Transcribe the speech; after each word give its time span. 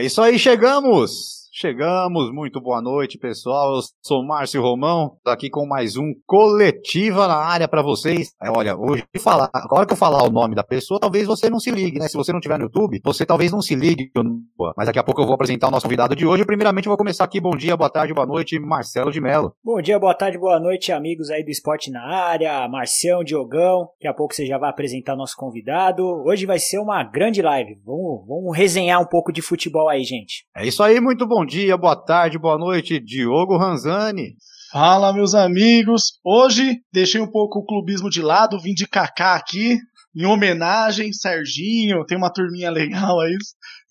É 0.00 0.04
isso 0.06 0.22
aí, 0.22 0.38
chegamos! 0.38 1.39
Chegamos, 1.60 2.32
muito 2.32 2.58
boa 2.58 2.80
noite, 2.80 3.18
pessoal. 3.18 3.74
Eu 3.74 3.80
sou 4.02 4.24
Márcio 4.24 4.62
Romão, 4.62 5.18
tô 5.22 5.30
aqui 5.30 5.50
com 5.50 5.66
mais 5.66 5.94
um 5.94 6.14
Coletiva 6.26 7.28
na 7.28 7.36
área 7.36 7.68
para 7.68 7.82
vocês. 7.82 8.32
É, 8.42 8.48
olha, 8.50 8.74
hoje 8.74 9.04
falar, 9.18 9.50
agora 9.52 9.84
que 9.84 9.92
eu 9.92 9.96
falar 9.96 10.22
o 10.22 10.30
nome 10.30 10.54
da 10.54 10.64
pessoa, 10.64 10.98
talvez 10.98 11.26
você 11.26 11.50
não 11.50 11.60
se 11.60 11.70
ligue, 11.70 11.98
né? 11.98 12.08
Se 12.08 12.16
você 12.16 12.32
não 12.32 12.40
tiver 12.40 12.56
no 12.56 12.64
YouTube, 12.64 12.98
você 13.04 13.26
talvez 13.26 13.52
não 13.52 13.60
se 13.60 13.74
ligue. 13.74 14.10
Mas 14.74 14.86
daqui 14.86 14.98
a 14.98 15.04
pouco 15.04 15.20
eu 15.20 15.26
vou 15.26 15.34
apresentar 15.34 15.68
o 15.68 15.70
nosso 15.70 15.84
convidado 15.84 16.16
de 16.16 16.24
hoje. 16.24 16.46
Primeiramente, 16.46 16.86
eu 16.86 16.90
vou 16.92 16.96
começar 16.96 17.24
aqui. 17.24 17.38
Bom 17.38 17.54
dia, 17.54 17.76
boa 17.76 17.90
tarde, 17.90 18.14
boa 18.14 18.26
noite, 18.26 18.58
Marcelo 18.58 19.12
de 19.12 19.20
Mello. 19.20 19.52
Bom 19.62 19.82
dia, 19.82 19.98
boa 19.98 20.14
tarde, 20.14 20.38
boa 20.38 20.58
noite, 20.58 20.92
amigos 20.92 21.28
aí 21.28 21.44
do 21.44 21.50
Esporte 21.50 21.90
na 21.90 22.02
área, 22.02 22.66
Marcião, 22.70 23.22
Diogão. 23.22 23.90
Daqui 23.96 24.08
a 24.08 24.14
pouco 24.14 24.34
você 24.34 24.46
já 24.46 24.56
vai 24.56 24.70
apresentar 24.70 25.14
nosso 25.14 25.36
convidado. 25.36 26.06
Hoje 26.24 26.46
vai 26.46 26.58
ser 26.58 26.78
uma 26.78 27.04
grande 27.04 27.42
live. 27.42 27.78
Vamos, 27.84 28.26
vamos 28.26 28.56
resenhar 28.56 28.98
um 28.98 29.06
pouco 29.06 29.30
de 29.30 29.42
futebol 29.42 29.90
aí, 29.90 30.04
gente. 30.04 30.46
É 30.56 30.66
isso 30.66 30.82
aí, 30.82 30.98
muito 30.98 31.26
bom 31.26 31.49
dia, 31.50 31.76
boa 31.76 31.96
tarde, 31.96 32.38
boa 32.38 32.56
noite, 32.56 33.00
Diogo 33.00 33.56
Ranzani. 33.56 34.36
Fala, 34.70 35.12
meus 35.12 35.34
amigos. 35.34 36.12
Hoje 36.24 36.76
deixei 36.92 37.20
um 37.20 37.28
pouco 37.28 37.58
o 37.58 37.64
clubismo 37.64 38.08
de 38.08 38.22
lado, 38.22 38.60
vim 38.60 38.72
de 38.72 38.86
Kaká 38.86 39.34
aqui, 39.34 39.76
em 40.14 40.26
homenagem, 40.26 41.12
Serginho, 41.12 42.04
tem 42.06 42.16
uma 42.16 42.32
turminha 42.32 42.70
legal 42.70 43.18
aí, 43.18 43.36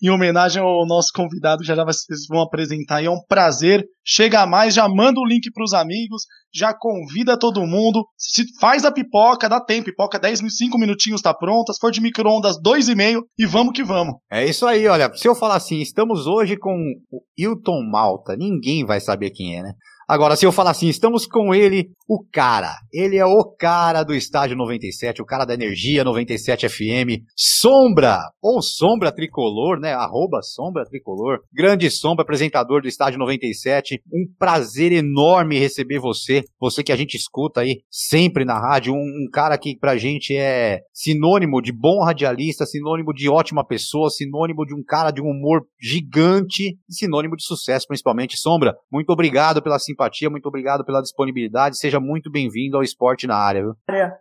em 0.02 0.10
homenagem 0.10 0.62
ao 0.62 0.86
nosso 0.86 1.08
convidado, 1.14 1.64
já 1.64 1.74
já 1.74 1.84
vocês 1.84 2.20
vão 2.28 2.40
apresentar, 2.40 3.02
e 3.02 3.06
é 3.06 3.10
um 3.10 3.20
prazer. 3.28 3.84
Chega 4.04 4.46
mais, 4.46 4.74
já 4.74 4.88
manda 4.88 5.20
o 5.20 5.26
link 5.26 5.50
para 5.52 5.64
os 5.64 5.72
amigos, 5.72 6.22
já 6.54 6.74
convida 6.74 7.38
todo 7.38 7.66
mundo, 7.66 8.04
se 8.16 8.44
faz 8.58 8.84
a 8.84 8.90
pipoca, 8.90 9.48
dá 9.48 9.60
tempo, 9.60 9.84
pipoca 9.84 10.18
10, 10.18 10.40
5 10.48 10.78
minutinhos 10.78 11.20
tá 11.20 11.32
pronta, 11.32 11.72
se 11.72 11.78
for 11.78 11.92
de 11.92 12.00
micro-ondas, 12.00 12.56
2,5 12.64 13.20
e 13.38 13.46
vamos 13.46 13.72
que 13.72 13.84
vamos. 13.84 14.14
É 14.30 14.44
isso 14.44 14.66
aí, 14.66 14.86
olha, 14.88 15.12
se 15.14 15.28
eu 15.28 15.34
falar 15.34 15.56
assim, 15.56 15.80
estamos 15.80 16.26
hoje 16.26 16.56
com 16.56 16.74
o 17.10 17.22
Hilton 17.38 17.82
Malta, 17.90 18.36
ninguém 18.36 18.84
vai 18.84 19.00
saber 19.00 19.30
quem 19.30 19.58
é, 19.58 19.62
né? 19.62 19.72
Agora, 20.10 20.34
se 20.34 20.44
eu 20.44 20.50
falar 20.50 20.72
assim, 20.72 20.88
estamos 20.88 21.24
com 21.24 21.54
ele, 21.54 21.92
o 22.08 22.20
cara. 22.32 22.74
Ele 22.92 23.16
é 23.16 23.24
o 23.24 23.44
cara 23.56 24.02
do 24.02 24.12
Estádio 24.12 24.56
97, 24.56 25.22
o 25.22 25.24
cara 25.24 25.44
da 25.44 25.54
Energia 25.54 26.02
97 26.02 26.68
FM. 26.68 27.22
Sombra, 27.36 28.18
ou 28.42 28.60
Sombra 28.60 29.12
Tricolor, 29.12 29.78
né? 29.78 29.92
Arroba 29.92 30.42
Sombra 30.42 30.84
Tricolor. 30.84 31.38
Grande 31.54 31.88
Sombra, 31.88 32.24
apresentador 32.24 32.82
do 32.82 32.88
Estádio 32.88 33.20
97. 33.20 34.02
Um 34.12 34.26
prazer 34.36 34.90
enorme 34.90 35.60
receber 35.60 36.00
você. 36.00 36.42
Você 36.58 36.82
que 36.82 36.90
a 36.90 36.96
gente 36.96 37.16
escuta 37.16 37.60
aí 37.60 37.82
sempre 37.88 38.44
na 38.44 38.58
rádio. 38.58 38.92
Um, 38.92 38.96
um 38.96 39.30
cara 39.32 39.56
que 39.56 39.78
pra 39.78 39.96
gente 39.96 40.36
é 40.36 40.80
sinônimo 40.92 41.62
de 41.62 41.70
bom 41.70 42.02
radialista, 42.04 42.66
sinônimo 42.66 43.14
de 43.14 43.28
ótima 43.28 43.64
pessoa, 43.64 44.10
sinônimo 44.10 44.66
de 44.66 44.74
um 44.74 44.82
cara 44.82 45.12
de 45.12 45.22
um 45.22 45.26
humor 45.26 45.60
gigante 45.80 46.76
sinônimo 46.88 47.36
de 47.36 47.44
sucesso, 47.44 47.86
principalmente. 47.86 48.36
Sombra, 48.36 48.74
muito 48.90 49.10
obrigado 49.10 49.62
pela 49.62 49.78
simpatia 49.78 49.99
simpatia, 50.00 50.30
muito 50.30 50.46
obrigado 50.46 50.84
pela 50.84 51.02
disponibilidade. 51.02 51.78
Seja 51.78 52.00
muito 52.00 52.30
bem-vindo 52.30 52.76
ao 52.76 52.82
Esporte 52.82 53.26
na 53.26 53.36
Área. 53.36 53.62
Viu? 53.62 53.74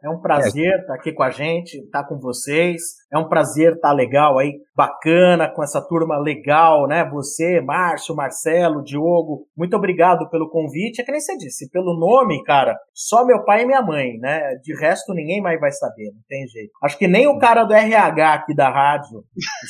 É 0.03 0.09
um 0.09 0.19
prazer 0.19 0.73
é. 0.73 0.81
estar 0.81 0.94
aqui 0.94 1.13
com 1.13 1.23
a 1.23 1.30
gente, 1.30 1.77
estar 1.77 2.03
com 2.03 2.19
vocês. 2.19 2.81
É 3.11 3.17
um 3.17 3.27
prazer 3.27 3.73
estar 3.73 3.91
legal 3.94 4.38
aí, 4.38 4.53
bacana, 4.75 5.49
com 5.49 5.63
essa 5.63 5.81
turma 5.81 6.19
legal, 6.19 6.88
né? 6.88 7.09
Você, 7.09 7.59
Márcio, 7.61 8.16
Marcelo, 8.16 8.83
Diogo, 8.83 9.47
muito 9.58 9.75
obrigado 9.75 10.30
pelo 10.30 10.49
convite. 10.49 11.02
É 11.02 11.03
que 11.03 11.11
nem 11.11 11.19
você 11.19 11.36
disse, 11.38 11.69
pelo 11.71 11.97
nome, 11.97 12.43
cara, 12.43 12.77
só 12.93 13.25
meu 13.25 13.43
pai 13.43 13.64
e 13.64 13.66
minha 13.66 13.81
mãe, 13.81 14.17
né? 14.19 14.55
De 14.61 14.77
resto, 14.80 15.14
ninguém 15.14 15.41
mais 15.41 15.59
vai 15.59 15.71
saber, 15.71 16.11
não 16.14 16.21
tem 16.27 16.45
jeito. 16.47 16.71
Acho 16.83 16.97
que 16.97 17.08
nem 17.08 17.27
o 17.27 17.39
cara 17.39 17.64
do 17.64 17.73
RH 17.73 18.33
aqui 18.33 18.55
da 18.55 18.69
rádio, 18.69 19.23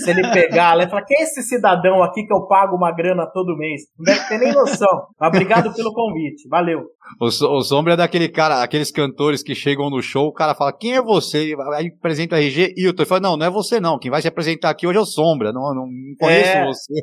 se 0.03 0.09
ele 0.09 0.29
pegar, 0.33 0.75
ele 0.75 0.89
fala, 0.89 1.05
quem 1.05 1.19
é 1.19 1.23
esse 1.23 1.41
cidadão 1.43 2.03
aqui 2.03 2.25
que 2.25 2.33
eu 2.33 2.45
pago 2.47 2.75
uma 2.75 2.91
grana 2.91 3.25
todo 3.31 3.57
mês? 3.57 3.83
Não 3.97 4.03
deve 4.03 4.27
ter 4.27 4.37
nem 4.37 4.53
noção. 4.53 5.07
Mas 5.19 5.29
obrigado 5.29 5.73
pelo 5.73 5.93
convite. 5.99 6.47
Valeu. 6.47 6.85
O, 7.19 7.25
o 7.25 7.61
Sombra 7.61 7.93
é 7.93 7.97
daquele 7.97 8.29
cara, 8.29 8.63
aqueles 8.63 8.91
cantores 8.91 9.43
que 9.43 9.53
chegam 9.53 9.89
no 9.89 10.01
show, 10.01 10.27
o 10.27 10.33
cara 10.33 10.55
fala, 10.55 10.71
quem 10.71 10.95
é 10.95 11.01
você? 11.01 11.53
Aí 11.75 11.87
apresenta 11.87 12.35
o 12.35 12.39
RG 12.39 12.73
e 12.77 12.87
eu 12.87 12.95
tô 12.95 13.05
falando, 13.05 13.23
não, 13.23 13.37
não 13.37 13.45
é 13.45 13.49
você 13.49 13.79
não. 13.79 13.99
Quem 13.99 14.09
vai 14.09 14.21
se 14.21 14.27
apresentar 14.27 14.69
aqui 14.69 14.87
hoje 14.87 14.97
é 14.97 15.01
o 15.01 15.05
Sombra. 15.05 15.51
Não, 15.51 15.73
não, 15.73 15.85
não 15.87 16.15
conheço 16.19 16.49
é. 16.49 16.65
você. 16.65 16.93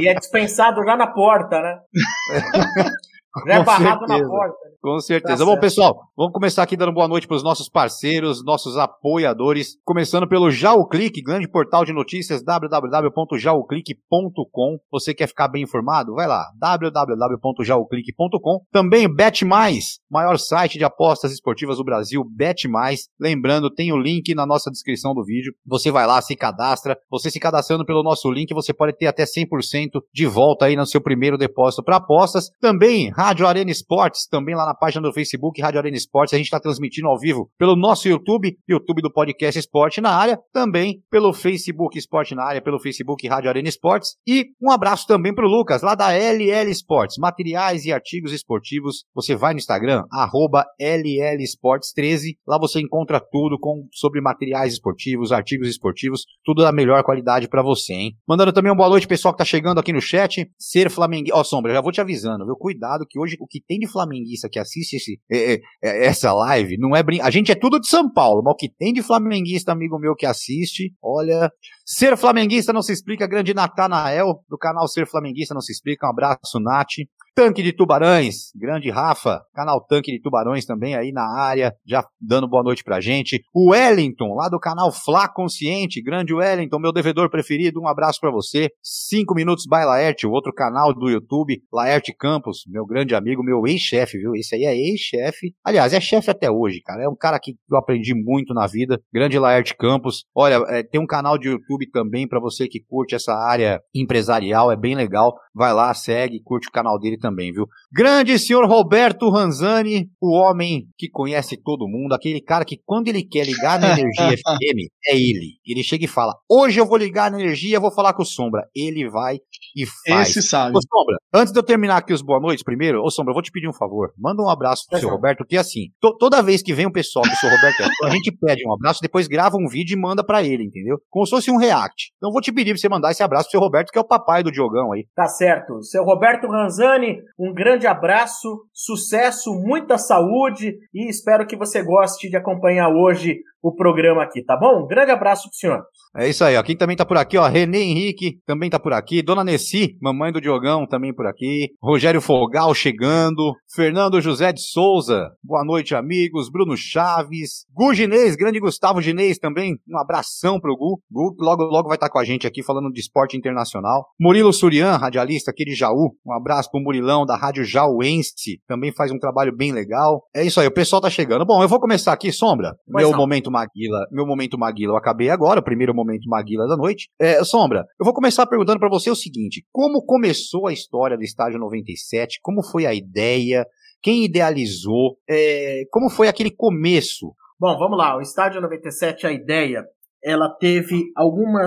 E 0.00 0.08
é 0.08 0.14
dispensado 0.14 0.82
já 0.84 0.96
na 0.96 1.06
porta, 1.06 1.60
né? 1.60 1.78
Já 3.46 3.54
é 3.54 3.64
barrado 3.64 4.06
na 4.06 4.18
porta. 4.18 4.72
Com 4.82 5.00
certeza. 5.00 5.38
Tá 5.38 5.44
Bom, 5.44 5.56
pessoal, 5.58 6.08
vamos 6.16 6.32
começar 6.32 6.64
aqui 6.64 6.76
dando 6.76 6.92
boa 6.92 7.06
noite 7.06 7.28
para 7.28 7.36
os 7.36 7.44
nossos 7.44 7.68
parceiros, 7.68 8.44
nossos 8.44 8.76
apoiadores. 8.76 9.76
Começando 9.84 10.28
pelo 10.28 10.50
Clique, 10.90 11.22
grande 11.22 11.48
portal 11.48 11.84
de 11.84 11.92
notícias, 11.92 12.42
www.jaoclique.com. 12.42 14.78
Você 14.90 15.14
quer 15.14 15.28
ficar 15.28 15.46
bem 15.46 15.62
informado? 15.62 16.14
Vai 16.14 16.26
lá, 16.26 16.50
www.jaoclique.com. 16.58 18.66
Também 18.72 19.08
Bet 19.08 19.44
Mais, 19.44 20.00
maior 20.10 20.36
site 20.36 20.78
de 20.78 20.84
apostas 20.84 21.32
esportivas 21.32 21.78
do 21.78 21.84
Brasil, 21.84 22.24
Bet 22.28 22.66
Mais. 22.66 23.08
Lembrando, 23.20 23.70
tem 23.70 23.92
o 23.92 23.98
link 23.98 24.34
na 24.34 24.44
nossa 24.44 24.68
descrição 24.68 25.14
do 25.14 25.24
vídeo. 25.24 25.54
Você 25.64 25.92
vai 25.92 26.08
lá, 26.08 26.20
se 26.20 26.34
cadastra. 26.34 26.98
Você 27.08 27.30
se 27.30 27.38
cadastrando 27.38 27.86
pelo 27.86 28.02
nosso 28.02 28.28
link, 28.32 28.52
você 28.52 28.74
pode 28.74 28.96
ter 28.96 29.06
até 29.06 29.22
100% 29.22 30.00
de 30.12 30.26
volta 30.26 30.66
aí 30.66 30.74
no 30.74 30.84
seu 30.84 31.00
primeiro 31.00 31.38
depósito 31.38 31.84
para 31.84 31.98
apostas. 31.98 32.50
Também 32.60 33.12
Rádio 33.22 33.46
Arena 33.46 33.70
Esportes, 33.70 34.26
também 34.26 34.52
lá 34.52 34.66
na 34.66 34.74
página 34.74 35.00
do 35.00 35.12
Facebook, 35.12 35.62
Rádio 35.62 35.78
Arena 35.78 35.96
Esportes. 35.96 36.34
A 36.34 36.38
gente 36.38 36.46
está 36.46 36.58
transmitindo 36.58 37.06
ao 37.06 37.16
vivo 37.16 37.48
pelo 37.56 37.76
nosso 37.76 38.08
YouTube, 38.08 38.58
YouTube 38.68 39.00
do 39.00 39.12
podcast 39.12 39.60
Esporte 39.60 40.00
na 40.00 40.10
Área, 40.10 40.40
também 40.52 41.00
pelo 41.08 41.32
Facebook 41.32 41.96
Esporte 41.96 42.34
na 42.34 42.42
Área, 42.42 42.60
pelo 42.60 42.80
Facebook 42.80 43.28
Rádio 43.28 43.48
Arena 43.48 43.68
Esportes. 43.68 44.16
E 44.26 44.46
um 44.60 44.72
abraço 44.72 45.06
também 45.06 45.32
para 45.32 45.46
o 45.46 45.48
Lucas, 45.48 45.82
lá 45.82 45.94
da 45.94 46.10
LL 46.10 46.68
Esportes, 46.68 47.16
materiais 47.16 47.84
e 47.84 47.92
artigos 47.92 48.32
esportivos. 48.32 49.04
Você 49.14 49.36
vai 49.36 49.52
no 49.52 49.60
Instagram, 49.60 50.02
arroba 50.10 50.66
LL 50.80 51.40
Esportes 51.44 51.92
13. 51.92 52.36
Lá 52.44 52.58
você 52.58 52.80
encontra 52.80 53.20
tudo 53.20 53.56
com, 53.56 53.86
sobre 53.92 54.20
materiais 54.20 54.72
esportivos, 54.72 55.30
artigos 55.30 55.68
esportivos, 55.68 56.24
tudo 56.44 56.62
da 56.62 56.72
melhor 56.72 57.04
qualidade 57.04 57.48
para 57.48 57.62
você, 57.62 57.92
hein? 57.92 58.16
Mandando 58.26 58.52
também 58.52 58.72
uma 58.72 58.78
boa 58.78 58.88
noite, 58.88 59.06
pessoal 59.06 59.32
que 59.32 59.38
tá 59.38 59.44
chegando 59.44 59.78
aqui 59.78 59.92
no 59.92 60.00
chat. 60.00 60.50
Ser 60.58 60.90
Flamenguista. 60.90 61.38
Ó, 61.38 61.40
oh, 61.40 61.44
Sombra, 61.44 61.72
já 61.72 61.80
vou 61.80 61.92
te 61.92 62.00
avisando, 62.00 62.44
viu? 62.44 62.56
Cuidado 62.56 63.06
que 63.12 63.18
hoje 63.18 63.36
o 63.38 63.46
que 63.46 63.60
tem 63.60 63.78
de 63.78 63.86
flamenguista 63.86 64.48
que 64.50 64.58
assiste 64.58 64.96
esse, 64.96 65.20
é, 65.30 65.54
é, 65.54 65.60
é, 65.82 66.06
essa 66.06 66.32
live 66.32 66.78
não 66.78 66.96
é 66.96 67.02
brin... 67.02 67.20
A 67.20 67.30
gente 67.30 67.52
é 67.52 67.54
tudo 67.54 67.78
de 67.78 67.86
São 67.86 68.10
Paulo, 68.10 68.42
mas 68.42 68.54
o 68.54 68.56
que 68.56 68.70
tem 68.70 68.92
de 68.92 69.02
flamenguista, 69.02 69.70
amigo 69.70 69.98
meu, 69.98 70.16
que 70.16 70.24
assiste, 70.24 70.94
olha. 71.02 71.52
Ser 71.84 72.16
flamenguista 72.16 72.72
não 72.72 72.80
se 72.80 72.92
explica, 72.92 73.26
grande 73.26 73.52
Natanael, 73.52 74.42
do 74.48 74.56
canal 74.56 74.88
Ser 74.88 75.06
Flamenguista 75.06 75.52
não 75.52 75.60
se 75.60 75.72
explica. 75.72 76.06
Um 76.06 76.10
abraço, 76.10 76.58
Nath. 76.58 77.04
Tanque 77.34 77.62
de 77.62 77.72
Tubarões, 77.72 78.52
grande 78.54 78.90
Rafa, 78.90 79.40
canal 79.54 79.80
Tanque 79.80 80.12
de 80.12 80.20
Tubarões 80.20 80.66
também 80.66 80.94
aí 80.94 81.12
na 81.12 81.24
área, 81.24 81.74
já 81.86 82.04
dando 82.20 82.46
boa 82.46 82.62
noite 82.62 82.84
pra 82.84 83.00
gente. 83.00 83.42
O 83.54 83.70
Wellington, 83.70 84.34
lá 84.34 84.50
do 84.50 84.60
canal 84.60 84.92
Flá 84.92 85.26
Consciente, 85.26 86.02
grande 86.02 86.34
Wellington, 86.34 86.78
meu 86.78 86.92
devedor 86.92 87.30
preferido, 87.30 87.80
um 87.80 87.88
abraço 87.88 88.20
para 88.20 88.30
você. 88.30 88.68
Cinco 88.82 89.34
Minutos 89.34 89.64
by 89.64 89.82
Laerte, 89.86 90.26
o 90.26 90.30
outro 90.30 90.52
canal 90.52 90.92
do 90.92 91.08
YouTube, 91.08 91.62
Laerte 91.72 92.14
Campos, 92.14 92.64
meu 92.68 92.84
grande 92.84 93.14
amigo, 93.14 93.42
meu 93.42 93.66
ex-chefe, 93.66 94.18
viu? 94.18 94.34
Esse 94.34 94.54
aí 94.54 94.64
é 94.64 94.76
ex-chefe. 94.76 95.54
Aliás, 95.64 95.94
é 95.94 96.00
chefe 96.00 96.30
até 96.30 96.50
hoje, 96.50 96.82
cara. 96.84 97.02
É 97.02 97.08
um 97.08 97.16
cara 97.16 97.40
que 97.40 97.54
eu 97.70 97.78
aprendi 97.78 98.14
muito 98.14 98.52
na 98.52 98.66
vida. 98.66 99.00
Grande 99.10 99.38
Laerte 99.38 99.74
Campos. 99.74 100.26
Olha, 100.34 100.56
é, 100.68 100.82
tem 100.82 101.00
um 101.00 101.06
canal 101.06 101.38
de 101.38 101.48
YouTube 101.48 101.90
também 101.90 102.28
para 102.28 102.38
você 102.38 102.68
que 102.68 102.84
curte 102.86 103.14
essa 103.14 103.32
área 103.32 103.80
empresarial, 103.94 104.70
é 104.70 104.76
bem 104.76 104.94
legal. 104.94 105.34
Vai 105.54 105.72
lá, 105.72 105.94
segue, 105.94 106.42
curte 106.42 106.68
o 106.68 106.72
canal 106.72 106.98
dele 106.98 107.21
também, 107.22 107.52
viu? 107.52 107.66
Grande 107.90 108.38
senhor 108.38 108.66
Roberto 108.66 109.30
Ranzani, 109.30 110.10
o 110.20 110.36
homem 110.36 110.88
que 110.98 111.08
conhece 111.08 111.56
todo 111.56 111.88
mundo, 111.88 112.12
aquele 112.12 112.40
cara 112.40 112.64
que 112.64 112.78
quando 112.84 113.08
ele 113.08 113.22
quer 113.22 113.46
ligar 113.46 113.80
na 113.80 113.98
Energia 113.98 114.36
FM, 114.36 114.90
é 115.06 115.16
ele. 115.16 115.52
Ele 115.66 115.82
chega 115.82 116.04
e 116.04 116.08
fala: 116.08 116.34
Hoje 116.50 116.80
eu 116.80 116.86
vou 116.86 116.98
ligar 116.98 117.30
na 117.30 117.40
Energia, 117.40 117.80
vou 117.80 117.92
falar 117.92 118.12
com 118.12 118.22
o 118.22 118.26
Sombra. 118.26 118.68
Ele 118.74 119.08
vai 119.08 119.38
e 119.76 119.86
faz. 120.06 120.30
Esse 120.30 120.42
sabe. 120.42 120.76
Ô, 120.76 120.80
Sombra, 120.80 121.16
antes 121.32 121.52
de 121.52 121.58
eu 121.58 121.62
terminar 121.62 121.98
aqui 121.98 122.12
os 122.12 122.22
boa 122.22 122.40
noites 122.40 122.64
primeiro, 122.64 123.00
ô 123.02 123.10
Sombra, 123.10 123.30
eu 123.30 123.34
vou 123.34 123.42
te 123.42 123.50
pedir 123.50 123.68
um 123.68 123.72
favor. 123.72 124.12
Manda 124.18 124.42
um 124.42 124.48
abraço 124.48 124.84
pro 124.88 124.98
é 124.98 125.00
seu 125.00 125.08
Roberto, 125.08 125.38
porque 125.38 125.56
assim, 125.56 125.86
to 126.00 126.16
toda 126.18 126.42
vez 126.42 126.62
que 126.62 126.74
vem 126.74 126.86
um 126.86 126.92
pessoal 126.92 127.24
do 127.24 127.36
seu 127.36 127.48
Roberto, 127.48 127.82
a 128.04 128.10
gente 128.10 128.32
pede 128.32 128.66
um 128.66 128.74
abraço, 128.74 129.00
depois 129.00 129.28
grava 129.28 129.56
um 129.56 129.68
vídeo 129.68 129.96
e 129.96 130.00
manda 130.00 130.24
para 130.24 130.42
ele, 130.42 130.64
entendeu? 130.64 130.98
Como 131.08 131.24
se 131.24 131.30
fosse 131.30 131.50
um 131.50 131.56
react. 131.56 132.12
Então 132.16 132.28
eu 132.28 132.32
vou 132.32 132.40
te 132.40 132.52
pedir 132.52 132.72
pra 132.72 132.80
você 132.80 132.88
mandar 132.88 133.10
esse 133.10 133.22
abraço 133.22 133.44
pro 133.44 133.52
seu 133.52 133.60
Roberto, 133.60 133.90
que 133.90 133.98
é 133.98 134.00
o 134.00 134.06
papai 134.06 134.42
do 134.42 134.50
Diogão 134.50 134.92
aí. 134.92 135.06
Tá 135.14 135.26
certo. 135.26 135.82
Seu 135.82 136.04
Roberto 136.04 136.46
Ranzani, 136.48 137.11
um 137.38 137.52
grande 137.52 137.86
abraço, 137.86 138.64
sucesso, 138.72 139.54
muita 139.54 139.98
saúde 139.98 140.78
e 140.92 141.08
espero 141.08 141.46
que 141.46 141.56
você 141.56 141.82
goste 141.82 142.28
de 142.28 142.36
acompanhar 142.36 142.88
hoje 142.88 143.40
o 143.62 143.74
programa 143.74 144.24
aqui, 144.24 144.42
tá 144.44 144.56
bom? 144.56 144.82
Um 144.82 144.86
grande 144.86 145.12
abraço 145.12 145.48
pro 145.48 145.56
senhor. 145.56 145.82
É 146.16 146.28
isso 146.28 146.44
aí, 146.44 146.56
ó. 146.56 146.62
Quem 146.62 146.76
também 146.76 146.96
tá 146.96 147.06
por 147.06 147.16
aqui, 147.16 147.38
ó. 147.38 147.46
Renê 147.46 147.82
Henrique 147.82 148.38
também 148.44 148.68
tá 148.68 148.78
por 148.78 148.92
aqui. 148.92 149.22
Dona 149.22 149.44
Nessi, 149.44 149.96
mamãe 150.00 150.32
do 150.32 150.40
Diogão, 150.40 150.86
também 150.86 151.14
por 151.14 151.26
aqui. 151.26 151.70
Rogério 151.80 152.20
Fogal 152.20 152.74
chegando. 152.74 153.54
Fernando 153.74 154.20
José 154.20 154.52
de 154.52 154.60
Souza, 154.60 155.30
boa 155.42 155.64
noite, 155.64 155.94
amigos. 155.94 156.50
Bruno 156.50 156.76
Chaves. 156.76 157.64
Gu 157.72 157.94
Ginês, 157.94 158.34
grande 158.34 158.58
Gustavo 158.58 159.00
Ginês 159.00 159.38
também. 159.38 159.76
Um 159.88 159.98
abração 159.98 160.60
pro 160.60 160.76
Gu. 160.76 161.00
Gu 161.10 161.36
logo, 161.38 161.62
logo 161.62 161.88
vai 161.88 161.96
estar 161.96 162.08
tá 162.08 162.12
com 162.12 162.18
a 162.18 162.24
gente 162.24 162.46
aqui 162.46 162.62
falando 162.62 162.90
de 162.90 163.00
esporte 163.00 163.36
internacional. 163.36 164.06
Murilo 164.20 164.52
Surian, 164.52 164.96
radialista 164.96 165.52
aqui 165.52 165.64
de 165.64 165.74
Jaú. 165.74 166.14
Um 166.26 166.32
abraço 166.34 166.70
pro 166.70 166.80
Murilão 166.80 167.24
da 167.24 167.36
Rádio 167.36 167.64
Jauense. 167.64 168.60
Também 168.66 168.92
faz 168.92 169.12
um 169.12 169.18
trabalho 169.18 169.56
bem 169.56 169.70
legal. 169.70 170.24
É 170.34 170.44
isso 170.44 170.60
aí, 170.60 170.66
o 170.66 170.74
pessoal 170.74 171.00
tá 171.00 171.08
chegando. 171.08 171.46
Bom, 171.46 171.62
eu 171.62 171.68
vou 171.68 171.80
começar 171.80 172.12
aqui, 172.12 172.32
Sombra. 172.32 172.74
Pois 172.90 173.04
meu 173.04 173.12
não. 173.12 173.18
momento 173.18 173.51
Maguila. 173.52 174.06
Meu 174.10 174.26
momento 174.26 174.58
Maguila 174.58 174.94
eu 174.94 174.96
acabei 174.96 175.30
agora, 175.30 175.60
o 175.60 175.64
primeiro 175.64 175.94
momento 175.94 176.28
Maguila 176.28 176.66
da 176.66 176.76
noite. 176.76 177.08
É, 177.20 177.44
Sombra, 177.44 177.84
eu 178.00 178.04
vou 178.04 178.14
começar 178.14 178.46
perguntando 178.46 178.80
para 178.80 178.88
você 178.88 179.10
o 179.10 179.14
seguinte: 179.14 179.64
como 179.70 180.04
começou 180.04 180.66
a 180.66 180.72
história 180.72 181.16
do 181.16 181.22
Estádio 181.22 181.60
97? 181.60 182.40
Como 182.42 182.62
foi 182.64 182.86
a 182.86 182.94
ideia? 182.94 183.66
Quem 184.02 184.24
idealizou? 184.24 185.16
É, 185.28 185.82
como 185.90 186.10
foi 186.10 186.26
aquele 186.26 186.50
começo? 186.50 187.34
Bom, 187.60 187.78
vamos 187.78 187.96
lá. 187.96 188.16
O 188.16 188.20
Estádio 188.20 188.60
97, 188.60 189.26
a 189.26 189.32
ideia 189.32 189.84
ela 190.24 190.48
teve 190.48 191.04
alguma, 191.16 191.60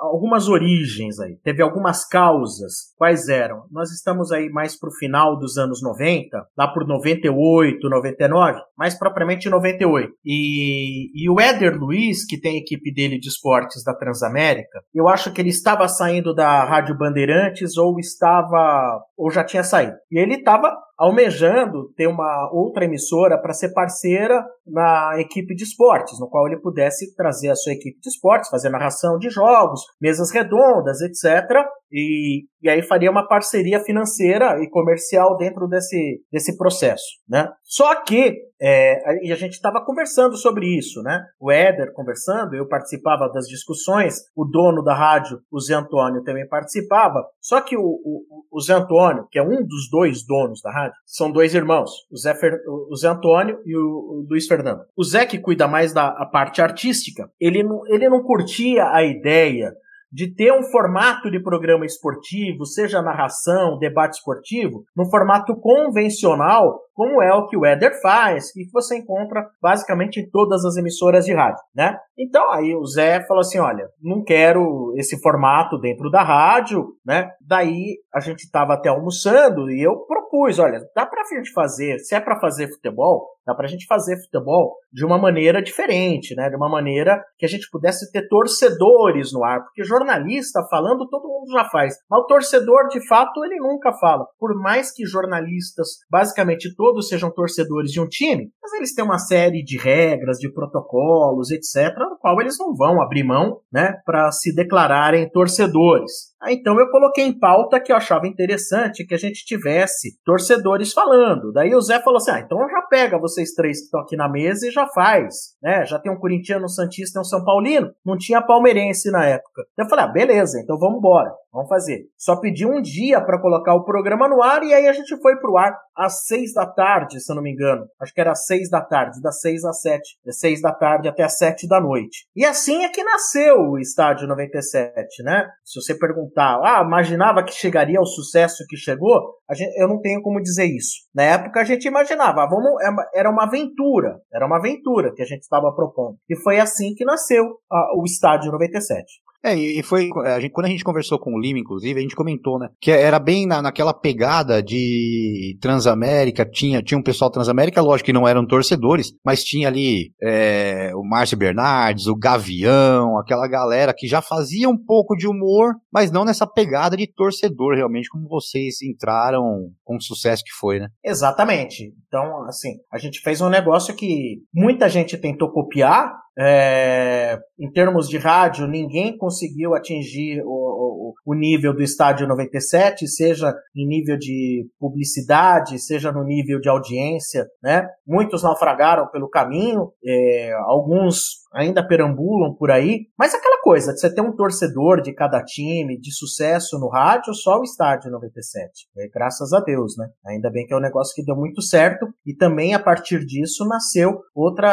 algumas 0.00 0.48
origens 0.48 1.18
aí, 1.18 1.36
teve 1.42 1.62
algumas 1.62 2.06
causas. 2.06 2.94
Quais 2.96 3.28
eram? 3.28 3.64
Nós 3.70 3.90
estamos 3.90 4.30
aí 4.30 4.48
mais 4.48 4.78
para 4.78 4.88
o 4.88 4.94
final 4.94 5.38
dos 5.38 5.56
anos 5.58 5.82
90, 5.82 6.46
lá 6.56 6.72
por 6.72 6.86
98, 6.86 7.88
99, 7.88 8.60
mais 8.76 8.98
propriamente 8.98 9.48
98. 9.48 10.12
E, 10.24 11.10
e 11.14 11.28
o 11.28 11.40
Éder 11.40 11.76
Luiz, 11.78 12.24
que 12.24 12.40
tem 12.40 12.56
a 12.56 12.60
equipe 12.60 12.92
dele 12.92 13.18
de 13.18 13.28
esportes 13.28 13.82
da 13.84 13.94
Transamérica, 13.94 14.82
eu 14.94 15.08
acho 15.08 15.32
que 15.32 15.40
ele 15.40 15.50
estava 15.50 15.88
saindo 15.88 16.34
da 16.34 16.64
Rádio 16.64 16.96
Bandeirantes 16.96 17.76
ou 17.76 17.98
estava 17.98 19.00
ou 19.16 19.30
já 19.30 19.42
tinha 19.42 19.64
saído. 19.64 19.96
E 20.10 20.18
ele 20.18 20.34
estava 20.34 20.72
almejando 20.98 21.92
ter 21.96 22.06
uma 22.06 22.50
outra 22.52 22.84
emissora 22.84 23.40
para 23.40 23.52
ser 23.52 23.72
parceira 23.72 24.42
na 24.66 25.20
equipe 25.20 25.54
de 25.54 25.64
esportes, 25.64 26.18
no 26.18 26.28
qual 26.28 26.46
ele 26.46 26.60
pudesse 26.60 27.14
trazer 27.14 27.50
a 27.50 27.54
sua 27.54 27.72
equipe 27.72 28.00
de 28.00 28.08
esportes, 28.08 28.50
fazer 28.50 28.70
narração 28.70 29.18
de 29.18 29.28
jogos, 29.28 29.82
mesas 30.00 30.30
redondas, 30.30 31.00
etc. 31.02 31.64
E, 31.92 32.44
e 32.66 32.68
aí 32.68 32.82
faria 32.82 33.10
uma 33.10 33.26
parceria 33.26 33.78
financeira 33.78 34.60
e 34.60 34.68
comercial 34.68 35.36
dentro 35.36 35.68
desse, 35.68 36.20
desse 36.32 36.56
processo, 36.56 37.04
né? 37.28 37.48
Só 37.62 38.02
que 38.02 38.36
é, 38.60 39.24
e 39.24 39.32
a 39.32 39.36
gente 39.36 39.52
estava 39.52 39.84
conversando 39.84 40.36
sobre 40.36 40.66
isso, 40.66 41.00
né? 41.02 41.24
O 41.38 41.52
Éder 41.52 41.92
conversando, 41.92 42.54
eu 42.54 42.66
participava 42.66 43.28
das 43.28 43.46
discussões, 43.46 44.16
o 44.34 44.44
dono 44.44 44.82
da 44.82 44.94
rádio, 44.94 45.40
o 45.50 45.60
Zé 45.60 45.74
Antônio, 45.74 46.24
também 46.24 46.48
participava. 46.48 47.24
Só 47.40 47.60
que 47.60 47.76
o, 47.76 47.82
o, 47.82 48.24
o 48.50 48.60
Zé 48.60 48.74
Antônio, 48.74 49.28
que 49.30 49.38
é 49.38 49.42
um 49.42 49.64
dos 49.64 49.88
dois 49.90 50.26
donos 50.26 50.60
da 50.60 50.72
rádio, 50.72 50.96
são 51.04 51.30
dois 51.30 51.54
irmãos, 51.54 51.90
o 52.10 52.16
Zé, 52.16 52.34
Fer, 52.34 52.58
o 52.66 52.96
Zé 52.96 53.08
Antônio 53.08 53.60
e 53.64 53.76
o, 53.76 53.80
o 53.80 54.26
Luiz 54.28 54.46
Fernando. 54.48 54.80
O 54.96 55.04
Zé, 55.04 55.24
que 55.24 55.38
cuida 55.38 55.68
mais 55.68 55.92
da 55.92 56.10
parte 56.32 56.60
artística, 56.60 57.30
ele 57.38 57.62
não, 57.62 57.86
ele 57.86 58.08
não 58.08 58.22
curtia 58.22 58.90
a 58.90 59.04
ideia 59.04 59.72
de 60.12 60.32
ter 60.34 60.52
um 60.52 60.62
formato 60.62 61.30
de 61.30 61.42
programa 61.42 61.84
esportivo, 61.84 62.64
seja 62.64 63.02
narração, 63.02 63.78
debate 63.78 64.18
esportivo, 64.18 64.84
no 64.96 65.08
formato 65.10 65.54
convencional, 65.56 66.80
como 66.94 67.22
é 67.22 67.32
o 67.34 67.46
que 67.46 67.56
o 67.56 67.66
Éder 67.66 68.00
faz, 68.00 68.54
e 68.56 68.64
que 68.64 68.72
você 68.72 68.98
encontra 68.98 69.46
basicamente 69.60 70.20
em 70.20 70.30
todas 70.30 70.64
as 70.64 70.76
emissoras 70.76 71.24
de 71.24 71.34
rádio, 71.34 71.60
né? 71.74 71.96
Então 72.18 72.50
aí 72.50 72.74
o 72.74 72.84
Zé 72.86 73.24
falou 73.26 73.40
assim, 73.40 73.58
olha, 73.58 73.88
não 74.02 74.24
quero 74.24 74.92
esse 74.96 75.20
formato 75.20 75.78
dentro 75.78 76.10
da 76.10 76.22
rádio, 76.22 76.94
né? 77.04 77.30
Daí 77.40 77.98
a 78.14 78.20
gente 78.20 78.44
estava 78.44 78.74
até 78.74 78.88
almoçando 78.88 79.70
e 79.70 79.82
eu 79.82 79.98
propus, 80.06 80.58
olha, 80.58 80.80
dá 80.94 81.04
pra 81.04 81.22
gente 81.24 81.52
fazer, 81.52 81.98
se 81.98 82.14
é 82.14 82.20
para 82.20 82.40
fazer 82.40 82.68
futebol, 82.68 83.28
dá 83.46 83.54
pra 83.54 83.66
gente 83.66 83.86
fazer 83.86 84.16
futebol 84.22 84.76
de 84.92 85.04
uma 85.04 85.18
maneira 85.18 85.62
diferente, 85.62 86.34
né? 86.34 86.48
De 86.48 86.56
uma 86.56 86.68
maneira 86.68 87.22
que 87.38 87.44
a 87.44 87.48
gente 87.48 87.68
pudesse 87.70 88.10
ter 88.10 88.26
torcedores 88.28 89.32
no 89.32 89.44
ar, 89.44 89.62
porque 89.62 89.84
jornalista 89.84 90.66
falando 90.70 91.08
todo 91.08 91.28
mundo 91.28 91.52
já 91.52 91.68
faz, 91.68 91.94
mas 92.10 92.20
o 92.20 92.26
torcedor 92.26 92.88
de 92.88 93.06
fato 93.06 93.44
ele 93.44 93.56
nunca 93.56 93.92
fala. 93.92 94.26
Por 94.38 94.54
mais 94.60 94.92
que 94.92 95.04
jornalistas, 95.04 95.88
basicamente 96.10 96.74
todos 96.74 97.08
sejam 97.08 97.30
torcedores 97.30 97.90
de 97.90 98.00
um 98.00 98.08
time, 98.08 98.50
mas 98.62 98.72
eles 98.72 98.94
têm 98.94 99.04
uma 99.04 99.18
série 99.18 99.62
de 99.62 99.78
regras, 99.78 100.38
de 100.38 100.50
protocolos, 100.52 101.50
etc, 101.50 101.94
no 102.08 102.18
qual 102.18 102.40
eles 102.40 102.58
não 102.58 102.74
vão 102.74 103.02
abrir 103.02 103.24
mão, 103.24 103.60
né, 103.72 103.94
para 104.04 104.30
se 104.32 104.54
declararem 104.54 105.28
torcedores. 105.30 106.34
Ah, 106.40 106.52
então 106.52 106.78
eu 106.78 106.90
coloquei 106.90 107.24
em 107.24 107.38
pauta 107.38 107.80
que 107.80 107.90
eu 107.90 107.96
achava 107.96 108.26
interessante 108.26 109.06
que 109.06 109.14
a 109.14 109.18
gente 109.18 109.44
tivesse 109.44 110.18
torcedores 110.24 110.92
falando. 110.92 111.52
Daí 111.52 111.74
o 111.74 111.80
Zé 111.80 112.00
falou 112.00 112.18
assim: 112.18 112.30
ah, 112.30 112.40
então 112.40 112.58
já 112.68 112.82
pega 112.82 113.18
vocês 113.18 113.52
três 113.52 113.78
que 113.78 113.84
estão 113.84 114.00
aqui 114.00 114.16
na 114.16 114.28
mesa 114.28 114.66
e 114.66 114.70
já 114.70 114.86
faz. 114.88 115.56
Né? 115.62 115.84
Já 115.86 115.98
tem 115.98 116.12
um 116.12 116.18
corintiano, 116.18 116.66
um 116.66 116.68
santista 116.68 117.18
e 117.18 117.20
um 117.20 117.24
São 117.24 117.44
Paulino. 117.44 117.90
Não 118.04 118.16
tinha 118.16 118.42
palmeirense 118.42 119.10
na 119.10 119.24
época. 119.24 119.64
Eu 119.78 119.88
falei: 119.88 120.04
ah, 120.04 120.08
beleza, 120.08 120.60
então 120.60 120.78
vamos 120.78 120.98
embora. 120.98 121.32
Vamos 121.56 121.70
fazer. 121.70 122.02
Só 122.18 122.36
pedi 122.36 122.66
um 122.66 122.82
dia 122.82 123.18
para 123.18 123.40
colocar 123.40 123.74
o 123.74 123.82
programa 123.82 124.28
no 124.28 124.42
ar 124.42 124.62
e 124.62 124.74
aí 124.74 124.86
a 124.86 124.92
gente 124.92 125.16
foi 125.22 125.36
pro 125.36 125.56
ar 125.56 125.74
às 125.96 126.26
seis 126.26 126.52
da 126.52 126.66
tarde, 126.66 127.18
se 127.18 127.32
eu 127.32 127.36
não 127.36 127.42
me 127.42 127.50
engano. 127.50 127.86
Acho 127.98 128.12
que 128.12 128.20
era 128.20 128.32
às 128.32 128.44
seis 128.44 128.68
da 128.68 128.82
tarde, 128.82 129.22
das 129.22 129.40
seis 129.40 129.64
às 129.64 129.80
sete. 129.80 130.18
Das 130.22 130.38
seis 130.38 130.60
da 130.60 130.70
tarde 130.70 131.08
até 131.08 131.22
às 131.22 131.38
sete 131.38 131.66
da 131.66 131.80
noite. 131.80 132.26
E 132.36 132.44
assim 132.44 132.84
é 132.84 132.90
que 132.90 133.02
nasceu 133.02 133.56
o 133.56 133.78
Estádio 133.78 134.28
97, 134.28 135.22
né? 135.22 135.48
Se 135.64 135.80
você 135.80 135.94
perguntar, 135.94 136.35
ah, 136.42 136.82
imaginava 136.84 137.42
que 137.42 137.52
chegaria 137.52 137.98
ao 137.98 138.06
sucesso 138.06 138.64
que 138.68 138.76
chegou? 138.76 139.36
Gente, 139.52 139.80
eu 139.80 139.88
não 139.88 140.00
tenho 140.00 140.20
como 140.22 140.42
dizer 140.42 140.66
isso. 140.66 141.06
Na 141.14 141.22
época 141.22 141.60
a 141.60 141.64
gente 141.64 141.88
imaginava, 141.88 142.42
ah, 142.42 142.46
vamos, 142.46 142.80
é 142.82 143.20
era 143.20 143.30
uma 143.30 143.44
aventura. 143.44 144.20
Era 144.32 144.46
uma 144.46 144.58
aventura 144.58 145.12
que 145.14 145.22
a 145.22 145.26
gente 145.26 145.42
estava 145.42 145.72
propondo. 145.74 146.16
E 146.28 146.36
foi 146.36 146.58
assim 146.58 146.94
que 146.94 147.04
nasceu 147.04 147.44
uh, 147.44 148.00
o 148.00 148.04
Estádio 148.04 148.52
97. 148.52 149.04
É, 149.46 149.54
e 149.54 149.80
foi. 149.80 150.10
A 150.24 150.40
gente, 150.40 150.50
quando 150.50 150.66
a 150.66 150.68
gente 150.68 150.82
conversou 150.82 151.20
com 151.20 151.32
o 151.32 151.40
Lima, 151.40 151.60
inclusive, 151.60 151.96
a 151.96 152.02
gente 152.02 152.16
comentou, 152.16 152.58
né? 152.58 152.68
Que 152.80 152.90
era 152.90 153.20
bem 153.20 153.46
na, 153.46 153.62
naquela 153.62 153.94
pegada 153.94 154.60
de 154.60 155.56
Transamérica, 155.60 156.44
tinha, 156.44 156.82
tinha 156.82 156.98
um 156.98 157.02
pessoal 157.02 157.30
Transamérica, 157.30 157.80
lógico 157.80 158.06
que 158.06 158.12
não 158.12 158.26
eram 158.26 158.44
torcedores, 158.44 159.12
mas 159.24 159.44
tinha 159.44 159.68
ali 159.68 160.10
é, 160.20 160.90
o 160.96 161.04
Márcio 161.04 161.38
Bernardes, 161.38 162.08
o 162.08 162.16
Gavião, 162.16 163.16
aquela 163.20 163.46
galera 163.46 163.94
que 163.96 164.08
já 164.08 164.20
fazia 164.20 164.68
um 164.68 164.76
pouco 164.76 165.14
de 165.14 165.28
humor, 165.28 165.74
mas 165.92 166.10
não 166.10 166.24
nessa 166.24 166.46
pegada 166.46 166.96
de 166.96 167.06
torcedor, 167.06 167.76
realmente, 167.76 168.08
como 168.08 168.28
vocês 168.28 168.82
entraram 168.82 169.70
com 169.84 169.94
o 169.94 170.02
sucesso 170.02 170.42
que 170.44 170.52
foi, 170.58 170.80
né? 170.80 170.88
Exatamente. 171.04 171.94
Então, 172.08 172.44
assim, 172.46 172.78
a 172.92 172.98
gente 172.98 173.20
fez 173.20 173.40
um 173.40 173.48
negócio 173.48 173.94
que 173.94 174.42
muita 174.52 174.88
gente 174.88 175.16
tentou 175.16 175.52
copiar, 175.52 176.12
é, 176.38 177.38
em 177.58 177.70
termos 177.72 178.08
de 178.08 178.18
rádio, 178.18 178.66
ninguém 178.66 179.16
conseguiu 179.16 179.74
atingir 179.74 180.42
o, 180.44 180.50
o, 180.50 181.14
o, 181.24 181.34
nível 181.34 181.74
do 181.74 181.82
estádio 181.82 182.28
97, 182.28 183.08
seja 183.08 183.54
em 183.74 183.86
nível 183.86 184.18
de 184.18 184.68
publicidade, 184.78 185.78
seja 185.78 186.12
no 186.12 186.22
nível 186.22 186.60
de 186.60 186.68
audiência, 186.68 187.46
né? 187.62 187.88
Muitos 188.06 188.42
naufragaram 188.42 189.08
pelo 189.10 189.30
caminho, 189.30 189.92
é, 190.04 190.52
alguns 190.66 191.46
ainda 191.54 191.86
perambulam 191.86 192.54
por 192.54 192.70
aí, 192.70 193.06
mas 193.18 193.34
aquela 193.34 193.58
coisa 193.62 193.94
de 193.94 194.00
você 194.00 194.14
ter 194.14 194.20
um 194.20 194.36
torcedor 194.36 195.00
de 195.00 195.14
cada 195.14 195.42
time, 195.42 195.98
de 195.98 196.14
sucesso 196.14 196.78
no 196.78 196.88
rádio, 196.88 197.32
só 197.34 197.58
o 197.58 197.62
estádio 197.62 198.10
97. 198.10 198.70
É, 198.98 199.08
graças 199.08 199.54
a 199.54 199.60
Deus, 199.60 199.96
né? 199.96 200.06
Ainda 200.26 200.50
bem 200.50 200.66
que 200.66 200.74
é 200.74 200.76
um 200.76 200.80
negócio 200.80 201.14
que 201.14 201.24
deu 201.24 201.34
muito 201.34 201.62
certo 201.62 202.06
e 202.26 202.34
também 202.34 202.74
a 202.74 202.78
partir 202.78 203.24
disso 203.24 203.66
nasceu 203.66 204.20
outra 204.34 204.66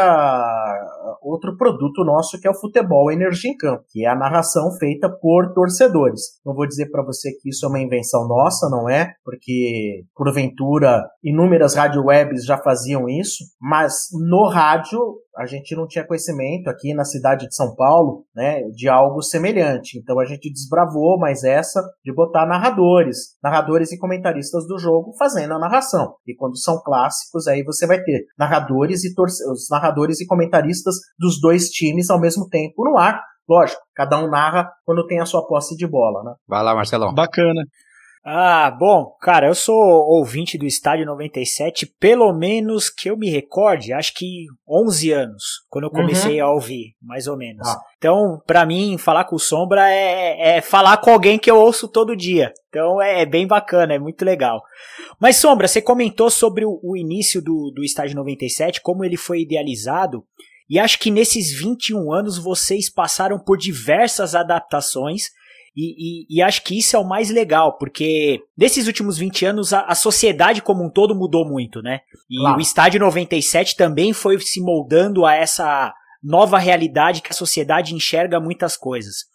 outro 1.22 1.56
produto 1.58 2.04
nosso 2.04 2.40
que 2.40 2.48
é 2.48 2.52
o 2.52 2.60
futebol 2.60 3.12
energia 3.12 3.52
em 3.52 3.58
campo, 3.58 3.84
que 3.90 4.06
é 4.06 4.10
a 4.10 4.16
narração 4.16 4.72
feita 4.78 5.10
por 5.10 5.54
torcedores. 5.54 6.40
Não 6.46 6.54
vou 6.54 6.68
dizer 6.68 6.90
para 6.90 7.04
você 7.04 7.32
que 7.32 7.50
isso 7.50 7.66
é 7.66 7.70
uma 7.70 7.80
invenção 7.80 8.28
nossa, 8.28 8.70
não 8.70 8.90
é? 8.90 9.14
Porque 9.24 10.04
porventura 10.16 11.04
inúmeras 11.24 11.76
rádio 11.76 12.06
webs 12.06 12.46
já 12.46 12.58
faziam 12.58 13.10
isso, 13.10 13.44
mas 13.62 14.08
no 14.14 14.48
rádio 14.48 15.00
a 15.38 15.46
gente 15.46 15.76
não 15.76 15.88
tinha 15.88 16.06
conhecimento 16.06 16.70
aqui 16.70 16.94
na 16.94 17.04
cidade 17.04 17.48
de 17.48 17.56
São 17.56 17.76
Paulo, 17.76 18.26
né, 18.36 18.62
de 18.70 18.88
algo 18.88 19.22
semelhante. 19.22 19.98
Então 19.98 20.20
a 20.20 20.26
gente 20.26 20.52
desbravou 20.52 21.18
mais 21.18 21.44
essa 21.44 21.82
de 22.04 22.14
botar 22.14 22.46
narradores, 22.46 23.38
narradores 23.44 23.92
e 23.92 23.98
comentaristas 23.98 24.68
do 24.68 24.78
jogo 24.78 25.14
fazendo 25.18 25.54
a 25.54 25.60
narração. 25.60 26.16
E 26.28 26.36
quando 26.36 26.58
são 26.58 26.82
clássicos, 26.84 27.48
aí 27.48 27.64
você 27.64 27.88
vai 27.88 28.02
ter 28.02 28.26
narradores 28.38 29.04
e 29.04 29.14
os 29.20 29.68
narradores 29.70 30.22
e 30.22 30.28
comentaristas 30.28 30.96
dos 31.18 31.40
dois 31.42 31.70
times 31.70 32.10
ao 32.10 32.20
mesmo 32.20 32.48
tempo 32.48 32.84
no 32.84 32.98
ar. 32.98 33.20
Lógico, 33.50 33.82
cada 33.96 34.24
um 34.24 34.30
narra 34.30 34.72
quando 34.86 35.06
tem 35.06 35.20
a 35.20 35.26
sua 35.26 35.46
posse 35.46 35.76
de 35.76 35.86
bola, 35.86 36.24
né? 36.24 36.34
Vai 36.48 36.64
lá, 36.64 36.74
Marcelão. 36.74 37.14
Bacana. 37.14 37.62
Ah, 38.26 38.72
bom, 38.72 39.18
cara, 39.20 39.48
eu 39.48 39.56
sou 39.56 39.76
ouvinte 39.76 40.58
do 40.58 40.66
Estádio 40.66 41.06
97, 41.06 41.86
pelo 42.00 42.32
menos 42.32 42.90
que 42.90 43.10
eu 43.10 43.18
me 43.18 43.30
recorde, 43.30 43.92
acho 43.92 44.14
que 44.14 44.46
11 44.66 45.12
anos, 45.12 45.44
quando 45.70 45.86
eu 45.86 45.90
uhum. 45.90 45.96
comecei 45.96 46.42
uhum. 46.42 46.48
a 46.48 46.54
ouvir, 46.54 46.96
mais 47.02 47.28
ou 47.28 47.36
menos. 47.36 47.68
Ah. 47.68 47.78
Então, 47.98 48.42
para 48.48 48.66
mim, 48.66 48.98
falar 48.98 49.26
com 49.26 49.36
o 49.36 49.40
Sombra 49.40 49.92
é, 49.92 50.56
é, 50.56 50.62
falar 50.62 50.98
com 50.98 51.12
alguém 51.12 51.38
que 51.38 51.52
eu 51.52 51.58
ouço 51.58 51.90
todo 51.90 52.16
dia. 52.16 52.54
Então 52.70 53.02
é, 53.02 53.24
é, 53.24 53.26
bem 53.26 53.46
bacana, 53.46 53.94
é 53.94 54.00
muito 54.00 54.24
legal. 54.24 54.62
Mas, 55.20 55.36
Sombra, 55.36 55.68
você 55.68 55.82
comentou 55.82 56.30
sobre 56.30 56.64
o, 56.66 56.80
o 56.82 56.96
início 56.96 57.42
do, 57.42 57.72
do 57.76 57.84
Estádio 57.84 58.16
97, 58.16 58.80
como 58.82 59.04
ele 59.04 59.18
foi 59.18 59.42
idealizado. 59.42 60.24
E 60.70 60.80
acho 60.80 60.98
que 60.98 61.12
nesses 61.12 61.52
21 61.52 62.14
anos 62.14 62.38
vocês 62.38 62.90
passaram 62.90 63.38
por 63.38 63.58
diversas 63.58 64.34
adaptações 64.34 65.26
e, 65.76 66.26
e, 66.36 66.38
e, 66.38 66.42
acho 66.42 66.64
que 66.64 66.78
isso 66.78 66.96
é 66.96 67.00
o 67.00 67.08
mais 67.08 67.32
legal, 67.32 67.78
porque 67.78 68.42
nesses 68.56 68.86
últimos 68.86 69.18
20 69.18 69.46
anos 69.46 69.74
a, 69.74 69.82
a 69.82 69.96
sociedade 69.96 70.62
como 70.62 70.86
um 70.86 70.90
todo 70.90 71.16
mudou 71.16 71.46
muito, 71.46 71.82
né? 71.82 72.02
E 72.30 72.38
claro. 72.38 72.58
o 72.58 72.62
Estádio 72.62 73.00
97 73.00 73.76
também 73.76 74.14
foi 74.14 74.40
se 74.40 74.62
moldando 74.62 75.26
a 75.26 75.34
essa 75.34 75.92
nova 76.24 76.58
realidade 76.58 77.22
que 77.22 77.32
a 77.32 77.36
sociedade 77.36 77.94
enxerga 77.94 78.40
muitas 78.40 78.78
coisas. 78.78 79.26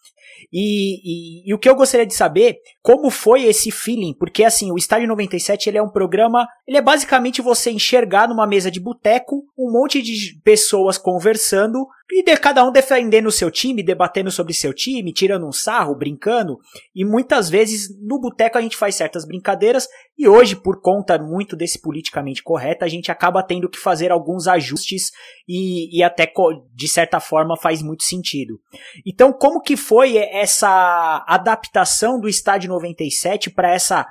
E, 0.51 1.43
e, 1.43 1.49
e, 1.49 1.53
o 1.53 1.59
que 1.59 1.69
eu 1.69 1.75
gostaria 1.75 2.05
de 2.05 2.15
saber, 2.15 2.57
como 2.81 3.09
foi 3.09 3.43
esse 3.43 3.71
feeling? 3.71 4.13
Porque 4.17 4.43
assim, 4.43 4.71
o 4.71 4.77
Estádio 4.77 5.07
97 5.07 5.69
ele 5.69 5.77
é 5.77 5.83
um 5.83 5.91
programa, 5.91 6.47
ele 6.67 6.77
é 6.77 6.81
basicamente 6.81 7.41
você 7.41 7.71
enxergar 7.71 8.27
numa 8.27 8.47
mesa 8.47 8.71
de 8.71 8.79
boteco 8.79 9.43
um 9.57 9.71
monte 9.71 10.01
de 10.01 10.39
pessoas 10.43 10.97
conversando 10.97 11.85
e 12.11 12.23
de 12.23 12.35
cada 12.37 12.67
um 12.67 12.71
defendendo 12.71 13.27
o 13.27 13.31
seu 13.31 13.51
time, 13.51 13.83
debatendo 13.83 14.31
sobre 14.31 14.53
seu 14.53 14.73
time, 14.73 15.13
tirando 15.13 15.47
um 15.47 15.51
sarro, 15.51 15.95
brincando. 15.95 16.57
E 16.95 17.05
muitas 17.05 17.49
vezes 17.49 17.89
no 18.01 18.19
boteco 18.19 18.57
a 18.57 18.61
gente 18.61 18.75
faz 18.75 18.95
certas 18.95 19.25
brincadeiras 19.25 19.87
e 20.19 20.27
hoje, 20.27 20.53
por 20.53 20.81
conta 20.81 21.17
muito 21.17 21.55
desse 21.55 21.81
politicamente 21.81 22.43
correto, 22.43 22.83
a 22.83 22.89
gente 22.89 23.09
acaba 23.09 23.41
tendo 23.41 23.69
que 23.69 23.79
fazer 23.79 24.11
alguns 24.11 24.49
ajustes 24.49 25.11
e, 25.47 25.97
e 25.97 26.03
até 26.03 26.29
de 26.75 26.87
certa 26.89 27.21
forma 27.21 27.55
faz 27.55 27.81
muito 27.81 28.03
sentido. 28.03 28.59
Então, 29.05 29.31
como 29.31 29.61
que 29.61 29.77
foi 29.77 30.17
essa 30.17 31.23
adaptação 31.25 32.19
do 32.19 32.27
Estádio 32.27 32.67
97 32.67 33.49
para 33.49 33.73
essa 33.73 34.05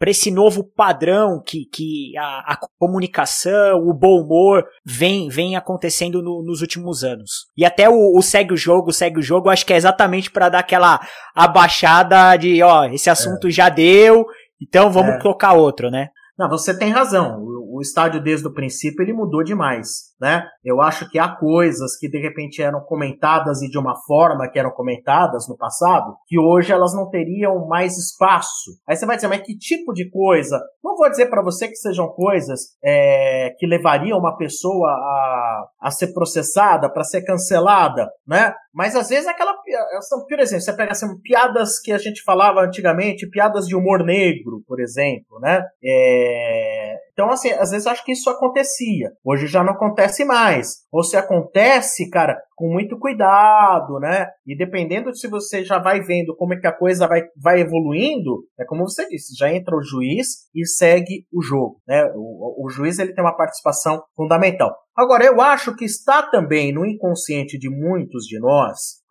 para 0.00 0.10
esse 0.10 0.30
novo 0.30 0.64
padrão 0.64 1.42
que, 1.44 1.66
que 1.66 2.16
a, 2.16 2.54
a, 2.54 2.58
comunicação, 2.78 3.86
o 3.86 3.92
bom 3.92 4.22
humor 4.22 4.64
vem, 4.82 5.28
vem 5.28 5.56
acontecendo 5.56 6.22
no, 6.22 6.42
nos 6.42 6.62
últimos 6.62 7.04
anos. 7.04 7.48
E 7.54 7.66
até 7.66 7.86
o, 7.86 8.16
o, 8.16 8.22
segue 8.22 8.54
o 8.54 8.56
jogo, 8.56 8.94
segue 8.94 9.18
o 9.18 9.22
jogo, 9.22 9.50
acho 9.50 9.66
que 9.66 9.74
é 9.74 9.76
exatamente 9.76 10.30
para 10.30 10.48
dar 10.48 10.60
aquela 10.60 11.06
abaixada 11.34 12.34
de, 12.38 12.62
ó, 12.62 12.86
esse 12.86 13.10
assunto 13.10 13.48
é. 13.48 13.50
já 13.50 13.68
deu, 13.68 14.24
então 14.60 14.90
vamos 14.90 15.14
é. 15.14 15.18
colocar 15.20 15.52
outro, 15.52 15.90
né? 15.90 16.08
Não, 16.38 16.48
você 16.48 16.76
tem 16.76 16.90
razão. 16.90 17.38
O, 17.38 17.78
o 17.78 17.80
estádio 17.82 18.22
desde 18.22 18.46
o 18.46 18.54
princípio 18.54 19.02
ele 19.02 19.12
mudou 19.12 19.44
demais 19.44 20.10
né? 20.20 20.44
Eu 20.62 20.82
acho 20.82 21.08
que 21.08 21.18
há 21.18 21.34
coisas 21.34 21.96
que 21.96 22.08
de 22.08 22.20
repente 22.20 22.62
eram 22.62 22.80
comentadas 22.80 23.62
e 23.62 23.70
de 23.70 23.78
uma 23.78 23.96
forma 24.06 24.48
que 24.50 24.58
eram 24.58 24.70
comentadas 24.70 25.48
no 25.48 25.56
passado, 25.56 26.14
que 26.26 26.38
hoje 26.38 26.72
elas 26.72 26.94
não 26.94 27.08
teriam 27.08 27.66
mais 27.66 27.96
espaço. 27.96 28.70
Aí 28.86 28.94
você 28.94 29.06
vai 29.06 29.16
dizer, 29.16 29.28
mas 29.28 29.40
que 29.40 29.56
tipo 29.56 29.94
de 29.94 30.10
coisa? 30.10 30.60
Não 30.84 30.94
vou 30.96 31.08
dizer 31.08 31.30
para 31.30 31.42
você 31.42 31.68
que 31.68 31.76
sejam 31.76 32.08
coisas 32.08 32.76
é, 32.84 33.54
que 33.58 33.66
levariam 33.66 34.18
uma 34.18 34.36
pessoa 34.36 34.90
a, 34.90 35.68
a 35.80 35.90
ser 35.90 36.12
processada, 36.12 36.92
para 36.92 37.04
ser 37.04 37.22
cancelada, 37.22 38.10
né? 38.26 38.52
Mas 38.72 38.94
às 38.94 39.08
vezes 39.08 39.26
aquela. 39.26 39.54
Por 39.54 40.40
exemplo, 40.40 40.62
você 40.62 40.72
pega 40.72 40.92
assim, 40.92 41.06
piadas 41.22 41.80
que 41.80 41.92
a 41.92 41.98
gente 41.98 42.22
falava 42.22 42.60
antigamente, 42.60 43.28
piadas 43.28 43.66
de 43.66 43.76
humor 43.76 44.04
negro, 44.04 44.62
por 44.66 44.80
exemplo, 44.80 45.38
né? 45.40 45.64
É, 45.82 46.96
então, 47.20 47.30
assim, 47.30 47.50
às 47.50 47.70
vezes 47.70 47.86
acho 47.86 48.02
que 48.02 48.12
isso 48.12 48.30
acontecia. 48.30 49.12
Hoje 49.22 49.46
já 49.46 49.62
não 49.62 49.74
acontece 49.74 50.24
mais. 50.24 50.86
Ou 50.90 51.02
se 51.02 51.18
acontece, 51.18 52.08
cara, 52.08 52.40
com 52.56 52.72
muito 52.72 52.98
cuidado, 52.98 53.98
né? 53.98 54.26
E 54.46 54.56
dependendo 54.56 55.10
de 55.10 55.18
se 55.18 55.28
você 55.28 55.62
já 55.62 55.78
vai 55.78 56.00
vendo 56.00 56.34
como 56.34 56.54
é 56.54 56.58
que 56.58 56.66
a 56.66 56.72
coisa 56.72 57.06
vai, 57.06 57.22
vai 57.36 57.60
evoluindo, 57.60 58.44
é 58.58 58.64
como 58.64 58.88
você 58.88 59.06
disse, 59.06 59.36
já 59.36 59.52
entra 59.52 59.76
o 59.76 59.82
juiz 59.82 60.48
e 60.54 60.66
segue 60.66 61.26
o 61.30 61.42
jogo, 61.42 61.80
né? 61.86 62.10
O, 62.14 62.66
o 62.66 62.70
juiz 62.70 62.98
ele 62.98 63.12
tem 63.12 63.22
uma 63.22 63.36
participação 63.36 64.02
fundamental. 64.16 64.74
Agora, 64.96 65.24
eu 65.24 65.40
acho 65.40 65.74
que 65.76 65.84
está 65.84 66.22
também 66.22 66.74
no 66.74 66.84
inconsciente 66.84 67.58
de 67.58 67.70
muitos 67.70 68.24
de 68.24 68.38
nós, 68.38 68.59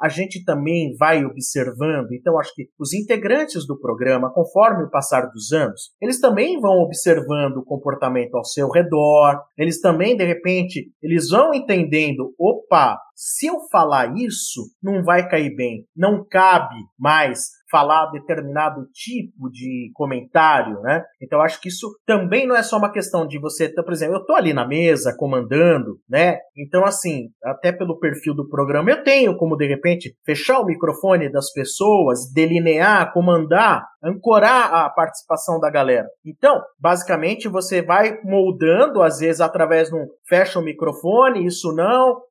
a 0.01 0.07
gente 0.07 0.43
também 0.43 0.95
vai 0.97 1.25
observando, 1.25 2.11
então 2.13 2.39
acho 2.39 2.53
que 2.55 2.69
os 2.79 2.93
integrantes 2.93 3.67
do 3.67 3.79
programa, 3.79 4.31
conforme 4.33 4.83
o 4.83 4.89
passar 4.89 5.27
dos 5.27 5.51
anos, 5.51 5.91
eles 6.01 6.19
também 6.19 6.59
vão 6.59 6.79
observando 6.79 7.57
o 7.57 7.65
comportamento 7.65 8.35
ao 8.35 8.45
seu 8.45 8.69
redor, 8.69 9.41
eles 9.57 9.81
também, 9.81 10.15
de 10.15 10.25
repente, 10.25 10.91
eles 11.01 11.29
vão 11.29 11.53
entendendo, 11.53 12.33
opa, 12.39 12.97
se 13.15 13.47
eu 13.47 13.59
falar 13.69 14.15
isso, 14.15 14.61
não 14.81 15.03
vai 15.03 15.27
cair 15.27 15.53
bem, 15.55 15.85
não 15.95 16.25
cabe 16.25 16.75
mais 16.97 17.58
falar 17.69 18.11
determinado 18.11 18.85
tipo 18.93 19.49
de 19.51 19.91
comentário, 19.93 20.79
né? 20.81 21.03
Então 21.21 21.41
acho 21.41 21.61
que 21.61 21.69
isso 21.69 21.87
também 22.05 22.47
não 22.47 22.55
é 22.55 22.63
só 22.63 22.77
uma 22.77 22.91
questão 22.91 23.27
de 23.27 23.39
você, 23.39 23.69
por 23.69 23.93
exemplo, 23.93 24.15
eu 24.15 24.25
tô 24.25 24.33
ali 24.33 24.53
na 24.53 24.67
mesa 24.67 25.15
comandando, 25.17 25.97
né? 26.09 26.39
Então 26.57 26.85
assim, 26.85 27.29
até 27.43 27.71
pelo 27.71 27.99
perfil 27.99 28.33
do 28.33 28.47
programa 28.47 28.89
eu 28.91 29.03
tenho 29.03 29.37
como 29.37 29.55
de 29.55 29.67
repente 29.67 30.15
fechar 30.25 30.59
o 30.59 30.65
microfone 30.65 31.31
das 31.31 31.51
pessoas, 31.51 32.31
delinear, 32.33 33.13
comandar, 33.13 33.85
ancorar 34.03 34.73
a 34.73 34.89
participação 34.89 35.59
da 35.59 35.69
galera. 35.69 36.07
Então, 36.25 36.61
basicamente 36.79 37.47
você 37.47 37.81
vai 37.81 38.19
moldando 38.23 39.01
às 39.01 39.19
vezes 39.19 39.41
através 39.41 39.89
de 39.89 39.95
um 39.95 40.07
fecha 40.27 40.59
o 40.59 40.63
microfone, 40.63 41.45
isso 41.45 41.73
não, 41.73 42.21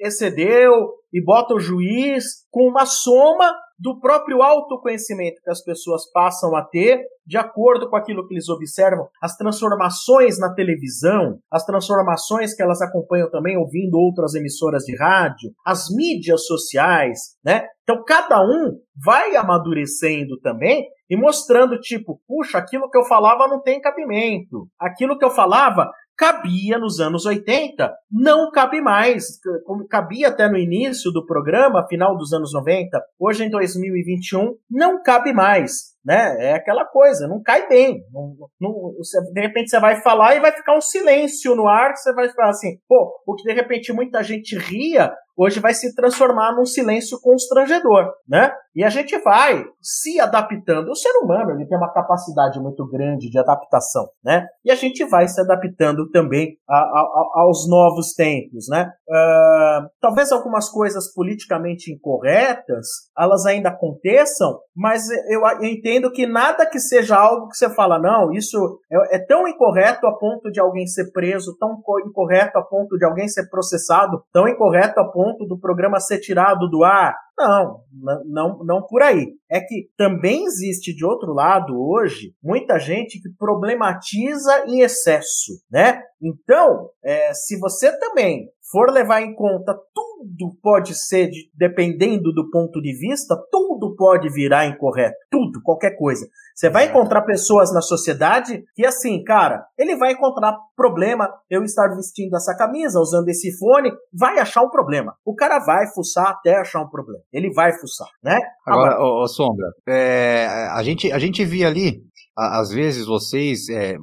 excedeu 0.00 0.72
e 1.12 1.22
bota 1.22 1.54
o 1.54 1.60
juiz 1.60 2.46
com 2.50 2.68
uma 2.68 2.84
soma 2.86 3.52
do 3.78 3.98
próprio 4.00 4.42
autoconhecimento 4.42 5.40
que 5.42 5.50
as 5.50 5.62
pessoas 5.62 6.10
passam 6.10 6.54
a 6.56 6.62
ter 6.62 7.04
de 7.26 7.36
acordo 7.36 7.90
com 7.90 7.96
aquilo 7.96 8.26
que 8.26 8.34
eles 8.34 8.48
observam, 8.48 9.08
as 9.20 9.36
transformações 9.36 10.38
na 10.38 10.54
televisão, 10.54 11.38
as 11.50 11.64
transformações 11.64 12.54
que 12.54 12.62
elas 12.62 12.80
acompanham 12.80 13.28
também 13.30 13.56
ouvindo 13.56 13.96
outras 13.96 14.34
emissoras 14.34 14.84
de 14.84 14.96
rádio, 14.96 15.50
as 15.64 15.88
mídias 15.90 16.46
sociais, 16.46 17.18
né? 17.44 17.66
Então 17.82 18.02
cada 18.04 18.40
um 18.40 18.78
vai 19.04 19.34
amadurecendo 19.36 20.38
também 20.40 20.86
e 21.10 21.16
mostrando 21.16 21.78
tipo, 21.78 22.20
puxa, 22.26 22.58
aquilo 22.58 22.88
que 22.88 22.98
eu 22.98 23.04
falava 23.04 23.48
não 23.48 23.60
tem 23.60 23.80
cabimento. 23.80 24.68
Aquilo 24.78 25.18
que 25.18 25.24
eu 25.24 25.30
falava 25.30 25.90
cabia 26.16 26.78
nos 26.78 26.98
anos 27.00 27.26
80, 27.26 27.92
não 28.10 28.50
cabe 28.50 28.80
mais. 28.80 29.38
Como 29.64 29.86
cabia 29.86 30.28
até 30.28 30.48
no 30.48 30.56
início 30.56 31.10
do 31.10 31.26
programa, 31.26 31.86
final 31.86 32.16
dos 32.16 32.32
anos 32.32 32.52
90, 32.52 33.00
hoje 33.18 33.44
em 33.44 33.50
2021, 33.50 34.56
não 34.70 35.02
cabe 35.02 35.32
mais 35.32 35.95
né? 36.06 36.36
É 36.38 36.54
aquela 36.54 36.84
coisa, 36.84 37.26
não 37.26 37.42
cai 37.42 37.68
bem. 37.68 38.04
Não, 38.12 38.36
não, 38.60 38.92
de 39.32 39.40
repente 39.40 39.70
você 39.70 39.80
vai 39.80 40.00
falar 40.00 40.36
e 40.36 40.40
vai 40.40 40.52
ficar 40.52 40.76
um 40.76 40.80
silêncio 40.80 41.56
no 41.56 41.66
ar, 41.66 41.96
você 41.96 42.14
vai 42.14 42.28
falar 42.30 42.50
assim, 42.50 42.78
pô, 42.88 43.12
o 43.26 43.34
que 43.34 43.42
de 43.42 43.52
repente 43.52 43.92
muita 43.92 44.22
gente 44.22 44.56
ria, 44.56 45.12
hoje 45.36 45.60
vai 45.60 45.74
se 45.74 45.94
transformar 45.94 46.54
num 46.54 46.64
silêncio 46.64 47.20
constrangedor, 47.20 48.10
né? 48.26 48.52
E 48.74 48.84
a 48.84 48.88
gente 48.88 49.18
vai 49.18 49.64
se 49.80 50.20
adaptando. 50.20 50.90
O 50.90 50.94
ser 50.94 51.10
humano 51.22 51.50
ele 51.52 51.66
tem 51.66 51.76
uma 51.76 51.92
capacidade 51.92 52.60
muito 52.60 52.86
grande 52.88 53.28
de 53.28 53.38
adaptação, 53.38 54.06
né? 54.24 54.46
E 54.64 54.70
a 54.70 54.74
gente 54.74 55.04
vai 55.04 55.26
se 55.28 55.40
adaptando 55.40 56.08
também 56.10 56.56
a, 56.68 56.76
a, 56.76 57.42
aos 57.42 57.68
novos 57.68 58.12
tempos, 58.14 58.66
né? 58.68 58.90
Uh, 59.08 59.88
talvez 60.00 60.30
algumas 60.30 60.70
coisas 60.70 61.12
politicamente 61.12 61.92
incorretas 61.92 62.86
elas 63.18 63.46
ainda 63.46 63.70
aconteçam, 63.70 64.58
mas 64.74 65.08
eu 65.30 65.42
entendo 65.62 65.95
que 66.10 66.26
nada 66.26 66.68
que 66.68 66.78
seja 66.78 67.16
algo 67.16 67.48
que 67.48 67.56
você 67.56 67.72
fala, 67.74 67.98
não, 67.98 68.32
isso 68.32 68.80
é, 68.90 69.16
é, 69.16 69.18
tão 69.26 69.46
incorreto 69.46 70.06
a 70.06 70.18
ponto 70.18 70.50
de 70.50 70.60
alguém 70.60 70.86
ser 70.86 71.10
preso, 71.12 71.56
tão 71.58 71.82
incorreto 72.06 72.58
a 72.58 72.62
ponto 72.62 72.96
de 72.96 73.04
alguém 73.04 73.28
ser 73.28 73.48
processado, 73.48 74.22
tão 74.32 74.48
incorreto 74.48 75.00
a 75.00 75.10
ponto 75.10 75.46
do 75.46 75.58
programa 75.58 76.00
ser 76.00 76.18
tirado 76.18 76.68
do 76.68 76.84
ar. 76.84 77.14
Não, 77.38 77.80
não, 78.24 78.64
não 78.64 78.86
por 78.86 79.02
aí. 79.02 79.26
É 79.50 79.60
que 79.60 79.90
também 79.96 80.44
existe 80.46 80.94
de 80.94 81.04
outro 81.04 81.34
lado 81.34 81.74
hoje 81.78 82.32
muita 82.42 82.78
gente 82.78 83.20
que 83.20 83.28
problematiza 83.38 84.64
em 84.66 84.80
excesso, 84.80 85.52
né? 85.70 86.00
Então, 86.20 86.88
é, 87.04 87.34
se 87.34 87.58
você 87.58 87.96
também 87.98 88.48
for 88.70 88.90
levar 88.90 89.22
em 89.22 89.34
conta 89.34 89.74
tudo 89.94 90.56
pode 90.62 90.94
ser, 90.94 91.30
dependendo 91.54 92.32
do 92.32 92.50
ponto 92.50 92.80
de 92.80 92.92
vista, 92.98 93.36
tudo 93.50 93.94
pode 93.96 94.28
virar 94.32 94.66
incorreto. 94.66 95.16
Tudo, 95.30 95.60
qualquer 95.62 95.96
coisa. 95.96 96.26
Você 96.54 96.70
vai 96.70 96.86
encontrar 96.86 97.22
pessoas 97.22 97.72
na 97.72 97.80
sociedade 97.80 98.64
que, 98.74 98.84
assim, 98.84 99.22
cara, 99.22 99.64
ele 99.78 99.94
vai 99.96 100.12
encontrar 100.12 100.56
problema 100.74 101.28
eu 101.50 101.62
estar 101.62 101.88
vestindo 101.94 102.34
essa 102.34 102.56
camisa, 102.56 102.98
usando 102.98 103.28
esse 103.28 103.56
fone, 103.58 103.92
vai 104.12 104.38
achar 104.38 104.62
um 104.62 104.70
problema. 104.70 105.14
O 105.24 105.34
cara 105.34 105.58
vai 105.58 105.86
fuçar 105.94 106.28
até 106.28 106.56
achar 106.56 106.80
um 106.80 106.88
problema. 106.88 107.22
Ele 107.32 107.52
vai 107.52 107.72
fuçar, 107.78 108.08
né? 108.22 108.38
Agora, 108.66 108.94
Agora 108.94 109.04
ô, 109.04 109.22
ô 109.22 109.28
Sombra, 109.28 109.66
é, 109.86 110.46
a, 110.72 110.82
gente, 110.82 111.12
a 111.12 111.18
gente 111.18 111.44
via 111.44 111.68
ali 111.68 112.02
às 112.36 112.70
vezes 112.70 113.06
vocês, 113.06 113.70
é, 113.70 113.96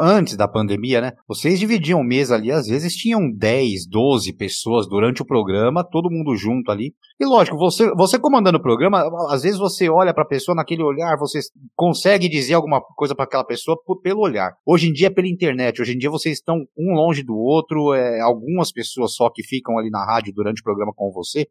antes 0.00 0.36
da 0.36 0.46
pandemia, 0.46 1.00
né? 1.00 1.12
Vocês 1.26 1.58
dividiam 1.58 2.04
mês 2.04 2.30
ali, 2.30 2.52
às 2.52 2.68
vezes 2.68 2.94
tinham 2.94 3.28
10, 3.28 3.88
12 3.88 4.32
pessoas 4.34 4.86
durante 4.88 5.22
o 5.22 5.26
programa, 5.26 5.82
todo 5.82 6.10
mundo 6.10 6.36
junto 6.36 6.70
ali. 6.70 6.94
E 7.20 7.26
lógico, 7.26 7.56
você, 7.58 7.92
você 7.96 8.16
comandando 8.16 8.58
o 8.58 8.62
programa, 8.62 9.02
às 9.28 9.42
vezes 9.42 9.58
você 9.58 9.88
olha 9.88 10.14
para 10.14 10.22
a 10.22 10.28
pessoa 10.28 10.54
naquele 10.54 10.84
olhar, 10.84 11.16
você 11.18 11.40
consegue 11.74 12.28
dizer 12.28 12.54
alguma 12.54 12.80
coisa 12.80 13.12
para 13.12 13.24
aquela 13.24 13.44
pessoa 13.44 13.76
pelo 14.00 14.20
olhar. 14.20 14.52
Hoje 14.64 14.88
em 14.88 14.92
dia 14.92 15.08
é 15.08 15.10
pela 15.10 15.26
internet, 15.26 15.82
hoje 15.82 15.94
em 15.94 15.98
dia 15.98 16.10
vocês 16.10 16.38
estão 16.38 16.64
um 16.78 16.94
longe 16.94 17.24
do 17.24 17.36
outro, 17.36 17.92
é, 17.92 18.20
algumas 18.20 18.70
pessoas 18.70 19.14
só 19.14 19.28
que 19.28 19.42
ficam 19.42 19.76
ali 19.78 19.90
na 19.90 20.04
rádio 20.04 20.32
durante 20.32 20.60
o 20.60 20.64
programa 20.64 20.92
com 20.94 21.10
você. 21.10 21.48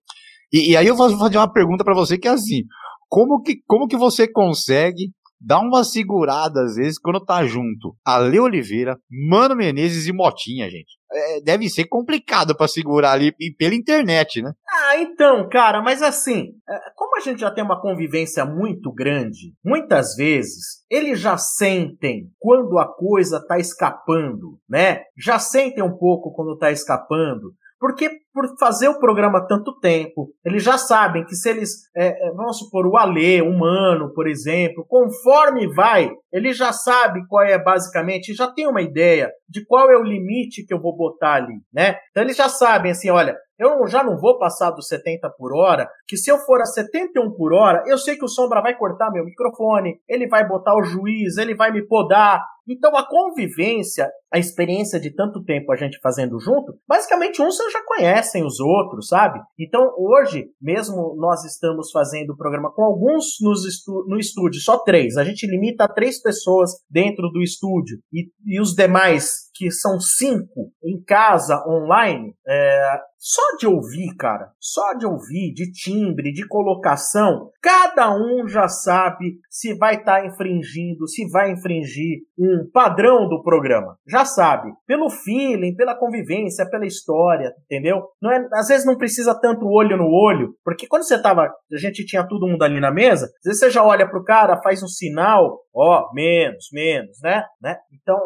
E, 0.53 0.71
e 0.71 0.77
aí 0.77 0.87
eu 0.87 0.95
vou 0.95 1.09
fazer 1.17 1.37
uma 1.37 1.51
pergunta 1.51 1.83
para 1.83 1.93
você 1.93 2.17
que 2.17 2.29
é 2.29 2.31
assim: 2.31 2.63
como 3.09 3.41
que, 3.41 3.57
como 3.67 3.87
que 3.87 3.97
você 3.97 4.25
consegue 4.25 5.11
dar 5.43 5.59
uma 5.59 5.83
segurada 5.83 6.63
às 6.63 6.75
vezes 6.75 6.97
quando 6.97 7.23
tá 7.23 7.45
junto 7.45 7.95
Ale 8.05 8.39
Oliveira, 8.39 8.97
Mano 9.29 9.55
Menezes 9.55 10.07
e 10.07 10.13
Motinha, 10.13 10.69
gente? 10.69 10.97
É, 11.11 11.41
deve 11.41 11.69
ser 11.69 11.85
complicado 11.85 12.55
para 12.55 12.67
segurar 12.67 13.11
ali 13.11 13.31
pela 13.55 13.75
internet, 13.75 14.41
né? 14.41 14.51
Ah, 14.67 14.97
então, 14.97 15.47
cara, 15.47 15.79
mas 15.81 16.01
assim, 16.01 16.53
é, 16.67 16.79
como 16.95 17.17
a 17.17 17.19
gente 17.19 17.41
já 17.41 17.51
tem 17.51 17.63
uma 17.63 17.79
convivência 17.79 18.43
muito 18.45 18.91
grande, 18.91 19.53
muitas 19.63 20.15
vezes 20.15 20.83
eles 20.89 21.19
já 21.19 21.37
sentem 21.37 22.31
quando 22.39 22.79
a 22.79 22.87
coisa 22.87 23.45
tá 23.45 23.59
escapando, 23.59 24.57
né? 24.67 25.01
Já 25.15 25.37
sentem 25.37 25.83
um 25.83 25.95
pouco 25.95 26.33
quando 26.33 26.57
tá 26.57 26.71
escapando. 26.71 27.53
Porque 27.83 28.09
por 28.33 28.45
fazer 28.57 28.87
o 28.87 28.97
programa 28.97 29.45
tanto 29.45 29.77
tempo, 29.77 30.29
eles 30.45 30.63
já 30.63 30.77
sabem 30.77 31.25
que 31.25 31.35
se 31.35 31.49
eles, 31.49 31.69
é, 31.93 32.29
é, 32.29 32.31
vamos 32.31 32.57
supor, 32.57 32.87
o 32.87 32.95
Alê, 32.95 33.41
o 33.41 33.51
Mano, 33.51 34.13
por 34.13 34.25
exemplo, 34.25 34.85
conforme 34.87 35.67
vai, 35.67 36.09
ele 36.31 36.53
já 36.53 36.71
sabe 36.71 37.27
qual 37.27 37.43
é 37.43 37.61
basicamente, 37.61 38.33
já 38.33 38.49
tem 38.49 38.67
uma 38.67 38.81
ideia 38.81 39.29
de 39.49 39.65
qual 39.65 39.91
é 39.91 39.97
o 39.97 40.03
limite 40.03 40.65
que 40.65 40.73
eu 40.73 40.79
vou 40.79 40.95
botar 40.95 41.33
ali, 41.33 41.59
né? 41.73 41.97
Então 42.11 42.23
eles 42.23 42.37
já 42.37 42.47
sabem 42.47 42.91
assim, 42.91 43.09
olha, 43.09 43.35
eu 43.59 43.85
já 43.87 44.01
não 44.01 44.17
vou 44.17 44.39
passar 44.39 44.71
dos 44.71 44.87
70 44.87 45.29
por 45.37 45.53
hora, 45.53 45.87
que 46.07 46.17
se 46.17 46.31
eu 46.31 46.37
for 46.39 46.61
a 46.61 46.65
71 46.65 47.31
por 47.35 47.53
hora, 47.53 47.83
eu 47.85 47.97
sei 47.97 48.15
que 48.15 48.25
o 48.25 48.29
Sombra 48.29 48.61
vai 48.61 48.77
cortar 48.77 49.11
meu 49.11 49.25
microfone, 49.25 49.99
ele 50.07 50.27
vai 50.27 50.47
botar 50.47 50.73
o 50.75 50.83
juiz, 50.83 51.37
ele 51.37 51.53
vai 51.53 51.71
me 51.71 51.85
podar. 51.85 52.41
Então 52.67 52.95
a 52.95 53.07
convivência, 53.07 54.09
a 54.31 54.39
experiência 54.39 54.99
de 54.99 55.13
tanto 55.13 55.43
tempo 55.43 55.71
a 55.71 55.75
gente 55.75 55.99
fazendo 56.01 56.39
junto, 56.39 56.73
basicamente 56.87 57.41
uns 57.41 57.57
já 57.71 57.83
conhecem 57.85 58.45
os 58.45 58.59
outros, 58.59 59.07
sabe? 59.07 59.39
Então 59.59 59.81
hoje, 59.97 60.47
mesmo 60.61 61.15
nós 61.17 61.43
estamos 61.43 61.91
fazendo 61.91 62.31
o 62.31 62.37
programa 62.37 62.71
com 62.73 62.83
alguns 62.83 63.37
nos 63.41 63.61
no 64.07 64.17
estúdio, 64.17 64.61
só 64.61 64.77
três. 64.79 65.17
A 65.17 65.23
gente 65.23 65.47
limita 65.47 65.85
a 65.85 65.93
três 65.93 66.21
pessoas 66.21 66.71
dentro 66.89 67.29
do 67.29 67.41
estúdio 67.41 67.97
e, 68.11 68.29
e 68.45 68.61
os 68.61 68.73
demais 68.73 69.43
que 69.55 69.71
são 69.71 69.99
cinco 69.99 70.71
em 70.83 71.01
casa, 71.03 71.63
online, 71.67 72.33
é, 72.47 72.97
só 73.17 73.41
de 73.57 73.67
ouvir, 73.67 74.15
cara, 74.17 74.51
só 74.59 74.93
de 74.95 75.05
ouvir, 75.05 75.53
de 75.53 75.71
timbre, 75.71 76.33
de 76.33 76.45
colocação, 76.47 77.51
cada 77.61 78.13
um 78.13 78.47
já 78.47 78.67
sabe 78.67 79.37
se 79.49 79.73
vai 79.77 79.95
estar 79.95 80.21
tá 80.21 80.27
infringindo, 80.27 81.07
se 81.07 81.29
vai 81.29 81.51
infringir 81.51 82.23
um 82.37 82.52
padrão 82.71 83.27
do 83.27 83.41
programa. 83.43 83.97
Já 84.07 84.25
sabe. 84.25 84.71
Pelo 84.87 85.09
feeling, 85.09 85.75
pela 85.75 85.95
convivência, 85.95 86.69
pela 86.69 86.85
história, 86.85 87.53
entendeu? 87.65 88.03
Não 88.21 88.31
é, 88.31 88.47
às 88.53 88.67
vezes 88.67 88.85
não 88.85 88.97
precisa 88.97 89.39
tanto 89.39 89.67
olho 89.67 89.97
no 89.97 90.07
olho, 90.07 90.55
porque 90.63 90.87
quando 90.87 91.03
você 91.03 91.21
tava, 91.21 91.43
a 91.43 91.77
gente 91.77 92.05
tinha 92.05 92.27
todo 92.27 92.47
mundo 92.47 92.63
ali 92.63 92.79
na 92.79 92.91
mesa, 92.91 93.25
às 93.25 93.43
vezes 93.45 93.59
você 93.59 93.69
já 93.69 93.83
olha 93.83 94.09
pro 94.09 94.23
cara, 94.23 94.61
faz 94.61 94.81
um 94.83 94.87
sinal, 94.87 95.59
ó, 95.73 96.11
menos, 96.13 96.67
menos, 96.71 97.19
né? 97.21 97.43
né? 97.61 97.77
Então, 97.91 98.17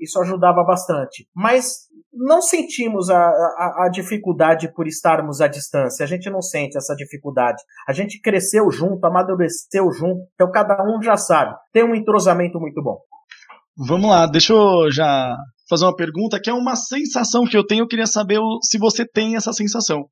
isso 0.00 0.20
ajudava 0.20 0.62
bastante. 0.64 1.26
Mas 1.34 1.88
não 2.12 2.42
sentimos 2.42 3.08
a, 3.08 3.16
a, 3.16 3.84
a, 3.86 3.88
dificuldade 3.88 4.72
por 4.72 4.86
estarmos 4.86 5.40
à 5.40 5.48
distância. 5.48 6.04
A 6.04 6.06
gente 6.06 6.28
não 6.28 6.42
sente 6.42 6.76
essa 6.76 6.94
dificuldade. 6.94 7.62
A 7.88 7.92
gente 7.92 8.20
cresceu 8.20 8.70
junto, 8.70 9.04
amadureceu 9.06 9.90
junto. 9.92 10.20
Então 10.34 10.50
cada 10.50 10.82
um 10.84 11.00
já 11.00 11.16
sabe. 11.16 11.54
Tem 11.72 11.82
um 11.82 11.94
entrosamento 11.94 12.60
muito 12.60 12.82
bom. 12.82 12.98
Vamos 13.76 14.10
lá, 14.10 14.26
deixa 14.26 14.52
eu 14.52 14.90
já 14.92 15.34
fazer 15.68 15.86
uma 15.86 15.96
pergunta 15.96 16.38
que 16.38 16.50
é 16.50 16.52
uma 16.52 16.76
sensação 16.76 17.44
que 17.44 17.56
eu 17.56 17.66
tenho. 17.66 17.82
Eu 17.82 17.88
queria 17.88 18.06
saber 18.06 18.38
se 18.62 18.78
você 18.78 19.06
tem 19.06 19.36
essa 19.36 19.52
sensação. 19.52 20.04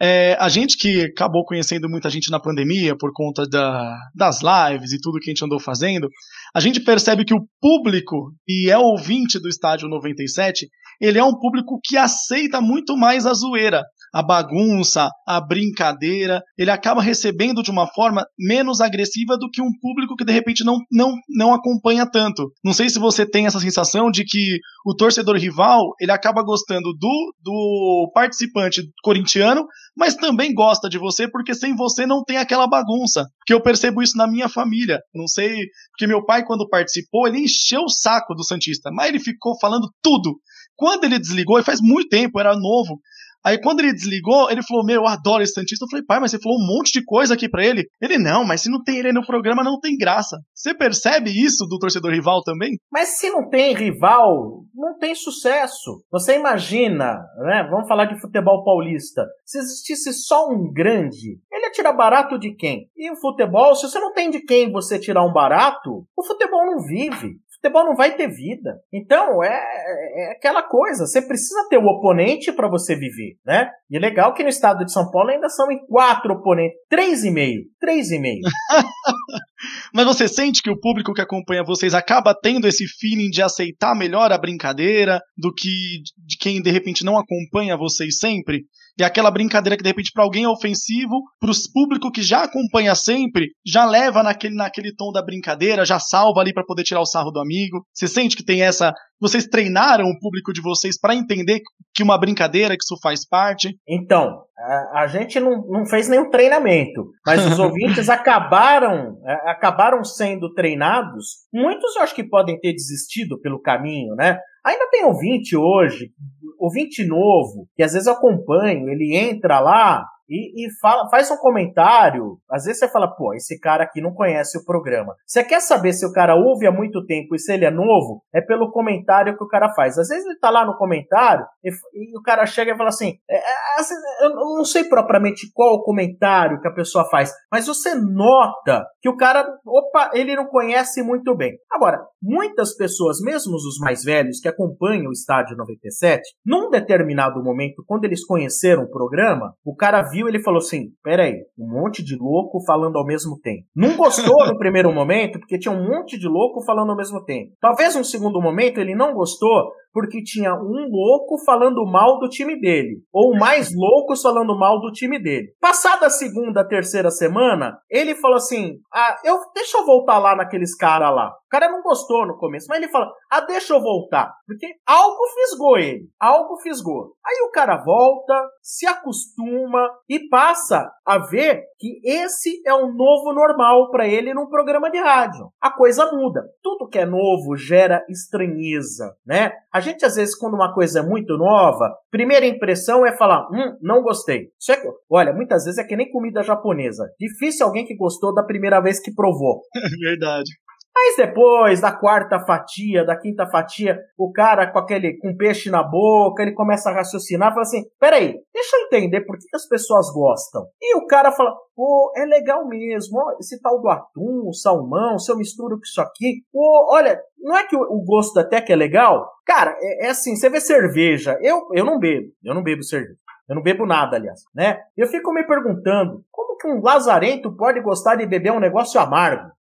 É, 0.00 0.36
a 0.38 0.48
gente 0.48 0.76
que 0.76 1.04
acabou 1.04 1.44
conhecendo 1.44 1.88
muita 1.88 2.10
gente 2.10 2.30
na 2.30 2.40
pandemia 2.40 2.96
por 2.98 3.12
conta 3.14 3.46
da, 3.48 3.96
das 4.14 4.40
lives 4.42 4.92
e 4.92 5.00
tudo 5.00 5.18
que 5.18 5.30
a 5.30 5.32
gente 5.32 5.44
andou 5.44 5.58
fazendo, 5.58 6.08
a 6.54 6.60
gente 6.60 6.80
percebe 6.80 7.24
que 7.24 7.32
o 7.32 7.46
público, 7.60 8.32
e 8.46 8.70
é 8.70 8.76
ouvinte 8.76 9.38
do 9.38 9.48
Estádio 9.48 9.88
97, 9.88 10.68
ele 11.00 11.18
é 11.18 11.24
um 11.24 11.38
público 11.38 11.78
que 11.82 11.96
aceita 11.96 12.60
muito 12.60 12.96
mais 12.96 13.24
a 13.24 13.32
zoeira, 13.32 13.82
a 14.16 14.22
bagunça, 14.22 15.10
a 15.26 15.38
brincadeira. 15.42 16.40
Ele 16.56 16.70
acaba 16.70 17.02
recebendo 17.02 17.62
de 17.62 17.70
uma 17.70 17.86
forma 17.86 18.24
menos 18.38 18.80
agressiva 18.80 19.36
do 19.36 19.50
que 19.50 19.60
um 19.60 19.70
público 19.78 20.16
que 20.16 20.24
de 20.24 20.32
repente 20.32 20.64
não, 20.64 20.78
não, 20.90 21.12
não 21.28 21.52
acompanha 21.52 22.10
tanto. 22.10 22.50
Não 22.64 22.72
sei 22.72 22.88
se 22.88 22.98
você 22.98 23.28
tem 23.28 23.44
essa 23.44 23.60
sensação 23.60 24.10
de 24.10 24.24
que 24.24 24.58
o 24.86 24.94
torcedor 24.94 25.36
rival 25.36 25.82
ele 26.00 26.12
acaba 26.12 26.42
gostando 26.42 26.94
do, 26.98 27.34
do 27.42 28.10
participante 28.14 28.80
corintiano, 29.02 29.66
mas 29.94 30.14
também 30.14 30.54
gosta 30.54 30.88
de 30.88 30.96
você 30.96 31.30
porque 31.30 31.52
sem 31.52 31.76
você 31.76 32.06
não 32.06 32.24
tem 32.24 32.38
aquela 32.38 32.66
bagunça. 32.66 33.26
Porque 33.40 33.52
eu 33.52 33.60
percebo 33.60 34.02
isso 34.02 34.16
na 34.16 34.26
minha 34.26 34.48
família. 34.48 34.98
Não 35.14 35.28
sei, 35.28 35.66
porque 35.90 36.06
meu 36.06 36.24
pai, 36.24 36.42
quando 36.42 36.66
participou, 36.66 37.28
ele 37.28 37.40
encheu 37.40 37.82
o 37.82 37.90
saco 37.90 38.34
do 38.34 38.44
Santista, 38.44 38.90
mas 38.90 39.08
ele 39.08 39.20
ficou 39.20 39.58
falando 39.60 39.90
tudo. 40.02 40.40
Quando 40.74 41.04
ele 41.04 41.18
desligou, 41.18 41.58
e 41.58 41.64
faz 41.64 41.80
muito 41.80 42.08
tempo, 42.08 42.38
era 42.38 42.54
novo, 42.54 43.00
Aí 43.46 43.60
quando 43.60 43.78
ele 43.78 43.92
desligou, 43.92 44.50
ele 44.50 44.60
falou: 44.60 44.84
Meu, 44.84 45.02
eu 45.02 45.06
adoro 45.06 45.40
esse 45.40 45.52
Santista. 45.52 45.84
Eu 45.84 45.88
falei: 45.88 46.04
Pai, 46.04 46.18
mas 46.18 46.32
você 46.32 46.40
falou 46.40 46.58
um 46.58 46.66
monte 46.66 46.90
de 46.90 47.04
coisa 47.04 47.34
aqui 47.34 47.48
para 47.48 47.64
ele. 47.64 47.84
Ele: 48.02 48.18
Não, 48.18 48.44
mas 48.44 48.62
se 48.62 48.68
não 48.68 48.82
tem 48.82 48.98
ele 48.98 49.12
no 49.12 49.24
programa, 49.24 49.62
não 49.62 49.78
tem 49.78 49.96
graça. 49.96 50.36
Você 50.52 50.74
percebe 50.74 51.30
isso 51.30 51.64
do 51.64 51.78
torcedor 51.78 52.10
rival 52.10 52.42
também? 52.42 52.76
Mas 52.90 53.18
se 53.18 53.30
não 53.30 53.48
tem 53.48 53.72
rival, 53.72 54.64
não 54.74 54.98
tem 54.98 55.14
sucesso. 55.14 56.02
Você 56.10 56.34
imagina, 56.34 57.20
né? 57.38 57.68
Vamos 57.70 57.86
falar 57.86 58.06
de 58.06 58.20
futebol 58.20 58.64
paulista. 58.64 59.24
Se 59.44 59.58
existisse 59.58 60.12
só 60.12 60.48
um 60.48 60.72
grande, 60.72 61.38
ele 61.52 61.66
ia 61.66 61.70
tirar 61.70 61.92
barato 61.92 62.36
de 62.40 62.52
quem? 62.52 62.88
E 62.96 63.12
o 63.12 63.16
futebol, 63.16 63.76
se 63.76 63.88
você 63.88 64.00
não 64.00 64.12
tem 64.12 64.28
de 64.28 64.40
quem 64.40 64.72
você 64.72 64.98
tirar 64.98 65.24
um 65.24 65.32
barato, 65.32 66.04
o 66.16 66.26
futebol 66.26 66.66
não 66.66 66.84
vive 66.84 67.36
futebol 67.66 67.84
não 67.84 67.96
vai 67.96 68.16
ter 68.16 68.28
vida. 68.28 68.80
Então, 68.92 69.42
é, 69.42 69.48
é 69.48 70.32
aquela 70.32 70.62
coisa, 70.62 71.06
você 71.06 71.20
precisa 71.20 71.66
ter 71.68 71.78
o 71.78 71.86
oponente 71.86 72.52
para 72.52 72.68
você 72.68 72.94
viver, 72.94 73.36
né? 73.44 73.68
E 73.90 73.96
é 73.96 74.00
legal 74.00 74.34
que 74.34 74.42
no 74.42 74.48
estado 74.48 74.84
de 74.84 74.92
São 74.92 75.10
Paulo 75.10 75.30
ainda 75.30 75.48
são 75.48 75.70
em 75.70 75.84
quatro 75.86 76.34
oponentes, 76.34 76.76
três 76.88 77.24
e 77.24 77.30
meio, 77.30 77.62
três 77.80 78.10
e 78.10 78.18
meio. 78.18 78.40
Mas 79.92 80.04
você 80.04 80.28
sente 80.28 80.62
que 80.62 80.70
o 80.70 80.78
público 80.78 81.12
que 81.12 81.20
acompanha 81.20 81.64
vocês 81.64 81.94
acaba 81.94 82.34
tendo 82.34 82.66
esse 82.66 82.86
feeling 82.86 83.30
de 83.30 83.42
aceitar 83.42 83.94
melhor 83.94 84.32
a 84.32 84.38
brincadeira 84.38 85.20
do 85.36 85.52
que 85.52 86.02
de 86.16 86.36
quem 86.38 86.60
de 86.60 86.70
repente 86.70 87.04
não 87.04 87.18
acompanha 87.18 87.76
vocês 87.76 88.18
sempre? 88.18 88.64
E 88.98 89.04
aquela 89.04 89.30
brincadeira 89.30 89.76
que 89.76 89.82
de 89.82 89.88
repente 89.88 90.10
para 90.12 90.24
alguém 90.24 90.44
é 90.44 90.48
ofensivo, 90.48 91.22
para 91.38 91.50
o 91.50 91.72
público 91.72 92.10
que 92.10 92.22
já 92.22 92.44
acompanha 92.44 92.94
sempre, 92.94 93.50
já 93.64 93.84
leva 93.84 94.22
naquele, 94.22 94.54
naquele 94.54 94.94
tom 94.94 95.12
da 95.12 95.22
brincadeira, 95.22 95.84
já 95.84 95.98
salva 95.98 96.40
ali 96.40 96.52
para 96.52 96.64
poder 96.64 96.82
tirar 96.82 97.00
o 97.00 97.06
sarro 97.06 97.30
do 97.30 97.40
amigo. 97.40 97.84
Você 97.92 98.08
sente 98.08 98.36
que 98.36 98.44
tem 98.44 98.62
essa. 98.62 98.92
Vocês 99.20 99.46
treinaram 99.46 100.06
o 100.06 100.18
público 100.18 100.52
de 100.52 100.62
vocês 100.62 100.98
para 100.98 101.14
entender 101.14 101.60
que 101.94 102.02
uma 102.02 102.18
brincadeira, 102.18 102.76
que 102.76 102.82
isso 102.82 103.00
faz 103.02 103.26
parte? 103.26 103.74
Então, 103.88 104.42
a, 104.58 105.02
a 105.02 105.06
gente 105.06 105.38
não, 105.40 105.66
não 105.68 105.86
fez 105.86 106.08
nenhum 106.08 106.30
treinamento, 106.30 107.10
mas 107.26 107.44
os 107.46 107.58
ouvintes 107.60 108.08
acabaram, 108.08 109.18
é, 109.26 109.50
acabaram 109.50 110.02
sendo 110.04 110.52
treinados. 110.52 111.46
Muitos 111.52 111.96
eu 111.96 112.02
acho 112.02 112.14
que 112.14 112.24
podem 112.24 112.58
ter 112.58 112.72
desistido 112.72 113.40
pelo 113.40 113.60
caminho, 113.60 114.14
né? 114.14 114.38
Ainda 114.66 114.88
tem 114.90 115.04
ouvinte 115.04 115.56
hoje, 115.56 116.10
ouvinte 116.58 117.06
novo, 117.06 117.68
que 117.76 117.84
às 117.84 117.92
vezes 117.92 118.08
eu 118.08 118.14
acompanho, 118.14 118.88
ele 118.88 119.16
entra 119.16 119.60
lá, 119.60 120.04
e, 120.28 120.66
e 120.66 120.70
fala, 120.80 121.08
faz 121.08 121.30
um 121.30 121.36
comentário. 121.36 122.38
Às 122.50 122.64
vezes 122.64 122.80
você 122.80 122.88
fala, 122.88 123.08
pô, 123.08 123.34
esse 123.34 123.58
cara 123.60 123.84
aqui 123.84 124.00
não 124.00 124.12
conhece 124.12 124.58
o 124.58 124.64
programa. 124.64 125.14
Você 125.26 125.44
quer 125.44 125.60
saber 125.60 125.92
se 125.92 126.06
o 126.06 126.12
cara 126.12 126.34
ouve 126.34 126.66
há 126.66 126.72
muito 126.72 127.04
tempo 127.04 127.34
e 127.34 127.38
se 127.38 127.52
ele 127.52 127.64
é 127.64 127.70
novo? 127.70 128.22
É 128.34 128.40
pelo 128.40 128.70
comentário 128.70 129.36
que 129.36 129.44
o 129.44 129.48
cara 129.48 129.72
faz. 129.74 129.98
Às 129.98 130.08
vezes 130.08 130.26
ele 130.26 130.38
tá 130.38 130.50
lá 130.50 130.64
no 130.64 130.76
comentário 130.76 131.46
e, 131.64 131.70
e 131.70 132.18
o 132.18 132.22
cara 132.22 132.46
chega 132.46 132.72
e 132.72 132.76
fala 132.76 132.88
assim: 132.88 133.14
é, 133.28 133.36
é, 133.36 133.80
assim, 133.80 133.94
eu 134.22 134.30
não 134.30 134.64
sei 134.64 134.84
propriamente 134.84 135.50
qual 135.52 135.74
o 135.74 135.82
comentário 135.82 136.60
que 136.60 136.68
a 136.68 136.74
pessoa 136.74 137.08
faz, 137.08 137.32
mas 137.50 137.66
você 137.66 137.94
nota 137.94 138.86
que 139.00 139.08
o 139.08 139.16
cara, 139.16 139.46
opa, 139.64 140.10
ele 140.14 140.34
não 140.34 140.46
conhece 140.46 141.02
muito 141.02 141.36
bem. 141.36 141.52
Agora, 141.70 142.04
muitas 142.22 142.74
pessoas, 142.76 143.20
mesmo 143.20 143.54
os 143.54 143.78
mais 143.80 144.02
velhos 144.02 144.40
que 144.40 144.48
acompanham 144.48 145.08
o 145.08 145.12
Estádio 145.12 145.56
97, 145.56 146.22
num 146.44 146.70
determinado 146.70 147.42
momento, 147.42 147.84
quando 147.86 148.04
eles 148.04 148.24
conheceram 148.24 148.84
o 148.84 148.90
programa, 148.90 149.54
o 149.64 149.74
cara 149.74 150.02
viu, 150.02 150.15
ele 150.28 150.42
falou 150.42 150.58
assim: 150.58 150.90
peraí, 151.02 151.34
um 151.58 151.68
monte 151.68 152.02
de 152.04 152.16
louco 152.16 152.64
falando 152.64 152.96
ao 152.96 153.04
mesmo 153.04 153.38
tempo. 153.40 153.64
Não 153.74 153.96
gostou 153.96 154.46
no 154.46 154.58
primeiro 154.58 154.92
momento, 154.92 155.38
porque 155.38 155.58
tinha 155.58 155.74
um 155.74 155.84
monte 155.86 156.18
de 156.18 156.28
louco 156.28 156.64
falando 156.64 156.90
ao 156.90 156.96
mesmo 156.96 157.24
tempo. 157.24 157.52
Talvez 157.60 157.94
no 157.94 158.04
segundo 158.04 158.40
momento 158.40 158.78
ele 158.80 158.94
não 158.94 159.12
gostou, 159.12 159.72
porque 159.96 160.22
tinha 160.22 160.52
um 160.52 160.90
louco 160.90 161.42
falando 161.42 161.82
mal 161.86 162.18
do 162.18 162.28
time 162.28 162.60
dele, 162.60 162.98
ou 163.10 163.34
mais 163.34 163.74
loucos 163.74 164.20
falando 164.20 164.54
mal 164.54 164.78
do 164.78 164.92
time 164.92 165.18
dele. 165.18 165.54
Passada 165.58 166.04
a 166.04 166.10
segunda, 166.10 166.68
terceira 166.68 167.10
semana, 167.10 167.78
ele 167.90 168.14
falou 168.14 168.36
assim: 168.36 168.74
"Ah, 168.92 169.16
eu 169.24 169.38
deixa 169.54 169.78
eu 169.78 169.86
voltar 169.86 170.18
lá 170.18 170.36
naqueles 170.36 170.76
cara 170.76 171.08
lá". 171.08 171.30
O 171.30 171.48
cara 171.48 171.70
não 171.70 171.80
gostou 171.80 172.26
no 172.26 172.36
começo, 172.36 172.66
mas 172.68 172.76
ele 172.82 172.92
fala: 172.92 173.10
"Ah, 173.32 173.40
deixa 173.40 173.72
eu 173.72 173.80
voltar", 173.80 174.30
porque 174.46 174.66
algo 174.86 175.22
fisgou 175.32 175.78
ele, 175.78 176.10
algo 176.20 176.58
fisgou. 176.58 177.14
Aí 177.26 177.42
o 177.48 177.50
cara 177.50 177.82
volta, 177.82 178.34
se 178.62 178.86
acostuma 178.86 179.88
e 180.10 180.28
passa 180.28 180.90
a 181.06 181.18
ver 181.18 181.62
que 181.78 182.00
esse 182.04 182.60
é 182.66 182.74
o 182.74 182.92
novo 182.92 183.32
normal 183.32 183.90
para 183.90 184.06
ele 184.06 184.34
num 184.34 184.48
programa 184.48 184.90
de 184.90 184.98
rádio. 184.98 185.48
A 185.60 185.70
coisa 185.70 186.12
muda. 186.12 186.42
Tudo 186.62 186.88
que 186.88 186.98
é 186.98 187.06
novo 187.06 187.56
gera 187.56 188.04
estranheza, 188.08 189.16
né? 189.26 189.52
A 189.72 189.80
gente, 189.86 190.04
às 190.04 190.16
vezes, 190.16 190.36
quando 190.36 190.54
uma 190.54 190.72
coisa 190.72 191.00
é 191.00 191.02
muito 191.02 191.36
nova, 191.36 191.94
primeira 192.10 192.46
impressão 192.46 193.06
é 193.06 193.16
falar, 193.16 193.46
hum, 193.52 193.76
não 193.80 194.02
gostei. 194.02 194.48
Isso 194.60 194.72
é, 194.72 194.82
olha, 195.10 195.32
muitas 195.32 195.64
vezes 195.64 195.78
é 195.78 195.84
que 195.84 195.96
nem 195.96 196.10
comida 196.10 196.42
japonesa. 196.42 197.04
Difícil 197.18 197.66
alguém 197.66 197.84
que 197.86 197.96
gostou 197.96 198.34
da 198.34 198.42
primeira 198.42 198.80
vez 198.80 199.00
que 199.00 199.14
provou. 199.14 199.62
Verdade. 200.00 200.50
Mas 200.98 201.14
depois, 201.14 201.78
da 201.82 201.92
quarta 201.92 202.40
fatia, 202.40 203.04
da 203.04 203.14
quinta 203.14 203.46
fatia, 203.46 204.00
o 204.16 204.32
cara 204.32 204.72
com 204.72 204.78
aquele 204.78 205.18
com 205.18 205.36
peixe 205.36 205.70
na 205.70 205.82
boca, 205.82 206.42
ele 206.42 206.54
começa 206.54 206.88
a 206.88 206.94
raciocinar, 206.94 207.50
fala 207.50 207.60
assim: 207.60 207.84
peraí, 208.00 208.34
deixa 208.52 208.76
eu 208.76 208.86
entender 208.86 209.20
por 209.20 209.36
que, 209.36 209.44
as 209.54 209.68
pessoas 209.68 210.10
gostam. 210.10 210.66
E 210.80 210.96
o 210.96 211.06
cara 211.06 211.30
fala: 211.30 211.54
pô, 211.76 212.14
é 212.16 212.24
legal 212.24 212.66
mesmo, 212.66 213.18
ó, 213.18 213.36
esse 213.38 213.60
tal 213.60 213.78
do 213.78 213.90
atum, 213.90 214.48
o 214.48 214.54
salmão, 214.54 215.18
se 215.18 215.30
eu 215.30 215.36
misturo 215.36 215.76
com 215.76 215.84
isso 215.84 216.00
aqui, 216.00 216.40
pô, 216.50 216.88
olha, 216.90 217.20
não 217.38 217.54
é 217.54 217.66
que 217.66 217.76
o, 217.76 217.80
o 217.80 218.02
gosto 218.02 218.40
até 218.40 218.62
que 218.62 218.72
é 218.72 218.76
legal? 218.76 219.30
Cara, 219.44 219.76
é, 219.78 220.06
é 220.06 220.08
assim, 220.08 220.34
você 220.34 220.48
vê 220.48 220.62
cerveja, 220.62 221.38
eu, 221.42 221.68
eu 221.74 221.84
não 221.84 221.98
bebo, 221.98 222.28
eu 222.42 222.54
não 222.54 222.62
bebo 222.62 222.82
cerveja. 222.82 223.18
Eu 223.48 223.54
não 223.54 223.62
bebo 223.62 223.86
nada, 223.86 224.16
aliás, 224.16 224.40
né? 224.52 224.80
Eu 224.96 225.06
fico 225.06 225.32
me 225.32 225.46
perguntando, 225.46 226.24
como 226.32 226.56
que 226.56 226.66
um 226.66 226.80
lazarento 226.82 227.54
pode 227.54 227.80
gostar 227.80 228.16
de 228.16 228.26
beber 228.26 228.50
um 228.50 228.58
negócio 228.58 229.00
amargo? 229.00 229.52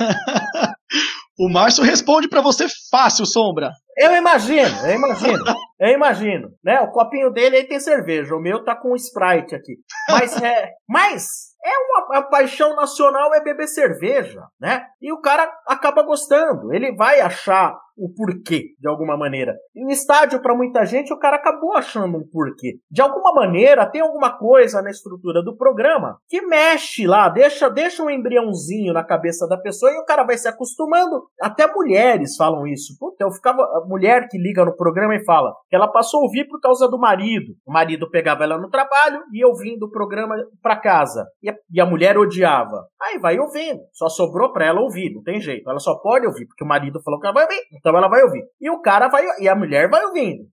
o 1.38 1.48
Márcio 1.48 1.84
responde 1.84 2.28
para 2.28 2.40
você 2.40 2.66
fácil, 2.90 3.26
Sombra. 3.26 3.70
Eu 3.96 4.16
imagino, 4.16 4.86
eu 4.86 4.94
imagino, 4.94 5.44
eu 5.78 5.88
imagino, 5.88 6.48
né? 6.64 6.80
O 6.80 6.90
copinho 6.90 7.30
dele 7.30 7.56
aí 7.56 7.64
tem 7.64 7.78
cerveja, 7.78 8.34
o 8.34 8.40
meu 8.40 8.64
tá 8.64 8.74
com 8.74 8.96
Sprite 8.96 9.54
aqui. 9.54 9.76
Mas 10.08 10.40
é, 10.42 10.70
mas 10.88 11.26
é 11.62 11.70
uma, 11.78 12.06
uma 12.06 12.22
paixão 12.30 12.74
nacional 12.74 13.34
é 13.34 13.42
beber 13.42 13.68
cerveja, 13.68 14.42
né? 14.58 14.86
E 15.02 15.12
o 15.12 15.20
cara 15.20 15.52
acaba 15.66 16.02
gostando, 16.02 16.72
ele 16.72 16.94
vai 16.96 17.20
achar 17.20 17.76
o 17.96 18.12
porquê, 18.12 18.74
de 18.78 18.88
alguma 18.88 19.16
maneira. 19.16 19.54
E 19.74 19.90
estádio, 19.92 20.40
para 20.40 20.54
muita 20.54 20.84
gente, 20.84 21.12
o 21.12 21.18
cara 21.18 21.36
acabou 21.36 21.76
achando 21.76 22.16
um 22.16 22.26
porquê. 22.26 22.78
De 22.90 23.02
alguma 23.02 23.32
maneira, 23.34 23.86
tem 23.90 24.00
alguma 24.00 24.36
coisa 24.36 24.82
na 24.82 24.90
estrutura 24.90 25.42
do 25.42 25.56
programa 25.56 26.18
que 26.28 26.40
mexe 26.42 27.06
lá, 27.06 27.28
deixa, 27.28 27.68
deixa 27.68 28.02
um 28.02 28.10
embriãozinho 28.10 28.92
na 28.92 29.04
cabeça 29.04 29.46
da 29.46 29.56
pessoa 29.56 29.92
e 29.92 29.98
o 29.98 30.04
cara 30.04 30.24
vai 30.24 30.36
se 30.36 30.48
acostumando. 30.48 31.24
Até 31.40 31.66
mulheres 31.72 32.36
falam 32.36 32.66
isso. 32.66 32.96
Puta, 32.98 33.24
eu 33.24 33.30
ficava. 33.30 33.60
A 33.60 33.86
mulher 33.86 34.28
que 34.28 34.38
liga 34.38 34.64
no 34.64 34.76
programa 34.76 35.14
e 35.14 35.24
fala 35.24 35.54
que 35.68 35.76
ela 35.76 35.88
passou 35.88 36.20
a 36.20 36.22
ouvir 36.24 36.46
por 36.48 36.60
causa 36.60 36.88
do 36.88 36.98
marido. 36.98 37.54
O 37.66 37.72
marido 37.72 38.10
pegava 38.10 38.44
ela 38.44 38.58
no 38.58 38.70
trabalho 38.70 39.22
e 39.32 39.44
eu 39.44 39.54
vim 39.54 39.78
do 39.78 39.90
programa 39.90 40.34
para 40.62 40.76
casa. 40.76 41.26
E 41.42 41.50
a, 41.50 41.54
e 41.72 41.80
a 41.80 41.86
mulher 41.86 42.16
odiava. 42.18 42.86
Aí 43.00 43.18
vai 43.18 43.38
ouvindo. 43.38 43.80
Só 43.92 44.08
sobrou 44.08 44.52
pra 44.52 44.66
ela 44.66 44.80
ouvir, 44.80 45.12
não 45.14 45.22
tem 45.22 45.40
jeito. 45.40 45.68
Ela 45.68 45.78
só 45.78 45.96
pode 45.98 46.26
ouvir, 46.26 46.46
porque 46.46 46.64
o 46.64 46.66
marido 46.66 47.00
falou 47.02 47.20
que 47.20 47.26
ela 47.26 47.34
vai 47.34 47.44
ouvir. 47.44 47.60
Então 47.72 47.89
então 47.90 47.98
ela 47.98 48.08
vai 48.08 48.22
ouvir. 48.22 48.44
E 48.60 48.70
o 48.70 48.80
cara 48.80 49.08
vai, 49.08 49.24
e 49.40 49.48
a 49.48 49.54
mulher 49.54 49.90
vai 49.90 50.04
ouvindo. 50.04 50.44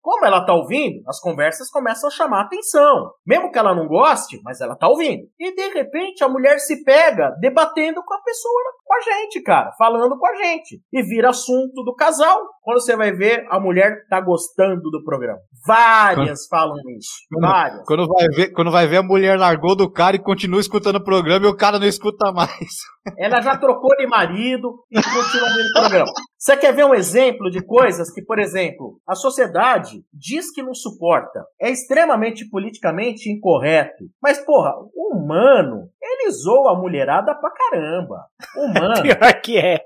Como 0.00 0.26
ela 0.26 0.44
tá 0.44 0.52
ouvindo, 0.52 1.00
as 1.06 1.20
conversas 1.20 1.70
começam 1.70 2.08
a 2.08 2.12
chamar 2.12 2.42
atenção. 2.42 3.12
Mesmo 3.24 3.52
que 3.52 3.58
ela 3.58 3.74
não 3.74 3.86
goste, 3.86 4.40
mas 4.42 4.60
ela 4.60 4.76
tá 4.76 4.88
ouvindo. 4.88 5.22
E 5.38 5.54
de 5.54 5.68
repente 5.68 6.24
a 6.24 6.28
mulher 6.28 6.58
se 6.58 6.82
pega 6.82 7.30
debatendo 7.40 8.02
com 8.04 8.14
a 8.14 8.20
pessoa, 8.20 8.62
com 8.84 8.94
a 8.94 9.00
gente, 9.00 9.40
cara, 9.42 9.70
falando 9.78 10.18
com 10.18 10.26
a 10.26 10.34
gente. 10.34 10.80
E 10.92 11.02
vira 11.02 11.30
assunto 11.30 11.84
do 11.84 11.94
casal. 11.94 12.40
Quando 12.62 12.80
você 12.80 12.96
vai 12.96 13.12
ver, 13.12 13.44
a 13.48 13.60
mulher 13.60 14.06
tá 14.08 14.20
gostando 14.20 14.90
do 14.90 15.04
programa. 15.04 15.38
Várias 15.66 16.46
falam 16.48 16.76
isso. 16.98 17.10
Várias. 17.40 17.84
Quando 17.86 18.06
vai, 18.06 18.26
ver, 18.28 18.52
quando 18.52 18.70
vai 18.70 18.86
ver, 18.86 18.96
a 18.98 19.02
mulher 19.02 19.38
largou 19.38 19.76
do 19.76 19.90
cara 19.90 20.16
e 20.16 20.22
continua 20.22 20.60
escutando 20.60 20.96
o 20.96 21.04
programa 21.04 21.46
e 21.46 21.48
o 21.48 21.56
cara 21.56 21.78
não 21.78 21.86
escuta 21.86 22.32
mais. 22.32 22.48
Ela 23.18 23.40
já 23.40 23.56
trocou 23.56 23.96
de 23.96 24.06
marido 24.06 24.84
e 24.90 24.94
continua 24.94 25.48
vendo 25.48 25.66
o 25.66 25.80
programa. 25.80 26.12
Você 26.38 26.56
quer 26.62 26.72
ver 26.72 26.84
um 26.84 26.94
exemplo 26.94 27.50
de 27.50 27.60
coisas 27.60 28.08
que, 28.08 28.22
por 28.22 28.38
exemplo, 28.38 29.00
a 29.04 29.16
sociedade 29.16 30.04
diz 30.12 30.52
que 30.52 30.62
não 30.62 30.72
suporta? 30.72 31.44
É 31.60 31.68
extremamente 31.68 32.48
politicamente 32.48 33.28
incorreto. 33.28 34.04
Mas, 34.22 34.38
porra, 34.38 34.72
o 34.94 35.16
humano, 35.16 35.90
ele 36.00 36.30
zoa 36.30 36.72
a 36.72 36.78
mulherada 36.78 37.34
pra 37.34 37.50
caramba. 37.50 38.26
Humano. 38.56 39.02
Pior 39.02 39.40
que 39.42 39.58
é. 39.58 39.80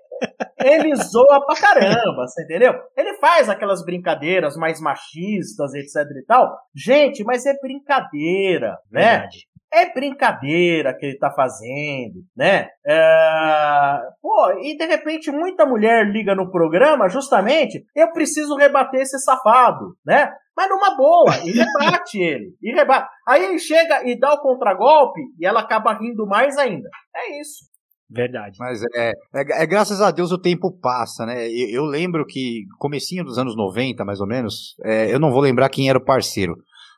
Ele 0.63 0.95
zoa 0.97 1.45
pra 1.47 1.57
caramba, 1.57 2.27
você 2.27 2.43
entendeu? 2.43 2.75
Ele 2.95 3.15
faz 3.15 3.49
aquelas 3.49 3.83
brincadeiras 3.83 4.57
mais 4.57 4.81
machistas, 4.81 5.73
etc 5.75 6.05
e 6.19 6.25
tal. 6.27 6.59
Gente, 6.75 7.25
mas 7.25 7.47
é 7.47 7.59
brincadeira, 7.59 8.79
né? 8.91 9.19
Verdade. 9.19 9.49
É 9.73 9.93
brincadeira 9.93 10.97
que 10.97 11.07
ele 11.07 11.19
tá 11.19 11.31
fazendo, 11.31 12.23
né? 12.37 12.69
É... 12.87 14.01
Pô, 14.23 14.53
e 14.63 14.77
de 14.77 14.87
repente 14.87 15.31
muita 15.31 15.67
mulher 15.67 16.07
liga 16.07 16.35
no 16.35 16.51
programa 16.51 17.09
justamente, 17.09 17.85
eu 17.95 18.13
preciso 18.13 18.57
rebater 18.57 19.01
esse 19.01 19.19
safado, 19.19 19.97
né? 20.05 20.31
Mas 20.57 20.71
numa 20.71 20.97
boa, 20.97 21.37
e 21.45 21.51
rebate 21.51 22.19
ele. 22.19 22.57
E 22.63 22.73
rebate. 22.73 23.09
Aí 23.29 23.45
ele 23.45 23.59
chega 23.59 24.09
e 24.09 24.19
dá 24.19 24.33
o 24.33 24.41
contragolpe 24.41 25.21
e 25.39 25.45
ela 25.45 25.61
acaba 25.61 25.93
rindo 25.93 26.27
mais 26.27 26.57
ainda. 26.57 26.89
É 27.15 27.41
isso. 27.41 27.67
Verdade. 28.09 28.57
Mas 28.59 28.83
é, 28.95 29.11
é, 29.35 29.63
é, 29.63 29.67
graças 29.67 30.01
a 30.01 30.11
Deus 30.11 30.31
o 30.31 30.41
tempo 30.41 30.71
passa, 30.81 31.27
né? 31.27 31.49
Eu, 31.49 31.83
eu, 31.83 31.85
lembro 31.85 32.25
que 32.25 32.63
comecinho 32.79 33.25
dos 33.25 33.37
anos 33.37 33.57
90, 33.57 34.05
mais 34.05 34.21
ou 34.21 34.27
menos, 34.27 34.77
é, 34.85 35.13
eu 35.13 35.19
não 35.19 35.33
vó 35.33 35.41
lembrar 35.41 35.69
quem 35.69 35.91
era 35.91 35.99
o 35.99 36.05
parceiro, 36.05 36.55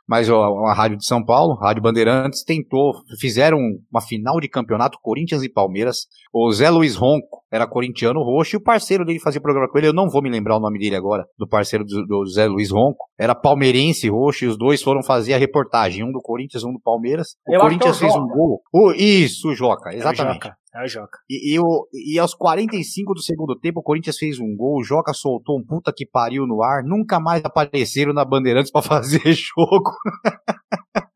mas 0.09 0.31
ó, 0.31 0.65
a 0.65 0.73
Rádio 0.73 0.97
de 0.97 1.05
São 1.05 1.23
Paulo, 1.23 1.55
Rádio 1.55 1.83
Bandeirantes, 1.83 2.43
tentou, 2.43 2.95
fizeram 3.21 3.59
uma 3.93 4.01
final 4.01 4.41
de 4.41 4.49
campeonato 4.49 4.99
Corinthians 5.03 5.43
e 5.43 5.51
Palmeiras. 5.51 6.07
O 6.33 6.51
Zé 6.51 6.71
Luiz 6.71 6.97
Ronco 6.97 7.45
era 7.53 7.67
corintiano 7.67 8.23
roxo 8.23 8.57
e 8.57 8.59
o 8.59 8.63
parceiro 8.63 9.05
dele 9.05 9.21
fazia 9.21 9.41
programa 9.41 9.69
com 9.69 9.77
ele, 9.77 9.89
eu 9.89 9.93
não 9.93 10.09
vou 10.09 10.23
me 10.23 10.31
lembrar 10.31 10.57
o 10.57 10.61
nome 10.61 10.79
dele 10.79 10.97
agora, 10.97 11.27
do 11.39 11.47
parceiro 11.47 11.85
do, 11.85 12.07
do 12.07 12.27
Zé 12.27 12.47
Luiz 12.47 12.71
Ronco, 12.71 13.05
era 13.19 13.35
palmeirense 13.35 14.09
roxo 14.09 14.47
e 14.47 14.49
os 14.49 14.57
dois 14.57 14.83
foram 14.83 15.03
fazer 15.03 15.35
a 15.35 15.39
reportagem, 15.39 16.03
um 16.03 16.11
do 16.11 16.21
Corinthians, 16.21 16.65
um 16.65 16.73
do 16.73 16.81
Palmeiras. 16.81 17.37
O 17.47 17.55
eu 17.55 17.61
Corinthians 17.61 17.97
é 17.97 18.01
fez 18.01 18.15
um 18.15 18.27
gol. 18.27 18.63
O, 18.73 18.93
isso, 18.93 19.49
o 19.49 19.55
Joca, 19.55 19.95
exatamente. 19.95 20.47
É 20.47 20.49
Joca. 20.49 20.57
É 20.75 20.85
o 20.85 20.89
Joca. 20.89 21.19
E, 21.29 21.55
e, 21.55 21.59
o, 21.59 21.89
e 21.93 22.19
aos 22.19 22.35
45 22.35 23.15
do 23.15 23.23
segundo 23.23 23.59
tempo, 23.59 23.81
o 23.81 23.83
Corinthians 23.83 24.19
fez 24.19 24.39
um 24.39 24.55
gol, 24.55 24.79
o 24.79 24.85
Joca 24.85 25.15
soltou 25.15 25.59
um 25.59 25.65
puta 25.65 25.93
que 25.95 26.07
pariu 26.07 26.47
no 26.47 26.63
ar, 26.63 26.83
nunca 26.85 27.19
mais 27.19 27.43
apareceram 27.45 28.13
na 28.13 28.25
Bandeirantes 28.25 28.71
para 28.73 28.83
fazer 28.83 29.21
jogo. 29.33 29.93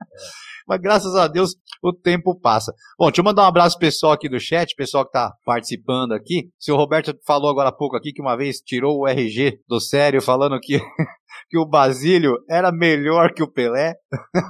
Mas 0.66 0.80
graças 0.80 1.14
a 1.16 1.26
Deus 1.26 1.56
o 1.82 1.92
tempo 1.92 2.38
passa. 2.38 2.72
Bom, 2.98 3.06
deixa 3.06 3.20
eu 3.20 3.24
mandar 3.24 3.42
um 3.42 3.46
abraço 3.46 3.76
pessoal 3.78 4.12
aqui 4.12 4.28
do 4.28 4.38
chat, 4.38 4.74
pessoal 4.76 5.04
que 5.04 5.12
tá 5.12 5.32
participando 5.44 6.12
aqui. 6.12 6.48
O 6.58 6.64
senhor 6.64 6.78
Roberto 6.78 7.12
falou 7.26 7.50
agora 7.50 7.70
há 7.70 7.76
pouco 7.76 7.96
aqui 7.96 8.12
que 8.12 8.22
uma 8.22 8.36
vez 8.36 8.58
tirou 8.58 9.00
o 9.00 9.08
RG 9.08 9.58
do 9.68 9.80
sério, 9.80 10.22
falando 10.22 10.58
que, 10.60 10.78
que 11.50 11.58
o 11.58 11.66
Basílio 11.66 12.36
era 12.48 12.70
melhor 12.70 13.32
que 13.34 13.42
o 13.42 13.50
Pelé. 13.50 13.94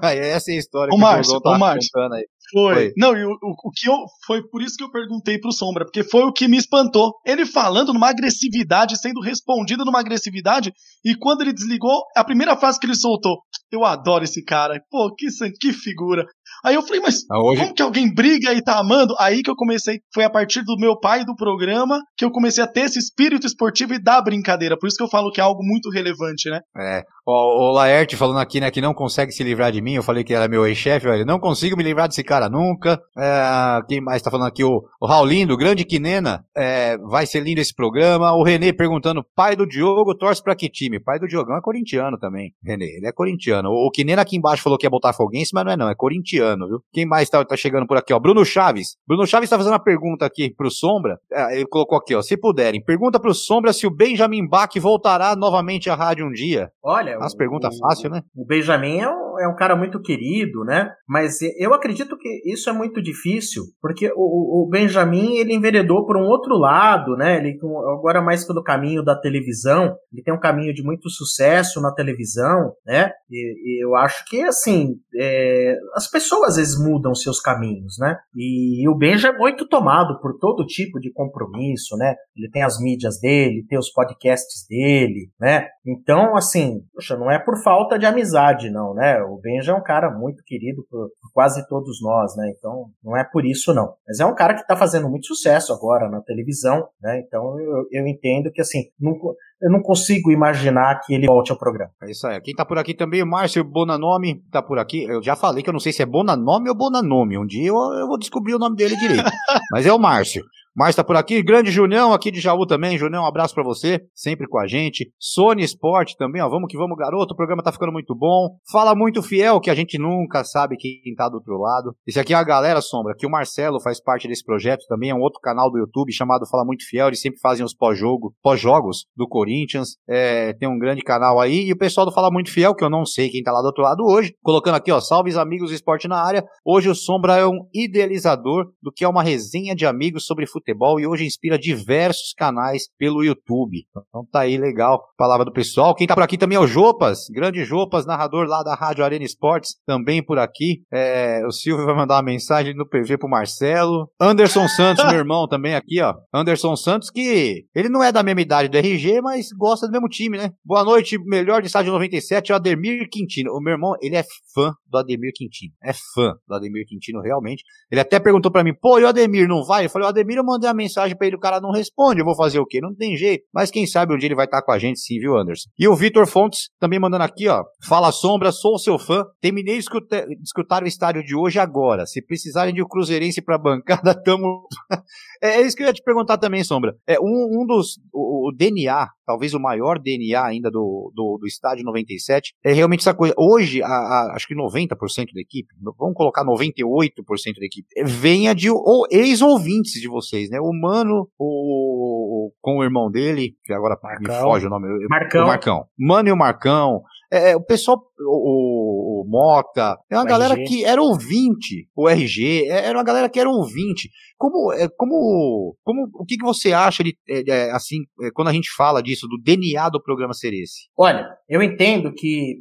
Essa 0.02 0.52
é 0.52 0.54
a 0.54 0.58
história 0.58 0.92
ô, 0.92 0.96
que 0.96 1.00
Márcio, 1.00 1.36
o 1.36 1.40
tá 1.40 1.58
contando 1.58 2.14
aí. 2.14 2.26
Foi. 2.52 2.74
foi. 2.74 2.92
Não, 2.96 3.16
e 3.16 3.24
o, 3.24 3.30
o, 3.30 3.68
o, 3.68 3.70
que 3.70 3.88
eu. 3.88 3.96
Foi 4.26 4.42
por 4.46 4.62
isso 4.62 4.76
que 4.76 4.84
eu 4.84 4.90
perguntei 4.90 5.38
pro 5.38 5.52
Sombra, 5.52 5.84
porque 5.84 6.04
foi 6.04 6.22
o 6.22 6.32
que 6.32 6.46
me 6.46 6.58
espantou. 6.58 7.14
Ele 7.24 7.46
falando 7.46 7.92
numa 7.92 8.10
agressividade, 8.10 9.00
sendo 9.00 9.20
respondido 9.20 9.84
numa 9.84 10.00
agressividade, 10.00 10.72
e 11.04 11.14
quando 11.16 11.40
ele 11.40 11.52
desligou, 11.52 12.02
a 12.16 12.22
primeira 12.22 12.56
frase 12.56 12.78
que 12.78 12.86
ele 12.86 12.94
soltou: 12.94 13.38
Eu 13.70 13.84
adoro 13.84 14.24
esse 14.24 14.44
cara. 14.44 14.82
Pô, 14.90 15.14
que, 15.14 15.26
que 15.58 15.72
figura. 15.72 16.26
Aí 16.64 16.74
eu 16.74 16.82
falei, 16.82 17.00
mas 17.00 17.24
ah, 17.30 17.42
hoje... 17.42 17.60
como 17.60 17.74
que 17.74 17.82
alguém 17.82 18.12
briga 18.12 18.52
e 18.52 18.62
tá 18.62 18.78
amando? 18.78 19.14
Aí 19.18 19.42
que 19.42 19.50
eu 19.50 19.56
comecei, 19.56 20.00
foi 20.14 20.24
a 20.24 20.30
partir 20.30 20.62
do 20.62 20.76
meu 20.78 20.98
pai 20.98 21.24
do 21.24 21.34
programa 21.34 21.98
que 22.16 22.24
eu 22.24 22.30
comecei 22.30 22.62
a 22.62 22.66
ter 22.66 22.82
esse 22.82 22.98
espírito 22.98 23.46
esportivo 23.46 23.94
e 23.94 24.02
da 24.02 24.20
brincadeira. 24.22 24.78
Por 24.78 24.86
isso 24.86 24.96
que 24.96 25.02
eu 25.02 25.08
falo 25.08 25.32
que 25.32 25.40
é 25.40 25.44
algo 25.44 25.62
muito 25.62 25.90
relevante, 25.90 26.48
né? 26.48 26.60
É. 26.78 27.02
O, 27.24 27.70
o 27.70 27.72
Laerte 27.72 28.16
falando 28.16 28.40
aqui, 28.40 28.60
né, 28.60 28.70
que 28.70 28.80
não 28.80 28.92
consegue 28.92 29.30
se 29.30 29.44
livrar 29.44 29.70
de 29.70 29.80
mim. 29.80 29.94
Eu 29.94 30.02
falei 30.02 30.24
que 30.24 30.34
era 30.34 30.48
meu 30.48 30.66
ex-chefe, 30.66 31.06
velho. 31.06 31.24
Não 31.24 31.38
consigo 31.38 31.76
me 31.76 31.84
livrar 31.84 32.08
desse 32.08 32.24
cara 32.24 32.48
nunca. 32.48 33.00
É, 33.16 33.80
quem 33.88 34.00
mais 34.00 34.22
tá 34.22 34.30
falando 34.30 34.48
aqui? 34.48 34.64
O, 34.64 34.82
o 35.00 35.06
Raulindo, 35.06 35.56
grande 35.56 35.84
Quinena. 35.84 36.44
É, 36.56 36.96
vai 36.98 37.26
ser 37.26 37.40
lindo 37.40 37.60
esse 37.60 37.74
programa. 37.74 38.32
O 38.32 38.42
Renê 38.42 38.72
perguntando, 38.72 39.24
pai 39.36 39.54
do 39.54 39.66
Diogo, 39.66 40.16
torce 40.16 40.42
pra 40.42 40.56
que 40.56 40.68
time? 40.68 40.98
Pai 40.98 41.18
do 41.18 41.28
Diogão 41.28 41.56
é 41.56 41.60
corintiano 41.60 42.18
também, 42.18 42.52
Renê. 42.64 42.96
Ele 42.96 43.06
é 43.06 43.12
corintiano. 43.12 43.68
O, 43.68 43.86
o 43.86 43.90
Quinena 43.90 44.22
aqui 44.22 44.36
embaixo 44.36 44.62
falou 44.62 44.78
que 44.78 44.86
é 44.86 44.90
botafoguense, 44.90 45.50
mas 45.54 45.64
não 45.64 45.72
é 45.72 45.76
não, 45.76 45.88
é 45.88 45.94
corintiano, 45.94 46.51
viu? 46.66 46.78
Quem 46.92 47.06
mais 47.06 47.28
tá, 47.28 47.44
tá 47.44 47.56
chegando 47.56 47.86
por 47.86 47.96
aqui, 47.96 48.12
ó? 48.12 48.18
Bruno 48.18 48.44
Chaves. 48.44 48.96
Bruno 49.06 49.26
Chaves 49.26 49.50
tá 49.50 49.56
fazendo 49.56 49.72
uma 49.72 49.82
pergunta 49.82 50.26
aqui 50.26 50.54
pro 50.54 50.70
Sombra. 50.70 51.18
É, 51.32 51.56
ele 51.56 51.66
colocou 51.66 51.98
aqui, 51.98 52.14
ó. 52.14 52.22
Se 52.22 52.36
puderem, 52.36 52.82
pergunta 52.82 53.20
pro 53.20 53.34
Sombra 53.34 53.72
se 53.72 53.86
o 53.86 53.94
Benjamin 53.94 54.48
Bach 54.48 54.70
voltará 54.80 55.34
novamente 55.36 55.90
à 55.90 55.94
rádio 55.94 56.26
um 56.26 56.32
dia. 56.32 56.70
Olha. 56.82 57.16
As 57.20 57.34
perguntas 57.34 57.76
fácil, 57.78 58.10
né? 58.10 58.22
O 58.34 58.44
Benjamin 58.44 59.00
é 59.00 59.08
um, 59.08 59.40
é 59.40 59.48
um 59.48 59.56
cara 59.56 59.76
muito 59.76 60.00
querido, 60.00 60.64
né? 60.64 60.90
Mas 61.08 61.38
eu 61.58 61.74
acredito 61.74 62.16
que 62.16 62.42
isso 62.44 62.68
é 62.68 62.72
muito 62.72 63.02
difícil, 63.02 63.64
porque 63.80 64.10
o, 64.14 64.64
o 64.64 64.68
Benjamin 64.68 65.36
ele 65.36 65.54
enveredou 65.54 66.06
por 66.06 66.16
um 66.16 66.24
outro 66.24 66.56
lado, 66.56 67.16
né? 67.16 67.38
Ele 67.38 67.58
agora 67.92 68.20
mais 68.22 68.46
pelo 68.46 68.62
caminho 68.62 69.02
da 69.02 69.18
televisão, 69.18 69.94
ele 70.12 70.22
tem 70.22 70.34
um 70.34 70.40
caminho 70.40 70.74
de 70.74 70.82
muito 70.82 71.08
sucesso 71.10 71.80
na 71.80 71.92
televisão, 71.92 72.72
né? 72.86 73.10
E, 73.30 73.80
e 73.80 73.84
eu 73.84 73.94
acho 73.96 74.24
que 74.26 74.42
assim 74.42 74.96
é, 75.18 75.76
as 75.94 76.10
pessoas 76.10 76.41
às 76.44 76.56
vezes 76.56 76.78
mudam 76.78 77.14
seus 77.14 77.40
caminhos, 77.40 77.96
né? 77.98 78.16
E, 78.34 78.88
o 78.88 78.94
Benja 78.94 79.28
é 79.28 79.36
muito 79.36 79.66
tomado 79.68 80.20
por 80.20 80.38
todo 80.38 80.66
tipo 80.66 80.98
de 81.00 81.12
compromisso, 81.12 81.96
né? 81.96 82.14
Ele 82.36 82.50
tem 82.50 82.62
as 82.62 82.80
mídias 82.80 83.20
dele, 83.20 83.64
tem 83.68 83.78
os 83.78 83.90
podcasts 83.90 84.66
dele, 84.68 85.30
né? 85.40 85.68
Então, 85.86 86.36
assim, 86.36 86.82
poxa, 86.94 87.16
não 87.16 87.30
é 87.30 87.38
por 87.38 87.62
falta 87.62 87.98
de 87.98 88.06
amizade, 88.06 88.70
não, 88.70 88.94
né? 88.94 89.22
O 89.22 89.38
Benja 89.38 89.72
é 89.72 89.74
um 89.74 89.82
cara 89.82 90.10
muito 90.10 90.42
querido 90.44 90.84
por, 90.90 91.08
por 91.20 91.32
quase 91.32 91.66
todos 91.68 92.00
nós, 92.02 92.36
né? 92.36 92.52
Então, 92.56 92.86
não 93.02 93.16
é 93.16 93.24
por 93.24 93.44
isso, 93.44 93.72
não. 93.74 93.94
Mas 94.06 94.20
é 94.20 94.26
um 94.26 94.34
cara 94.34 94.54
que 94.54 94.66
tá 94.66 94.76
fazendo 94.76 95.08
muito 95.08 95.26
sucesso 95.26 95.72
agora 95.72 96.08
na 96.08 96.20
televisão, 96.20 96.88
né? 97.00 97.20
Então, 97.20 97.58
eu, 97.58 97.86
eu 97.90 98.06
entendo 98.06 98.50
que, 98.50 98.60
assim, 98.60 98.84
não, 99.00 99.14
eu 99.62 99.70
não 99.70 99.80
consigo 99.80 100.32
imaginar 100.32 101.00
que 101.00 101.14
ele 101.14 101.26
volte 101.26 101.52
ao 101.52 101.58
programa. 101.58 101.90
É 102.02 102.10
isso 102.10 102.26
aí. 102.26 102.40
Quem 102.40 102.54
tá 102.54 102.64
por 102.64 102.78
aqui 102.78 102.92
também, 102.92 103.22
o 103.22 103.26
Márcio 103.26 103.62
Bonanome, 103.62 104.42
tá 104.50 104.60
por 104.60 104.78
aqui. 104.78 105.04
Eu 105.04 105.22
já 105.22 105.36
falei 105.36 105.62
que 105.62 105.68
eu 105.68 105.72
não 105.72 105.80
sei 105.80 105.92
se 105.92 106.02
é 106.02 106.06
Bonanome 106.06 106.68
ou 106.68 106.74
Bonanome. 106.74 107.38
Um 107.38 107.46
dia 107.46 107.68
eu, 107.68 107.76
eu 107.76 108.08
vou 108.08 108.18
descobrir 108.18 108.54
o 108.54 108.58
nome 108.58 108.76
dele 108.76 108.96
direito. 108.96 109.22
Mas 109.70 109.86
é 109.86 109.92
o 109.92 109.98
Márcio. 109.98 110.44
Márcio 110.74 110.96
tá 110.96 111.04
por 111.04 111.16
aqui, 111.16 111.42
grande 111.42 111.70
Junião 111.70 112.14
aqui 112.14 112.30
de 112.30 112.40
Jaú 112.40 112.64
também. 112.64 112.96
Junião, 112.96 113.24
um 113.24 113.26
abraço 113.26 113.54
para 113.54 113.62
você, 113.62 114.00
sempre 114.14 114.48
com 114.48 114.58
a 114.58 114.66
gente. 114.66 115.12
Sony 115.18 115.62
Sport 115.64 116.14
também, 116.16 116.40
ó, 116.40 116.48
vamos 116.48 116.66
que 116.66 116.78
vamos, 116.78 116.96
garoto. 116.96 117.34
O 117.34 117.36
programa 117.36 117.62
tá 117.62 117.70
ficando 117.70 117.92
muito 117.92 118.14
bom. 118.14 118.56
Fala 118.70 118.94
muito 118.94 119.22
fiel, 119.22 119.60
que 119.60 119.68
a 119.68 119.74
gente 119.74 119.98
nunca 119.98 120.42
sabe 120.44 120.78
quem 120.78 121.14
tá 121.14 121.28
do 121.28 121.34
outro 121.34 121.58
lado. 121.58 121.94
Esse 122.06 122.18
aqui 122.18 122.32
é 122.32 122.36
a 122.36 122.42
galera 122.42 122.80
Sombra, 122.80 123.14
que 123.14 123.26
o 123.26 123.30
Marcelo 123.30 123.82
faz 123.82 124.02
parte 124.02 124.26
desse 124.26 124.42
projeto 124.42 124.86
também, 124.88 125.10
é 125.10 125.14
um 125.14 125.20
outro 125.20 125.40
canal 125.40 125.70
do 125.70 125.76
YouTube 125.76 126.10
chamado 126.10 126.48
Fala 126.48 126.64
Muito 126.64 126.88
Fiel. 126.88 127.08
Eles 127.08 127.20
sempre 127.20 127.38
fazem 127.40 127.66
os 127.66 127.74
pós-jogo, 127.74 128.34
pós-jogos 128.42 129.04
do 129.14 129.28
Corinthians. 129.28 129.98
É, 130.08 130.54
tem 130.54 130.70
um 130.70 130.78
grande 130.78 131.02
canal 131.02 131.38
aí. 131.38 131.66
E 131.66 131.72
o 131.72 131.76
pessoal 131.76 132.06
do 132.06 132.12
Fala 132.12 132.30
Muito 132.30 132.50
Fiel, 132.50 132.74
que 132.74 132.82
eu 132.82 132.88
não 132.88 133.04
sei 133.04 133.28
quem 133.28 133.42
tá 133.42 133.52
lá 133.52 133.60
do 133.60 133.66
outro 133.66 133.82
lado 133.82 134.02
hoje, 134.06 134.34
colocando 134.42 134.76
aqui, 134.76 134.90
ó, 134.90 135.02
salve 135.02 135.36
amigos 135.36 135.68
do 135.68 135.74
esporte 135.74 136.08
na 136.08 136.16
área. 136.16 136.42
Hoje 136.64 136.88
o 136.88 136.94
Sombra 136.94 137.36
é 137.36 137.46
um 137.46 137.68
idealizador 137.74 138.72
do 138.82 138.90
que 138.90 139.04
é 139.04 139.08
uma 139.08 139.22
resenha 139.22 139.74
de 139.74 139.84
amigos 139.84 140.24
sobre 140.24 140.46
futebol 140.46 140.61
e 141.00 141.06
hoje 141.06 141.24
inspira 141.24 141.58
diversos 141.58 142.32
canais 142.36 142.84
pelo 142.98 143.24
YouTube. 143.24 143.84
Então 144.08 144.26
tá 144.30 144.40
aí 144.40 144.56
legal, 144.56 145.02
palavra 145.16 145.44
do 145.44 145.52
pessoal. 145.52 145.94
Quem 145.94 146.06
tá 146.06 146.14
por 146.14 146.22
aqui 146.22 146.38
também 146.38 146.56
é 146.56 146.60
o 146.60 146.66
Jopas, 146.66 147.28
grande 147.30 147.64
Jopas, 147.64 148.06
narrador 148.06 148.46
lá 148.46 148.62
da 148.62 148.74
Rádio 148.74 149.04
Arena 149.04 149.24
Esportes, 149.24 149.76
também 149.86 150.24
por 150.24 150.38
aqui. 150.38 150.82
É, 150.92 151.42
o 151.46 151.52
Silvio 151.52 151.86
vai 151.86 151.94
mandar 151.94 152.16
uma 152.16 152.22
mensagem 152.22 152.74
no 152.74 152.88
PV 152.88 153.18
pro 153.18 153.28
Marcelo. 153.28 154.10
Anderson 154.20 154.68
Santos, 154.68 155.04
meu 155.04 155.18
irmão, 155.18 155.46
também 155.48 155.74
aqui, 155.74 156.00
ó. 156.00 156.14
Anderson 156.32 156.76
Santos, 156.76 157.10
que 157.10 157.64
ele 157.74 157.88
não 157.88 158.02
é 158.02 158.12
da 158.12 158.22
mesma 158.22 158.40
idade 158.40 158.68
do 158.68 158.76
RG, 158.76 159.20
mas 159.20 159.48
gosta 159.56 159.86
do 159.86 159.92
mesmo 159.92 160.08
time, 160.08 160.38
né? 160.38 160.50
Boa 160.64 160.84
noite, 160.84 161.18
melhor 161.24 161.60
de 161.60 161.66
estádio 161.66 161.92
97, 161.92 162.52
o 162.52 162.56
Ademir 162.56 163.08
Quintino. 163.10 163.52
O 163.52 163.60
meu 163.60 163.72
irmão, 163.72 163.94
ele 164.00 164.16
é 164.16 164.24
fã 164.54 164.72
do 164.86 164.98
Ademir 164.98 165.32
Quintino. 165.34 165.72
É 165.82 165.92
fã 166.14 166.34
do 166.46 166.54
Ademir 166.54 166.86
Quintino, 166.86 167.20
realmente. 167.20 167.64
Ele 167.90 168.00
até 168.00 168.18
perguntou 168.18 168.50
para 168.50 168.64
mim, 168.64 168.74
pô, 168.74 168.98
e 168.98 169.04
o 169.04 169.08
Ademir 169.08 169.48
não 169.48 169.64
vai? 169.64 169.86
Eu 169.86 169.90
falei, 169.90 170.06
o 170.06 170.08
Ademir, 170.08 170.36
eu 170.36 170.44
mandei 170.52 170.68
uma 170.68 170.74
mensagem 170.74 171.16
para 171.16 171.26
ele, 171.26 171.36
o 171.36 171.40
cara 171.40 171.60
não 171.60 171.70
responde, 171.70 172.20
eu 172.20 172.24
vou 172.24 172.36
fazer 172.36 172.58
o 172.58 172.66
quê? 172.66 172.80
Não 172.80 172.94
tem 172.94 173.16
jeito. 173.16 173.44
Mas 173.52 173.70
quem 173.70 173.86
sabe 173.86 174.12
dia 174.22 174.28
ele 174.28 174.34
vai 174.34 174.44
estar 174.44 174.62
com 174.62 174.72
a 174.72 174.78
gente 174.78 175.00
sim, 175.00 175.18
viu, 175.18 175.36
Anderson? 175.36 175.68
E 175.78 175.88
o 175.88 175.94
Vitor 175.94 176.26
Fontes 176.26 176.70
também 176.78 176.98
mandando 176.98 177.24
aqui, 177.24 177.48
ó. 177.48 177.64
Fala 177.86 178.12
Sombra, 178.12 178.52
sou 178.52 178.78
seu 178.78 178.98
fã. 178.98 179.24
Terminei 179.40 179.74
de 179.74 179.80
escutar, 179.80 180.24
escutar 180.42 180.82
o 180.82 180.86
estádio 180.86 181.24
de 181.24 181.36
hoje 181.36 181.58
agora. 181.58 182.06
Se 182.06 182.24
precisarem 182.24 182.74
de 182.74 182.82
um 182.82 182.86
cruzeirense 182.86 183.42
pra 183.42 183.58
bancada, 183.58 184.14
tamo... 184.22 184.66
é, 185.42 185.60
é, 185.60 185.62
isso 185.62 185.76
que 185.76 185.82
eu 185.82 185.86
ia 185.86 185.92
te 185.92 186.02
perguntar 186.02 186.38
também, 186.38 186.62
Sombra. 186.64 186.94
É, 187.06 187.18
um, 187.20 187.62
um 187.62 187.66
dos... 187.66 187.98
O, 188.12 188.48
o 188.48 188.52
DNA 188.52 189.08
talvez 189.24 189.54
o 189.54 189.60
maior 189.60 189.98
DNA 189.98 190.44
ainda 190.44 190.70
do, 190.70 191.12
do, 191.14 191.38
do 191.40 191.46
estádio 191.46 191.84
97, 191.84 192.54
é 192.64 192.72
realmente 192.72 193.00
essa 193.00 193.14
coisa. 193.14 193.34
Hoje, 193.36 193.82
a, 193.82 193.86
a, 193.86 194.32
acho 194.34 194.46
que 194.46 194.54
90% 194.54 194.96
da 195.34 195.40
equipe, 195.40 195.74
vamos 195.98 196.14
colocar 196.14 196.44
98% 196.44 197.10
da 197.58 197.66
equipe, 197.66 197.88
venha 198.04 198.54
de 198.54 198.68
ex-ouvintes 199.10 200.00
de 200.00 200.08
vocês, 200.08 200.50
né? 200.50 200.60
O 200.60 200.72
Mano, 200.72 201.28
o, 201.38 202.48
o, 202.48 202.52
com 202.60 202.78
o 202.78 202.84
irmão 202.84 203.10
dele, 203.10 203.54
que 203.64 203.72
agora 203.72 203.98
Marcão. 204.02 204.34
me 204.34 204.42
foge 204.42 204.66
o 204.66 204.70
nome. 204.70 204.88
Marcão. 205.08 205.44
O 205.44 205.46
Marcão. 205.46 205.86
Mano 205.98 206.28
e 206.28 206.32
o 206.32 206.36
Marcão. 206.36 207.02
É, 207.32 207.52
é, 207.52 207.56
o 207.56 207.64
pessoal, 207.64 207.98
o, 208.20 209.22
o, 209.22 209.24
Mota, 209.26 209.96
é 210.10 210.16
uma 210.16 210.24
o 210.24 210.26
galera 210.26 210.54
RG. 210.54 210.64
que 210.66 210.84
era 210.84 211.00
ouvinte, 211.00 211.88
o 211.96 212.06
RG, 212.06 212.68
é, 212.68 212.88
era 212.88 212.98
uma 212.98 213.04
galera 213.04 213.30
que 213.30 213.40
era 213.40 213.48
ouvinte. 213.48 214.10
Como, 214.36 214.70
é, 214.74 214.86
como, 214.96 215.74
como 215.82 216.10
o 216.14 216.26
que, 216.26 216.36
que 216.36 216.44
você 216.44 216.74
acha 216.74 217.02
de, 217.02 217.16
é, 217.26 217.70
assim, 217.70 218.00
quando 218.34 218.48
a 218.48 218.52
gente 218.52 218.68
fala 218.76 219.02
disso, 219.02 219.26
do 219.26 219.40
DNA 219.42 219.88
do 219.88 220.02
programa 220.02 220.34
ser 220.34 220.52
esse? 220.52 220.88
Olha, 220.94 221.26
eu 221.48 221.62
entendo 221.62 222.12
que 222.12 222.56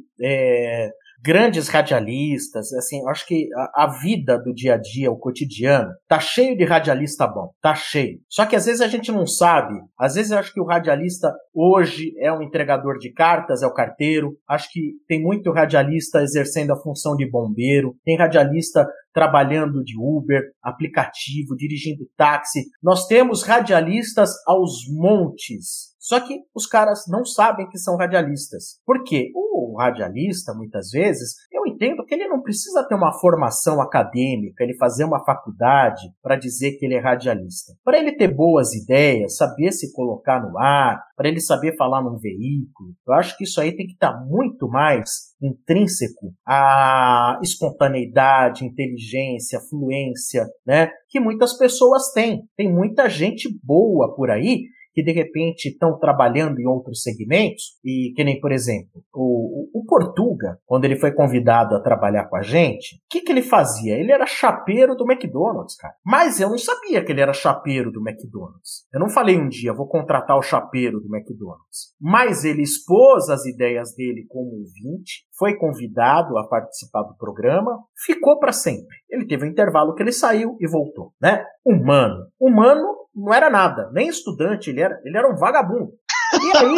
grandes 1.22 1.68
radialistas, 1.68 2.72
assim, 2.72 3.00
acho 3.08 3.26
que 3.26 3.48
a, 3.54 3.84
a, 3.84 3.98
vida 4.02 4.38
do 4.38 4.52
dia 4.52 4.74
a 4.74 4.76
dia, 4.76 5.10
o 5.10 5.16
cotidiano, 5.16 5.90
tá 6.08 6.18
cheio 6.18 6.56
de 6.56 6.64
radialista 6.64 7.26
bom, 7.26 7.52
tá 7.62 7.74
cheio. 7.74 8.18
Só 8.28 8.44
que 8.44 8.56
às 8.56 8.66
vezes 8.66 8.80
a 8.80 8.88
gente 8.88 9.12
não 9.12 9.26
sabe, 9.26 9.74
às 9.98 10.14
vezes 10.14 10.32
eu 10.32 10.38
acho 10.38 10.52
que 10.52 10.60
o 10.60 10.66
radialista 10.66 11.32
hoje 11.54 12.12
é 12.18 12.32
um 12.32 12.42
entregador 12.42 12.98
de 12.98 13.12
cartas, 13.12 13.62
é 13.62 13.66
o 13.66 13.72
carteiro, 13.72 14.36
acho 14.48 14.68
que 14.72 14.94
tem 15.06 15.22
muito 15.22 15.52
radialista 15.52 16.22
exercendo 16.22 16.72
a 16.72 16.80
função 16.82 17.14
de 17.16 17.30
bombeiro, 17.30 17.94
tem 18.04 18.16
radialista 18.16 18.84
trabalhando 19.12 19.84
de 19.84 19.94
Uber, 19.98 20.42
aplicativo, 20.62 21.54
dirigindo 21.56 22.08
táxi. 22.16 22.64
Nós 22.82 23.06
temos 23.06 23.42
radialistas 23.42 24.30
aos 24.46 24.84
montes. 24.90 25.91
Só 26.02 26.18
que 26.18 26.40
os 26.52 26.66
caras 26.66 27.04
não 27.06 27.24
sabem 27.24 27.68
que 27.68 27.78
são 27.78 27.96
radialistas. 27.96 28.80
Por 28.84 29.04
quê? 29.04 29.30
O 29.36 29.76
radialista, 29.78 30.52
muitas 30.52 30.90
vezes, 30.90 31.36
eu 31.52 31.64
entendo 31.64 32.04
que 32.04 32.12
ele 32.12 32.26
não 32.26 32.42
precisa 32.42 32.82
ter 32.88 32.96
uma 32.96 33.12
formação 33.20 33.80
acadêmica, 33.80 34.64
ele 34.64 34.76
fazer 34.76 35.04
uma 35.04 35.24
faculdade 35.24 36.02
para 36.20 36.34
dizer 36.34 36.72
que 36.72 36.86
ele 36.86 36.96
é 36.96 36.98
radialista. 36.98 37.72
Para 37.84 38.00
ele 38.00 38.16
ter 38.16 38.34
boas 38.34 38.74
ideias, 38.74 39.36
saber 39.36 39.70
se 39.70 39.92
colocar 39.92 40.42
no 40.42 40.58
ar, 40.58 41.00
para 41.16 41.28
ele 41.28 41.40
saber 41.40 41.76
falar 41.76 42.02
num 42.02 42.18
veículo, 42.18 42.94
eu 43.06 43.14
acho 43.14 43.36
que 43.38 43.44
isso 43.44 43.60
aí 43.60 43.70
tem 43.70 43.86
que 43.86 43.92
estar 43.92 44.12
tá 44.12 44.24
muito 44.26 44.68
mais 44.68 45.08
intrínseco 45.40 46.34
à 46.44 47.38
espontaneidade, 47.40 48.64
inteligência, 48.64 49.60
fluência, 49.70 50.48
né? 50.66 50.90
Que 51.08 51.20
muitas 51.20 51.56
pessoas 51.56 52.10
têm. 52.12 52.42
Tem 52.56 52.72
muita 52.72 53.08
gente 53.08 53.48
boa 53.62 54.12
por 54.16 54.28
aí 54.32 54.64
que 54.92 55.02
de 55.02 55.12
repente 55.12 55.68
estão 55.68 55.98
trabalhando 55.98 56.60
em 56.60 56.66
outros 56.66 57.02
segmentos, 57.02 57.78
e 57.84 58.12
que 58.14 58.24
nem, 58.24 58.40
por 58.40 58.52
exemplo, 58.52 59.02
o, 59.14 59.68
o, 59.80 59.84
Portuga, 59.84 60.58
quando 60.66 60.84
ele 60.84 60.96
foi 60.96 61.12
convidado 61.12 61.74
a 61.74 61.80
trabalhar 61.80 62.28
com 62.28 62.36
a 62.36 62.42
gente, 62.42 62.96
o 62.96 62.98
que, 63.10 63.20
que 63.20 63.32
ele 63.32 63.42
fazia? 63.42 63.94
Ele 63.94 64.12
era 64.12 64.26
chapeiro 64.26 64.94
do 64.94 65.10
McDonald's, 65.10 65.76
cara. 65.76 65.94
Mas 66.04 66.40
eu 66.40 66.48
não 66.48 66.58
sabia 66.58 67.04
que 67.04 67.12
ele 67.12 67.20
era 67.20 67.32
chapeiro 67.32 67.90
do 67.90 68.00
McDonald's. 68.00 68.86
Eu 68.92 69.00
não 69.00 69.08
falei 69.08 69.38
um 69.38 69.48
dia, 69.48 69.72
vou 69.72 69.88
contratar 69.88 70.36
o 70.36 70.42
chapeiro 70.42 71.00
do 71.00 71.14
McDonald's. 71.14 71.94
Mas 72.00 72.44
ele 72.44 72.62
expôs 72.62 73.28
as 73.28 73.44
ideias 73.44 73.94
dele 73.94 74.24
como 74.28 74.50
ouvinte, 74.58 75.24
foi 75.38 75.56
convidado 75.56 76.38
a 76.38 76.46
participar 76.46 77.02
do 77.02 77.16
programa, 77.16 77.78
ficou 78.04 78.38
para 78.38 78.52
sempre. 78.52 78.96
Ele 79.10 79.26
teve 79.26 79.44
um 79.44 79.50
intervalo 79.50 79.94
que 79.94 80.02
ele 80.02 80.12
saiu 80.12 80.56
e 80.60 80.68
voltou, 80.68 81.12
né? 81.20 81.44
Humano. 81.64 82.26
Humano 82.40 83.01
não 83.14 83.32
era 83.32 83.50
nada, 83.50 83.90
nem 83.92 84.08
estudante, 84.08 84.70
ele 84.70 84.80
era, 84.80 85.00
ele 85.04 85.16
era 85.16 85.30
um 85.30 85.36
vagabundo. 85.36 85.92
E 86.34 86.56
aí, 86.56 86.76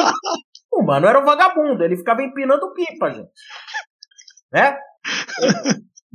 o 0.72 0.82
mano 0.82 1.06
era 1.06 1.20
um 1.20 1.24
vagabundo, 1.24 1.82
ele 1.84 1.96
ficava 1.96 2.22
empinando 2.22 2.72
pipa, 2.72 3.10
gente. 3.12 3.30
Né? 4.52 4.76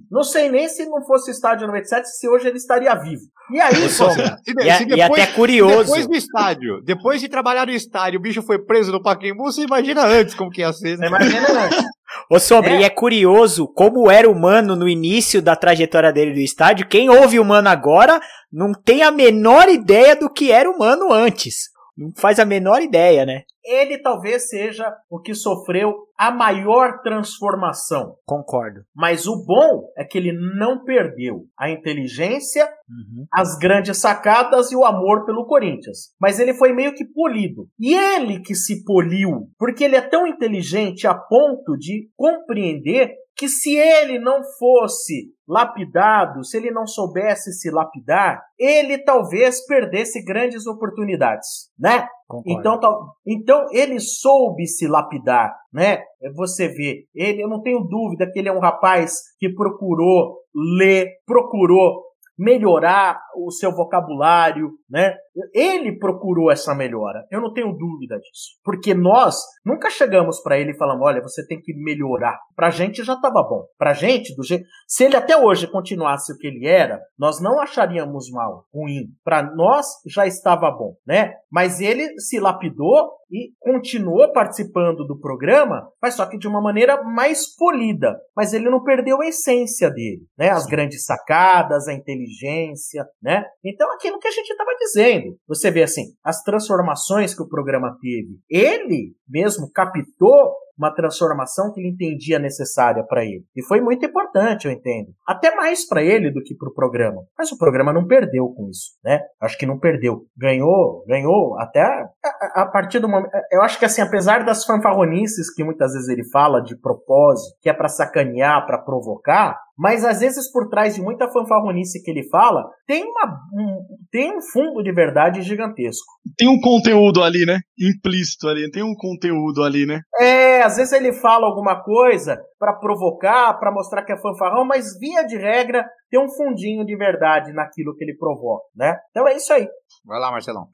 Não 0.10 0.24
sei 0.24 0.50
nem 0.50 0.68
se 0.68 0.86
não 0.86 1.06
fosse 1.06 1.30
o 1.30 1.34
estádio 1.34 1.68
97, 1.68 2.08
se 2.08 2.28
hoje 2.28 2.48
ele 2.48 2.58
estaria 2.58 2.94
vivo. 2.96 3.24
E 3.52 3.60
aí, 3.60 3.90
Sombra, 3.90 4.38
se, 4.44 4.52
e, 4.52 4.54
depois, 4.54 4.98
e 4.98 5.02
até 5.02 5.26
curioso. 5.28 5.84
Depois 5.86 6.08
do 6.08 6.16
estádio, 6.16 6.82
depois 6.84 7.22
de 7.22 7.28
trabalhar 7.28 7.66
no 7.66 7.72
estádio, 7.72 8.20
o 8.20 8.22
bicho 8.22 8.42
foi 8.44 8.60
preso 8.60 8.92
no 8.92 9.02
Pacaembu, 9.02 9.44
você 9.44 9.64
imagina 9.64 10.06
antes 10.06 10.36
como 10.36 10.52
que 10.52 10.62
ia 10.62 10.72
ser. 10.72 10.98
Né? 10.98 11.08
Você 11.10 11.16
imagina 11.16 11.66
antes. 11.66 11.84
Ô 12.30 12.40
Sombra, 12.40 12.72
é. 12.72 12.82
e 12.82 12.84
é 12.84 12.90
curioso 12.90 13.68
como 13.68 14.10
era 14.10 14.30
o 14.30 14.40
Mano 14.40 14.76
no 14.76 14.88
início 14.88 15.42
da 15.42 15.56
trajetória 15.56 16.12
dele 16.12 16.34
do 16.34 16.40
estádio. 16.40 16.88
Quem 16.88 17.10
ouve 17.10 17.40
o 17.40 17.46
Mano 17.46 17.70
agora 17.70 18.20
não 18.52 18.72
tem 18.72 19.04
a 19.04 19.12
menor 19.12 19.68
ideia 19.68 20.16
do 20.16 20.30
que 20.30 20.52
era 20.52 20.70
o 20.70 20.78
Mano 20.78 21.12
antes. 21.12 21.70
Não 22.00 22.14
faz 22.16 22.40
a 22.40 22.46
menor 22.46 22.82
ideia, 22.82 23.26
né? 23.26 23.44
Ele 23.64 23.98
talvez 23.98 24.48
seja 24.48 24.96
o 25.10 25.20
que 25.20 25.34
sofreu 25.36 25.94
a 26.18 26.32
maior 26.32 27.02
transformação. 27.02 28.16
Concordo. 28.26 28.82
Mas 28.96 29.28
o 29.28 29.46
bom 29.46 29.92
é 29.98 30.06
que 30.06 30.18
ele 30.18 30.32
não 30.32 30.84
perdeu 30.86 31.46
a 31.58 31.70
inteligência, 31.70 32.66
uhum. 32.90 33.26
as 33.32 33.58
grandes 33.58 33.98
sacadas 33.98 34.72
e 34.72 34.78
o 34.78 34.86
amor 34.86 35.26
pelo 35.26 35.46
Corinthians. 35.46 36.14
Mas 36.20 36.40
ele 36.40 36.54
foi 36.54 36.72
meio 36.72 36.96
que 36.96 37.06
polido. 37.06 37.68
E 37.78 37.94
ele 37.94 38.40
que 38.40 38.56
se 38.56 38.84
poliu, 38.86 39.50
porque 39.58 39.84
ele 39.84 39.98
é 39.98 40.02
tão 40.02 40.26
inteligente 40.26 41.06
a 41.06 41.14
ponto 41.14 41.78
de 41.78 42.10
compreender 42.16 43.14
que 43.40 43.48
se 43.48 43.74
ele 43.74 44.20
não 44.20 44.42
fosse 44.60 45.34
lapidado, 45.48 46.44
se 46.44 46.58
ele 46.58 46.72
não 46.72 46.86
soubesse 46.86 47.54
se 47.54 47.72
lapidar, 47.72 48.44
ele 48.60 48.98
talvez 48.98 49.66
perdesse 49.66 50.22
grandes 50.26 50.68
oportunidades, 50.68 51.72
né? 51.80 52.06
Então, 52.46 52.78
então 53.26 53.66
ele 53.72 53.98
soube 54.00 54.68
se 54.68 54.88
lapidar, 54.88 55.56
né? 55.74 56.04
Você 56.36 56.68
vê, 56.68 57.06
ele, 57.16 57.42
eu 57.42 57.48
não 57.48 57.62
tenho 57.62 57.80
dúvida 57.80 58.30
que 58.30 58.38
ele 58.38 58.50
é 58.50 58.54
um 58.54 58.60
rapaz 58.60 59.14
que 59.40 59.48
procurou 59.54 60.40
ler, 60.78 61.08
procurou 61.26 62.04
melhorar 62.38 63.22
o 63.36 63.52
seu 63.52 63.72
vocabulário, 63.72 64.72
né? 64.90 65.16
Ele 65.54 65.98
procurou 65.98 66.52
essa 66.52 66.74
melhora. 66.76 67.26
Eu 67.32 67.42
não 67.42 67.54
tenho 67.54 67.72
dúvida 67.72 68.18
disso. 68.18 68.58
Porque 68.64 68.94
nós 68.94 69.36
nunca 69.66 69.90
chegamos 69.90 70.42
para 70.42 70.58
ele 70.58 70.72
e 70.72 70.78
falamos: 70.78 71.06
olha, 71.06 71.22
você 71.22 71.46
tem 71.46 71.62
que 71.62 71.74
melhorar. 71.74 72.38
Pra 72.56 72.70
gente 72.70 73.04
já 73.04 73.14
estava 73.14 73.44
bom. 73.44 73.66
Pra 73.78 73.94
gente, 73.94 74.36
do 74.36 74.44
jeito. 74.44 74.66
Se 74.88 75.04
ele 75.04 75.16
até 75.16 75.38
hoje 75.38 75.68
continuasse 75.68 76.34
o 76.34 76.38
que 76.38 76.48
ele 76.48 76.68
era, 76.68 77.00
nós 77.18 77.42
não 77.42 77.60
acharíamos 77.60 78.30
mal, 78.32 78.66
ruim. 78.74 79.08
Para 79.24 79.44
nós 79.56 79.86
já 80.08 80.26
estava 80.26 80.70
bom, 80.72 80.96
né? 81.06 81.34
Mas 81.52 81.80
ele 81.80 82.20
se 82.20 82.40
lapidou 82.40 83.20
e 83.32 83.54
continuou 83.60 84.32
participando 84.34 85.06
do 85.06 85.20
programa, 85.20 85.88
mas 86.02 86.16
só 86.16 86.26
que 86.26 86.38
de 86.38 86.48
uma 86.48 86.62
maneira 86.62 87.04
mais 87.04 87.56
polida. 87.56 88.20
Mas 88.36 88.54
ele 88.54 88.70
não 88.70 88.84
perdeu 88.84 89.22
a 89.22 89.28
essência 89.28 89.90
dele, 89.90 90.26
né? 90.38 90.50
As 90.50 90.66
grandes 90.66 91.06
sacadas, 91.06 91.88
a 91.88 91.94
inteligência, 91.94 93.06
né? 93.22 93.46
Então 93.64 93.92
aquilo 93.94 94.20
que 94.20 94.28
a 94.28 94.32
gente 94.32 94.50
estava 94.50 94.72
dizendo. 94.80 95.29
Você 95.48 95.72
vê 95.72 95.84
assim, 95.84 96.14
as 96.24 96.42
transformações 96.44 97.36
que 97.36 97.42
o 97.42 97.50
programa 97.50 97.96
teve. 98.02 98.40
Ele 98.50 99.14
mesmo 99.28 99.72
captou 99.72 100.54
uma 100.80 100.96
transformação 100.96 101.74
que 101.74 101.82
ele 101.82 101.90
entendia 101.90 102.40
necessária 102.40 103.04
para 103.04 103.26
ele. 103.26 103.44
E 103.54 103.62
foi 103.66 103.82
muito 103.82 104.06
importante, 104.06 104.66
eu 104.66 104.72
entendo. 104.72 105.10
Até 105.28 105.54
mais 105.54 105.86
para 105.86 106.02
ele 106.02 106.32
do 106.32 106.42
que 106.42 106.56
para 106.56 106.70
o 106.70 106.74
programa. 106.74 107.22
Mas 107.38 107.52
o 107.52 107.58
programa 107.58 107.92
não 107.92 108.08
perdeu 108.08 108.48
com 108.48 108.70
isso, 108.70 108.92
né? 109.04 109.20
Acho 109.42 109.58
que 109.58 109.66
não 109.66 109.78
perdeu. 109.78 110.22
Ganhou, 110.38 111.04
ganhou 111.06 111.60
até 111.60 111.82
a, 111.82 112.62
a 112.62 112.66
partir 112.72 113.00
do 113.00 113.10
momento. 113.10 113.30
Eu 113.52 113.62
acho 113.62 113.78
que 113.78 113.84
assim, 113.84 114.02
apesar 114.02 114.46
das 114.46 114.64
fanfarronices 114.64 115.54
que 115.54 115.66
muitas 115.66 115.92
vezes 115.92 116.08
ele 116.08 116.24
fala 116.32 116.62
de 116.62 116.80
propósito, 116.80 117.58
que 117.62 117.70
é 117.70 117.74
para 117.74 117.90
sacanear, 117.90 118.66
para 118.66 118.78
provocar, 118.78 119.60
mas 119.80 120.04
às 120.04 120.20
vezes 120.20 120.52
por 120.52 120.68
trás 120.68 120.96
de 120.96 121.02
muita 121.02 121.32
fanfarronice 121.32 122.04
que 122.04 122.12
ele 122.12 122.28
fala, 122.28 122.70
tem, 122.86 123.02
uma, 123.06 123.40
um, 123.54 123.80
tem 124.12 124.38
um 124.38 124.42
fundo 124.42 124.84
de 124.84 124.92
verdade 124.92 125.42
gigantesco. 125.42 126.06
Tem 126.38 126.50
um 126.50 126.60
conteúdo 126.60 127.24
ali, 127.24 127.46
né? 127.46 127.60
Implícito 127.80 128.50
ali, 128.50 128.70
tem 128.70 128.84
um 128.84 128.94
conteúdo 128.94 129.64
ali, 129.64 129.86
né? 129.86 130.02
É, 130.20 130.62
às 130.64 130.76
vezes 130.76 130.92
ele 130.92 131.14
fala 131.14 131.48
alguma 131.48 131.82
coisa 131.82 132.38
para 132.60 132.74
provocar, 132.74 133.58
para 133.58 133.72
mostrar 133.72 134.04
que 134.04 134.12
é 134.12 134.22
fanfarrão, 134.22 134.66
mas 134.66 135.00
via 135.00 135.24
de 135.24 135.38
regra 135.38 135.86
tem 136.12 136.20
um 136.20 136.30
fundinho 136.30 136.86
de 136.86 136.98
verdade 136.98 137.54
naquilo 137.54 137.96
que 137.96 138.04
ele 138.04 138.18
provoca, 138.18 138.66
né? 138.76 138.98
Então 139.12 139.26
é 139.30 139.38
isso 139.38 139.54
aí. 139.54 139.66
Vai 140.04 140.20
lá, 140.20 140.30
Marcelão. 140.30 140.68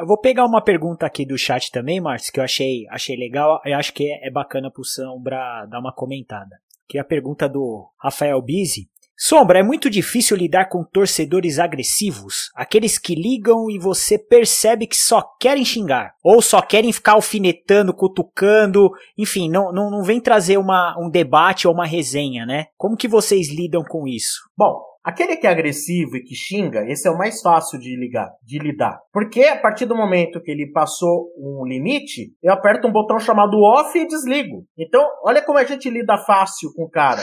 Eu 0.00 0.06
vou 0.06 0.20
pegar 0.20 0.44
uma 0.44 0.62
pergunta 0.62 1.06
aqui 1.06 1.24
do 1.24 1.38
chat 1.38 1.70
também, 1.70 1.98
Márcio, 1.98 2.30
que 2.30 2.40
eu 2.40 2.44
achei, 2.44 2.86
achei 2.90 3.16
legal. 3.16 3.58
Eu 3.64 3.78
acho 3.78 3.94
que 3.94 4.04
é, 4.04 4.28
é 4.28 4.30
bacana 4.30 4.70
pro 4.70 4.84
Sombra 4.84 5.66
dar 5.70 5.80
uma 5.80 5.94
comentada 5.94 6.56
que 6.90 6.98
é 6.98 7.00
a 7.00 7.04
pergunta 7.04 7.48
do 7.48 7.88
Rafael 7.96 8.42
Bizzi. 8.42 8.88
Sombra, 9.16 9.60
é 9.60 9.62
muito 9.62 9.88
difícil 9.88 10.36
lidar 10.36 10.70
com 10.70 10.82
torcedores 10.82 11.58
agressivos, 11.58 12.50
aqueles 12.54 12.98
que 12.98 13.14
ligam 13.14 13.70
e 13.70 13.78
você 13.78 14.18
percebe 14.18 14.86
que 14.86 14.96
só 14.96 15.22
querem 15.38 15.64
xingar, 15.64 16.14
ou 16.24 16.42
só 16.42 16.60
querem 16.60 16.90
ficar 16.90 17.12
alfinetando, 17.12 17.94
cutucando, 17.94 18.90
enfim, 19.16 19.48
não, 19.48 19.70
não, 19.72 19.90
não 19.90 20.02
vem 20.02 20.20
trazer 20.20 20.56
uma, 20.56 20.96
um 20.98 21.08
debate 21.08 21.68
ou 21.68 21.74
uma 21.74 21.86
resenha, 21.86 22.44
né? 22.44 22.68
Como 22.78 22.96
que 22.96 23.06
vocês 23.06 23.50
lidam 23.50 23.84
com 23.84 24.08
isso? 24.08 24.40
Bom, 24.56 24.80
Aquele 25.02 25.36
que 25.36 25.46
é 25.46 25.50
agressivo 25.50 26.16
e 26.16 26.22
que 26.22 26.34
xinga, 26.34 26.84
esse 26.86 27.08
é 27.08 27.10
o 27.10 27.16
mais 27.16 27.40
fácil 27.40 27.78
de 27.78 27.96
ligar, 27.96 28.28
de 28.44 28.58
lidar. 28.58 28.98
Porque 29.12 29.44
a 29.44 29.58
partir 29.58 29.86
do 29.86 29.96
momento 29.96 30.42
que 30.42 30.50
ele 30.50 30.70
passou 30.72 31.32
um 31.38 31.64
limite, 31.66 32.34
eu 32.42 32.52
aperto 32.52 32.86
um 32.86 32.92
botão 32.92 33.18
chamado 33.18 33.56
off 33.58 33.98
e 33.98 34.06
desligo. 34.06 34.64
Então, 34.78 35.02
olha 35.24 35.42
como 35.42 35.58
a 35.58 35.64
gente 35.64 35.88
lida 35.88 36.18
fácil 36.18 36.70
com 36.76 36.84
o 36.84 36.90
cara. 36.90 37.22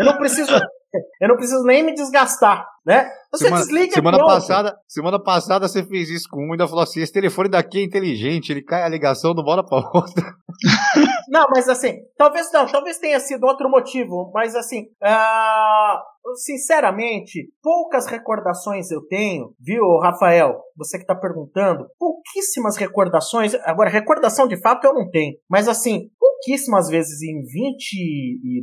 Eu 0.00 0.06
não 0.06 0.16
preciso 0.16 0.52
eu 1.20 1.28
não 1.28 1.36
preciso 1.36 1.62
nem 1.64 1.82
me 1.82 1.94
desgastar, 1.94 2.66
né? 2.84 3.10
Você 3.32 3.44
semana, 3.44 3.62
desliga 3.62 3.94
semana 3.94 4.18
passada, 4.18 4.76
semana 4.86 5.22
passada 5.22 5.68
você 5.68 5.82
fez 5.84 6.10
isso 6.10 6.28
com 6.30 6.42
um 6.42 6.48
e 6.48 6.50
ainda 6.52 6.68
falou 6.68 6.82
assim: 6.82 7.00
esse 7.00 7.12
telefone 7.12 7.48
daqui 7.48 7.78
é 7.78 7.84
inteligente, 7.84 8.50
ele 8.50 8.62
cai 8.62 8.82
a 8.82 8.88
ligação 8.88 9.34
do 9.34 9.42
bola 9.42 9.64
para 9.64 9.78
outra. 9.78 10.34
Não, 11.28 11.46
mas 11.54 11.66
assim, 11.66 11.96
talvez 12.18 12.52
não, 12.52 12.66
talvez 12.66 12.98
tenha 12.98 13.18
sido 13.18 13.46
outro 13.46 13.70
motivo, 13.70 14.30
mas 14.34 14.54
assim, 14.54 14.82
uh, 15.02 16.34
sinceramente, 16.44 17.48
poucas 17.62 18.06
recordações 18.06 18.90
eu 18.90 19.00
tenho, 19.06 19.54
viu, 19.58 19.82
Rafael? 19.98 20.60
Você 20.76 20.98
que 20.98 21.04
está 21.04 21.14
perguntando, 21.14 21.86
pouquíssimas 21.98 22.76
recordações. 22.76 23.54
Agora, 23.64 23.88
recordação 23.88 24.46
de 24.46 24.60
fato 24.60 24.84
eu 24.86 24.92
não 24.92 25.08
tenho, 25.08 25.34
mas 25.48 25.68
assim, 25.68 26.10
pouquíssimas 26.42 26.88
vezes 26.88 27.22
em 27.22 27.40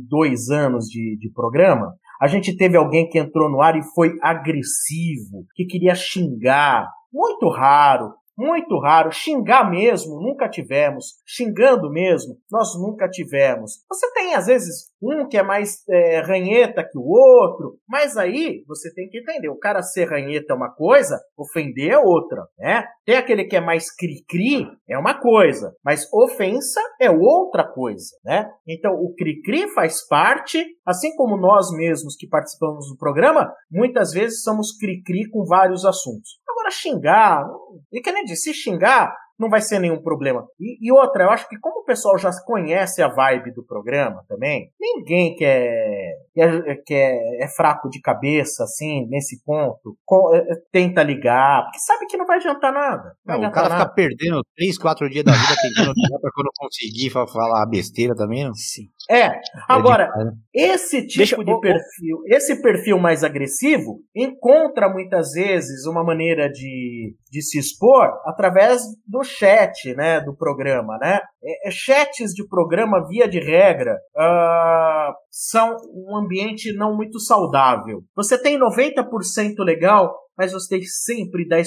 22 0.00 0.50
anos 0.50 0.84
de, 0.86 1.16
de 1.18 1.32
programa, 1.32 1.94
a 2.20 2.26
gente 2.26 2.54
teve 2.56 2.76
alguém 2.76 3.08
que 3.08 3.18
entrou 3.18 3.50
no 3.50 3.62
ar 3.62 3.76
e 3.76 3.82
foi 3.94 4.10
agressivo, 4.20 5.46
que 5.54 5.64
queria 5.64 5.94
xingar. 5.94 6.86
Muito 7.12 7.48
raro. 7.48 8.14
Muito 8.36 8.78
raro. 8.78 9.10
Xingar 9.10 9.70
mesmo, 9.70 10.20
nunca 10.20 10.48
tivemos. 10.48 11.14
Xingando 11.26 11.90
mesmo, 11.90 12.36
nós 12.50 12.78
nunca 12.78 13.08
tivemos. 13.08 13.84
Você 13.88 14.12
tem, 14.12 14.34
às 14.34 14.46
vezes, 14.46 14.89
um 15.02 15.26
que 15.28 15.36
é 15.36 15.42
mais 15.42 15.82
é, 15.88 16.20
ranheta 16.20 16.84
que 16.84 16.98
o 16.98 17.02
outro, 17.02 17.78
mas 17.88 18.16
aí 18.16 18.62
você 18.66 18.92
tem 18.92 19.08
que 19.08 19.18
entender: 19.18 19.48
o 19.48 19.58
cara 19.58 19.82
ser 19.82 20.08
ranheta 20.08 20.52
é 20.52 20.56
uma 20.56 20.72
coisa, 20.74 21.18
ofender 21.36 21.92
é 21.92 21.98
outra, 21.98 22.46
né? 22.58 22.84
Tem 23.04 23.16
aquele 23.16 23.44
que 23.44 23.56
é 23.56 23.60
mais 23.60 23.94
cri-cri, 23.94 24.66
é 24.88 24.98
uma 24.98 25.18
coisa, 25.20 25.74
mas 25.84 26.06
ofensa 26.12 26.80
é 27.00 27.10
outra 27.10 27.64
coisa, 27.64 28.16
né? 28.24 28.50
Então, 28.66 28.92
o 28.92 29.14
cri-cri 29.14 29.68
faz 29.72 30.06
parte, 30.06 30.64
assim 30.86 31.14
como 31.16 31.36
nós 31.36 31.70
mesmos 31.76 32.16
que 32.16 32.28
participamos 32.28 32.88
do 32.88 32.96
programa, 32.96 33.52
muitas 33.70 34.12
vezes 34.12 34.42
somos 34.42 34.76
cri-cri 34.76 35.28
com 35.30 35.44
vários 35.44 35.84
assuntos. 35.84 36.38
Agora, 36.48 36.70
xingar, 36.70 37.46
e 37.92 38.00
que 38.00 38.12
nem 38.12 38.24
disse, 38.24 38.52
se 38.52 38.54
xingar, 38.54 39.14
não 39.40 39.48
vai 39.48 39.62
ser 39.62 39.78
nenhum 39.78 40.02
problema. 40.02 40.46
E, 40.60 40.86
e, 40.86 40.92
outra, 40.92 41.24
eu 41.24 41.30
acho 41.30 41.48
que 41.48 41.58
como 41.58 41.80
o 41.80 41.84
pessoal 41.84 42.18
já 42.18 42.30
conhece 42.44 43.02
a 43.02 43.08
vibe 43.08 43.52
do 43.54 43.64
programa 43.64 44.22
também, 44.28 44.70
ninguém 44.78 45.34
que 45.34 45.44
é, 45.44 46.12
que 46.34 46.40
é, 46.42 46.74
que 46.86 46.94
é, 46.94 47.44
é 47.44 47.48
fraco 47.48 47.88
de 47.88 48.00
cabeça, 48.02 48.64
assim, 48.64 49.06
nesse 49.08 49.42
ponto, 49.42 49.96
com, 50.04 50.34
é, 50.34 50.40
é, 50.40 50.56
tenta 50.70 51.02
ligar, 51.02 51.64
porque 51.64 51.78
sabe 51.78 52.06
que 52.06 52.18
não 52.18 52.26
vai 52.26 52.36
adiantar 52.36 52.70
nada. 52.70 53.14
Não, 53.24 53.40
não 53.40 53.48
o 53.48 53.52
cara 53.52 53.70
nada. 53.70 53.84
fica 53.84 53.94
perdendo 53.94 54.42
3, 54.56 54.78
4 54.78 55.08
dias 55.08 55.24
da 55.24 55.32
vida 55.32 55.54
tentando 55.62 55.92
ligar 55.96 56.20
pra 56.20 56.30
quando 56.34 56.50
conseguir 56.58 57.10
falar 57.10 57.66
besteira 57.66 58.14
também, 58.14 58.44
não? 58.44 58.52
Sim. 58.52 58.88
É, 59.10 59.40
agora, 59.66 60.12
esse 60.54 61.06
tipo 61.06 61.18
Deixa, 61.18 61.36
de 61.36 61.60
perfil, 61.60 62.22
esse 62.26 62.62
perfil 62.62 62.98
mais 62.98 63.24
agressivo, 63.24 64.00
encontra 64.14 64.88
muitas 64.88 65.32
vezes 65.32 65.86
uma 65.86 66.04
maneira 66.04 66.48
de, 66.48 67.16
de 67.28 67.42
se 67.42 67.58
expor 67.58 68.06
através 68.24 68.82
do 69.06 69.24
chat, 69.38 69.94
né, 69.94 70.20
do 70.20 70.34
programa, 70.34 70.98
né? 70.98 71.20
É, 71.42 71.68
é, 71.68 71.70
chats 71.70 72.32
de 72.32 72.46
programa, 72.46 73.06
via 73.08 73.28
de 73.28 73.40
regra, 73.40 73.96
uh, 74.16 75.12
são 75.30 75.76
um 75.94 76.16
ambiente 76.16 76.72
não 76.72 76.94
muito 76.94 77.18
saudável. 77.18 78.02
Você 78.14 78.40
tem 78.40 78.58
90% 78.58 79.64
legal, 79.64 80.14
mas 80.40 80.52
você 80.52 80.78
tem 80.78 80.82
sempre 80.86 81.46
10% 81.46 81.66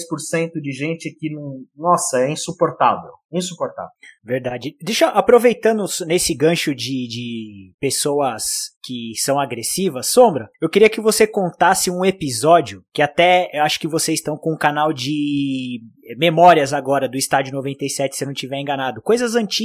de 0.60 0.72
gente 0.72 1.16
que 1.16 1.32
não. 1.32 1.60
Nossa, 1.76 2.22
é 2.22 2.32
insuportável. 2.32 3.12
Insuportável. 3.32 3.92
Verdade. 4.24 4.76
Deixa, 4.82 5.10
aproveitando 5.10 5.86
nesse 6.08 6.36
gancho 6.36 6.74
de, 6.74 7.08
de 7.08 7.74
pessoas 7.80 8.44
que 8.84 9.12
são 9.16 9.40
agressivas, 9.40 10.08
Sombra, 10.08 10.50
eu 10.60 10.70
queria 10.70 10.90
que 10.90 11.00
você 11.00 11.28
contasse 11.28 11.92
um 11.92 12.04
episódio 12.04 12.84
que 12.92 13.02
até 13.02 13.48
eu 13.54 13.62
acho 13.62 13.80
que 13.80 13.88
vocês 13.88 14.20
estão 14.20 14.36
com 14.38 14.54
um 14.54 14.58
canal 14.58 14.92
de 14.92 15.80
memórias 16.18 16.74
agora 16.74 17.08
do 17.08 17.18
Estádio 17.18 17.54
97, 17.54 18.16
se 18.16 18.24
eu 18.24 18.26
não 18.26 18.34
estiver 18.34 18.60
enganado, 18.60 19.02
coisas 19.04 19.36
antigas. 19.36 19.63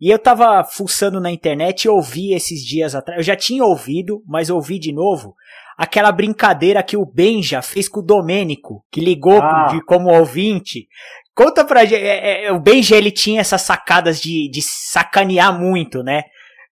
E 0.00 0.10
eu 0.10 0.18
tava 0.18 0.64
fuçando 0.64 1.20
na 1.20 1.30
internet 1.30 1.84
e 1.84 1.88
ouvi 1.88 2.32
esses 2.32 2.64
dias 2.64 2.94
atrás, 2.94 3.18
eu 3.18 3.24
já 3.24 3.36
tinha 3.36 3.64
ouvido, 3.64 4.22
mas 4.26 4.50
ouvi 4.50 4.78
de 4.78 4.92
novo, 4.92 5.34
aquela 5.76 6.10
brincadeira 6.10 6.82
que 6.82 6.96
o 6.96 7.06
Benja 7.06 7.62
fez 7.62 7.88
com 7.88 8.00
o 8.00 8.04
Domênico, 8.04 8.84
que 8.90 9.00
ligou 9.00 9.40
ah. 9.40 9.68
de, 9.70 9.80
como 9.84 10.10
ouvinte. 10.10 10.88
Conta 11.34 11.64
pra 11.64 11.84
gente, 11.84 12.02
é, 12.02 12.46
é, 12.46 12.52
o 12.52 12.60
Benja 12.60 12.96
ele 12.96 13.10
tinha 13.10 13.40
essas 13.40 13.62
sacadas 13.62 14.20
de, 14.20 14.50
de 14.50 14.60
sacanear 14.60 15.58
muito, 15.58 16.02
né? 16.02 16.24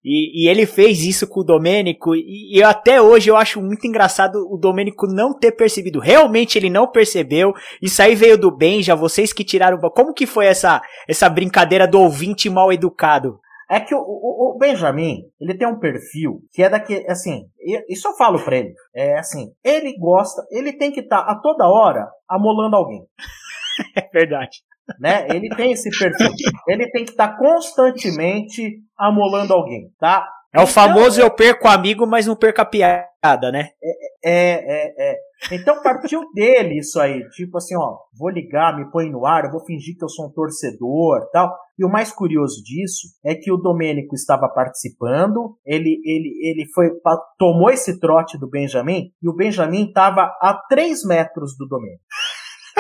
E, 0.04 0.44
e, 0.44 0.48
ele 0.48 0.64
fez 0.64 1.04
isso 1.04 1.28
com 1.28 1.40
o 1.40 1.44
Domênico, 1.44 2.14
e, 2.14 2.56
e, 2.56 2.62
até 2.62 3.02
hoje 3.02 3.28
eu 3.30 3.36
acho 3.36 3.60
muito 3.60 3.86
engraçado 3.86 4.36
o 4.50 4.56
Domênico 4.56 5.06
não 5.06 5.34
ter 5.38 5.52
percebido. 5.52 6.00
Realmente 6.00 6.56
ele 6.58 6.70
não 6.70 6.90
percebeu. 6.90 7.52
Isso 7.82 8.00
aí 8.00 8.14
veio 8.14 8.38
do 8.38 8.50
Benja, 8.50 8.94
vocês 8.94 9.32
que 9.32 9.44
tiraram. 9.44 9.78
Como 9.78 10.14
que 10.14 10.26
foi 10.26 10.46
essa, 10.46 10.80
essa 11.06 11.28
brincadeira 11.28 11.86
do 11.86 12.00
ouvinte 12.00 12.48
mal 12.48 12.72
educado? 12.72 13.38
É 13.70 13.78
que 13.78 13.94
o, 13.94 13.98
o, 13.98 14.56
o, 14.56 14.58
Benjamin, 14.58 15.22
ele 15.40 15.56
tem 15.56 15.68
um 15.68 15.78
perfil 15.78 16.40
que 16.52 16.62
é 16.62 16.68
daqui, 16.68 17.04
assim, 17.08 17.44
isso 17.88 18.08
eu 18.08 18.16
falo 18.16 18.42
pra 18.42 18.56
ele. 18.56 18.74
É 18.94 19.18
assim, 19.18 19.52
ele 19.62 19.96
gosta, 19.98 20.42
ele 20.50 20.72
tem 20.72 20.90
que 20.90 21.00
estar 21.00 21.24
tá, 21.24 21.30
a 21.30 21.36
toda 21.40 21.68
hora 21.68 22.08
amolando 22.28 22.74
alguém. 22.74 23.04
é 23.96 24.08
verdade 24.12 24.58
né? 24.98 25.26
Ele 25.30 25.48
tem 25.54 25.72
esse 25.72 25.90
perfil. 25.90 26.30
Ele 26.66 26.90
tem 26.90 27.04
que 27.04 27.12
estar 27.12 27.36
constantemente 27.36 28.78
amolando 28.98 29.52
alguém, 29.52 29.90
tá? 29.98 30.26
É 30.52 30.58
o 30.58 30.62
então, 30.62 30.66
famoso 30.66 31.20
eu 31.20 31.30
perco 31.30 31.68
amigo, 31.68 32.06
mas 32.06 32.26
não 32.26 32.34
perco 32.34 32.60
a 32.60 32.64
piada, 32.64 33.52
né? 33.52 33.68
É, 33.82 33.92
é, 34.24 34.64
é, 34.64 35.12
é. 35.12 35.16
Então 35.52 35.80
partiu 35.80 36.22
dele 36.34 36.78
isso 36.78 37.00
aí. 37.00 37.22
Tipo 37.30 37.58
assim, 37.58 37.76
ó, 37.76 37.98
vou 38.18 38.30
ligar, 38.30 38.76
me 38.76 38.90
põe 38.90 39.08
no 39.08 39.24
ar, 39.24 39.44
eu 39.44 39.52
vou 39.52 39.64
fingir 39.64 39.96
que 39.96 40.04
eu 40.04 40.08
sou 40.08 40.26
um 40.26 40.32
torcedor 40.32 41.28
tal. 41.32 41.56
E 41.78 41.84
o 41.84 41.88
mais 41.88 42.12
curioso 42.12 42.62
disso 42.64 43.08
é 43.24 43.34
que 43.34 43.50
o 43.50 43.56
Domênico 43.56 44.14
estava 44.14 44.48
participando, 44.48 45.56
ele, 45.64 45.98
ele, 46.04 46.36
ele 46.42 46.66
foi, 46.74 46.90
tomou 47.38 47.70
esse 47.70 47.98
trote 47.98 48.36
do 48.36 48.50
Benjamin, 48.50 49.10
e 49.22 49.28
o 49.28 49.34
Benjamin 49.34 49.86
estava 49.86 50.22
a 50.42 50.60
3 50.68 51.04
metros 51.06 51.56
do 51.56 51.66
Domênico. 51.66 52.02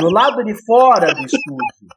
Do 0.00 0.10
lado 0.10 0.42
de 0.42 0.54
fora 0.64 1.14
do 1.14 1.20
estúdio. 1.20 1.88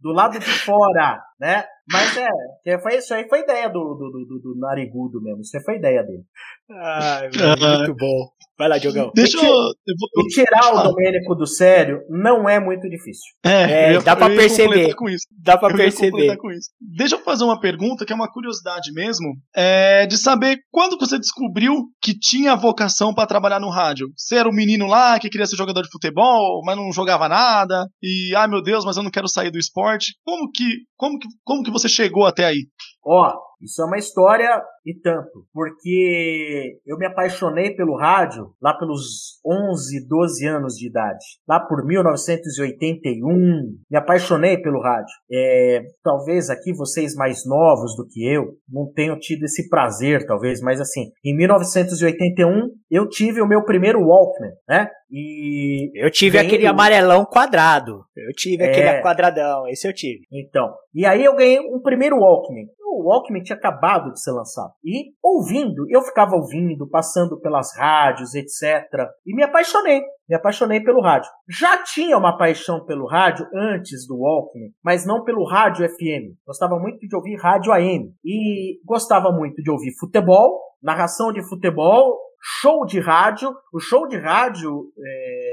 do 0.00 0.12
lado 0.12 0.38
de 0.38 0.50
fora, 0.64 1.22
né? 1.42 1.64
Mas 1.90 2.16
é, 2.64 2.78
foi, 2.78 2.96
isso 2.98 3.12
aí 3.12 3.28
foi 3.28 3.40
ideia 3.40 3.68
do, 3.68 3.80
do, 3.94 4.10
do, 4.10 4.38
do 4.40 4.60
Narigudo 4.60 5.20
mesmo. 5.20 5.40
Isso 5.40 5.56
aí 5.56 5.64
foi 5.64 5.76
ideia 5.76 6.00
dele. 6.04 6.22
Ai, 6.70 7.28
muito 7.28 7.96
bom. 7.96 8.28
Vai 8.56 8.68
lá, 8.68 8.78
Diogão. 8.78 9.10
Deixa 9.12 9.44
eu. 9.44 9.44
E 9.44 10.28
tirar 10.28 10.72
o 10.72 10.82
Domênico 10.84 11.34
do 11.34 11.46
sério 11.46 12.00
não 12.08 12.48
é 12.48 12.60
muito 12.60 12.88
difícil. 12.88 13.32
É, 13.44 13.94
é 13.94 14.00
dá 14.00 14.14
pra 14.14 14.28
perceber. 14.28 14.94
Com 14.94 15.08
isso. 15.08 15.26
Dá 15.42 15.58
pra 15.58 15.70
eu 15.70 15.76
perceber. 15.76 16.36
Com 16.36 16.50
isso. 16.50 16.70
Deixa 16.80 17.16
eu 17.16 17.24
fazer 17.24 17.42
uma 17.42 17.58
pergunta 17.58 18.04
que 18.04 18.12
é 18.12 18.16
uma 18.16 18.30
curiosidade 18.30 18.92
mesmo. 18.92 19.34
É 19.54 20.06
de 20.06 20.16
saber 20.16 20.58
quando 20.70 20.96
você 20.96 21.18
descobriu 21.18 21.74
que 22.00 22.16
tinha 22.16 22.54
vocação 22.54 23.12
para 23.12 23.26
trabalhar 23.26 23.58
no 23.58 23.70
rádio. 23.70 24.06
Você 24.16 24.36
era 24.36 24.48
um 24.48 24.54
menino 24.54 24.86
lá 24.86 25.18
que 25.18 25.28
queria 25.28 25.46
ser 25.46 25.56
jogador 25.56 25.82
de 25.82 25.90
futebol, 25.90 26.62
mas 26.64 26.76
não 26.76 26.92
jogava 26.92 27.28
nada. 27.28 27.88
E, 28.00 28.32
ai 28.36 28.46
meu 28.46 28.62
Deus, 28.62 28.84
mas 28.84 28.96
eu 28.96 29.02
não 29.02 29.10
quero 29.10 29.28
sair 29.28 29.50
do 29.50 29.58
esporte. 29.58 30.12
Como 30.24 30.48
que, 30.52 30.68
como 30.96 31.18
que, 31.18 31.26
como 31.44 31.62
que 31.62 31.70
você 31.70 31.88
chegou 31.88 32.26
até 32.26 32.44
aí? 32.44 32.66
Ó, 33.04 33.32
isso 33.62 33.80
é 33.80 33.84
uma 33.84 33.98
história 33.98 34.60
e 34.84 34.92
tanto, 35.00 35.46
porque 35.52 36.80
eu 36.84 36.98
me 36.98 37.06
apaixonei 37.06 37.74
pelo 37.74 37.96
rádio 37.96 38.52
lá 38.60 38.76
pelos 38.76 39.40
11, 39.46 40.08
12 40.08 40.46
anos 40.48 40.74
de 40.74 40.88
idade. 40.88 41.24
Lá 41.48 41.60
por 41.60 41.86
1981, 41.86 43.76
me 43.88 43.96
apaixonei 43.96 44.60
pelo 44.60 44.80
rádio. 44.82 45.14
É, 45.30 45.82
talvez 46.02 46.50
aqui 46.50 46.72
vocês 46.72 47.14
mais 47.14 47.46
novos 47.46 47.94
do 47.96 48.04
que 48.08 48.26
eu 48.28 48.56
não 48.68 48.92
tenham 48.92 49.16
tido 49.18 49.44
esse 49.44 49.68
prazer, 49.68 50.26
talvez, 50.26 50.60
mas 50.60 50.80
assim, 50.80 51.12
em 51.24 51.36
1981 51.36 52.68
eu 52.90 53.08
tive 53.08 53.40
o 53.40 53.46
meu 53.46 53.64
primeiro 53.64 54.00
Walkman, 54.00 54.50
né? 54.68 54.88
E 55.12 55.90
eu 55.94 56.10
tive 56.10 56.38
aquele 56.38 56.66
amarelão 56.66 57.26
quadrado. 57.26 58.02
Eu 58.16 58.32
tive 58.32 58.64
é... 58.64 58.70
aquele 58.70 59.02
quadradão, 59.02 59.68
esse 59.68 59.86
eu 59.86 59.92
tive. 59.92 60.26
Então, 60.32 60.72
e 60.94 61.04
aí 61.04 61.22
eu 61.22 61.36
ganhei 61.36 61.60
um 61.60 61.80
primeiro 61.82 62.16
Walkman 62.16 62.66
o 62.92 63.08
Walkman 63.08 63.42
tinha 63.42 63.56
acabado 63.56 64.12
de 64.12 64.20
ser 64.20 64.32
lançado. 64.32 64.72
E 64.84 65.12
ouvindo, 65.22 65.86
eu 65.88 66.02
ficava 66.02 66.36
ouvindo, 66.36 66.88
passando 66.88 67.40
pelas 67.40 67.76
rádios, 67.76 68.34
etc. 68.34 68.88
E 69.26 69.34
me 69.34 69.42
apaixonei. 69.42 70.02
Me 70.28 70.36
apaixonei 70.36 70.80
pelo 70.80 71.02
rádio. 71.02 71.30
Já 71.48 71.82
tinha 71.82 72.16
uma 72.16 72.36
paixão 72.36 72.84
pelo 72.84 73.06
rádio 73.06 73.46
antes 73.54 74.06
do 74.06 74.18
Walkman, 74.18 74.70
mas 74.82 75.04
não 75.04 75.24
pelo 75.24 75.44
rádio 75.44 75.88
FM. 75.88 76.36
Gostava 76.46 76.78
muito 76.78 77.06
de 77.06 77.16
ouvir 77.16 77.36
rádio 77.36 77.72
AM. 77.72 78.12
E 78.24 78.80
gostava 78.84 79.30
muito 79.30 79.62
de 79.62 79.70
ouvir 79.70 79.92
futebol, 79.98 80.60
narração 80.82 81.32
de 81.32 81.46
futebol, 81.48 82.18
show 82.60 82.84
de 82.86 83.00
rádio. 83.00 83.52
O 83.72 83.80
show 83.80 84.06
de 84.08 84.16
rádio, 84.16 84.86
é, 84.98 85.51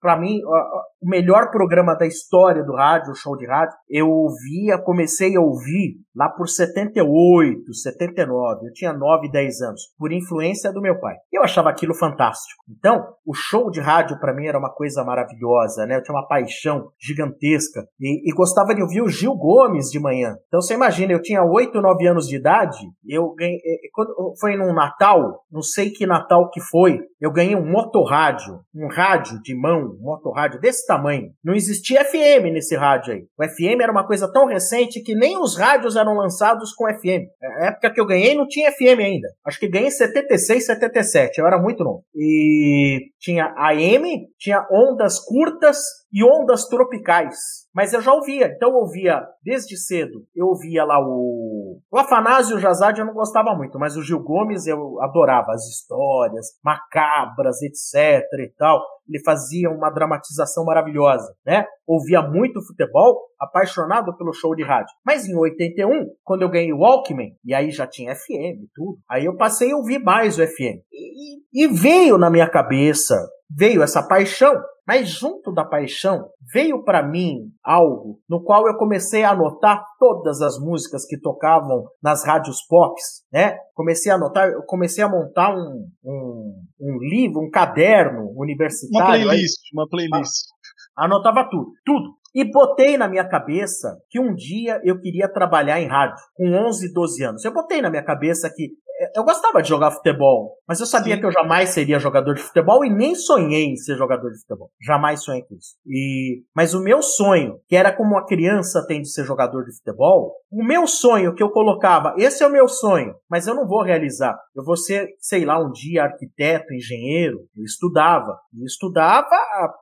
para 0.00 0.18
mim, 0.18 0.40
o 0.44 1.08
melhor 1.08 1.50
programa 1.50 1.94
da 1.94 2.06
história 2.06 2.64
do 2.64 2.74
rádio, 2.74 3.12
o 3.12 3.16
show 3.16 3.36
de 3.36 3.46
rádio. 3.46 3.74
Eu 3.88 4.08
ouvia, 4.08 4.78
comecei 4.78 5.36
a 5.36 5.40
ouvir 5.40 5.96
lá 6.14 6.28
por 6.28 6.48
78, 6.48 7.72
79. 7.72 8.66
Eu 8.66 8.72
tinha 8.72 8.92
9, 8.92 9.30
10 9.30 9.60
anos, 9.62 9.82
por 9.96 10.12
influência 10.12 10.72
do 10.72 10.80
meu 10.80 10.98
pai. 10.98 11.14
Eu 11.32 11.42
achava 11.42 11.70
aquilo 11.70 11.94
fantástico. 11.94 12.62
Então, 12.68 13.04
o 13.24 13.32
show 13.34 13.70
de 13.70 13.80
rádio 13.80 14.18
para 14.18 14.34
mim 14.34 14.46
era 14.46 14.58
uma 14.58 14.72
coisa 14.72 15.04
maravilhosa, 15.04 15.86
né? 15.86 15.96
Eu 15.96 16.02
tinha 16.02 16.16
uma 16.16 16.26
paixão 16.26 16.88
gigantesca 17.00 17.86
e, 18.00 18.28
e 18.28 18.34
gostava 18.34 18.74
de 18.74 18.82
ouvir 18.82 19.02
o 19.02 19.08
Gil 19.08 19.36
Gomes 19.36 19.86
de 19.90 20.00
manhã. 20.00 20.36
Então, 20.48 20.60
você 20.60 20.74
imagina, 20.74 21.12
eu 21.12 21.22
tinha 21.22 21.44
8, 21.44 21.80
9 21.80 22.06
anos 22.06 22.26
de 22.26 22.36
idade, 22.36 22.78
eu 23.06 23.34
ganhei, 23.34 23.60
quando 23.92 24.14
foi 24.40 24.56
num 24.56 24.74
Natal, 24.74 25.44
não 25.50 25.62
sei 25.62 25.90
que 25.90 26.06
Natal 26.06 26.50
que 26.50 26.60
foi, 26.60 27.00
eu 27.20 27.32
ganhei 27.32 27.56
um 27.56 27.66
motorrádio, 27.68 28.60
um 28.74 28.86
rádio 28.88 29.40
de 29.42 29.54
mão, 29.54 29.96
um 30.00 30.04
motorrádio 30.04 30.60
desse 30.60 30.86
tamanho. 30.86 31.32
Não 31.44 31.54
existia 31.54 32.04
FM 32.04 32.52
nesse 32.52 32.76
rádio 32.76 33.12
aí. 33.12 33.26
O 33.38 33.44
FM 33.44 33.80
era 33.82 33.90
uma 33.90 34.06
coisa 34.06 34.30
tão 34.32 34.46
recente 34.46 35.02
que 35.02 35.14
nem 35.14 35.36
os 35.36 35.56
rádios 35.56 35.96
eram 35.96 36.14
lançados 36.14 36.72
com 36.72 36.86
FM. 36.86 37.26
Na 37.40 37.68
época 37.68 37.92
que 37.92 38.00
eu 38.00 38.06
ganhei 38.06 38.36
não 38.36 38.46
tinha 38.46 38.70
FM 38.70 39.00
ainda. 39.00 39.28
Acho 39.44 39.58
que 39.58 39.68
ganhei 39.68 39.88
em 39.88 39.90
76, 39.90 40.66
77. 40.66 41.38
Eu 41.38 41.46
era 41.46 41.60
muito 41.60 41.82
novo. 41.82 42.04
E 42.14 43.10
tinha 43.18 43.52
AM, 43.56 44.28
tinha 44.38 44.66
ondas 44.70 45.18
curtas 45.18 45.78
e 46.12 46.24
ondas 46.24 46.66
tropicais. 46.68 47.36
Mas 47.74 47.92
eu 47.92 48.00
já 48.00 48.12
ouvia, 48.12 48.46
então 48.46 48.70
eu 48.70 48.76
ouvia 48.76 49.22
desde 49.42 49.76
cedo. 49.76 50.24
Eu 50.34 50.46
ouvia 50.46 50.84
lá 50.84 50.98
o. 51.00 51.80
O 51.90 51.98
Afanásio 51.98 52.58
Jazade 52.58 53.00
eu 53.00 53.06
não 53.06 53.14
gostava 53.14 53.54
muito, 53.54 53.78
mas 53.78 53.96
o 53.96 54.02
Gil 54.02 54.22
Gomes 54.22 54.66
eu 54.66 55.00
adorava 55.02 55.52
as 55.52 55.66
histórias 55.66 56.46
macabras, 56.64 57.62
etc 57.62 58.22
e 58.40 58.52
tal. 58.56 58.82
Ele 59.08 59.22
fazia 59.24 59.70
uma 59.70 59.90
dramatização 59.90 60.64
maravilhosa, 60.64 61.32
né? 61.46 61.64
Ouvia 61.86 62.22
muito 62.22 62.64
futebol, 62.66 63.18
apaixonado 63.38 64.16
pelo 64.16 64.32
show 64.32 64.54
de 64.54 64.64
rádio. 64.64 64.92
Mas 65.04 65.26
em 65.26 65.36
81, 65.36 66.06
quando 66.22 66.42
eu 66.42 66.50
ganhei 66.50 66.72
o 66.72 66.78
Walkman, 66.78 67.32
e 67.44 67.54
aí 67.54 67.70
já 67.70 67.86
tinha 67.86 68.14
FM 68.14 68.62
e 68.62 68.68
tudo, 68.74 68.98
aí 69.08 69.24
eu 69.24 69.36
passei 69.36 69.72
a 69.72 69.76
ouvir 69.76 69.98
mais 69.98 70.38
o 70.38 70.46
FM. 70.46 70.82
E, 70.92 71.64
e 71.64 71.66
veio 71.68 72.18
na 72.18 72.30
minha 72.30 72.48
cabeça, 72.48 73.16
veio 73.50 73.82
essa 73.82 74.06
paixão 74.06 74.54
mas 74.88 75.10
junto 75.10 75.52
da 75.52 75.66
paixão 75.66 76.30
veio 76.50 76.82
para 76.82 77.06
mim 77.06 77.52
algo 77.62 78.18
no 78.26 78.42
qual 78.42 78.66
eu 78.66 78.74
comecei 78.78 79.22
a 79.22 79.32
anotar 79.32 79.84
todas 79.98 80.40
as 80.40 80.58
músicas 80.58 81.04
que 81.04 81.20
tocavam 81.20 81.84
nas 82.02 82.24
rádios 82.24 82.62
pop, 82.66 82.94
né? 83.30 83.58
Comecei 83.74 84.10
a 84.10 84.14
anotar, 84.14 84.48
eu 84.48 84.62
comecei 84.62 85.04
a 85.04 85.08
montar 85.08 85.54
um, 85.54 85.86
um, 86.02 86.54
um 86.80 86.98
livro, 87.00 87.42
um 87.42 87.50
caderno 87.50 88.32
universitário. 88.34 88.97
Uma 88.98 89.06
playlist, 89.06 89.72
uma 89.72 89.88
playlist. 89.88 90.48
Anotava 90.96 91.48
tudo, 91.48 91.72
tudo. 91.84 92.17
E 92.34 92.44
botei 92.44 92.96
na 92.96 93.08
minha 93.08 93.26
cabeça 93.26 93.98
que 94.10 94.20
um 94.20 94.34
dia 94.34 94.80
eu 94.84 95.00
queria 95.00 95.28
trabalhar 95.28 95.80
em 95.80 95.88
rádio, 95.88 96.16
com 96.34 96.52
11, 96.52 96.92
12 96.92 97.24
anos. 97.24 97.44
Eu 97.44 97.52
botei 97.52 97.80
na 97.80 97.90
minha 97.90 98.04
cabeça 98.04 98.50
que 98.54 98.72
eu 99.14 99.22
gostava 99.22 99.62
de 99.62 99.68
jogar 99.68 99.92
futebol, 99.92 100.56
mas 100.66 100.80
eu 100.80 100.86
sabia 100.86 101.14
Sim. 101.14 101.20
que 101.20 101.26
eu 101.26 101.30
jamais 101.30 101.70
seria 101.70 102.00
jogador 102.00 102.34
de 102.34 102.42
futebol 102.42 102.84
e 102.84 102.90
nem 102.90 103.14
sonhei 103.14 103.66
em 103.66 103.76
ser 103.76 103.96
jogador 103.96 104.30
de 104.30 104.40
futebol. 104.40 104.70
Jamais 104.80 105.22
sonhei 105.22 105.42
com 105.42 105.54
isso. 105.54 105.76
E, 105.86 106.42
mas 106.54 106.74
o 106.74 106.82
meu 106.82 107.00
sonho, 107.00 107.60
que 107.68 107.76
era 107.76 107.92
como 107.92 108.14
uma 108.14 108.26
criança 108.26 108.84
tem 108.86 109.00
de 109.00 109.08
ser 109.08 109.24
jogador 109.24 109.64
de 109.64 109.76
futebol, 109.76 110.34
o 110.50 110.64
meu 110.64 110.86
sonho 110.86 111.34
que 111.34 111.42
eu 111.42 111.50
colocava, 111.50 112.14
esse 112.16 112.42
é 112.42 112.46
o 112.46 112.50
meu 112.50 112.66
sonho, 112.66 113.14
mas 113.30 113.46
eu 113.46 113.54
não 113.54 113.68
vou 113.68 113.82
realizar. 113.82 114.36
Eu 114.56 114.64
vou 114.64 114.76
ser, 114.76 115.08
sei 115.20 115.44
lá, 115.44 115.60
um 115.60 115.70
dia 115.70 116.04
arquiteto, 116.04 116.74
engenheiro. 116.74 117.38
Eu 117.56 117.64
estudava. 117.64 118.38
E 118.52 118.64
estudava 118.64 119.36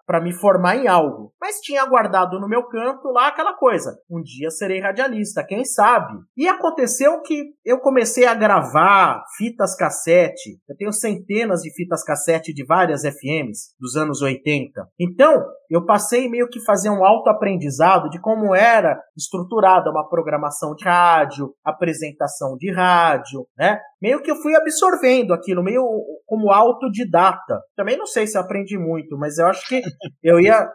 para 0.04 0.20
me 0.20 0.32
formar 0.32 0.76
em 0.76 0.88
algo. 0.88 1.32
Mas 1.40 1.60
tinha 1.60 1.86
guardado 1.86 2.35
no 2.40 2.48
meu 2.48 2.64
canto 2.64 3.08
lá 3.08 3.28
aquela 3.28 3.54
coisa. 3.54 3.96
Um 4.10 4.22
dia 4.22 4.50
serei 4.50 4.80
radialista, 4.80 5.44
quem 5.44 5.64
sabe? 5.64 6.14
E 6.36 6.48
aconteceu 6.48 7.20
que 7.22 7.44
eu 7.64 7.78
comecei 7.78 8.26
a 8.26 8.34
gravar 8.34 9.22
fitas 9.36 9.76
cassete. 9.76 10.58
Eu 10.68 10.76
tenho 10.76 10.92
centenas 10.92 11.60
de 11.60 11.72
fitas 11.74 12.04
cassete 12.04 12.52
de 12.52 12.64
várias 12.64 13.02
FMs 13.02 13.74
dos 13.78 13.96
anos 13.96 14.22
80. 14.22 14.70
Então, 14.98 15.44
eu 15.70 15.84
passei 15.84 16.28
meio 16.28 16.48
que 16.48 16.64
fazer 16.64 16.90
um 16.90 17.04
autoaprendizado 17.04 18.08
de 18.08 18.20
como 18.20 18.54
era 18.54 19.00
estruturada 19.16 19.90
uma 19.90 20.08
programação 20.08 20.74
de 20.74 20.84
rádio, 20.84 21.52
apresentação 21.64 22.56
de 22.56 22.72
rádio, 22.72 23.46
né? 23.58 23.80
Meio 24.00 24.22
que 24.22 24.30
eu 24.30 24.36
fui 24.36 24.54
absorvendo 24.54 25.32
aquilo, 25.32 25.62
meio 25.62 25.82
como 26.26 26.52
autodidata. 26.52 27.60
Também 27.74 27.96
não 27.96 28.06
sei 28.06 28.26
se 28.26 28.38
aprendi 28.38 28.78
muito, 28.78 29.16
mas 29.18 29.38
eu 29.38 29.46
acho 29.46 29.66
que 29.66 29.82
eu 30.22 30.38
ia 30.38 30.68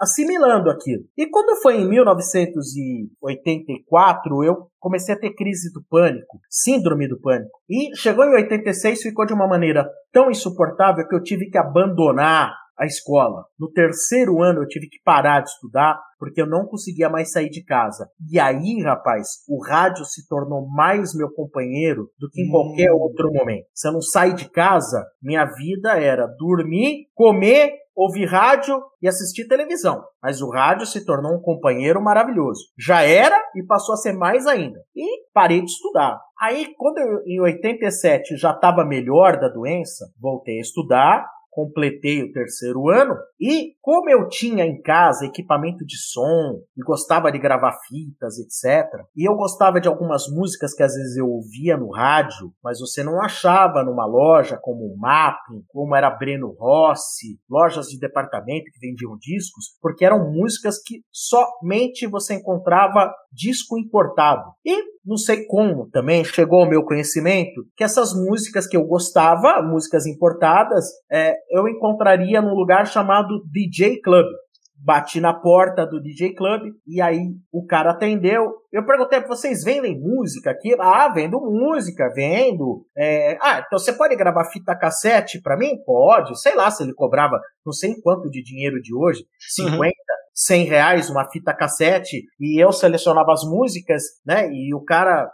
assimilando 0.00 0.70
aquilo. 0.70 0.93
E 1.16 1.28
quando 1.28 1.60
foi 1.60 1.80
em 1.80 1.88
1984, 1.88 4.44
eu 4.44 4.68
comecei 4.78 5.12
a 5.14 5.18
ter 5.18 5.34
crise 5.34 5.72
do 5.72 5.82
pânico, 5.88 6.38
síndrome 6.50 7.08
do 7.08 7.18
pânico. 7.20 7.58
E 7.68 7.96
chegou 7.96 8.24
em 8.24 8.34
86, 8.34 9.02
ficou 9.02 9.26
de 9.26 9.32
uma 9.32 9.48
maneira 9.48 9.88
tão 10.12 10.30
insuportável 10.30 11.08
que 11.08 11.14
eu 11.14 11.22
tive 11.22 11.50
que 11.50 11.58
abandonar 11.58 12.52
a 12.78 12.86
escola. 12.86 13.44
No 13.58 13.70
terceiro 13.70 14.42
ano 14.42 14.62
eu 14.62 14.66
tive 14.66 14.88
que 14.88 14.98
parar 15.04 15.40
de 15.40 15.50
estudar 15.50 16.00
porque 16.18 16.40
eu 16.40 16.46
não 16.46 16.66
conseguia 16.66 17.08
mais 17.08 17.30
sair 17.30 17.50
de 17.50 17.62
casa. 17.62 18.08
E 18.30 18.38
aí, 18.38 18.82
rapaz, 18.82 19.28
o 19.48 19.62
rádio 19.62 20.04
se 20.04 20.26
tornou 20.26 20.66
mais 20.68 21.14
meu 21.14 21.30
companheiro 21.30 22.08
do 22.18 22.28
que 22.30 22.42
em 22.42 22.48
hum. 22.48 22.50
qualquer 22.50 22.92
outro 22.92 23.30
momento. 23.32 23.66
Se 23.74 23.88
eu 23.88 23.92
não 23.92 24.00
sair 24.00 24.34
de 24.34 24.50
casa, 24.50 25.04
minha 25.22 25.44
vida 25.44 25.98
era 25.98 26.26
dormir, 26.26 27.06
comer, 27.14 27.72
ouvir 27.94 28.26
rádio 28.26 28.82
e 29.00 29.08
assistir 29.08 29.46
televisão. 29.46 30.02
Mas 30.22 30.40
o 30.40 30.50
rádio 30.50 30.86
se 30.86 31.04
tornou 31.04 31.34
um 31.34 31.40
companheiro 31.40 32.02
maravilhoso. 32.02 32.60
Já 32.78 33.02
era 33.02 33.40
e 33.54 33.62
passou 33.64 33.94
a 33.94 33.96
ser 33.96 34.12
mais 34.12 34.46
ainda. 34.46 34.80
E 34.94 35.24
parei 35.32 35.60
de 35.60 35.70
estudar. 35.70 36.20
Aí, 36.40 36.74
quando 36.76 36.98
eu, 36.98 37.22
em 37.26 37.40
87 37.40 38.36
já 38.36 38.50
estava 38.50 38.84
melhor 38.84 39.38
da 39.38 39.48
doença, 39.48 40.06
voltei 40.20 40.58
a 40.58 40.62
estudar 40.62 41.26
completei 41.54 42.22
o 42.24 42.32
terceiro 42.32 42.88
ano 42.88 43.14
e 43.40 43.74
como 43.80 44.10
eu 44.10 44.28
tinha 44.28 44.64
em 44.64 44.82
casa 44.82 45.24
equipamento 45.24 45.86
de 45.86 45.96
som 45.96 46.60
e 46.76 46.82
gostava 46.82 47.30
de 47.30 47.38
gravar 47.38 47.78
fitas, 47.86 48.38
etc. 48.38 48.84
E 49.16 49.28
eu 49.28 49.36
gostava 49.36 49.80
de 49.80 49.86
algumas 49.86 50.24
músicas 50.28 50.74
que 50.74 50.82
às 50.82 50.94
vezes 50.94 51.16
eu 51.16 51.28
ouvia 51.28 51.76
no 51.76 51.92
rádio, 51.92 52.52
mas 52.62 52.80
você 52.80 53.04
não 53.04 53.22
achava 53.22 53.84
numa 53.84 54.04
loja 54.04 54.58
como 54.60 54.84
o 54.84 54.98
Mapping, 54.98 55.64
como 55.68 55.94
era 55.94 56.10
Breno 56.10 56.56
Rossi, 56.58 57.38
lojas 57.48 57.86
de 57.86 58.00
departamento 58.00 58.70
que 58.72 58.80
vendiam 58.80 59.16
discos, 59.16 59.76
porque 59.80 60.04
eram 60.04 60.32
músicas 60.32 60.82
que 60.82 61.02
somente 61.12 62.06
você 62.08 62.34
encontrava 62.34 63.12
disco 63.32 63.78
importado. 63.78 64.50
E 64.64 64.93
não 65.04 65.16
sei 65.16 65.44
como 65.44 65.88
também 65.90 66.24
chegou 66.24 66.60
ao 66.60 66.68
meu 66.68 66.82
conhecimento 66.82 67.64
que 67.76 67.84
essas 67.84 68.14
músicas 68.14 68.66
que 68.66 68.76
eu 68.76 68.84
gostava, 68.84 69.62
músicas 69.62 70.06
importadas, 70.06 70.86
é, 71.10 71.34
eu 71.50 71.68
encontraria 71.68 72.40
num 72.40 72.54
lugar 72.54 72.86
chamado 72.86 73.44
DJ 73.50 74.00
Club. 74.00 74.26
Bati 74.76 75.18
na 75.18 75.32
porta 75.32 75.86
do 75.86 75.98
DJ 75.98 76.34
Club 76.34 76.60
e 76.86 77.00
aí 77.00 77.18
o 77.50 77.64
cara 77.64 77.92
atendeu. 77.92 78.52
Eu 78.70 78.84
perguntei 78.84 79.18
para 79.18 79.28
vocês 79.28 79.64
vendem 79.64 79.98
música 79.98 80.50
aqui? 80.50 80.76
Ah, 80.78 81.10
vendo 81.10 81.40
música, 81.40 82.12
vendo. 82.14 82.84
É, 82.94 83.38
ah, 83.40 83.62
então 83.66 83.78
você 83.78 83.94
pode 83.94 84.14
gravar 84.14 84.44
fita 84.50 84.76
cassete 84.76 85.40
para 85.40 85.56
mim? 85.56 85.82
Pode. 85.86 86.38
Sei 86.38 86.54
lá 86.54 86.70
se 86.70 86.82
ele 86.82 86.92
cobrava 86.92 87.40
não 87.64 87.72
sei 87.72 87.94
quanto 88.02 88.28
de 88.28 88.42
dinheiro 88.42 88.78
de 88.82 88.94
hoje, 88.94 89.24
50, 89.54 89.80
uhum. 89.80 89.90
100 90.34 90.64
reais 90.64 91.08
uma 91.08 91.30
fita 91.30 91.54
cassete 91.54 92.24
e 92.40 92.62
eu 92.62 92.72
selecionava 92.72 93.32
as 93.32 93.44
músicas, 93.44 94.02
né? 94.26 94.50
E 94.50 94.74
o 94.74 94.84
cara 94.84 95.30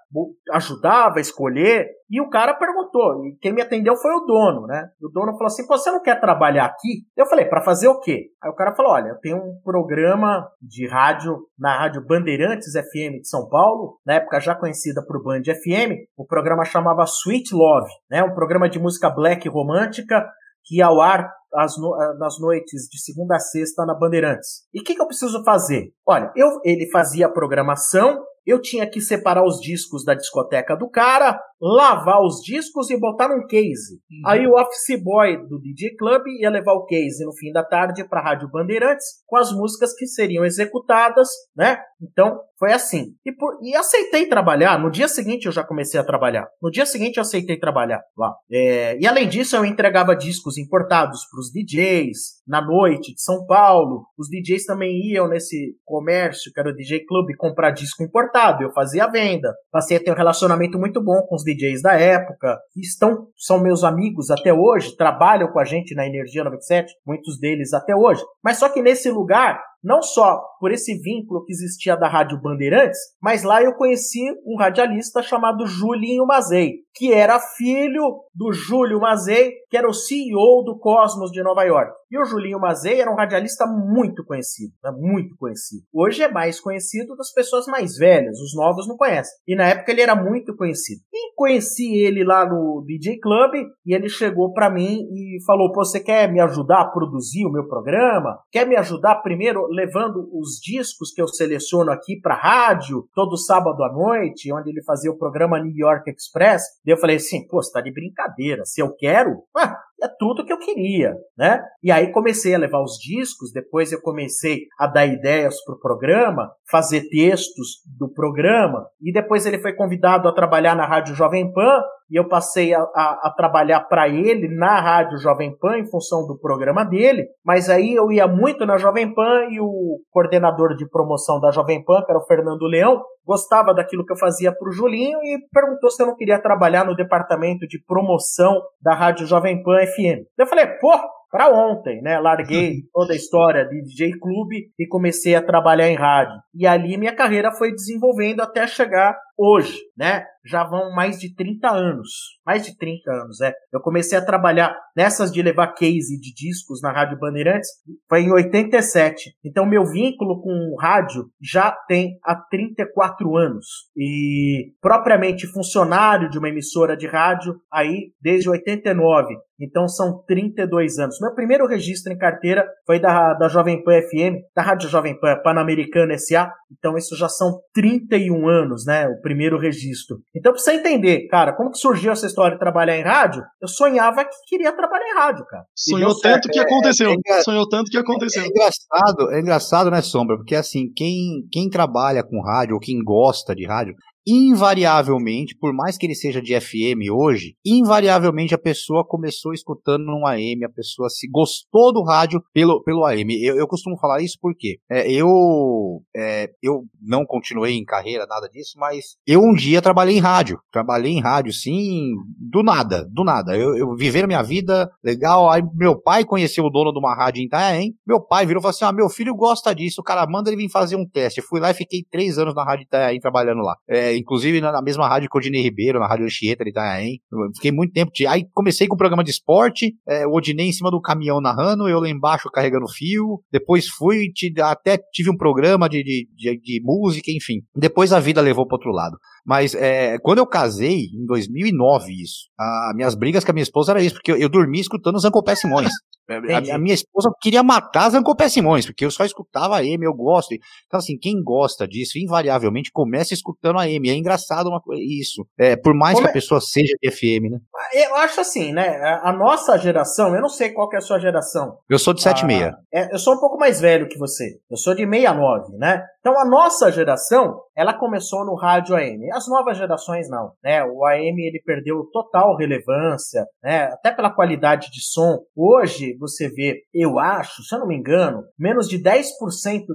ajudava 0.53 1.18
a 1.18 1.20
escolher. 1.20 1.88
E 2.11 2.20
o 2.20 2.28
cara 2.28 2.55
perguntou, 2.55 3.24
e 3.24 3.36
quem 3.40 3.53
me 3.53 3.62
atendeu 3.62 3.96
foi 3.96 4.11
o 4.12 4.26
dono, 4.26 4.66
né? 4.66 4.88
O 5.01 5.09
dono 5.09 5.32
falou 5.32 5.46
assim: 5.46 5.66
você 5.66 5.90
não 5.90 6.03
quer 6.03 6.20
trabalhar 6.20 6.66
aqui? 6.66 7.05
Eu 7.16 7.24
falei: 7.24 7.46
para 7.46 7.62
fazer 7.62 7.88
o 7.88 8.01
quê? 8.01 8.26
Aí 8.42 8.51
o 8.51 8.55
cara 8.55 8.74
falou: 8.74 8.92
olha, 8.92 9.11
eu 9.11 9.18
tenho 9.20 9.36
um 9.36 9.61
programa 9.64 10.46
de 10.61 10.88
rádio 10.88 11.38
na 11.59 11.78
rádio 11.78 12.05
Bandeirantes 12.05 12.72
FM 12.72 13.20
de 13.20 13.28
São 13.28 13.48
Paulo, 13.48 13.98
na 14.05 14.14
época 14.14 14.40
já 14.40 14.55
conhecida 14.55 15.03
por 15.07 15.22
Band 15.22 15.42
FM. 15.44 16.05
O 16.16 16.26
programa 16.26 16.64
chamava 16.64 17.05
Sweet 17.05 17.55
Love, 17.55 17.90
né? 18.11 18.22
Um 18.24 18.34
programa 18.34 18.68
de 18.68 18.78
música 18.78 19.09
black 19.09 19.48
romântica 19.48 20.26
que 20.64 20.78
ia 20.78 20.86
ao 20.86 21.01
ar 21.01 21.30
no, 21.78 21.96
nas 22.18 22.38
noites 22.40 22.88
de 22.90 23.01
segunda 23.01 23.36
a 23.36 23.40
sexta 23.40 23.84
na 23.84 23.94
Bandeirantes. 23.94 24.64
E 24.72 24.80
o 24.80 24.84
que, 24.84 24.94
que 24.94 25.03
eu 25.03 25.07
preciso 25.07 25.42
fazer? 25.44 25.92
Olha, 26.07 26.32
eu, 26.36 26.48
ele 26.64 26.90
fazia 26.90 27.26
a 27.26 27.32
programação, 27.32 28.22
eu 28.46 28.61
tinha 28.61 28.88
que 28.88 29.01
separar 29.01 29.44
os 29.44 29.61
discos 29.61 30.05
da 30.05 30.14
discoteca 30.14 30.76
do 30.76 30.88
cara, 30.88 31.38
lavar 31.61 32.20
os 32.22 32.40
discos 32.42 32.90
e 32.90 32.98
botar 32.98 33.28
num 33.28 33.46
case. 33.46 33.94
Uhum. 33.94 34.22
Aí 34.26 34.46
o 34.46 34.55
office 34.55 35.03
boy 35.03 35.36
do 35.46 35.61
DJ 35.61 35.94
Club 35.96 36.22
ia 36.40 36.51
levar 36.51 36.72
o 36.72 36.86
case 36.86 37.24
no 37.24 37.32
fim 37.34 37.53
da 37.53 37.62
tarde 37.62 38.09
para 38.09 38.20
a 38.20 38.24
Rádio 38.24 38.51
Bandeirantes 38.51 39.07
com 39.26 39.36
as 39.36 39.53
músicas 39.53 39.94
que 39.94 40.07
seriam 40.07 40.44
executadas, 40.44 41.28
né? 41.55 41.78
Então 42.03 42.40
foi 42.59 42.72
assim. 42.72 43.14
E, 43.24 43.32
por, 43.32 43.59
e 43.62 43.74
aceitei 43.74 44.26
trabalhar. 44.26 44.78
No 44.78 44.90
dia 44.90 45.09
seguinte 45.09 45.46
eu 45.46 45.53
já 45.53 45.64
comecei 45.64 45.98
a 45.98 46.05
trabalhar. 46.05 46.46
No 46.62 46.70
dia 46.70 46.86
seguinte 46.86 47.16
eu 47.16 47.22
aceitei 47.22 47.59
trabalhar 47.59 48.01
lá. 48.16 48.34
É, 48.51 48.98
e 48.98 49.07
além 49.07 49.28
disso 49.28 49.57
eu 49.57 49.64
entregava 49.64 50.14
discos 50.14 50.59
importados 50.59 51.20
para 51.30 51.40
os 51.40 51.51
DJs 51.51 52.42
na 52.46 52.61
noite 52.64 53.14
de 53.14 53.22
São 53.22 53.46
Paulo. 53.46 54.05
Os 54.18 54.28
DJs 54.28 54.64
também 54.66 54.90
iam 55.11 55.28
nesse 55.28 55.74
comércio 55.84 56.53
que 56.53 56.61
era 56.61 56.70
o 56.70 56.74
DJ 56.74 57.05
Club 57.07 57.28
comprar 57.38 57.70
disco 57.70 58.03
importado. 58.03 58.62
Eu 58.62 58.72
fazia 58.72 59.05
a 59.05 59.11
venda. 59.11 59.55
Passei 59.70 59.96
a 59.96 60.01
ter 60.01 60.11
um 60.11 60.16
relacionamento 60.16 60.78
muito 60.78 61.03
bom 61.03 61.22
com 61.22 61.34
os 61.34 61.44
DJs 61.44 61.82
da 61.82 61.92
época, 61.94 62.59
estão, 62.76 63.28
são 63.36 63.61
meus 63.61 63.84
amigos 63.84 64.30
até 64.30 64.53
hoje, 64.53 64.96
trabalham 64.96 65.48
com 65.48 65.59
a 65.59 65.64
gente 65.64 65.94
na 65.94 66.07
Energia 66.07 66.44
97, 66.44 66.92
muitos 67.07 67.38
deles 67.38 67.72
até 67.72 67.94
hoje. 67.94 68.22
Mas 68.42 68.59
só 68.59 68.68
que 68.68 68.82
nesse 68.82 69.11
lugar 69.11 69.61
não 69.83 70.03
só 70.03 70.41
por 70.59 70.70
esse 70.70 70.95
vínculo 70.99 71.45
que 71.45 71.53
existia 71.53 71.97
da 71.97 72.09
Rádio 72.09 72.41
Bandeirantes, 72.41 72.99
mas 73.20 73.43
lá 73.43 73.62
eu 73.62 73.74
conheci 73.74 74.20
um 74.47 74.57
radialista 74.57 75.22
chamado 75.22 75.66
Julinho 75.66 76.26
Mazei, 76.26 76.81
que 76.95 77.12
era 77.12 77.41
filho 77.41 78.22
do 78.35 78.53
Júlio 78.53 79.01
Mazei, 79.01 79.53
que 79.68 79.76
era 79.76 79.89
o 79.89 79.95
CEO 79.95 80.64
do 80.64 80.78
Cosmos 80.78 81.31
de 81.31 81.43
Nova 81.43 81.64
York. 81.64 82.01
E 82.11 82.18
o 82.18 82.24
Julinho 82.24 82.59
Mazei 82.59 83.01
era 83.01 83.11
um 83.11 83.14
radialista 83.14 83.64
muito 83.66 84.24
conhecido, 84.24 84.72
né? 84.83 84.91
muito 84.91 85.37
conhecido. 85.37 85.85
Hoje 85.95 86.24
é 86.24 86.28
mais 86.28 86.59
conhecido 86.59 87.14
das 87.14 87.33
pessoas 87.33 87.66
mais 87.66 87.97
velhas, 87.97 88.41
os 88.41 88.53
novos 88.57 88.89
não 88.89 88.97
conhecem. 88.97 89.33
E 89.47 89.55
na 89.55 89.68
época 89.68 89.93
ele 89.93 90.01
era 90.01 90.16
muito 90.16 90.57
conhecido. 90.57 91.03
E 91.12 91.33
conheci 91.37 91.95
ele 91.95 92.24
lá 92.24 92.45
no 92.45 92.85
DJ 92.85 93.20
Club 93.20 93.55
e 93.87 93.95
ele 93.95 94.09
chegou 94.09 94.53
para 94.53 94.68
mim 94.68 95.07
e 95.12 95.39
falou: 95.47 95.70
Pô, 95.70 95.85
você 95.85 96.01
quer 96.01 96.31
me 96.31 96.41
ajudar 96.41 96.81
a 96.81 96.91
produzir 96.91 97.47
o 97.47 97.53
meu 97.53 97.68
programa? 97.68 98.41
Quer 98.51 98.66
me 98.66 98.74
ajudar 98.74 99.22
primeiro 99.22 99.68
levando 99.68 100.28
os 100.33 100.59
discos 100.61 101.12
que 101.12 101.22
eu 101.22 101.28
seleciono 101.28 101.93
aqui 101.93 102.20
para 102.20 102.35
rádio 102.35 103.09
todo 103.14 103.37
sábado 103.37 103.85
à 103.85 103.93
noite, 103.93 104.53
onde 104.53 104.70
ele 104.70 104.83
fazia 104.83 105.12
o 105.12 105.18
programa 105.18 105.62
New 105.62 105.76
York 105.76 106.11
Express? 106.11 106.62
Daí 106.85 106.93
eu 106.93 106.99
falei 106.99 107.16
assim: 107.16 107.47
Pô, 107.47 107.62
você 107.62 107.70
tá 107.70 107.81
de 107.81 107.93
brincadeira. 107.93 108.30
Se 108.64 108.81
eu 108.81 108.95
quero, 108.95 109.45
ah, 109.57 109.76
é 110.03 110.09
tudo 110.18 110.44
que 110.44 110.53
eu 110.53 110.59
queria, 110.59 111.14
né? 111.36 111.62
E 111.82 111.90
aí 111.90 112.11
comecei 112.12 112.55
a 112.55 112.59
levar 112.59 112.82
os 112.82 112.98
discos, 112.98 113.53
depois 113.53 113.92
eu 113.92 114.01
comecei 114.01 114.66
a 114.78 114.86
dar 114.86 115.07
ideias 115.07 115.62
para 115.64 115.74
o 115.74 115.80
programa, 115.80 116.51
fazer 116.70 117.09
textos 117.09 117.82
do 117.98 118.09
programa, 118.12 118.86
e 119.01 119.12
depois 119.12 119.46
ele 119.46 119.59
foi 119.59 119.74
convidado 119.74 120.28
a 120.28 120.34
trabalhar 120.34 120.74
na 120.74 120.86
Rádio 120.86 121.14
Jovem 121.14 121.53
Pan, 121.53 121.82
e 122.11 122.18
eu 122.18 122.28
passei 122.28 122.74
a, 122.74 122.80
a, 122.80 123.20
a 123.24 123.34
trabalhar 123.36 123.80
para 123.82 124.09
ele 124.09 124.48
na 124.48 124.80
Rádio 124.80 125.18
Jovem 125.18 125.57
Pan 125.57 125.78
em 125.78 125.88
função 125.88 126.26
do 126.26 126.38
programa 126.38 126.84
dele, 126.84 127.28
mas 127.44 127.70
aí 127.70 127.94
eu 127.94 128.11
ia 128.11 128.26
muito 128.26 128.66
na 128.66 128.76
Jovem 128.78 129.14
Pan 129.14 129.46
e 129.51 129.61
o 129.61 130.01
coordenador 130.11 130.74
de 130.74 130.88
promoção 130.88 131.38
da 131.38 131.53
Jovem 131.53 131.84
Pan, 131.84 132.03
que 132.05 132.11
era 132.11 132.18
o 132.18 132.26
Fernando 132.26 132.66
Leão, 132.66 133.01
gostava 133.24 133.72
daquilo 133.72 134.05
que 134.05 134.12
eu 134.12 134.18
fazia 134.18 134.51
para 134.53 134.68
o 134.68 134.72
Julinho 134.72 135.18
e 135.22 135.38
perguntou 135.53 135.88
se 135.88 136.03
eu 136.03 136.07
não 136.09 136.16
queria 136.16 136.42
trabalhar 136.42 136.84
no 136.84 136.96
departamento 136.96 137.64
de 137.68 137.80
promoção 137.84 138.61
da 138.82 138.92
Rádio 138.92 139.24
Jovem 139.24 139.62
Pan 139.62 139.80
FM. 139.93 140.24
Eu 140.38 140.47
falei, 140.47 140.66
pô, 140.66 140.93
para 141.31 141.49
ontem, 141.49 142.03
né? 142.03 142.18
Larguei 142.18 142.83
toda 142.93 143.12
a 143.12 143.16
história 143.16 143.64
de 143.64 143.83
DJ 143.83 144.18
Clube 144.18 144.70
e 144.78 144.87
comecei 144.87 145.35
a 145.35 145.43
trabalhar 145.43 145.89
em 145.89 145.97
rádio. 145.97 146.35
E 146.55 146.66
ali 146.66 146.99
minha 146.99 147.14
carreira 147.14 147.53
foi 147.53 147.72
desenvolvendo 147.72 148.41
até 148.41 148.66
chegar 148.66 149.16
hoje, 149.41 149.78
né? 149.97 150.24
Já 150.45 150.64
vão 150.64 150.95
mais 150.95 151.18
de 151.18 151.35
30 151.35 151.70
anos. 151.70 152.09
mais 152.45 152.64
de 152.64 152.76
30 152.76 153.11
anos, 153.11 153.41
é. 153.41 153.53
Eu 153.72 153.81
comecei 153.81 154.18
a 154.18 154.24
trabalhar 154.24 154.76
nessas 154.97 155.33
de 155.33 155.41
levar 155.41 155.68
case 155.68 156.18
de 156.20 156.35
discos 156.35 156.83
na 156.83 156.93
Rádio 156.93 157.18
Bandeirantes, 157.18 157.70
foi 158.09 158.22
em 158.22 158.33
87. 158.33 159.35
Então 159.45 159.64
meu 159.64 159.85
vínculo 159.87 160.43
com 160.43 160.51
o 160.51 160.76
rádio 160.76 161.31
já 161.41 161.70
tem 161.89 162.18
há 162.24 162.35
34 162.35 163.37
anos. 163.37 163.66
E 163.97 164.72
propriamente 164.81 165.47
funcionário 165.47 166.28
de 166.28 166.39
uma 166.39 166.49
emissora 166.49 166.97
de 166.97 167.07
rádio 167.07 167.55
aí 167.72 168.12
desde 168.20 168.51
89. 168.51 169.37
Então 169.61 169.87
são 169.89 170.22
32 170.26 170.99
anos. 171.20 171.30
Meu 171.30 171.34
primeiro 171.34 171.66
registro 171.66 172.12
em 172.12 172.18
carteira 172.18 172.66
foi 172.86 172.98
da, 172.98 173.34
da 173.34 173.48
Jovem 173.48 173.82
Pan 173.82 174.00
FM, 174.02 174.42
da 174.54 174.62
Rádio 174.62 174.88
Jovem 174.88 175.18
Pan, 175.18 175.36
Pan-Americana 175.42 176.16
SA. 176.18 176.50
Então 176.78 176.96
isso 176.96 177.16
já 177.16 177.28
são 177.28 177.60
31 177.74 178.48
anos, 178.48 178.84
né? 178.86 179.06
O 179.06 179.20
primeiro 179.20 179.58
registro. 179.58 180.18
Então 180.34 180.52
pra 180.52 180.60
você 180.60 180.72
entender, 180.72 181.26
cara, 181.28 181.52
como 181.52 181.70
que 181.70 181.78
surgiu 181.78 182.12
essa 182.12 182.26
história 182.26 182.54
de 182.54 182.60
trabalhar 182.60 182.96
em 182.96 183.02
rádio? 183.02 183.42
Eu 183.60 183.68
sonhava 183.68 184.24
que 184.24 184.30
queria 184.48 184.72
trabalhar 184.72 185.06
em 185.06 185.14
rádio, 185.14 185.44
cara. 185.46 185.64
Sonhou 185.74 186.18
tanto 186.18 186.48
que 186.48 186.58
aconteceu. 186.58 187.10
É, 187.10 187.38
é, 187.38 187.42
Sonhou 187.42 187.68
tanto 187.68 187.90
que 187.90 187.98
aconteceu. 187.98 188.42
É, 188.42 188.46
engraçado, 188.46 189.32
é 189.32 189.40
engraçado, 189.40 189.90
né, 189.90 190.00
Sombra? 190.02 190.36
Porque 190.36 190.54
assim, 190.54 190.90
quem, 190.94 191.46
quem 191.52 191.68
trabalha 191.68 192.22
com 192.22 192.42
rádio 192.42 192.74
ou 192.74 192.80
quem 192.80 193.02
gosta 193.02 193.54
de 193.54 193.66
rádio, 193.66 193.94
invariavelmente, 194.33 195.57
por 195.59 195.72
mais 195.72 195.97
que 195.97 196.07
ele 196.07 196.14
seja 196.14 196.41
de 196.41 196.59
FM 196.59 197.11
hoje, 197.12 197.55
invariavelmente 197.64 198.55
a 198.55 198.59
pessoa 198.59 199.07
começou 199.07 199.53
escutando 199.53 200.05
no 200.05 200.26
AM, 200.26 200.64
a 200.64 200.70
pessoa 200.70 201.09
se 201.09 201.28
gostou 201.28 201.93
do 201.93 202.03
rádio 202.03 202.43
pelo, 202.53 202.83
pelo 202.83 203.05
AM. 203.05 203.35
Eu, 203.43 203.57
eu 203.57 203.66
costumo 203.66 203.99
falar 203.99 204.22
isso 204.22 204.39
porque 204.41 204.78
é, 204.91 205.11
eu, 205.11 206.03
é, 206.14 206.49
eu 206.62 206.85
não 207.01 207.24
continuei 207.24 207.74
em 207.74 207.85
carreira, 207.85 208.26
nada 208.26 208.49
disso, 208.49 208.74
mas 208.76 209.16
eu 209.26 209.41
um 209.41 209.55
dia 209.55 209.83
trabalhei 209.83 210.16
em 210.16 210.20
rádio. 210.20 210.59
Trabalhei 210.72 211.12
em 211.12 211.20
rádio, 211.20 211.53
sim, 211.53 212.12
do 212.39 212.62
nada, 212.62 213.07
do 213.11 213.24
nada. 213.24 213.57
Eu, 213.57 213.76
eu 213.76 213.95
viver 213.95 214.26
minha 214.26 214.43
vida 214.43 214.91
legal. 215.03 215.51
Aí 215.51 215.62
meu 215.74 216.01
pai 216.01 216.24
conheceu 216.24 216.64
o 216.64 216.70
dono 216.70 216.93
de 216.93 216.99
uma 216.99 217.14
rádio 217.14 217.43
em 217.43 217.47
Itanhaém. 217.47 217.95
Meu 218.07 218.20
pai 218.20 218.47
virou 218.47 218.61
e 218.61 218.62
falou 218.62 218.70
assim: 218.70 218.85
Ah, 218.85 218.93
meu 218.93 219.09
filho 219.09 219.35
gosta 219.35 219.74
disso, 219.74 220.01
o 220.01 220.05
cara 220.05 220.26
manda 220.26 220.51
ele 220.51 220.62
vir 220.62 220.70
fazer 220.70 220.97
um 220.97 221.07
teste. 221.07 221.41
Eu 221.41 221.47
fui 221.47 221.61
lá 221.61 221.70
e 221.70 221.74
fiquei 221.74 222.05
três 222.11 222.39
anos 222.39 222.55
na 222.55 222.64
rádio 222.64 222.85
Itanhaém 222.85 223.18
trabalhando 223.18 223.62
lá. 223.62 223.76
É, 223.89 224.19
inclusive 224.20 224.60
na, 224.60 224.80
mesma 224.82 225.08
rádio 225.08 225.28
que 225.28 225.36
o 225.36 225.38
Odinei 225.38 225.62
Ribeiro, 225.62 225.98
na 225.98 226.06
Rádio 226.06 226.26
Anchieta 226.26 226.64
de 226.64 226.70
Itanhaém. 226.70 227.20
Fiquei 227.54 227.72
muito 227.72 227.92
tempo. 227.92 228.12
De, 228.14 228.26
aí 228.26 228.44
comecei 228.52 228.86
com 228.86 228.94
o 228.94 228.98
programa 228.98 229.24
de 229.24 229.30
esporte, 229.30 229.94
é, 230.06 230.26
o 230.26 230.32
Odinei 230.32 230.68
em 230.68 230.72
cima 230.72 230.90
do 230.90 231.00
caminhão 231.00 231.40
narrando, 231.40 231.88
eu 231.88 232.00
lá 232.00 232.08
embaixo 232.08 232.50
carregando 232.50 232.88
fio. 232.88 233.42
Depois 233.50 233.88
fui, 233.88 234.30
até 234.62 234.98
tive 235.12 235.30
um 235.30 235.36
programa 235.36 235.88
de, 235.88 236.02
de, 236.02 236.28
de, 236.34 236.60
de 236.60 236.80
música, 236.82 237.30
enfim. 237.30 237.62
Depois 237.74 238.12
a 238.12 238.20
vida 238.20 238.40
levou 238.40 238.66
para 238.66 238.76
outro 238.76 238.92
lado. 238.92 239.16
Mas 239.45 239.74
é, 239.74 240.18
quando 240.18 240.38
eu 240.38 240.47
casei, 240.47 241.07
em 241.14 241.26
2009, 241.26 242.12
isso, 242.12 242.49
a, 242.59 242.93
minhas 242.95 243.14
brigas 243.14 243.45
com 243.45 243.51
a 243.51 243.55
minha 243.55 243.62
esposa 243.62 243.93
era 243.93 244.03
isso, 244.03 244.14
porque 244.14 244.32
eu, 244.32 244.36
eu 244.36 244.49
dormia 244.49 244.80
escutando 244.80 245.16
os 245.16 245.24
Ancopé 245.24 245.55
Simões. 245.55 245.91
A, 246.30 246.76
a, 246.76 246.78
minha 246.78 246.95
esposa 246.95 247.28
queria 247.41 247.62
matar 247.62 248.09
Zancopé 248.11 248.49
Simões, 248.49 248.86
porque 248.86 249.05
eu 249.05 249.11
só 249.11 249.24
escutava 249.24 249.76
a 249.76 249.80
Amy, 249.80 250.05
eu 250.05 250.14
gosto. 250.14 250.55
Então, 250.86 250.99
assim, 250.99 251.18
quem 251.18 251.43
gosta 251.43 251.88
disso, 251.88 252.18
invariavelmente, 252.18 252.93
começa 252.93 253.34
escutando 253.34 253.78
a 253.78 253.82
Amy. 253.82 254.11
É 254.11 254.14
engraçado 254.14 254.68
uma, 254.68 254.80
isso. 254.97 255.45
É, 255.59 255.74
por 255.74 255.93
mais 255.93 256.14
Como 256.14 256.26
que 256.26 256.30
a 256.30 256.32
pessoa 256.32 256.61
seja 256.61 256.95
de 257.03 257.11
FM, 257.11 257.51
né? 257.51 257.59
Eu 257.93 258.14
acho 258.16 258.41
assim, 258.41 258.72
né? 258.72 259.01
A 259.22 259.32
nossa 259.32 259.76
geração, 259.76 260.34
eu 260.34 260.41
não 260.41 260.49
sei 260.49 260.70
qual 260.70 260.88
é 260.93 260.99
a 260.99 261.01
sua 261.01 261.18
geração. 261.18 261.78
Eu 261.88 261.99
sou 261.99 262.14
de 262.14 262.22
76. 262.22 262.72
Ah, 262.72 262.78
é, 262.93 263.12
eu 263.12 263.18
sou 263.18 263.34
um 263.34 263.41
pouco 263.41 263.59
mais 263.59 263.80
velho 263.80 264.09
que 264.09 264.18
você. 264.18 264.61
Eu 264.70 264.76
sou 264.76 264.95
de 264.95 265.05
69, 265.05 265.76
né? 265.78 266.05
Então, 266.20 266.38
a 266.38 266.45
nossa 266.45 266.93
geração, 266.93 267.61
ela 267.81 267.95
começou 267.95 268.45
no 268.45 268.55
rádio 268.55 268.95
AM. 268.95 269.33
As 269.33 269.49
novas 269.49 269.78
gerações 269.78 270.28
não, 270.28 270.53
né? 270.62 270.85
O 270.85 271.03
AM 271.07 271.41
ele 271.41 271.62
perdeu 271.64 272.05
total 272.12 272.55
relevância, 272.55 273.47
né? 273.64 273.85
Até 273.85 274.11
pela 274.11 274.28
qualidade 274.28 274.91
de 274.91 275.03
som. 275.03 275.39
Hoje 275.57 276.14
você 276.18 276.51
vê, 276.51 276.83
eu 276.93 277.18
acho, 277.18 277.62
se 277.62 277.74
eu 277.74 277.78
não 277.78 277.87
me 277.87 277.97
engano, 277.97 278.43
menos 278.59 278.87
de 278.87 279.03
10% 279.03 279.22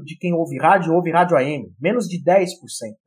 de 0.04 0.18
quem 0.18 0.34
ouve 0.34 0.58
rádio 0.58 0.96
ouve 0.96 1.12
rádio 1.12 1.38
AM, 1.38 1.66
menos 1.80 2.08
de 2.08 2.18
10%, 2.24 2.48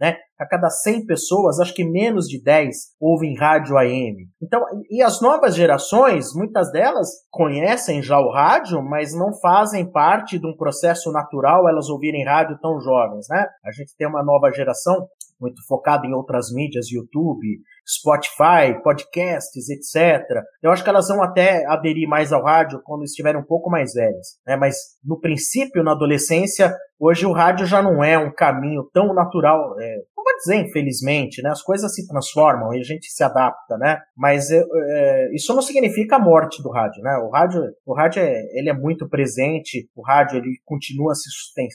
né? 0.01 0.17
A 0.39 0.47
cada 0.47 0.71
100 0.71 1.07
pessoas, 1.07 1.59
acho 1.59 1.75
que 1.75 1.85
menos 1.85 2.27
de 2.27 2.43
10 2.43 2.77
ouvem 3.01 3.37
rádio 3.37 3.77
AM. 3.77 4.29
Então, 4.41 4.65
e 4.91 5.03
as 5.03 5.21
novas 5.21 5.55
gerações, 5.55 6.33
muitas 6.35 6.71
delas 6.71 7.09
conhecem 7.31 8.03
já 8.03 8.21
o 8.21 8.31
rádio, 8.31 8.83
mas 8.83 9.13
não 9.13 9.33
fazem 9.41 9.91
parte 9.91 10.39
de 10.39 10.47
um 10.47 10.57
processo 10.57 11.11
natural 11.11 11.69
elas 11.69 11.89
ouvirem 11.89 12.25
rádio 12.25 12.59
tão 12.61 12.81
jovens, 12.81 13.27
né? 13.29 13.47
A 13.65 13.73
gente 13.73 13.97
tem 13.97 14.07
uma 14.07 14.23
nova 14.23 14.53
geração 14.53 15.09
muito 15.41 15.65
focada 15.67 16.07
em 16.07 16.13
outras 16.13 16.53
mídias, 16.53 16.91
YouTube, 16.91 17.61
Spotify, 17.87 18.81
podcasts, 18.83 19.69
etc. 19.69 20.43
Eu 20.63 20.71
acho 20.71 20.83
que 20.83 20.91
elas 20.91 21.09
vão 21.09 21.23
até 21.23 21.65
aderir 21.67 22.09
mais 22.09 22.33
ao 22.33 22.43
rádio 22.43 22.81
quando 22.85 23.05
estiverem 23.05 23.41
um 23.41 23.45
pouco 23.45 23.71
mais 23.71 23.93
velhas. 23.93 24.39
Né? 24.47 24.57
Mas 24.57 24.77
no 25.05 25.19
princípio, 25.19 25.83
na 25.83 25.93
adolescência, 25.93 26.75
hoje 26.99 27.25
o 27.25 27.33
rádio 27.33 27.67
já 27.67 27.81
não 27.81 28.03
é 28.03 28.19
um 28.19 28.33
caminho 28.33 28.89
tão 28.93 29.15
natural. 29.15 29.75
É, 29.81 29.97
vou 30.29 30.37
dizer 30.39 30.69
infelizmente, 30.69 31.43
né? 31.43 31.51
As 31.51 31.63
coisas 31.63 31.95
se 31.95 32.07
transformam 32.07 32.75
e 32.75 32.81
a 32.81 32.83
gente 32.83 33.11
se 33.11 33.23
adapta, 33.25 33.77
né? 33.79 33.99
Mas 34.17 34.51
é, 34.51 35.35
isso 35.35 35.55
não 35.55 35.63
significa 35.63 36.17
a 36.17 36.19
morte 36.19 36.63
do 36.63 36.71
rádio, 36.71 37.03
né? 37.03 37.17
O 37.19 37.31
rádio, 37.31 37.63
o 37.87 37.95
rádio 37.95 38.23
é, 38.23 38.43
ele 38.53 38.69
é 38.69 38.75
muito 38.75 39.09
presente. 39.09 39.89
O 39.97 40.03
rádio 40.03 40.39
ele 40.39 40.59
continua 40.65 41.15
se 41.15 41.29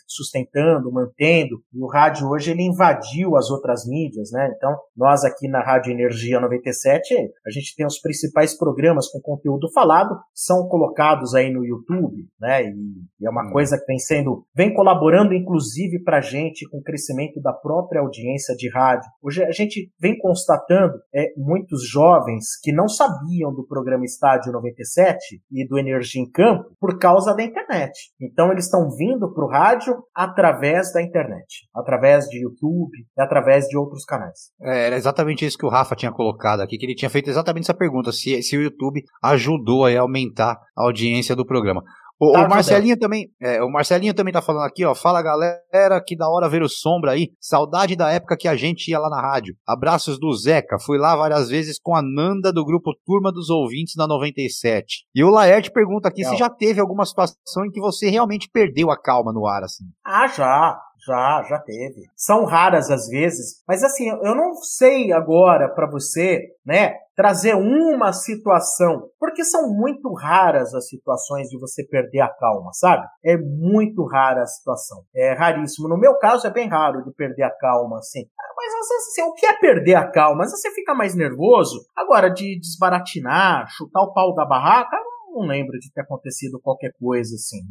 sustentando, 0.08 0.92
mantendo. 0.92 1.62
E 1.74 1.82
o 1.82 1.88
rádio 1.88 2.30
hoje 2.30 2.52
ele 2.52 2.64
invadiu 2.64 3.36
as 3.36 3.50
outras 3.50 3.88
mídias, 3.88 4.32
né? 4.32 4.52
Então 4.56 4.76
nós 4.96 5.24
aqui 5.24 5.48
na 5.48 5.64
Rádio 5.64 5.92
Energia 5.92 6.40
97 6.40 7.14
a 7.46 7.50
gente 7.50 7.76
tem 7.76 7.86
os 7.86 8.00
principais 8.00 8.58
programas 8.58 9.08
com 9.10 9.20
conteúdo 9.20 9.72
falado 9.72 10.16
são 10.34 10.68
colocados 10.68 11.34
aí 11.34 11.52
no 11.52 11.66
YouTube, 11.66 12.26
né? 12.40 12.64
E, 12.64 12.74
e 13.20 13.26
é 13.26 13.30
uma 13.30 13.48
hum. 13.48 13.52
coisa 13.52 13.78
que 13.78 13.86
vem 13.86 14.00
sendo 14.00 14.46
vem 14.56 14.74
colaborando 14.74 15.34
inclusive 15.34 16.04
para 16.04 16.22
gente 16.22 16.68
com 16.70 16.78
o 16.78 16.84
crescimento 16.84 17.42
da 17.42 17.54
própria 17.54 18.02
audiência 18.02 18.43
audiência 18.44 18.56
de 18.56 18.70
rádio. 18.70 19.10
Hoje 19.22 19.44
a 19.44 19.52
gente 19.52 19.90
vem 20.00 20.18
constatando 20.18 20.94
é, 21.14 21.28
muitos 21.38 21.88
jovens 21.88 22.46
que 22.62 22.74
não 22.74 22.88
sabiam 22.88 23.54
do 23.54 23.66
programa 23.66 24.04
Estádio 24.04 24.52
97 24.52 25.42
e 25.52 25.68
do 25.68 25.80
Energia 25.80 26.22
em 26.22 26.30
Campo 26.30 26.66
por 26.80 26.98
causa 27.00 27.34
da 27.34 27.44
internet. 27.44 27.92
Então 28.20 28.52
eles 28.52 28.66
estão 28.66 28.90
vindo 28.90 29.34
para 29.34 29.46
o 29.46 29.50
rádio 29.50 29.96
através 30.14 30.92
da 30.94 31.02
internet, 31.02 31.68
através 31.74 32.26
de 32.26 32.44
YouTube 32.44 33.06
através 33.18 33.66
de 33.68 33.78
outros 33.78 34.04
canais. 34.04 34.52
É, 34.62 34.88
era 34.88 34.96
exatamente 34.96 35.46
isso 35.46 35.58
que 35.58 35.66
o 35.66 35.70
Rafa 35.70 35.96
tinha 35.96 36.12
colocado 36.12 36.62
aqui, 36.62 36.78
que 36.78 36.86
ele 36.86 36.96
tinha 36.96 37.10
feito 37.10 37.30
exatamente 37.30 37.64
essa 37.64 37.74
pergunta, 37.74 38.12
se, 38.12 38.42
se 38.42 38.58
o 38.58 38.62
YouTube 38.62 39.02
ajudou 39.22 39.86
a 39.86 40.00
aumentar 40.00 40.60
a 40.76 40.84
audiência 40.84 41.36
do 41.36 41.46
programa. 41.46 41.84
O, 42.24 42.32
tá 42.32 42.46
o 42.46 42.50
Marcelinho 42.50 42.98
também, 42.98 43.28
é, 43.42 43.62
o 43.62 43.70
Marcelinho 43.70 44.14
também 44.14 44.34
tá 44.34 44.42
falando 44.42 44.66
aqui, 44.66 44.86
ó. 44.86 44.96
Fala 44.96 45.22
galera, 45.22 46.02
que 46.06 46.16
da 46.16 46.30
hora 46.30 46.50
ver 46.50 46.62
o 46.62 46.70
Sombra 46.70 47.12
aí. 47.12 47.30
Saudade 47.40 47.96
da 47.96 48.10
época 48.12 48.38
que 48.38 48.48
a 48.48 48.56
gente 48.56 48.90
ia 48.90 49.00
lá 49.00 49.10
na 49.10 49.22
rádio. 49.22 49.56
Abraços 49.68 50.18
do 50.18 50.32
Zeca. 50.34 50.78
Fui 50.80 50.98
lá 50.98 51.16
várias 51.16 51.50
vezes 51.50 51.78
com 51.82 51.96
a 51.96 52.02
Nanda 52.02 52.54
do 52.54 52.64
grupo 52.64 52.92
Turma 53.06 53.32
dos 53.32 53.50
Ouvintes 53.50 53.96
na 53.98 54.08
97. 54.08 55.06
E 55.14 55.24
o 55.24 55.30
Laerte 55.30 55.72
pergunta 55.72 56.08
aqui 56.08 56.22
Legal. 56.22 56.34
se 56.34 56.40
já 56.40 56.50
teve 56.50 56.80
alguma 56.80 57.06
situação 57.06 57.66
em 57.66 57.72
que 57.72 57.82
você 57.82 58.10
realmente 58.10 58.50
perdeu 58.52 58.90
a 58.90 58.98
calma 58.98 59.34
no 59.34 59.46
ar, 59.46 59.64
assim. 59.64 59.86
Ah, 60.06 60.28
já. 60.28 60.80
Já, 61.06 61.44
já 61.50 61.60
teve. 61.60 62.04
São 62.16 62.46
raras 62.46 62.90
às 62.90 63.08
vezes, 63.08 63.62
mas 63.68 63.84
assim, 63.84 64.10
eu 64.10 64.36
não 64.36 64.56
sei 64.56 65.12
agora 65.12 65.68
para 65.74 65.90
você, 65.90 66.42
né, 66.66 66.96
trazer 67.16 67.56
uma 67.56 68.12
situação, 68.12 69.10
porque 69.20 69.44
são 69.44 69.72
muito 69.74 70.14
raras 70.14 70.74
as 70.74 70.88
situações 70.88 71.48
de 71.50 71.60
você 71.60 71.86
perder 71.86 72.22
a 72.22 72.30
calma, 72.30 72.72
sabe? 72.74 73.06
É 73.24 73.38
muito 73.38 74.06
rara 74.06 74.42
a 74.42 74.48
situação. 74.48 75.04
É 75.16 75.34
raríssimo. 75.34 75.88
No 75.88 75.98
meu 75.98 76.18
caso 76.18 76.48
é 76.48 76.52
bem 76.52 76.68
raro 76.68 77.04
de 77.04 77.12
perder 77.14 77.44
a 77.44 77.52
calma 77.52 78.00
assim. 78.00 78.26
Mas 78.56 79.08
assim, 79.08 79.22
o 79.24 79.34
que 79.34 79.46
é 79.46 79.54
perder 79.54 79.96
a 79.96 80.10
calma? 80.10 80.46
Você 80.46 80.72
fica 80.72 80.96
mais 80.96 81.16
nervoso. 81.16 81.86
Agora 81.96 82.30
de 82.30 82.60
desbaratinar, 82.60 83.68
chutar 83.70 84.02
o 84.02 84.14
pau 84.14 84.34
da 84.34 84.46
barraca, 84.46 84.98
não 85.34 85.48
lembro 85.48 85.78
de 85.80 85.92
ter 85.92 86.02
acontecido 86.02 86.60
qualquer 86.62 86.92
coisa 87.00 87.36
assim. 87.36 87.62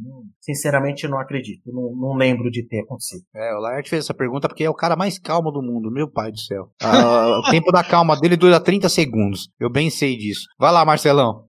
Sinceramente, 0.40 1.06
não 1.06 1.18
acredito. 1.18 1.72
Não, 1.72 1.94
não 1.94 2.14
lembro 2.16 2.50
de 2.50 2.66
ter 2.66 2.80
acontecido. 2.80 3.24
É, 3.34 3.54
o 3.54 3.60
Laerte 3.60 3.90
fez 3.90 4.04
essa 4.04 4.14
pergunta 4.14 4.48
porque 4.48 4.64
é 4.64 4.70
o 4.70 4.74
cara 4.74 4.96
mais 4.96 5.18
calmo 5.18 5.50
do 5.50 5.62
mundo, 5.62 5.90
meu 5.90 6.10
pai 6.10 6.30
do 6.30 6.38
céu. 6.38 6.70
Ah, 6.82 7.38
o 7.46 7.50
tempo 7.50 7.70
da 7.70 7.84
calma 7.84 8.18
dele 8.18 8.36
dura 8.36 8.60
30 8.60 8.88
segundos. 8.88 9.48
Eu 9.60 9.70
bem 9.70 9.90
sei 9.90 10.16
disso. 10.16 10.46
Vai 10.58 10.72
lá, 10.72 10.84
Marcelão. 10.84 11.46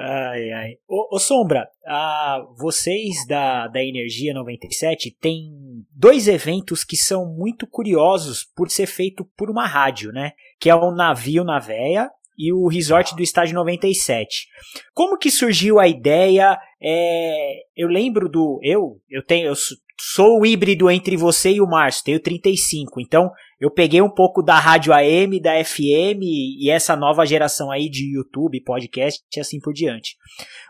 Ai, 0.00 0.52
ai. 0.52 0.70
Ô, 0.88 1.16
ô 1.16 1.18
Sombra, 1.18 1.68
ah, 1.84 2.46
vocês 2.56 3.26
da, 3.26 3.66
da 3.66 3.82
Energia 3.82 4.32
97 4.32 5.16
têm 5.20 5.50
dois 5.92 6.28
eventos 6.28 6.84
que 6.84 6.96
são 6.96 7.26
muito 7.26 7.66
curiosos 7.66 8.44
por 8.54 8.70
ser 8.70 8.86
feito 8.86 9.24
por 9.36 9.50
uma 9.50 9.66
rádio, 9.66 10.12
né? 10.12 10.32
Que 10.60 10.70
é 10.70 10.74
o 10.74 10.92
Navio 10.92 11.42
na 11.42 11.58
Véia 11.58 12.08
e 12.38 12.52
o 12.52 12.68
resort 12.68 13.16
do 13.16 13.22
estádio 13.22 13.54
97. 13.54 14.46
Como 14.94 15.18
que 15.18 15.30
surgiu 15.30 15.80
a 15.80 15.88
ideia? 15.88 16.58
É, 16.80 17.62
eu 17.76 17.88
lembro 17.88 18.28
do 18.28 18.60
eu 18.62 19.00
eu 19.10 19.24
tenho 19.24 19.48
eu 19.48 19.54
sou 20.00 20.40
o 20.40 20.46
híbrido 20.46 20.88
entre 20.88 21.16
você 21.16 21.52
e 21.52 21.60
o 21.60 21.66
Márcio, 21.66 22.04
tenho 22.04 22.20
35, 22.20 23.00
então 23.00 23.30
eu 23.60 23.68
peguei 23.68 24.00
um 24.00 24.08
pouco 24.08 24.40
da 24.42 24.56
rádio 24.56 24.92
AM, 24.92 25.40
da 25.40 25.52
FM 25.64 26.22
e 26.22 26.70
essa 26.70 26.94
nova 26.94 27.26
geração 27.26 27.72
aí 27.72 27.90
de 27.90 28.14
YouTube, 28.14 28.62
podcast 28.62 29.20
e 29.36 29.40
assim 29.40 29.58
por 29.58 29.72
diante. 29.72 30.16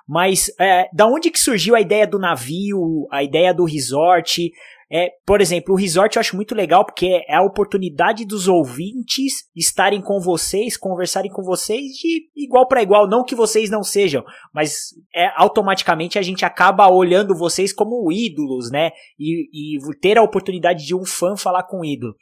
Mas 0.09 0.51
é, 0.59 0.89
da 0.95 1.07
onde 1.07 1.31
que 1.31 1.39
surgiu 1.39 1.77
a 1.77 1.81
ideia 1.83 2.07
do 2.07 2.19
navio, 2.19 3.07
a 3.13 3.23
ideia 3.23 3.53
do 3.53 3.65
resort? 3.65 4.51
É, 4.91 5.11
por 5.27 5.41
exemplo, 5.41 5.75
o 5.75 5.77
resort 5.77 6.17
eu 6.17 6.21
acho 6.21 6.35
muito 6.35 6.55
legal 6.55 6.85
porque 6.85 7.23
é 7.29 7.35
a 7.35 7.43
oportunidade 7.43 8.25
dos 8.25 8.49
ouvintes 8.49 9.45
estarem 9.55 10.01
com 10.01 10.19
vocês, 10.19 10.79
conversarem 10.79 11.31
com 11.31 11.43
vocês 11.43 11.93
de 11.93 12.29
igual 12.35 12.67
para 12.67 12.83
igual, 12.83 13.07
não 13.07 13.23
que 13.23 13.35
vocês 13.35 13.69
não 13.69 13.83
sejam, 13.83 14.25
mas 14.53 14.95
é 15.15 15.31
automaticamente 15.37 16.19
a 16.19 16.23
gente 16.23 16.43
acaba 16.43 16.91
olhando 16.91 17.37
vocês 17.37 17.71
como 17.71 18.11
ídolos, 18.11 18.71
né? 18.71 18.93
E, 19.19 19.77
e 19.77 19.99
ter 20.01 20.17
a 20.17 20.23
oportunidade 20.23 20.87
de 20.87 20.95
um 20.95 21.05
fã 21.05 21.37
falar 21.37 21.65
com 21.65 21.81
o 21.81 21.85
ídolo. 21.85 22.15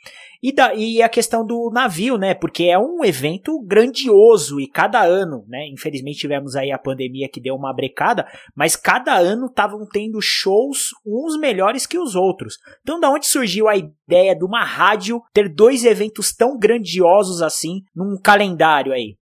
E, 0.47 0.53
da, 0.53 0.73
e 0.77 1.03
a 1.03 1.09
questão 1.09 1.45
do 1.45 1.73
navio, 1.73 2.17
né? 2.17 2.33
Porque 2.33 2.67
é 2.67 2.79
um 2.79 3.05
evento 3.05 3.61
grandioso 3.65 4.61
e 4.61 4.69
cada 4.69 5.03
ano, 5.03 5.45
né? 5.49 5.67
Infelizmente 5.73 6.21
tivemos 6.21 6.55
aí 6.55 6.71
a 6.71 6.79
pandemia 6.79 7.29
que 7.29 7.41
deu 7.41 7.57
uma 7.57 7.75
brecada, 7.75 8.25
mas 8.55 8.77
cada 8.77 9.17
ano 9.17 9.47
estavam 9.47 9.85
tendo 9.85 10.21
shows 10.23 10.91
uns 11.05 11.37
melhores 11.37 11.85
que 11.85 11.99
os 11.99 12.15
outros. 12.15 12.59
Então, 12.83 13.01
da 13.01 13.11
onde 13.11 13.27
surgiu 13.27 13.67
a 13.67 13.75
ideia 13.75 14.37
de 14.37 14.45
uma 14.45 14.63
rádio 14.63 15.21
ter 15.35 15.53
dois 15.53 15.85
eventos 15.85 16.33
tão 16.33 16.57
grandiosos 16.57 17.43
assim 17.43 17.83
num 17.93 18.17
calendário 18.17 18.93
aí? 18.93 19.17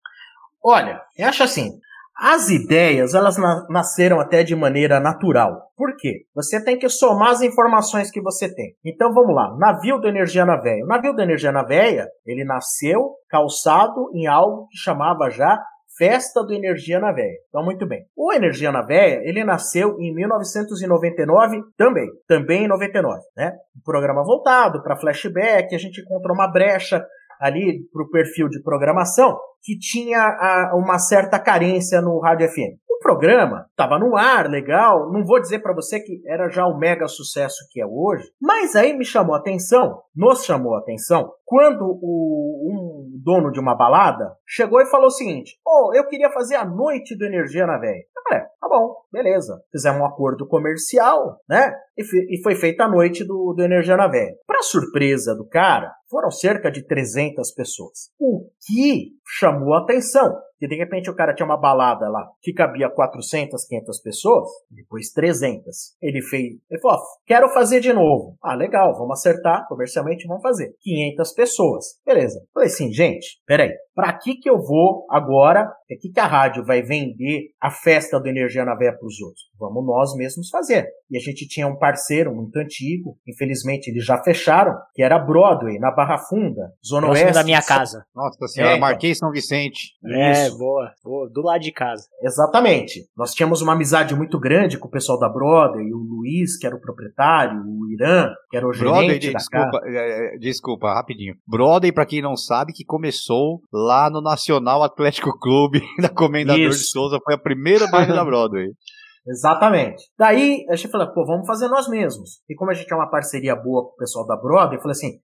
Olha, 0.62 1.00
eu 1.16 1.26
acho 1.26 1.42
assim, 1.42 1.70
as 2.16 2.48
ideias, 2.48 3.14
elas 3.14 3.36
na 3.36 3.66
nasceram 3.68 4.20
até 4.20 4.42
de 4.42 4.54
maneira 4.54 5.00
natural. 5.00 5.70
Por 5.76 5.96
quê? 5.96 6.24
Você 6.34 6.62
tem 6.62 6.78
que 6.78 6.88
somar 6.88 7.30
as 7.30 7.42
informações 7.42 8.10
que 8.10 8.20
você 8.20 8.52
tem. 8.52 8.74
Então 8.84 9.12
vamos 9.12 9.34
lá. 9.34 9.56
Navio 9.58 10.00
da 10.00 10.08
Energia 10.08 10.44
na 10.44 10.56
Véia. 10.56 10.84
O 10.84 10.88
navio 10.88 11.14
da 11.14 11.24
Energia 11.24 11.50
na 11.50 11.64
Véia, 11.64 12.06
ele 12.24 12.44
nasceu 12.44 13.14
calçado 13.28 14.10
em 14.14 14.26
algo 14.26 14.68
que 14.68 14.78
chamava 14.78 15.28
já 15.28 15.58
Festa 15.96 16.42
do 16.42 16.52
Energia 16.52 16.98
na 16.98 17.12
Véia. 17.12 17.38
Então, 17.48 17.64
muito 17.64 17.86
bem. 17.86 18.04
O 18.16 18.32
Energia 18.32 18.72
na 18.72 18.82
Véia, 18.82 19.20
ele 19.24 19.44
nasceu 19.44 19.96
em 20.00 20.12
1999 20.12 21.62
também. 21.76 22.08
Também 22.26 22.64
em 22.64 22.68
99, 22.68 23.20
né? 23.36 23.52
Um 23.76 23.82
programa 23.84 24.24
voltado 24.24 24.82
para 24.82 24.96
flashback, 24.96 25.74
a 25.74 25.78
gente 25.78 26.00
encontrou 26.00 26.34
uma 26.34 26.50
brecha 26.50 27.04
ali 27.40 27.84
para 27.92 28.02
o 28.02 28.10
perfil 28.10 28.48
de 28.48 28.62
programação 28.62 29.38
que 29.62 29.78
tinha 29.78 30.18
a, 30.20 30.72
uma 30.76 30.98
certa 30.98 31.38
carência 31.38 32.00
no 32.00 32.20
rádio 32.20 32.48
FM. 32.48 32.78
O 32.88 32.98
programa 33.00 33.66
estava 33.70 33.98
no 33.98 34.16
ar, 34.16 34.48
legal. 34.48 35.10
Não 35.10 35.24
vou 35.24 35.40
dizer 35.40 35.60
para 35.60 35.74
você 35.74 36.00
que 36.00 36.22
era 36.26 36.48
já 36.48 36.66
o 36.66 36.78
mega 36.78 37.08
sucesso 37.08 37.66
que 37.70 37.80
é 37.80 37.86
hoje, 37.86 38.24
mas 38.40 38.76
aí 38.76 38.96
me 38.96 39.04
chamou 39.04 39.34
a 39.34 39.38
atenção, 39.38 40.00
nos 40.14 40.44
chamou 40.44 40.74
a 40.74 40.78
atenção, 40.78 41.32
quando 41.44 41.82
o, 41.82 42.70
um 42.70 43.20
dono 43.22 43.50
de 43.50 43.58
uma 43.58 43.74
balada 43.74 44.36
chegou 44.46 44.80
e 44.80 44.86
falou 44.86 45.06
o 45.06 45.10
seguinte: 45.10 45.58
Oh, 45.66 45.92
eu 45.94 46.06
queria 46.06 46.30
fazer 46.30 46.56
a 46.56 46.64
noite 46.64 47.16
do 47.16 47.24
Energia 47.24 47.66
na 47.66 47.78
Véia. 47.78 48.04
Eu 48.16 48.22
falei, 48.22 48.44
tá 48.60 48.68
bom, 48.68 48.94
beleza. 49.12 49.60
Fizemos 49.70 50.00
um 50.00 50.06
acordo 50.06 50.46
comercial, 50.46 51.38
né? 51.48 51.74
E, 51.96 52.02
e 52.36 52.42
foi 52.42 52.54
feita 52.54 52.84
a 52.84 52.88
noite 52.88 53.24
do, 53.24 53.54
do 53.54 53.62
Energia 53.62 53.96
na 53.96 54.08
Véia. 54.08 54.34
Para 54.46 54.62
surpresa 54.62 55.34
do 55.34 55.46
cara, 55.46 55.92
foram 56.14 56.30
cerca 56.30 56.70
de 56.70 56.86
300 56.86 57.50
pessoas. 57.50 58.12
O 58.20 58.48
que 58.64 59.16
chamou 59.26 59.74
a 59.74 59.80
atenção 59.80 60.32
que 60.64 60.68
de 60.68 60.76
repente 60.76 61.10
o 61.10 61.14
cara 61.14 61.34
tinha 61.34 61.44
uma 61.44 61.60
balada 61.60 62.08
lá 62.08 62.26
que 62.40 62.52
cabia 62.52 62.88
400, 62.88 63.66
500 63.66 64.00
pessoas, 64.00 64.48
depois 64.70 65.10
300. 65.10 65.96
Ele 66.00 66.22
fez, 66.22 66.54
ele 66.70 66.80
falou, 66.80 67.00
quero 67.26 67.48
fazer 67.50 67.80
de 67.80 67.92
novo. 67.92 68.36
Ah, 68.42 68.54
legal, 68.54 68.94
vamos 68.94 69.18
acertar, 69.18 69.66
comercialmente 69.68 70.26
vamos 70.26 70.42
fazer. 70.42 70.74
500 70.80 71.32
pessoas. 71.32 71.84
Beleza. 72.06 72.40
Falei 72.54 72.68
assim, 72.68 72.92
gente, 72.92 73.42
peraí, 73.46 73.72
para 73.94 74.12
que 74.16 74.36
que 74.36 74.48
eu 74.48 74.58
vou 74.58 75.06
agora, 75.10 75.66
para 75.66 75.98
que 76.00 76.10
que 76.10 76.20
a 76.20 76.26
rádio 76.26 76.64
vai 76.64 76.82
vender 76.82 77.50
a 77.60 77.70
festa 77.70 78.18
do 78.18 78.28
Energia 78.28 78.64
na 78.64 78.74
Veia 78.74 78.96
para 78.96 79.06
os 79.06 79.20
outros? 79.20 79.44
Vamos 79.72 79.86
nós 79.86 80.14
mesmos 80.16 80.48
fazer. 80.48 80.86
E 81.10 81.16
a 81.16 81.20
gente 81.20 81.46
tinha 81.46 81.66
um 81.66 81.76
parceiro 81.76 82.34
muito 82.34 82.56
antigo, 82.56 83.16
infelizmente 83.26 83.88
eles 83.90 84.04
já 84.04 84.18
fecharam, 84.22 84.74
que 84.94 85.02
era 85.02 85.18
Broadway, 85.18 85.78
na 85.78 85.90
Barra 85.90 86.18
Funda, 86.18 86.72
Zona 86.84 87.06
Próximo 87.06 87.26
Oeste. 87.26 87.38
da 87.40 87.44
minha 87.44 87.62
casa. 87.62 88.04
Nossa 88.14 88.46
senhora, 88.48 88.72
É, 88.72 88.76
então. 88.76 88.88
Marquei 88.88 89.14
São 89.14 89.30
Vicente. 89.30 89.92
É, 90.04 90.46
Isso. 90.46 90.58
boa, 90.58 90.90
boa, 91.04 91.28
do 91.30 91.42
lado 91.42 91.60
de 91.60 91.72
casa. 91.72 92.04
Exatamente. 92.22 93.06
Nós 93.16 93.32
tínhamos 93.32 93.62
uma 93.62 93.72
amizade 93.74 94.14
muito 94.14 94.38
grande 94.40 94.78
com 94.78 94.88
o 94.88 94.90
pessoal 94.90 95.18
da 95.18 95.28
Broadway, 95.28 95.92
o 95.92 95.98
Luiz, 95.98 96.56
que 96.58 96.66
era 96.66 96.74
o 96.76 96.80
proprietário, 96.80 97.60
o 97.64 97.92
Irã, 97.92 98.30
que 98.50 98.56
era 98.56 98.66
o 98.66 98.70
Brother, 98.70 99.02
gerente 99.20 99.26
da 99.28 99.32
casa. 99.38 99.48
desculpa, 99.50 99.80
é, 99.86 100.34
é, 100.34 100.38
desculpa, 100.38 100.94
rapidinho. 100.94 101.34
Brother, 101.46 101.92
pra 101.92 102.06
quem 102.06 102.20
não 102.22 102.36
sabe, 102.36 102.72
que 102.72 102.84
começou 102.84 103.60
lá 103.72 104.10
no 104.10 104.20
Nacional 104.20 104.82
Atlético 104.82 105.38
Clube 105.38 105.80
da 106.00 106.08
Comendador 106.08 106.60
de 106.60 106.68
Isso. 106.68 106.90
Souza, 106.90 107.18
foi 107.24 107.34
a 107.34 107.38
primeira 107.38 107.86
baile 107.88 108.12
da 108.12 108.24
Broadway. 108.24 108.68
Exatamente. 109.26 110.04
Daí 110.18 110.66
a 110.68 110.76
gente 110.76 110.90
falou, 110.90 111.12
pô, 111.12 111.24
vamos 111.24 111.46
fazer 111.46 111.68
nós 111.68 111.88
mesmos. 111.88 112.42
E 112.48 112.54
como 112.54 112.70
a 112.70 112.74
gente 112.74 112.92
é 112.92 112.96
uma 112.96 113.10
parceria 113.10 113.56
boa 113.56 113.84
com 113.84 113.94
o 113.94 113.96
pessoal 113.96 114.26
da 114.26 114.36
Broadway, 114.36 114.76
eu 114.76 114.82
falei 114.82 114.92
assim, 114.92 115.18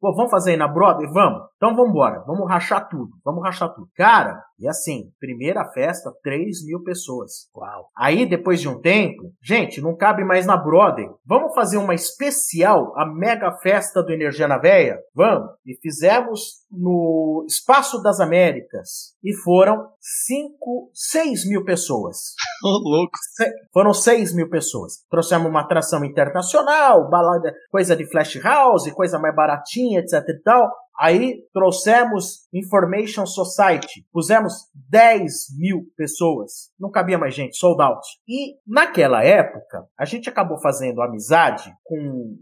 pô, 0.00 0.14
vamos 0.14 0.30
fazer 0.30 0.52
aí 0.52 0.56
na 0.56 0.68
Broadway? 0.68 1.06
Vamos. 1.12 1.42
Então 1.56 1.74
vamos 1.74 1.90
embora. 1.90 2.24
Vamos 2.26 2.48
rachar 2.48 2.88
tudo. 2.88 3.10
Vamos 3.24 3.42
rachar 3.44 3.72
tudo. 3.74 3.88
Cara, 3.94 4.42
e 4.62 4.68
assim, 4.68 5.10
primeira 5.20 5.64
festa, 5.72 6.12
3 6.22 6.64
mil 6.64 6.82
pessoas. 6.82 7.48
Uau. 7.56 7.88
Aí, 7.96 8.24
depois 8.24 8.60
de 8.60 8.68
um 8.68 8.80
tempo, 8.80 9.32
gente, 9.42 9.80
não 9.80 9.96
cabe 9.96 10.24
mais 10.24 10.46
na 10.46 10.56
Broadway. 10.56 11.08
Vamos 11.26 11.54
fazer 11.54 11.76
uma 11.78 11.94
especial, 11.94 12.92
a 12.96 13.04
mega 13.06 13.52
festa 13.58 14.02
do 14.02 14.12
Energia 14.12 14.46
na 14.48 14.58
Veia? 14.58 14.98
Vamos. 15.14 15.50
E 15.66 15.74
fizemos 15.82 16.62
no 16.70 17.44
Espaço 17.48 18.00
das 18.02 18.20
Américas. 18.20 19.14
E 19.22 19.34
foram 19.42 19.88
5, 20.00 20.90
6 20.94 21.48
mil 21.48 21.64
pessoas. 21.64 22.34
Ô, 22.64 22.68
louco. 22.88 23.12
Se- 23.34 23.52
Foram 23.72 23.92
6 23.92 24.34
mil 24.34 24.48
pessoas. 24.48 25.04
Trouxemos 25.10 25.48
uma 25.48 25.60
atração 25.62 26.04
internacional, 26.04 27.08
balada, 27.10 27.52
coisa 27.70 27.96
de 27.96 28.06
flash 28.06 28.36
house, 28.42 28.90
coisa 28.92 29.18
mais 29.18 29.34
baratinha, 29.34 30.00
etc 30.00 30.12
e 30.28 30.38
tal. 30.42 30.70
Aí 30.98 31.42
trouxemos 31.52 32.48
Information 32.52 33.26
Society. 33.26 34.06
Pusemos 34.12 34.52
10 34.90 35.32
mil 35.58 35.86
pessoas. 35.96 36.70
Não 36.78 36.90
cabia 36.90 37.18
mais 37.18 37.34
gente, 37.34 37.56
sold 37.56 37.82
out. 37.82 38.06
E 38.28 38.56
naquela 38.66 39.24
época, 39.24 39.86
a 39.98 40.04
gente 40.04 40.28
acabou 40.28 40.60
fazendo 40.60 41.02
amizade 41.02 41.72
com 41.84 42.36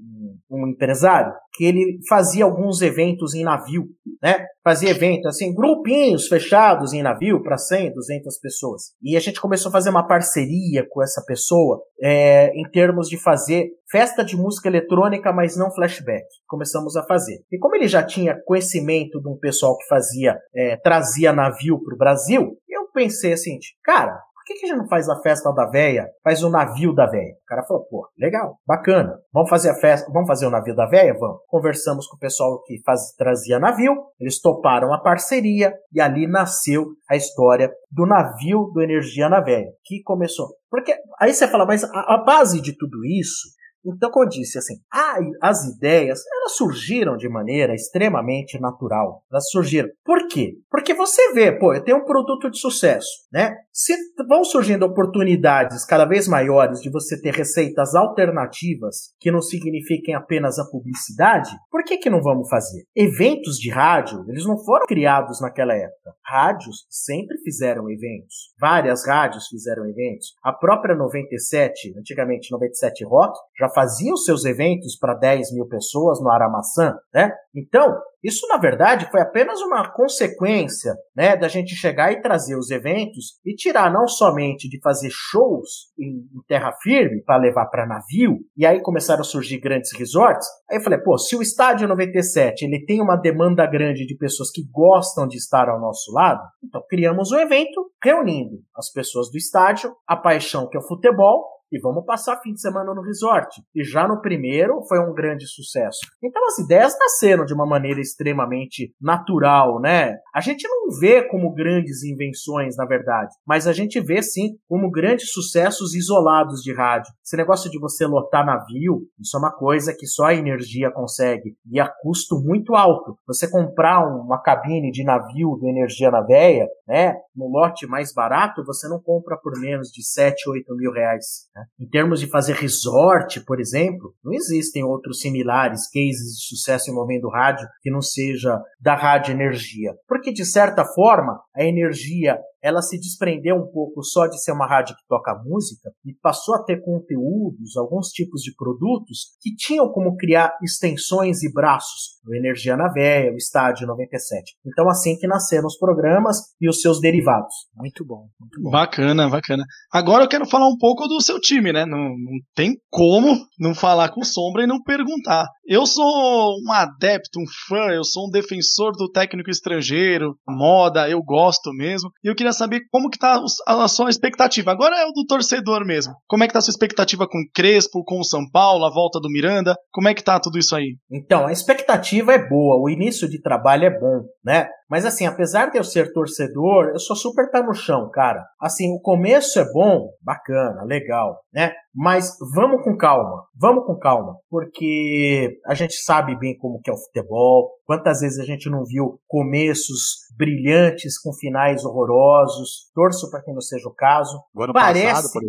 um- 0.50 0.68
empresário 0.68 1.32
que 1.54 1.64
ele 1.64 1.98
fazia 2.08 2.44
alguns 2.44 2.80
eventos 2.80 3.34
em 3.34 3.44
navio, 3.44 3.84
né? 4.22 4.46
Fazia 4.62 4.90
eventos 4.90 5.26
assim, 5.26 5.54
grupinhos 5.54 6.26
fechados 6.28 6.92
em 6.92 7.02
navio 7.02 7.42
para 7.42 7.58
100, 7.58 7.92
200 7.92 8.38
pessoas. 8.38 8.92
E 9.02 9.16
a 9.16 9.20
gente 9.20 9.40
começou 9.40 9.68
a 9.68 9.72
fazer 9.72 9.90
uma 9.90 10.06
parceria 10.06 10.86
com 10.88 11.02
essa 11.02 11.22
pessoa 11.26 11.80
é, 12.02 12.50
em 12.54 12.68
termos 12.70 13.08
de 13.08 13.16
fazer 13.18 13.68
festa 13.90 14.24
de 14.24 14.36
música 14.36 14.68
eletrônica, 14.68 15.32
mas 15.32 15.56
não 15.56 15.72
flashback. 15.72 16.24
Começamos 16.46 16.96
a 16.96 17.04
fazer. 17.04 17.40
E 17.50 17.58
como 17.58 17.74
ele 17.74 17.88
já 17.88 18.02
tinha 18.02 18.38
conhecimento 18.44 19.20
de 19.20 19.28
um 19.28 19.36
pessoal 19.38 19.76
que 19.76 19.86
fazia, 19.88 20.38
é, 20.54 20.76
trazia 20.76 21.32
navio 21.32 21.82
para 21.82 21.94
o 21.94 21.98
Brasil, 21.98 22.56
eu 22.68 22.88
pensei 22.92 23.32
assim, 23.32 23.58
cara, 23.82 24.20
que, 24.50 24.60
que 24.60 24.66
a 24.66 24.68
gente 24.70 24.78
não 24.78 24.88
faz 24.88 25.08
a 25.08 25.20
festa 25.20 25.52
da 25.52 25.66
véia? 25.66 26.08
Faz 26.24 26.42
o 26.42 26.50
navio 26.50 26.92
da 26.92 27.06
véia. 27.06 27.34
O 27.42 27.46
cara 27.46 27.62
falou, 27.62 27.84
pô, 27.84 28.08
legal, 28.18 28.56
bacana. 28.66 29.18
Vamos 29.32 29.48
fazer 29.48 29.70
a 29.70 29.74
festa, 29.74 30.10
vamos 30.12 30.26
fazer 30.26 30.46
o 30.46 30.50
navio 30.50 30.74
da 30.74 30.86
véia? 30.86 31.14
Vamos. 31.18 31.38
Conversamos 31.46 32.06
com 32.06 32.16
o 32.16 32.18
pessoal 32.18 32.62
que 32.64 32.80
faz, 32.84 33.14
trazia 33.16 33.58
navio, 33.58 33.94
eles 34.18 34.40
toparam 34.40 34.92
a 34.92 35.00
parceria 35.00 35.72
e 35.92 36.00
ali 36.00 36.26
nasceu 36.26 36.86
a 37.08 37.16
história 37.16 37.70
do 37.90 38.06
navio 38.06 38.70
do 38.72 38.82
Energia 38.82 39.28
na 39.28 39.40
Véia, 39.40 39.70
que 39.84 40.02
começou. 40.02 40.48
Porque 40.68 40.94
aí 41.20 41.32
você 41.32 41.46
fala, 41.46 41.66
mas 41.66 41.84
a, 41.84 42.14
a 42.14 42.24
base 42.24 42.60
de 42.60 42.76
tudo 42.76 43.04
isso 43.04 43.59
então, 43.84 44.10
como 44.10 44.26
eu 44.26 44.28
disse, 44.28 44.58
assim, 44.58 44.74
ah, 44.92 45.18
as 45.40 45.64
ideias, 45.64 46.20
elas 46.32 46.56
surgiram 46.56 47.16
de 47.16 47.28
maneira 47.28 47.74
extremamente 47.74 48.60
natural. 48.60 49.24
Elas 49.30 49.48
surgiram. 49.50 49.88
Por 50.04 50.28
quê? 50.28 50.54
Porque 50.70 50.92
você 50.92 51.32
vê, 51.32 51.52
pô, 51.52 51.72
eu 51.72 51.82
tenho 51.82 51.98
um 51.98 52.04
produto 52.04 52.50
de 52.50 52.58
sucesso, 52.58 53.08
né? 53.32 53.56
Se 53.72 53.94
vão 54.28 54.44
surgindo 54.44 54.84
oportunidades 54.84 55.84
cada 55.84 56.04
vez 56.04 56.28
maiores 56.28 56.80
de 56.80 56.90
você 56.90 57.20
ter 57.20 57.32
receitas 57.32 57.94
alternativas 57.94 59.14
que 59.18 59.30
não 59.30 59.40
signifiquem 59.40 60.14
apenas 60.14 60.58
a 60.58 60.68
publicidade, 60.70 61.50
por 61.70 61.82
que 61.84 61.96
que 61.96 62.10
não 62.10 62.22
vamos 62.22 62.48
fazer? 62.48 62.84
Eventos 62.94 63.56
de 63.56 63.70
rádio, 63.70 64.24
eles 64.28 64.44
não 64.44 64.58
foram 64.58 64.86
criados 64.86 65.40
naquela 65.40 65.74
época. 65.74 66.14
Rádios 66.24 66.86
sempre 66.90 67.38
fizeram 67.38 67.90
eventos. 67.90 68.52
Várias 68.60 69.06
rádios 69.06 69.46
fizeram 69.48 69.88
eventos. 69.88 70.34
A 70.44 70.52
própria 70.52 70.94
97, 70.94 71.94
antigamente 71.98 72.50
97 72.52 73.04
Rock, 73.04 73.38
já 73.58 73.69
fazia 73.72 74.12
os 74.12 74.24
seus 74.24 74.44
eventos 74.44 74.96
para 74.98 75.14
10 75.14 75.54
mil 75.54 75.66
pessoas 75.66 76.20
no 76.20 76.30
Aramaçã, 76.30 76.94
né? 77.14 77.32
Então, 77.54 77.96
Isso, 78.22 78.46
na 78.48 78.58
verdade, 78.58 79.10
foi 79.10 79.22
apenas 79.22 79.62
uma 79.62 79.90
consequência 79.90 80.94
né, 81.16 81.36
da 81.36 81.48
gente 81.48 81.74
chegar 81.74 82.12
e 82.12 82.20
trazer 82.20 82.54
os 82.54 82.70
eventos 82.70 83.40
e 83.44 83.54
tirar 83.54 83.90
não 83.90 84.06
somente 84.06 84.68
de 84.68 84.78
fazer 84.82 85.08
shows 85.10 85.90
em, 85.98 86.28
em 86.34 86.42
terra 86.46 86.70
firme 86.82 87.22
para 87.24 87.38
levar 87.38 87.66
para 87.66 87.86
navio, 87.86 88.38
e 88.54 88.66
aí 88.66 88.82
começaram 88.82 89.22
a 89.22 89.24
surgir 89.24 89.58
grandes 89.58 89.90
resorts. 89.98 90.46
Aí 90.70 90.76
eu 90.76 90.82
falei, 90.82 90.98
pô, 90.98 91.16
se 91.16 91.34
o 91.34 91.40
estádio 91.40 91.88
97 91.88 92.62
ele 92.62 92.84
tem 92.84 93.00
uma 93.00 93.16
demanda 93.16 93.66
grande 93.66 94.06
de 94.06 94.16
pessoas 94.16 94.50
que 94.50 94.68
gostam 94.70 95.26
de 95.26 95.38
estar 95.38 95.70
ao 95.70 95.80
nosso 95.80 96.12
lado, 96.12 96.42
então 96.62 96.82
criamos 96.90 97.32
um 97.32 97.38
evento 97.38 97.90
reunindo 98.04 98.58
as 98.76 98.92
pessoas 98.92 99.30
do 99.30 99.38
estádio, 99.38 99.94
a 100.06 100.16
paixão 100.16 100.68
que 100.68 100.76
é 100.76 100.80
o 100.80 100.86
futebol 100.86 101.59
e 101.72 101.80
vamos 101.80 102.04
passar 102.04 102.40
fim 102.40 102.52
de 102.52 102.60
semana 102.60 102.94
no 102.94 103.02
resort. 103.02 103.62
E 103.74 103.84
já 103.84 104.06
no 104.06 104.20
primeiro 104.20 104.82
foi 104.88 104.98
um 104.98 105.14
grande 105.14 105.46
sucesso. 105.46 105.98
Então 106.22 106.44
as 106.46 106.58
ideias 106.58 106.96
nasceram 106.98 107.44
de 107.44 107.54
uma 107.54 107.66
maneira 107.66 108.00
extremamente 108.00 108.94
natural, 109.00 109.80
né? 109.80 110.16
A 110.34 110.40
gente 110.40 110.66
não 110.68 110.98
vê 110.98 111.22
como 111.28 111.54
grandes 111.54 112.02
invenções, 112.02 112.76
na 112.76 112.84
verdade, 112.84 113.34
mas 113.46 113.66
a 113.66 113.72
gente 113.72 114.00
vê 114.00 114.22
sim 114.22 114.56
como 114.68 114.90
grandes 114.90 115.32
sucessos 115.32 115.94
isolados 115.94 116.62
de 116.62 116.74
rádio. 116.74 117.12
Esse 117.24 117.36
negócio 117.36 117.70
de 117.70 117.78
você 117.78 118.06
lotar 118.06 118.44
navio, 118.44 119.02
isso 119.18 119.36
é 119.36 119.40
uma 119.40 119.52
coisa 119.52 119.94
que 119.96 120.06
só 120.06 120.26
a 120.26 120.34
energia 120.34 120.90
consegue 120.90 121.56
e 121.70 121.78
a 121.78 121.88
custo 121.88 122.40
muito 122.40 122.74
alto. 122.74 123.16
Você 123.26 123.48
comprar 123.48 124.06
uma 124.06 124.40
cabine 124.42 124.90
de 124.90 125.04
navio 125.04 125.56
do 125.60 125.68
Energia 125.68 126.10
na 126.10 126.22
Veia, 126.22 126.66
né, 126.86 127.14
no 127.34 127.48
lote 127.48 127.86
mais 127.86 128.12
barato, 128.12 128.64
você 128.64 128.88
não 128.88 129.00
compra 129.00 129.36
por 129.36 129.58
menos 129.60 129.88
de 129.88 130.04
7, 130.04 130.48
8 130.48 130.74
mil 130.76 130.92
reais. 130.92 131.48
Em 131.78 131.88
termos 131.88 132.20
de 132.20 132.26
fazer 132.26 132.54
resort, 132.54 133.40
por 133.44 133.60
exemplo, 133.60 134.14
não 134.24 134.32
existem 134.32 134.84
outros 134.84 135.20
similares, 135.20 135.88
cases 135.90 136.36
de 136.36 136.46
sucesso 136.48 136.90
envolvendo 136.90 137.28
rádio 137.28 137.66
que 137.82 137.90
não 137.90 138.02
seja 138.02 138.60
da 138.80 138.94
rádio 138.94 139.32
energia. 139.32 139.92
Porque, 140.06 140.32
de 140.32 140.44
certa 140.44 140.84
forma, 140.84 141.40
a 141.54 141.64
energia 141.64 142.38
ela 142.62 142.82
se 142.82 142.98
desprendeu 142.98 143.56
um 143.56 143.70
pouco 143.72 144.02
só 144.02 144.26
de 144.26 144.42
ser 144.42 144.52
uma 144.52 144.66
rádio 144.66 144.94
que 144.96 145.06
toca 145.08 145.40
música 145.44 145.90
e 146.04 146.14
passou 146.14 146.54
a 146.54 146.62
ter 146.62 146.82
conteúdos, 146.82 147.76
alguns 147.76 148.08
tipos 148.08 148.42
de 148.42 148.54
produtos 148.54 149.36
que 149.40 149.54
tinham 149.54 149.90
como 149.90 150.16
criar 150.16 150.52
extensões 150.62 151.42
e 151.42 151.52
braços 151.52 152.20
no 152.24 152.34
Energia 152.34 152.76
na 152.76 152.88
Véia, 152.88 153.32
o 153.32 153.36
Estádio 153.36 153.86
97. 153.86 154.56
Então 154.66 154.88
assim 154.88 155.16
que 155.16 155.26
nasceram 155.26 155.66
os 155.66 155.78
programas 155.78 156.38
e 156.60 156.68
os 156.68 156.80
seus 156.80 157.00
derivados. 157.00 157.54
Muito 157.74 158.04
bom, 158.04 158.28
muito 158.38 158.60
bom. 158.60 158.70
Bacana, 158.70 159.28
bacana. 159.28 159.64
Agora 159.92 160.24
eu 160.24 160.28
quero 160.28 160.46
falar 160.46 160.68
um 160.68 160.76
pouco 160.76 161.06
do 161.08 161.20
seu 161.20 161.40
time, 161.40 161.72
né? 161.72 161.86
Não, 161.86 161.98
não 161.98 162.38
tem 162.54 162.76
como 162.90 163.36
não 163.58 163.74
falar 163.74 164.10
com 164.10 164.22
Sombra 164.22 164.64
e 164.64 164.66
não 164.66 164.82
perguntar. 164.82 165.46
Eu 165.66 165.86
sou 165.86 166.04
um 166.04 166.72
adepto, 166.72 167.40
um 167.40 167.44
fã, 167.68 167.92
eu 167.92 168.04
sou 168.04 168.26
um 168.26 168.30
defensor 168.30 168.92
do 168.92 169.10
técnico 169.10 169.50
estrangeiro, 169.50 170.36
moda, 170.48 171.08
eu 171.08 171.22
gosto 171.22 171.72
mesmo. 171.72 172.10
E 172.24 172.28
eu 172.28 172.34
queria 172.34 172.49
saber 172.52 172.82
como 172.90 173.10
que 173.10 173.18
tá 173.18 173.40
a 173.66 173.88
sua 173.88 174.10
expectativa. 174.10 174.70
Agora 174.70 174.96
é 174.96 175.06
o 175.06 175.12
do 175.12 175.24
torcedor 175.26 175.84
mesmo. 175.84 176.14
Como 176.26 176.44
é 176.44 176.46
que 176.46 176.52
tá 176.52 176.58
a 176.58 176.62
sua 176.62 176.72
expectativa 176.72 177.26
com 177.26 177.38
o 177.38 177.50
Crespo, 177.52 178.04
com 178.04 178.20
o 178.20 178.24
São 178.24 178.48
Paulo, 178.50 178.84
a 178.84 178.90
volta 178.90 179.20
do 179.20 179.30
Miranda? 179.30 179.76
Como 179.90 180.08
é 180.08 180.14
que 180.14 180.24
tá 180.24 180.38
tudo 180.40 180.58
isso 180.58 180.74
aí? 180.74 180.96
Então, 181.10 181.46
a 181.46 181.52
expectativa 181.52 182.32
é 182.32 182.48
boa, 182.48 182.80
o 182.80 182.88
início 182.88 183.28
de 183.28 183.40
trabalho 183.40 183.84
é 183.84 183.90
bom, 183.90 184.24
né? 184.44 184.68
Mas 184.90 185.06
assim, 185.06 185.24
apesar 185.24 185.70
de 185.70 185.78
eu 185.78 185.84
ser 185.84 186.12
torcedor, 186.12 186.88
eu 186.88 186.98
sou 186.98 187.14
super 187.14 187.48
pé 187.50 187.62
no 187.62 187.72
chão, 187.72 188.10
cara. 188.12 188.44
Assim, 188.60 188.92
o 188.92 189.00
começo 189.00 189.60
é 189.60 189.72
bom, 189.72 190.08
bacana, 190.20 190.82
legal, 190.82 191.40
né? 191.52 191.72
Mas 191.94 192.36
vamos 192.54 192.82
com 192.82 192.96
calma, 192.96 193.44
vamos 193.54 193.86
com 193.86 193.96
calma, 193.96 194.36
porque 194.50 195.60
a 195.64 195.74
gente 195.74 195.94
sabe 195.94 196.36
bem 196.36 196.58
como 196.58 196.80
que 196.80 196.90
é 196.90 196.92
o 196.92 196.98
futebol, 196.98 197.70
quantas 197.84 198.20
vezes 198.20 198.40
a 198.40 198.44
gente 198.44 198.68
não 198.68 198.84
viu 198.84 199.20
começos 199.28 200.28
brilhantes 200.36 201.20
com 201.20 201.32
finais 201.32 201.84
horrorosos. 201.84 202.90
Torço 202.94 203.30
para 203.30 203.42
que 203.42 203.52
não 203.52 203.60
seja 203.60 203.88
o 203.88 203.94
caso. 203.94 204.42
O 204.54 204.62
ano 204.62 204.72
Parece... 204.72 205.06
passado, 205.06 205.32
por 205.32 205.42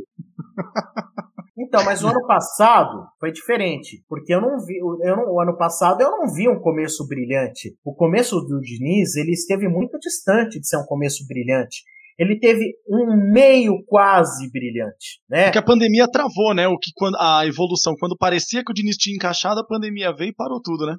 Então, 1.72 1.86
mas 1.86 2.04
o 2.04 2.08
ano 2.10 2.28
passado 2.28 3.08
foi 3.18 3.32
diferente, 3.32 4.04
porque 4.10 4.36
eu 4.36 4.42
não 4.42 4.58
vi, 4.60 4.78
eu 4.78 5.16
não, 5.16 5.36
o 5.36 5.40
ano 5.40 5.56
passado 5.56 6.02
eu 6.02 6.12
não 6.12 6.28
vi 6.28 6.50
um 6.50 6.60
começo 6.60 7.08
brilhante. 7.08 7.74
O 7.82 7.96
começo 7.96 8.42
do 8.42 8.60
Diniz, 8.60 9.16
ele 9.16 9.32
esteve 9.32 9.70
muito 9.70 9.98
distante 9.98 10.60
de 10.60 10.68
ser 10.68 10.76
um 10.76 10.86
começo 10.86 11.26
brilhante. 11.26 11.84
Ele 12.20 12.38
teve 12.38 12.74
um 12.86 13.16
meio 13.32 13.82
quase 13.88 14.52
brilhante, 14.52 15.22
né? 15.30 15.46
Porque 15.46 15.60
a 15.60 15.64
pandemia 15.64 16.12
travou, 16.12 16.54
né? 16.54 16.68
O 16.68 16.78
que 16.78 16.92
quando 16.94 17.16
a 17.16 17.48
evolução, 17.48 17.96
quando 17.98 18.18
parecia 18.18 18.66
que 18.66 18.72
o 18.72 18.76
Diniz 18.76 18.98
tinha 18.98 19.16
encaixado, 19.16 19.62
a 19.62 19.66
pandemia 19.66 20.14
veio 20.14 20.32
e 20.32 20.36
parou 20.36 20.62
tudo, 20.62 20.86
né? 20.86 20.98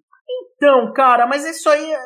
Então, 0.57 0.91
cara, 0.95 1.27
mas 1.27 1.45
isso 1.45 1.68
aí 1.68 1.93
é, 1.93 1.99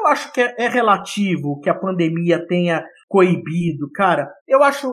eu 0.00 0.06
acho 0.06 0.32
que 0.32 0.40
é, 0.40 0.54
é 0.56 0.68
relativo 0.68 1.60
que 1.60 1.68
a 1.68 1.74
pandemia 1.74 2.46
tenha 2.46 2.84
coibido, 3.08 3.90
cara. 3.94 4.30
Eu 4.46 4.62
acho. 4.62 4.86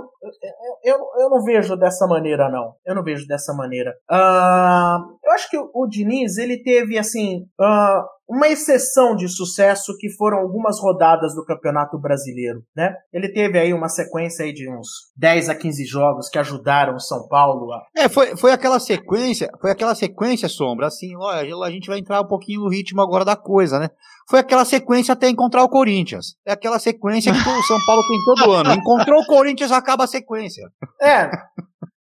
Eu, 0.84 0.97
eu 1.20 1.30
não 1.30 1.43
vejo 1.43 1.76
dessa 1.76 2.07
maneira, 2.07 2.49
não. 2.49 2.76
Eu 2.86 2.95
não 2.95 3.03
vejo 3.03 3.28
dessa 3.28 3.53
maneira. 3.53 3.91
Uh, 4.09 5.18
eu 5.24 5.32
acho 5.34 5.49
que 5.49 5.57
o, 5.57 5.70
o 5.74 5.88
Diniz, 5.88 6.38
ele 6.38 6.62
teve, 6.64 6.97
assim. 6.97 7.45
Uh, 7.59 8.22
uma 8.32 8.47
exceção 8.47 9.14
de 9.14 9.28
sucesso 9.28 9.91
que 9.99 10.09
foram 10.09 10.38
algumas 10.38 10.80
rodadas 10.80 11.36
do 11.36 11.43
Campeonato 11.43 11.99
Brasileiro, 11.99 12.64
né? 12.74 12.95
Ele 13.12 13.28
teve 13.28 13.59
aí 13.59 13.74
uma 13.74 13.89
sequência 13.89 14.45
aí 14.45 14.53
de 14.53 14.72
uns 14.72 14.88
10 15.18 15.49
a 15.49 15.55
15 15.55 15.86
jogos 15.86 16.30
que 16.30 16.39
ajudaram 16.39 16.95
o 16.95 16.99
São 16.99 17.28
Paulo 17.28 17.74
a... 17.74 17.82
É, 17.93 18.07
foi, 18.07 18.38
foi 18.38 18.53
aquela 18.53 18.80
sequência, 18.80 19.49
foi 19.59 19.72
aquela 19.72 19.93
sequência, 19.93 20.47
Sombra, 20.47 20.88
assim, 20.88 21.14
olha, 21.18 21.53
a 21.62 21.70
gente 21.70 21.88
vai 21.88 21.99
entrar 21.99 22.22
um 22.22 22.28
pouquinho 22.28 22.62
no 22.62 22.70
ritmo 22.70 23.01
agora 23.01 23.26
da 23.26 23.36
coisa, 23.36 23.78
né? 23.78 23.89
Foi 24.30 24.39
aquela 24.39 24.64
sequência 24.64 25.12
até 25.12 25.28
encontrar 25.28 25.62
o 25.62 25.70
Corinthians. 25.70 26.36
É 26.47 26.53
aquela 26.53 26.80
sequência 26.80 27.34
que 27.34 27.38
o 27.38 27.64
São 27.64 27.86
Paulo 27.86 28.00
tem 28.07 28.17
todo 28.25 28.51
ano. 28.51 28.73
Encontrou 28.73 29.21
o 29.21 29.25
Corinthians, 29.25 29.71
acaba 29.71 30.03
a 30.03 30.07
sequência. 30.07 30.67
É, 31.01 31.29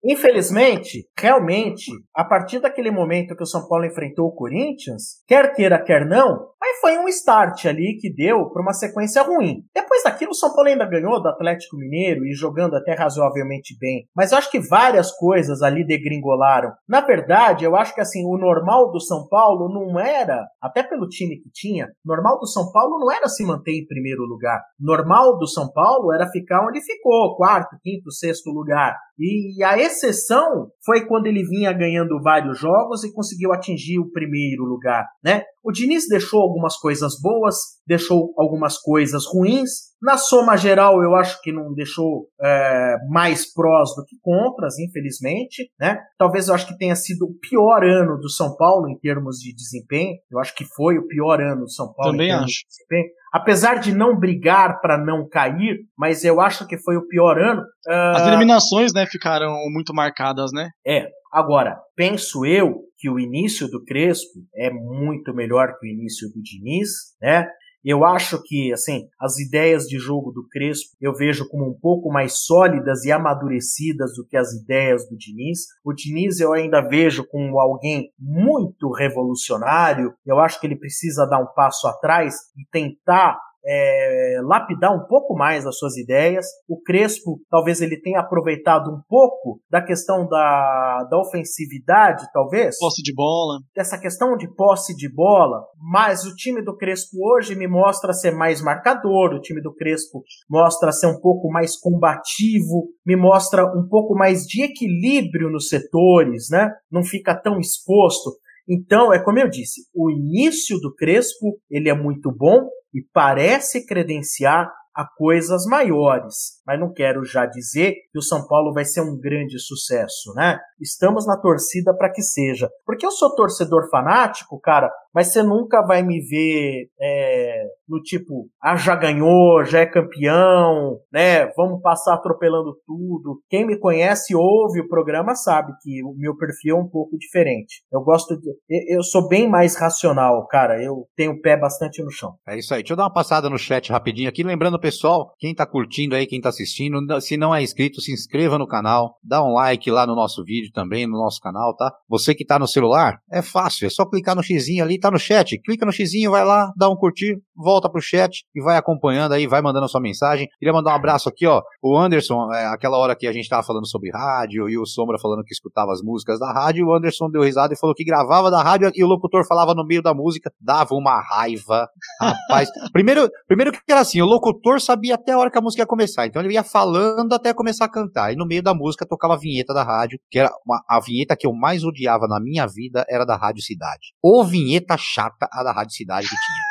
Infelizmente, 0.03 1.07
realmente, 1.19 1.91
a 2.15 2.25
partir 2.25 2.59
daquele 2.59 2.91
momento 2.91 3.37
que 3.37 3.43
o 3.43 3.47
São 3.47 3.69
Paulo 3.69 3.85
enfrentou 3.85 4.29
o 4.29 4.35
Corinthians, 4.35 5.23
quer 5.29 5.55
queira, 5.55 5.79
quer 5.79 6.07
não, 6.07 6.49
aí 6.63 6.79
foi 6.81 6.99
um 6.99 7.09
start 7.09 7.67
ali 7.67 7.97
que 8.01 8.13
deu 8.13 8.51
para 8.51 8.63
uma 8.63 8.73
sequência 8.73 9.23
ruim. 9.23 9.63
Depois 9.75 10.03
daquilo, 10.03 10.31
o 10.33 10.35
São 10.35 10.55
Paulo 10.55 10.69
ainda 10.69 10.85
ganhou 10.87 11.21
do 11.21 11.29
Atlético 11.29 11.77
Mineiro 11.77 12.25
e 12.25 12.35
jogando 12.35 12.77
até 12.77 12.95
razoavelmente 12.95 13.77
bem. 13.79 14.07
Mas 14.15 14.33
eu 14.33 14.39
acho 14.39 14.51
que 14.51 14.61
várias 14.61 15.11
coisas 15.13 15.63
ali 15.63 15.87
degringolaram. 15.87 16.73
Na 16.89 17.01
verdade, 17.01 17.65
eu 17.65 17.77
acho 17.77 17.95
que 17.95 18.01
assim, 18.01 18.25
o 18.25 18.39
normal 18.39 18.91
do 18.91 19.01
São 19.01 19.27
Paulo 19.29 19.73
não 19.73 19.99
era, 19.99 20.47
até 20.61 20.83
pelo 20.83 21.09
time 21.09 21.37
que 21.41 21.51
tinha, 21.53 21.89
normal 22.05 22.39
do 22.39 22.47
São 22.47 22.71
Paulo 22.73 22.99
não 22.99 23.11
era 23.11 23.29
se 23.29 23.45
manter 23.45 23.73
em 23.73 23.87
primeiro 23.87 24.23
lugar. 24.25 24.61
Normal 24.79 25.39
do 25.39 25.47
São 25.47 25.71
Paulo 25.73 26.13
era 26.13 26.31
ficar 26.31 26.67
onde 26.67 26.81
ficou, 26.85 27.37
quarto, 27.37 27.77
quinto, 27.83 28.13
sexto 28.13 28.51
lugar. 28.51 28.97
E 29.19 29.63
a 29.63 29.79
exceção 29.79 30.71
foi 30.85 31.07
quando 31.07 31.27
ele 31.27 31.45
vinha 31.45 31.73
ganhando 31.73 32.21
vários 32.23 32.59
jogos 32.59 33.05
e 33.05 33.13
conseguiu 33.13 33.53
atingir 33.53 33.99
o 33.99 34.11
primeiro 34.11 34.65
lugar, 34.65 35.07
né? 35.23 35.43
O 35.63 35.71
Diniz 35.73 36.09
deixou 36.09 36.41
algumas 36.41 36.77
coisas 36.77 37.21
boas, 37.21 37.57
deixou 37.87 38.33
algumas 38.37 38.79
coisas 38.79 39.25
ruins. 39.27 39.91
Na 40.03 40.17
soma 40.17 40.57
geral, 40.57 41.03
eu 41.03 41.15
acho 41.15 41.41
que 41.43 41.53
não 41.53 41.75
deixou 41.75 42.29
é, 42.41 42.97
mais 43.11 43.53
prós 43.53 43.91
do 43.95 44.05
que 44.05 44.17
contras, 44.23 44.79
infelizmente. 44.79 45.71
Né? 45.79 45.99
Talvez 46.19 46.49
eu 46.49 46.55
acho 46.55 46.67
que 46.67 46.79
tenha 46.79 46.97
sido 46.97 47.27
o 47.27 47.39
pior 47.39 47.85
ano 47.85 48.19
do 48.19 48.31
São 48.31 48.57
Paulo 48.57 48.89
em 48.89 48.99
termos 48.99 49.37
de 49.37 49.55
desempenho. 49.55 50.17
Eu 50.31 50.39
acho 50.39 50.55
que 50.55 50.65
foi 50.65 50.97
o 50.97 51.07
pior 51.07 51.41
ano 51.41 51.63
do 51.63 51.71
São 51.71 51.93
Paulo 51.93 52.13
Também 52.13 52.29
em 52.29 52.31
termos 52.31 52.51
acho. 52.51 52.61
de 52.61 52.67
desempenho. 52.69 53.20
Apesar 53.33 53.77
de 53.77 53.95
não 53.95 54.19
brigar 54.19 54.81
para 54.81 54.99
não 54.99 55.29
cair, 55.29 55.79
mas 55.97 56.25
eu 56.25 56.41
acho 56.41 56.67
que 56.67 56.77
foi 56.79 56.97
o 56.97 57.07
pior 57.07 57.39
ano. 57.39 57.63
Uh... 57.87 58.17
As 58.17 58.27
eliminações, 58.27 58.93
né, 58.93 59.07
ficaram 59.07 59.57
muito 59.73 59.95
marcadas, 59.95 60.51
né? 60.53 60.69
É. 60.87 61.09
Agora, 61.33 61.79
penso 61.95 62.45
eu 62.45 62.81
que 62.99 63.09
o 63.09 63.19
início 63.19 63.69
do 63.69 63.85
Crespo 63.85 64.41
é 64.55 64.69
muito 64.69 65.33
melhor 65.33 65.69
que 65.79 65.87
o 65.87 65.89
início 65.89 66.29
do 66.29 66.43
Diniz, 66.43 66.89
né? 67.23 67.47
Eu 67.85 68.05
acho 68.05 68.43
que, 68.43 68.73
assim, 68.73 69.09
as 69.19 69.39
ideias 69.39 69.85
de 69.85 69.99
jogo 69.99 70.31
do 70.31 70.47
Crespo 70.49 70.91
eu 71.01 71.15
vejo 71.15 71.49
como 71.49 71.69
um 71.71 71.79
pouco 71.81 72.11
mais 72.11 72.45
sólidas 72.45 73.05
e 73.05 73.13
amadurecidas 73.13 74.15
do 74.17 74.27
que 74.27 74.37
as 74.37 74.53
ideias 74.53 75.09
do 75.09 75.17
Diniz. 75.17 75.61
O 75.85 75.93
Diniz 75.93 76.41
eu 76.41 76.53
ainda 76.53 76.81
vejo 76.81 77.27
como 77.27 77.59
alguém 77.59 78.11
muito 78.19 78.91
revolucionário. 78.93 80.13
Eu 80.27 80.39
acho 80.39 80.61
que 80.61 80.67
ele 80.67 80.79
precisa 80.79 81.27
dar 81.27 81.41
um 81.41 81.53
passo 81.55 81.87
atrás 81.89 82.35
e 82.57 82.65
tentar 82.71 83.39
é, 83.65 84.41
lapidar 84.43 84.95
um 84.95 85.07
pouco 85.07 85.35
mais 85.35 85.67
as 85.67 85.77
suas 85.79 85.97
ideias. 85.97 86.47
O 86.69 86.81
Crespo, 86.81 87.41
talvez 87.51 87.81
ele 87.81 88.01
tenha 88.01 88.21
aproveitado 88.21 88.91
um 88.91 89.01
pouco 89.09 89.61
da 89.71 89.83
questão 89.83 90.27
da, 90.27 91.07
da 91.11 91.19
ofensividade, 91.19 92.27
talvez. 92.33 92.79
Posse 92.79 93.03
de 93.03 93.15
bola. 93.15 93.61
Dessa 93.75 93.99
questão 93.99 94.37
de 94.37 94.49
posse 94.55 94.97
de 94.97 95.13
bola. 95.13 95.65
Mas 95.79 96.25
o 96.25 96.35
time 96.35 96.63
do 96.63 96.77
Crespo 96.77 97.17
hoje 97.23 97.55
me 97.55 97.67
mostra 97.67 98.13
ser 98.13 98.33
mais 98.33 98.63
marcador. 98.63 99.35
O 99.35 99.41
time 99.41 99.61
do 99.61 99.75
Crespo 99.75 100.23
mostra 100.49 100.93
ser 100.93 101.07
um 101.07 101.21
pouco 101.21 101.51
mais 101.51 101.77
combativo. 101.79 102.89
Me 103.07 103.17
mostra 103.17 103.65
um 103.67 103.87
pouco 103.89 104.15
mais 104.15 104.43
de 104.43 104.65
equilíbrio 104.65 105.51
nos 105.51 105.69
setores, 105.69 106.49
né? 106.51 106.71
Não 106.91 107.03
fica 107.03 107.35
tão 107.35 107.59
exposto. 107.59 108.31
Então, 108.71 109.13
é 109.13 109.19
como 109.19 109.41
eu 109.41 109.49
disse, 109.49 109.81
o 109.93 110.09
início 110.09 110.79
do 110.79 110.95
Crespo, 110.95 111.59
ele 111.69 111.89
é 111.89 111.95
muito 111.95 112.31
bom 112.31 112.69
e 112.95 113.03
parece 113.13 113.85
credenciar 113.85 114.71
a 114.95 115.05
coisas 115.17 115.65
maiores. 115.67 116.61
Mas 116.65 116.79
não 116.79 116.93
quero 116.93 117.25
já 117.25 117.47
dizer 117.47 117.95
que 118.13 118.19
o 118.19 118.23
São 118.23 118.47
Paulo 118.47 118.73
vai 118.73 118.85
ser 118.85 119.01
um 119.01 119.19
grande 119.19 119.59
sucesso, 119.59 120.33
né? 120.37 120.59
Estamos 120.81 121.27
na 121.27 121.37
torcida 121.37 121.97
para 121.97 122.13
que 122.13 122.23
seja. 122.23 122.69
Porque 122.85 123.05
eu 123.05 123.11
sou 123.11 123.35
torcedor 123.35 123.89
fanático, 123.91 124.61
cara, 124.61 124.89
mas 125.13 125.33
você 125.33 125.43
nunca 125.43 125.83
vai 125.83 126.03
me 126.03 126.21
ver 126.21 126.89
é, 127.01 127.65
no 127.91 128.01
tipo, 128.01 128.49
ah, 128.63 128.77
já 128.77 128.95
ganhou, 128.95 129.65
já 129.65 129.81
é 129.81 129.87
campeão, 129.87 131.01
né? 131.13 131.47
Vamos 131.57 131.83
passar 131.83 132.15
atropelando 132.15 132.77
tudo. 132.87 133.43
Quem 133.49 133.67
me 133.67 133.77
conhece 133.79 134.35
ouve 134.35 134.81
o 134.81 134.89
programa 134.89 135.35
sabe 135.35 135.73
que 135.83 136.03
o 136.05 136.15
meu 136.17 136.37
perfil 136.37 136.77
é 136.77 136.81
um 136.81 136.89
pouco 136.89 137.19
diferente. 137.19 137.83
Eu 137.93 138.01
gosto 138.01 138.39
de. 138.39 138.49
Eu 138.89 139.03
sou 139.03 139.29
bem 139.29 139.49
mais 139.49 139.77
racional, 139.77 140.47
cara. 140.47 140.81
Eu 140.81 141.07
tenho 141.17 141.33
o 141.33 141.41
pé 141.41 141.57
bastante 141.57 142.01
no 142.03 142.11
chão. 142.11 142.35
É 142.47 142.57
isso 142.57 142.73
aí. 142.73 142.81
Deixa 142.81 142.93
eu 142.93 142.97
dar 142.97 143.05
uma 143.05 143.13
passada 143.13 143.51
no 143.51 143.59
chat 143.59 143.91
rapidinho 143.91 144.29
aqui. 144.29 144.45
Lembrando, 144.45 144.79
pessoal, 144.79 145.35
quem 145.39 145.53
tá 145.53 145.67
curtindo 145.67 146.15
aí, 146.15 146.27
quem 146.27 146.41
tá 146.41 146.51
assistindo, 146.51 147.21
se 147.21 147.37
não 147.37 147.53
é 147.53 147.61
inscrito, 147.61 148.01
se 148.01 148.13
inscreva 148.13 148.57
no 148.57 148.69
canal, 148.69 149.17
dá 149.23 149.43
um 149.43 149.53
like 149.53 149.91
lá 149.91 150.07
no 150.07 150.15
nosso 150.15 150.45
vídeo 150.45 150.71
também, 150.73 151.07
no 151.07 151.19
nosso 151.19 151.41
canal, 151.41 151.75
tá? 151.75 151.93
Você 152.09 152.35
que 152.35 152.45
tá 152.45 152.59
no 152.59 152.69
celular, 152.69 153.19
é 153.33 153.43
fácil, 153.43 153.87
é 153.87 153.91
só 153.91 154.07
clicar 154.07 154.37
no 154.37 154.43
xizinho 154.43 154.85
ali 154.85 155.01
tá 155.01 155.11
no 155.11 155.19
chat. 155.19 155.59
Clica 155.63 155.85
no 155.85 155.93
xizinho, 155.93 156.31
vai 156.31 156.45
lá, 156.45 156.73
dá 156.77 156.89
um 156.89 156.97
curtir, 156.97 157.41
volta 157.57 157.80
pro 157.89 158.01
chat 158.01 158.45
e 158.55 158.63
vai 158.63 158.77
acompanhando 158.77 159.33
aí, 159.33 159.47
vai 159.47 159.63
mandando 159.63 159.85
a 159.85 159.89
sua 159.89 160.01
mensagem. 160.01 160.49
Queria 160.59 160.73
mandar 160.73 160.93
um 160.93 160.97
abraço 160.97 161.29
aqui, 161.29 161.47
ó. 161.47 161.63
O 161.83 161.97
Anderson, 161.97 162.53
é, 162.53 162.67
aquela 162.67 162.99
hora 162.99 163.15
que 163.17 163.27
a 163.27 163.33
gente 163.33 163.49
tava 163.49 163.63
falando 163.63 163.89
sobre 163.89 164.11
rádio 164.11 164.69
e 164.69 164.79
o 164.79 164.87
Sombra 164.87 165.19
falando 165.19 165.45
que 165.45 165.53
escutava 165.53 165.93
as 165.93 166.03
músicas 166.03 166.39
da 166.39 166.53
rádio, 166.53 166.87
o 166.87 166.95
Anderson 166.95 167.31
deu 167.31 167.43
risada 167.43 167.73
e 167.73 167.79
falou 167.79 167.95
que 167.95 168.05
gravava 168.05 168.51
da 168.51 168.63
rádio 168.63 168.91
e 168.95 169.05
o 169.05 169.07
locutor 169.07 169.47
falava 169.47 169.75
no 169.75 169.87
meio 169.87 170.03
da 170.03 170.13
música, 170.13 170.53
dava 170.61 170.95
uma 170.95 171.21
raiva. 171.21 171.89
Rapaz, 172.21 172.69
primeiro, 172.93 173.29
primeiro 173.47 173.73
que 173.73 173.81
era 173.89 174.01
assim, 174.01 174.21
o 174.21 174.27
locutor 174.27 174.81
sabia 174.81 175.15
até 175.15 175.33
a 175.33 175.39
hora 175.39 175.51
que 175.51 175.59
a 175.59 175.61
música 175.61 175.83
ia 175.83 175.87
começar, 175.87 176.27
então 176.27 176.43
ele 176.43 176.55
ia 176.55 176.65
falando 176.65 177.33
até 177.33 177.55
começar 177.55 177.85
a 177.85 177.91
cantar. 177.91 178.33
E 178.33 178.37
no 178.37 178.47
meio 178.47 178.63
da 178.63 178.75
música 178.75 179.07
tocava 179.07 179.35
a 179.35 179.39
vinheta 179.39 179.73
da 179.73 179.83
rádio, 179.83 180.19
que 180.31 180.39
era 180.39 180.51
uma, 180.67 180.83
a 180.89 181.01
vinheta 181.01 181.37
que 181.37 181.47
eu 181.47 181.53
mais 181.53 181.85
odiava 181.85 182.27
na 182.27 182.41
minha 182.41 182.67
vida 182.67 183.05
era 183.09 183.25
da 183.25 183.37
Rádio 183.37 183.63
Cidade. 183.63 184.15
Ou 184.23 184.45
vinheta 184.45 184.97
chata 184.99 185.49
a 185.53 185.63
da 185.63 185.73
Rádio 185.73 185.95
Cidade 185.95 186.29
que 186.29 186.35
tinha. 186.35 186.70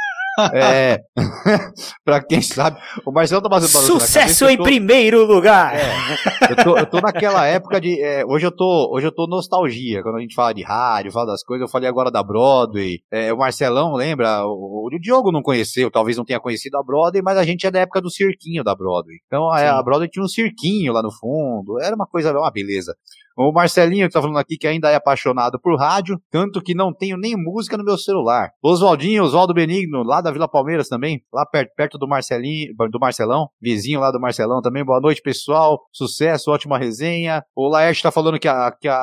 É, 0.53 0.99
pra 2.03 2.23
quem 2.23 2.41
sabe, 2.41 2.79
o 3.05 3.11
Marcelo 3.11 3.41
tá 3.41 3.49
fazendo 3.49 3.69
Sucesso 3.69 4.45
cabeça, 4.45 4.51
em 4.51 4.57
tô, 4.57 4.63
primeiro 4.63 5.25
lugar! 5.25 5.75
É, 5.75 6.51
eu, 6.51 6.55
tô, 6.63 6.77
eu 6.77 6.85
tô 6.85 7.01
naquela 7.01 7.45
época 7.45 7.79
de. 7.79 8.01
É, 8.01 8.25
hoje, 8.25 8.45
eu 8.45 8.51
tô, 8.51 8.89
hoje 8.93 9.07
eu 9.07 9.11
tô 9.11 9.27
nostalgia. 9.27 10.01
Quando 10.01 10.17
a 10.17 10.21
gente 10.21 10.35
fala 10.35 10.53
de 10.53 10.63
rádio, 10.63 11.11
fala 11.11 11.27
das 11.27 11.43
coisas, 11.43 11.67
eu 11.67 11.71
falei 11.71 11.89
agora 11.89 12.11
da 12.11 12.23
Broadway. 12.23 12.99
É, 13.11 13.33
o 13.33 13.37
Marcelão, 13.37 13.93
lembra? 13.93 14.45
O, 14.45 14.87
o 14.87 14.99
Diogo 14.99 15.31
não 15.31 15.41
conheceu, 15.41 15.91
talvez 15.91 16.17
não 16.17 16.25
tenha 16.25 16.39
conhecido 16.39 16.77
a 16.77 16.83
Broadway, 16.83 17.21
mas 17.21 17.37
a 17.37 17.43
gente 17.43 17.65
é 17.65 17.71
da 17.71 17.79
época 17.79 18.01
do 18.01 18.09
cirquinho 18.09 18.63
da 18.63 18.75
Broadway. 18.75 19.17
Então 19.27 19.49
a, 19.49 19.79
a 19.79 19.83
Broadway 19.83 20.09
tinha 20.09 20.23
um 20.23 20.27
cirquinho 20.27 20.93
lá 20.93 21.01
no 21.01 21.11
fundo, 21.11 21.79
era 21.81 21.95
uma 21.95 22.05
coisa, 22.05 22.31
uma 22.31 22.51
beleza. 22.51 22.95
O 23.41 23.53
Marcelinho 23.53 24.05
que 24.05 24.11
tá 24.11 24.19
falando 24.19 24.37
aqui 24.37 24.57
que 24.57 24.67
ainda 24.67 24.91
é 24.91 24.95
apaixonado 24.95 25.57
por 25.57 25.79
rádio, 25.79 26.21
tanto 26.29 26.61
que 26.61 26.75
não 26.75 26.93
tenho 26.93 27.15
nem 27.15 27.37
música 27.37 27.77
no 27.77 27.85
meu 27.85 27.97
celular. 27.97 28.51
Oswaldinho, 28.61 29.23
Oswaldo 29.23 29.53
Benigno, 29.53 30.03
lá 30.03 30.19
da 30.19 30.29
Vila 30.29 30.45
Palmeiras 30.45 30.89
também, 30.89 31.23
lá 31.33 31.45
perto, 31.45 31.71
perto 31.73 31.97
do 31.97 32.05
Marcelinho, 32.05 32.75
do 32.91 32.99
Marcelão, 32.99 33.47
vizinho 33.61 34.01
lá 34.01 34.11
do 34.11 34.19
Marcelão 34.19 34.61
também. 34.61 34.83
Boa 34.83 34.99
noite, 34.99 35.21
pessoal. 35.21 35.79
Sucesso, 35.93 36.51
ótima 36.51 36.77
resenha. 36.77 37.41
O 37.55 37.69
Laerte 37.69 38.03
tá 38.03 38.11
falando 38.11 38.37
que, 38.37 38.47
a, 38.49 38.73
que 38.73 38.89
a, 38.89 38.95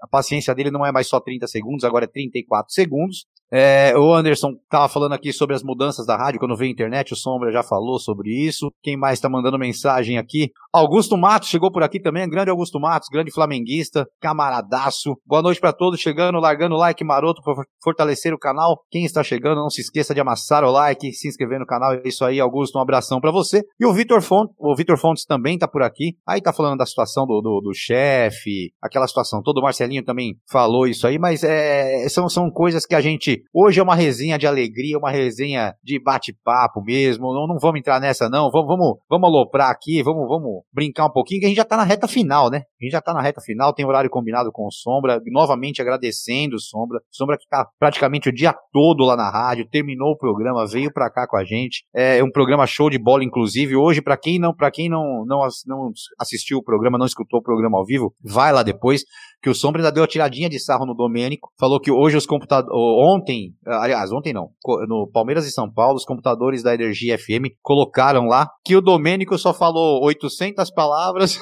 a 0.00 0.08
paciência 0.10 0.54
dele 0.54 0.70
não 0.70 0.86
é 0.86 0.90
mais 0.90 1.06
só 1.06 1.20
30 1.20 1.46
segundos, 1.46 1.84
agora 1.84 2.06
é 2.06 2.08
34 2.08 2.72
segundos. 2.72 3.26
É, 3.56 3.96
o 3.96 4.12
Anderson 4.12 4.50
estava 4.64 4.88
falando 4.88 5.12
aqui 5.12 5.32
sobre 5.32 5.54
as 5.54 5.62
mudanças 5.62 6.04
da 6.04 6.16
rádio 6.16 6.40
quando 6.40 6.56
veio 6.56 6.70
a 6.70 6.72
internet, 6.72 7.12
o 7.12 7.16
Sombra 7.16 7.52
já 7.52 7.62
falou 7.62 8.00
sobre 8.00 8.30
isso. 8.30 8.72
Quem 8.82 8.96
mais 8.96 9.18
está 9.18 9.28
mandando 9.28 9.56
mensagem 9.56 10.18
aqui? 10.18 10.50
Augusto 10.72 11.16
Matos 11.16 11.50
chegou 11.50 11.70
por 11.70 11.84
aqui 11.84 12.00
também, 12.00 12.28
grande 12.28 12.50
Augusto 12.50 12.80
Matos, 12.80 13.08
grande 13.08 13.30
flamenguista, 13.30 14.08
camaradaço. 14.20 15.14
Boa 15.24 15.40
noite 15.40 15.60
para 15.60 15.72
todos, 15.72 16.00
chegando, 16.00 16.40
largando 16.40 16.74
o 16.74 16.78
like 16.78 17.04
maroto 17.04 17.40
para 17.44 17.62
fortalecer 17.80 18.34
o 18.34 18.38
canal. 18.38 18.80
Quem 18.90 19.04
está 19.04 19.22
chegando, 19.22 19.60
não 19.60 19.70
se 19.70 19.82
esqueça 19.82 20.12
de 20.12 20.20
amassar 20.20 20.64
o 20.64 20.72
like, 20.72 21.12
se 21.12 21.28
inscrever 21.28 21.60
no 21.60 21.66
canal. 21.66 21.92
É 21.94 22.02
isso 22.06 22.24
aí, 22.24 22.40
Augusto, 22.40 22.76
um 22.76 22.82
abração 22.82 23.20
para 23.20 23.30
você. 23.30 23.62
E 23.78 23.86
o 23.86 23.92
Vitor 23.92 24.20
Fontes, 24.20 24.52
o 24.58 24.74
Vitor 24.74 24.98
Fontes 24.98 25.24
também 25.24 25.54
está 25.54 25.68
por 25.68 25.84
aqui. 25.84 26.16
Aí 26.26 26.42
tá 26.42 26.52
falando 26.52 26.78
da 26.78 26.86
situação 26.86 27.24
do, 27.24 27.40
do, 27.40 27.60
do 27.60 27.72
chefe, 27.72 28.72
aquela 28.82 29.06
situação 29.06 29.40
toda. 29.44 29.60
O 29.60 29.62
Marcelinho 29.62 30.04
também 30.04 30.34
falou 30.50 30.88
isso 30.88 31.06
aí, 31.06 31.20
mas 31.20 31.44
é, 31.44 32.08
são, 32.08 32.28
são 32.28 32.50
coisas 32.50 32.84
que 32.84 32.96
a 32.96 33.00
gente 33.00 33.43
Hoje 33.52 33.80
é 33.80 33.82
uma 33.82 33.94
resenha 33.94 34.38
de 34.38 34.46
alegria, 34.46 34.98
uma 34.98 35.10
resenha 35.10 35.74
de 35.82 35.98
bate-papo 35.98 36.82
mesmo. 36.82 37.32
Não, 37.32 37.46
não 37.46 37.58
vamos 37.58 37.80
entrar 37.80 38.00
nessa, 38.00 38.28
não. 38.28 38.50
Vamos, 38.50 38.66
vamos, 38.66 38.98
vamos 39.08 39.28
aloprar 39.28 39.70
aqui, 39.70 40.02
vamos, 40.02 40.28
vamos 40.28 40.62
brincar 40.72 41.06
um 41.06 41.12
pouquinho, 41.12 41.40
que 41.40 41.46
a 41.46 41.48
gente 41.48 41.56
já 41.56 41.64
tá 41.64 41.76
na 41.76 41.84
reta 41.84 42.08
final, 42.08 42.50
né? 42.50 42.58
A 42.80 42.84
gente 42.84 42.92
já 42.92 43.00
tá 43.00 43.12
na 43.14 43.20
reta 43.20 43.40
final, 43.40 43.72
tem 43.72 43.86
horário 43.86 44.10
combinado 44.10 44.50
com 44.52 44.66
o 44.66 44.72
Sombra. 44.72 45.20
Novamente 45.26 45.80
agradecendo 45.80 46.56
o 46.56 46.60
Sombra. 46.60 47.00
Sombra 47.10 47.36
que 47.38 47.46
tá 47.48 47.66
praticamente 47.78 48.28
o 48.28 48.32
dia 48.32 48.54
todo 48.72 49.04
lá 49.04 49.16
na 49.16 49.30
rádio, 49.30 49.68
terminou 49.68 50.12
o 50.12 50.18
programa, 50.18 50.66
veio 50.66 50.92
pra 50.92 51.10
cá 51.10 51.26
com 51.26 51.36
a 51.36 51.44
gente. 51.44 51.84
É 51.94 52.22
um 52.22 52.30
programa 52.30 52.66
show 52.66 52.90
de 52.90 52.98
bola, 52.98 53.24
inclusive. 53.24 53.76
Hoje, 53.76 54.02
para 54.02 54.16
quem 54.16 54.38
não, 54.38 54.54
para 54.54 54.70
quem 54.70 54.88
não, 54.88 55.24
não, 55.26 55.46
não 55.66 55.92
assistiu 56.18 56.58
o 56.58 56.62
programa, 56.62 56.98
não 56.98 57.06
escutou 57.06 57.40
o 57.40 57.42
programa 57.42 57.78
ao 57.78 57.84
vivo, 57.84 58.14
vai 58.22 58.52
lá 58.52 58.62
depois 58.62 59.04
que 59.44 59.50
o 59.50 59.54
Sombra 59.54 59.82
ainda 59.82 59.92
deu 59.92 60.02
a 60.02 60.06
tiradinha 60.06 60.48
de 60.48 60.58
sarro 60.58 60.86
no 60.86 60.94
Domênico, 60.94 61.52
falou 61.60 61.78
que 61.78 61.92
hoje 61.92 62.16
os 62.16 62.24
computadores, 62.24 62.74
ontem, 62.74 63.54
aliás, 63.66 64.10
ontem 64.10 64.32
não, 64.32 64.48
no 64.88 65.06
Palmeiras 65.12 65.44
e 65.44 65.50
São 65.50 65.70
Paulo, 65.70 65.96
os 65.96 66.04
computadores 66.06 66.62
da 66.62 66.72
Energia 66.72 67.18
FM 67.18 67.52
colocaram 67.60 68.24
lá 68.24 68.48
que 68.64 68.74
o 68.74 68.80
Domênico 68.80 69.36
só 69.36 69.52
falou 69.52 70.02
800 70.02 70.70
palavras 70.70 71.38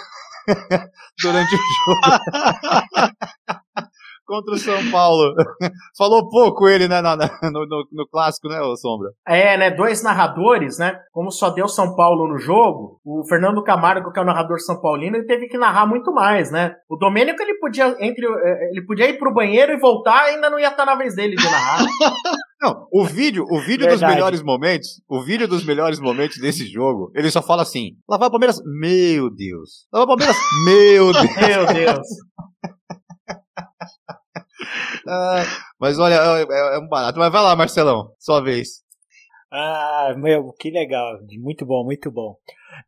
durante 1.23 1.55
o 1.55 1.59
jogo. 1.59 3.13
contra 4.33 4.55
o 4.55 4.59
São 4.59 4.91
Paulo. 4.91 5.35
Falou 5.99 6.31
pouco 6.31 6.67
ele, 6.67 6.89
né, 6.89 7.03
no, 7.03 7.67
no, 7.67 7.87
no, 7.93 8.09
clássico, 8.11 8.49
né, 8.49 8.59
o 8.63 8.75
Sombra? 8.77 9.11
É, 9.29 9.59
né, 9.59 9.71
dois 9.71 10.03
narradores, 10.03 10.79
né, 10.79 10.99
como 11.13 11.31
só 11.31 11.51
deu 11.51 11.69
São 11.69 11.95
Paulo 11.95 12.27
no 12.27 12.39
jogo, 12.39 12.99
o 13.05 13.23
Fernando 13.29 13.63
Camargo, 13.63 14.11
que 14.11 14.19
é 14.19 14.23
o 14.23 14.25
narrador 14.25 14.59
São 14.61 14.81
Paulino, 14.81 15.19
ele 15.19 15.27
teve 15.27 15.49
que 15.49 15.59
narrar 15.59 15.87
muito 15.87 16.11
mais, 16.13 16.51
né. 16.51 16.75
O 16.89 16.97
Domênico, 16.97 17.43
ele 17.43 17.59
podia, 17.59 17.95
entre, 18.01 18.27
é, 18.27 18.71
ele 18.71 18.87
podia 18.87 19.11
ir 19.11 19.19
pro 19.19 19.35
banheiro 19.35 19.73
e 19.73 19.79
voltar, 19.79 20.23
ainda 20.23 20.49
não 20.49 20.59
ia 20.59 20.69
estar 20.69 20.87
na 20.87 20.95
vez 20.95 21.15
dele 21.15 21.37
de 21.37 21.45
narrar. 21.45 21.85
Não, 22.63 22.87
o 22.93 23.05
vídeo, 23.05 23.45
o 23.51 23.59
vídeo 23.59 23.89
dos 23.89 24.01
melhores 24.01 24.41
momentos, 24.41 25.03
o 25.09 25.21
vídeo 25.21 25.49
dos 25.49 25.65
melhores 25.65 25.99
momentos 25.99 26.39
desse 26.39 26.65
jogo, 26.65 27.11
ele 27.13 27.29
só 27.29 27.43
fala 27.43 27.63
assim: 27.63 27.97
lá 28.09 28.17
vai 28.17 28.29
o 28.29 28.31
Palmeiras, 28.31 28.61
meu 28.65 29.29
Deus. 29.29 29.89
Lá 29.93 29.99
vai 29.99 30.05
o 30.05 30.07
Palmeiras, 30.07 30.37
meu 30.65 31.13
Deus. 31.13 31.37
meu 31.41 31.67
Deus. 31.67 32.07
mas 35.79 35.99
olha, 35.99 36.15
é, 36.15 36.43
é, 36.43 36.77
é, 36.77 36.79
um 36.79 36.89
barato. 36.89 37.19
Mas 37.19 37.33
vai 37.33 37.43
lá, 37.43 37.57
Marcelão, 37.57 38.15
sua 38.19 38.41
vez. 38.41 38.83
Ah, 39.51 40.15
meu, 40.17 40.53
que 40.59 40.71
legal. 40.71 41.19
Muito 41.39 41.67
bom, 41.67 41.85
muito 41.85 42.11
bom. 42.11 42.37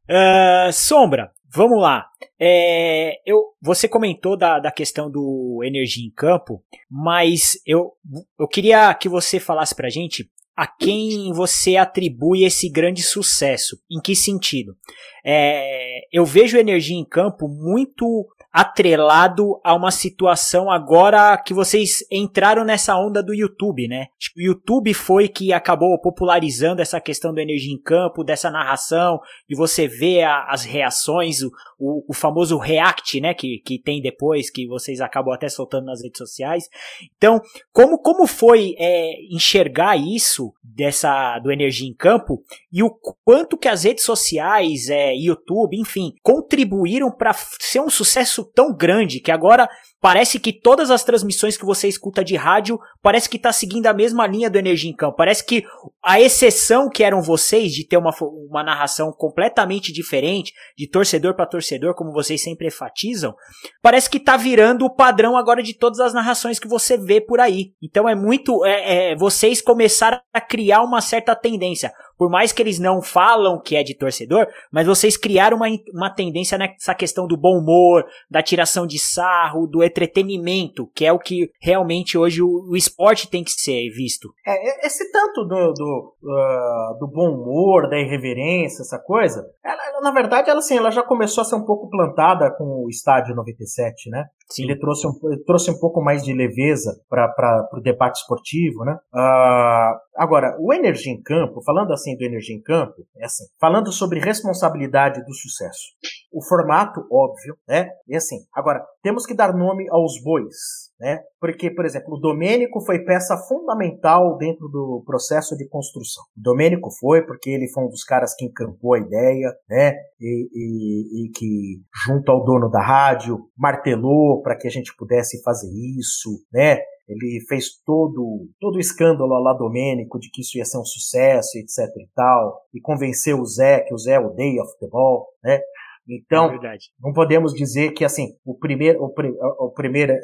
Uh, 0.08 0.72
Sombra, 0.72 1.30
vamos 1.54 1.80
lá. 1.80 2.06
É, 2.40 3.16
eu, 3.26 3.42
você 3.60 3.86
comentou 3.86 4.36
da, 4.36 4.58
da 4.58 4.72
questão 4.72 5.10
do 5.10 5.60
energia 5.62 6.06
em 6.06 6.10
campo, 6.10 6.62
mas 6.90 7.60
eu, 7.66 7.92
eu 8.38 8.48
queria 8.48 8.92
que 8.94 9.08
você 9.08 9.38
falasse 9.38 9.74
pra 9.74 9.90
gente 9.90 10.30
a 10.56 10.66
quem 10.66 11.32
você 11.32 11.76
atribui 11.76 12.44
esse 12.44 12.70
grande 12.70 13.02
sucesso. 13.02 13.76
Em 13.90 14.00
que 14.00 14.14
sentido? 14.14 14.76
É, 15.24 16.00
eu 16.12 16.24
vejo 16.24 16.56
energia 16.56 16.96
em 16.96 17.04
campo 17.04 17.48
muito 17.48 18.26
atrelado 18.54 19.60
a 19.64 19.74
uma 19.74 19.90
situação 19.90 20.70
agora 20.70 21.36
que 21.36 21.52
vocês 21.52 22.06
entraram 22.08 22.64
nessa 22.64 22.96
onda 22.96 23.20
do 23.20 23.34
YouTube, 23.34 23.88
né? 23.88 24.06
O 24.36 24.40
YouTube 24.40 24.94
foi 24.94 25.26
que 25.26 25.52
acabou 25.52 26.00
popularizando 26.00 26.80
essa 26.80 27.00
questão 27.00 27.34
do 27.34 27.40
energia 27.40 27.74
em 27.74 27.82
campo, 27.82 28.22
dessa 28.22 28.52
narração, 28.52 29.18
e 29.50 29.56
você 29.56 29.88
vê 29.88 30.22
a, 30.22 30.44
as 30.44 30.64
reações, 30.64 31.42
o, 31.42 31.50
o, 31.84 32.04
o, 32.08 32.14
famoso 32.14 32.56
react, 32.56 33.20
né? 33.20 33.34
Que, 33.34 33.58
que 33.64 33.78
tem 33.78 34.00
depois, 34.00 34.50
que 34.50 34.66
vocês 34.66 35.00
acabam 35.00 35.34
até 35.34 35.48
soltando 35.48 35.84
nas 35.84 36.02
redes 36.02 36.18
sociais. 36.18 36.68
Então, 37.16 37.40
como, 37.72 37.98
como 37.98 38.26
foi 38.26 38.74
é, 38.78 39.12
enxergar 39.30 39.96
isso 39.96 40.52
dessa 40.62 41.38
do 41.40 41.52
energia 41.52 41.88
em 41.88 41.94
campo 41.94 42.42
e 42.72 42.82
o 42.82 42.90
quanto 43.24 43.58
que 43.58 43.68
as 43.68 43.84
redes 43.84 44.04
sociais, 44.04 44.88
é, 44.88 45.14
YouTube, 45.14 45.78
enfim, 45.78 46.14
contribuíram 46.22 47.10
para 47.10 47.34
ser 47.60 47.80
um 47.80 47.90
sucesso 47.90 48.44
tão 48.54 48.74
grande 48.74 49.20
que 49.20 49.30
agora 49.30 49.68
parece 50.04 50.38
que 50.38 50.52
todas 50.52 50.90
as 50.90 51.02
transmissões 51.02 51.56
que 51.56 51.64
você 51.64 51.88
escuta 51.88 52.22
de 52.22 52.36
rádio 52.36 52.78
parece 53.00 53.26
que 53.26 53.38
tá 53.38 53.50
seguindo 53.50 53.86
a 53.86 53.94
mesma 53.94 54.26
linha 54.26 54.50
do 54.50 54.58
Energia 54.58 54.90
em 54.90 54.94
Campo. 54.94 55.16
Parece 55.16 55.42
que 55.46 55.64
a 56.02 56.20
exceção 56.20 56.90
que 56.90 57.02
eram 57.02 57.22
vocês 57.22 57.72
de 57.72 57.86
ter 57.86 57.96
uma, 57.96 58.10
uma 58.50 58.62
narração 58.62 59.10
completamente 59.10 59.90
diferente, 59.94 60.52
de 60.76 60.86
torcedor 60.86 61.34
para 61.34 61.46
torcedor, 61.46 61.73
como 61.94 62.12
vocês 62.12 62.42
sempre 62.42 62.68
enfatizam, 62.68 63.34
parece 63.82 64.08
que 64.08 64.20
tá 64.20 64.36
virando 64.36 64.84
o 64.84 64.94
padrão 64.94 65.36
agora 65.36 65.62
de 65.62 65.76
todas 65.76 66.00
as 66.00 66.14
narrações 66.14 66.58
que 66.58 66.68
você 66.68 66.96
vê 66.96 67.20
por 67.20 67.40
aí. 67.40 67.72
Então 67.82 68.08
é 68.08 68.14
muito. 68.14 68.64
É, 68.64 69.12
é, 69.12 69.16
vocês 69.16 69.60
começaram 69.60 70.20
a 70.32 70.40
criar 70.40 70.82
uma 70.82 71.00
certa 71.00 71.34
tendência 71.34 71.92
por 72.16 72.30
mais 72.30 72.52
que 72.52 72.62
eles 72.62 72.78
não 72.78 73.02
falam 73.02 73.60
que 73.60 73.76
é 73.76 73.82
de 73.82 73.96
torcedor, 73.96 74.46
mas 74.70 74.86
vocês 74.86 75.16
criaram 75.16 75.56
uma, 75.56 75.66
uma 75.92 76.10
tendência 76.10 76.56
nessa 76.56 76.94
questão 76.94 77.26
do 77.26 77.36
bom 77.36 77.58
humor, 77.58 78.04
da 78.30 78.42
tiração 78.42 78.86
de 78.86 78.98
sarro, 78.98 79.66
do 79.66 79.82
entretenimento, 79.82 80.90
que 80.94 81.04
é 81.04 81.12
o 81.12 81.18
que 81.18 81.50
realmente 81.60 82.16
hoje 82.16 82.42
o, 82.42 82.70
o 82.70 82.76
esporte 82.76 83.28
tem 83.28 83.42
que 83.42 83.50
ser 83.50 83.88
visto. 83.90 84.28
É, 84.46 84.86
esse 84.86 85.10
tanto 85.10 85.44
do, 85.44 85.72
do, 85.72 86.14
uh, 86.22 86.98
do 86.98 87.08
bom 87.08 87.30
humor, 87.30 87.88
da 87.88 87.98
irreverência, 87.98 88.82
essa 88.82 88.98
coisa, 88.98 89.44
ela, 89.64 90.00
na 90.00 90.10
verdade, 90.10 90.50
ela, 90.50 90.58
assim, 90.58 90.76
ela 90.76 90.90
já 90.90 91.02
começou 91.02 91.42
a 91.42 91.44
ser 91.44 91.56
um 91.56 91.64
pouco 91.64 91.88
plantada 91.88 92.50
com 92.56 92.84
o 92.84 92.88
estádio 92.88 93.34
97, 93.34 94.10
né? 94.10 94.24
Sim. 94.50 94.64
Ele 94.64 94.78
trouxe 94.78 95.06
um, 95.06 95.12
trouxe 95.46 95.70
um 95.70 95.78
pouco 95.78 96.02
mais 96.02 96.22
de 96.22 96.32
leveza 96.32 97.00
para 97.08 97.68
o 97.72 97.80
debate 97.80 98.18
esportivo, 98.20 98.84
né? 98.84 98.96
Uh, 99.12 99.98
agora, 100.16 100.56
o 100.60 100.72
Energia 100.72 101.12
em 101.12 101.22
Campo, 101.22 101.62
falando 101.64 101.92
assim 101.92 102.16
do 102.16 102.24
Energia 102.24 102.54
em 102.54 102.62
Campo, 102.62 103.06
é 103.16 103.24
assim, 103.24 103.44
falando 103.60 103.90
sobre 103.90 104.20
responsabilidade 104.20 105.24
do 105.24 105.34
sucesso. 105.34 105.94
O 106.34 106.42
formato, 106.42 107.06
óbvio, 107.12 107.56
né? 107.68 107.88
E 108.08 108.16
assim, 108.16 108.38
agora, 108.52 108.84
temos 109.02 109.24
que 109.24 109.34
dar 109.34 109.54
nome 109.54 109.86
aos 109.88 110.20
bois, 110.20 110.90
né? 110.98 111.20
Porque, 111.40 111.70
por 111.70 111.84
exemplo, 111.84 112.14
o 112.14 112.18
Domênico 112.18 112.80
foi 112.84 113.04
peça 113.04 113.36
fundamental 113.46 114.36
dentro 114.36 114.66
do 114.68 115.04
processo 115.06 115.56
de 115.56 115.68
construção. 115.68 116.24
O 116.36 116.42
Domênico 116.42 116.90
foi 116.98 117.24
porque 117.24 117.50
ele 117.50 117.68
foi 117.68 117.84
um 117.84 117.88
dos 117.88 118.02
caras 118.02 118.34
que 118.34 118.46
encampou 118.46 118.94
a 118.94 118.98
ideia, 118.98 119.54
né? 119.68 119.94
E, 120.20 120.48
e, 120.52 121.24
e 121.24 121.30
que, 121.30 121.80
junto 122.04 122.32
ao 122.32 122.44
dono 122.44 122.68
da 122.68 122.82
rádio, 122.82 123.38
martelou 123.56 124.42
para 124.42 124.56
que 124.56 124.66
a 124.66 124.70
gente 124.70 124.92
pudesse 124.96 125.40
fazer 125.42 125.70
isso, 125.70 126.30
né? 126.52 126.80
Ele 127.08 127.44
fez 127.46 127.66
todo 127.84 128.48
todo 128.58 128.76
o 128.76 128.80
escândalo 128.80 129.38
lá 129.38 129.52
Domênico 129.52 130.18
de 130.18 130.30
que 130.30 130.40
isso 130.40 130.56
ia 130.56 130.64
ser 130.64 130.78
um 130.78 130.84
sucesso, 130.84 131.58
etc 131.58 131.86
e 131.96 132.08
tal, 132.14 132.62
e 132.72 132.80
convenceu 132.80 133.38
o 133.38 133.46
Zé 133.46 133.80
que 133.80 133.94
o 133.94 133.98
Zé 133.98 134.18
odeia 134.18 134.64
futebol, 134.64 135.28
né? 135.42 135.60
Então, 136.08 136.50
é 136.52 136.76
não 137.00 137.12
podemos 137.12 137.52
dizer 137.52 137.92
que 137.92 138.04
assim 138.04 138.28
o 138.44 138.56
primeiro, 138.56 139.02
o, 139.02 139.06
o, 139.06 139.70
primeiro, 139.72 140.12
é, 140.12 140.18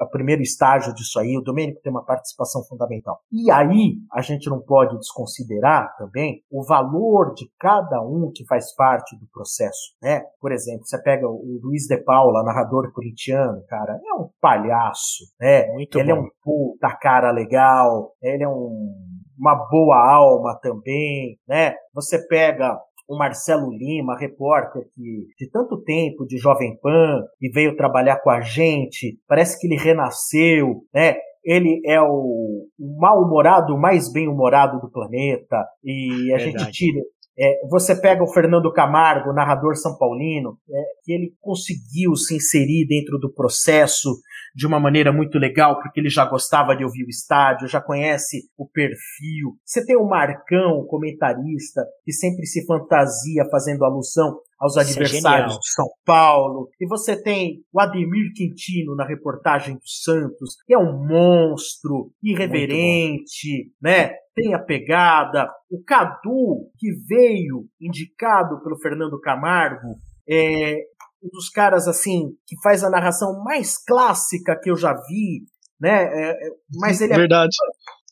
o 0.00 0.08
primeiro 0.08 0.42
estágio 0.42 0.94
disso 0.94 1.18
aí, 1.18 1.36
o 1.36 1.42
Domênico 1.42 1.80
tem 1.82 1.92
uma 1.92 2.04
participação 2.04 2.62
fundamental. 2.64 3.18
E 3.30 3.50
aí 3.50 3.96
a 4.12 4.22
gente 4.22 4.48
não 4.48 4.60
pode 4.60 4.96
desconsiderar 4.96 5.94
também 5.96 6.42
o 6.50 6.64
valor 6.64 7.34
de 7.34 7.46
cada 7.58 8.00
um 8.02 8.30
que 8.34 8.46
faz 8.46 8.74
parte 8.74 9.16
do 9.18 9.26
processo, 9.32 9.94
né? 10.02 10.22
Por 10.40 10.52
exemplo, 10.52 10.86
você 10.86 11.00
pega 11.02 11.28
o 11.28 11.60
Luiz 11.62 11.86
de 11.86 11.98
Paula, 11.98 12.42
narrador 12.42 12.92
corintiano, 12.92 13.62
cara, 13.68 13.92
é 13.92 14.14
um 14.14 14.28
palhaço, 14.40 15.24
né? 15.40 15.66
Muito 15.72 15.98
ele 15.98 16.10
é 16.10 16.14
bom. 16.14 16.20
é 16.20 16.24
um 16.24 16.28
puta 16.42 16.96
cara 16.96 17.30
legal, 17.30 18.12
ele 18.22 18.42
é 18.42 18.48
um 18.48 19.16
uma 19.38 19.54
boa 19.68 19.96
alma 19.96 20.58
também, 20.60 21.38
né? 21.46 21.74
Você 21.94 22.26
pega 22.26 22.78
o 23.08 23.16
Marcelo 23.16 23.70
Lima, 23.70 24.18
repórter 24.18 24.82
que 24.94 25.26
de 25.38 25.50
tanto 25.50 25.82
tempo 25.82 26.26
de 26.26 26.38
Jovem 26.38 26.76
Pan 26.80 27.22
e 27.40 27.48
veio 27.48 27.76
trabalhar 27.76 28.20
com 28.20 28.30
a 28.30 28.40
gente, 28.40 29.18
parece 29.28 29.60
que 29.60 29.66
ele 29.66 29.80
renasceu, 29.80 30.82
né? 30.92 31.16
Ele 31.44 31.80
é 31.86 32.00
o, 32.00 32.66
mal-humorado, 32.98 33.78
mais 33.78 34.12
bem-humorado 34.12 34.80
do 34.80 34.90
planeta 34.90 35.64
e 35.84 36.32
a 36.32 36.38
Verdade. 36.38 36.64
gente 36.64 36.72
tira, 36.72 37.00
é, 37.38 37.66
você 37.68 37.94
pega 37.94 38.24
o 38.24 38.32
Fernando 38.32 38.72
Camargo, 38.72 39.32
narrador 39.32 39.76
são 39.76 39.96
paulino, 39.96 40.58
é, 40.68 40.82
que 41.04 41.12
ele 41.12 41.34
conseguiu 41.40 42.16
se 42.16 42.34
inserir 42.34 42.86
dentro 42.88 43.18
do 43.18 43.32
processo 43.32 44.10
de 44.56 44.66
uma 44.66 44.80
maneira 44.80 45.12
muito 45.12 45.38
legal, 45.38 45.78
porque 45.82 46.00
ele 46.00 46.08
já 46.08 46.24
gostava 46.24 46.74
de 46.74 46.82
ouvir 46.82 47.04
o 47.04 47.10
estádio, 47.10 47.68
já 47.68 47.78
conhece 47.78 48.48
o 48.56 48.66
perfil. 48.66 49.58
Você 49.62 49.84
tem 49.84 49.98
o 49.98 50.08
Marcão, 50.08 50.78
o 50.78 50.86
comentarista, 50.86 51.82
que 52.02 52.10
sempre 52.10 52.46
se 52.46 52.64
fantasia 52.64 53.44
fazendo 53.50 53.84
alusão 53.84 54.40
aos 54.58 54.78
é 54.78 54.80
adversários 54.80 55.56
é 55.56 55.58
de 55.58 55.72
São 55.72 55.86
Paulo. 56.06 56.70
E 56.80 56.88
você 56.88 57.22
tem 57.22 57.62
o 57.70 57.78
Ademir 57.78 58.32
Quintino 58.34 58.96
na 58.96 59.06
reportagem 59.06 59.74
do 59.74 59.86
Santos, 59.86 60.56
que 60.66 60.72
é 60.72 60.78
um 60.78 61.06
monstro, 61.06 62.10
irreverente, 62.22 63.70
né? 63.80 64.12
Tem 64.34 64.54
a 64.54 64.58
pegada. 64.58 65.50
O 65.70 65.84
Cadu, 65.84 66.70
que 66.78 66.92
veio 67.06 67.66
indicado 67.78 68.62
pelo 68.62 68.78
Fernando 68.78 69.20
Camargo, 69.20 69.96
é, 70.26 70.78
um 71.22 71.28
dos 71.28 71.48
caras 71.48 71.88
assim 71.88 72.30
que 72.46 72.56
faz 72.62 72.84
a 72.84 72.90
narração 72.90 73.42
mais 73.44 73.76
clássica 73.76 74.58
que 74.60 74.70
eu 74.70 74.76
já 74.76 74.92
vi, 74.92 75.44
né? 75.80 76.04
É, 76.04 76.30
é 76.30 76.50
mas 76.74 77.00
ele 77.00 77.12
é 77.12 77.16
verdade. 77.16 77.56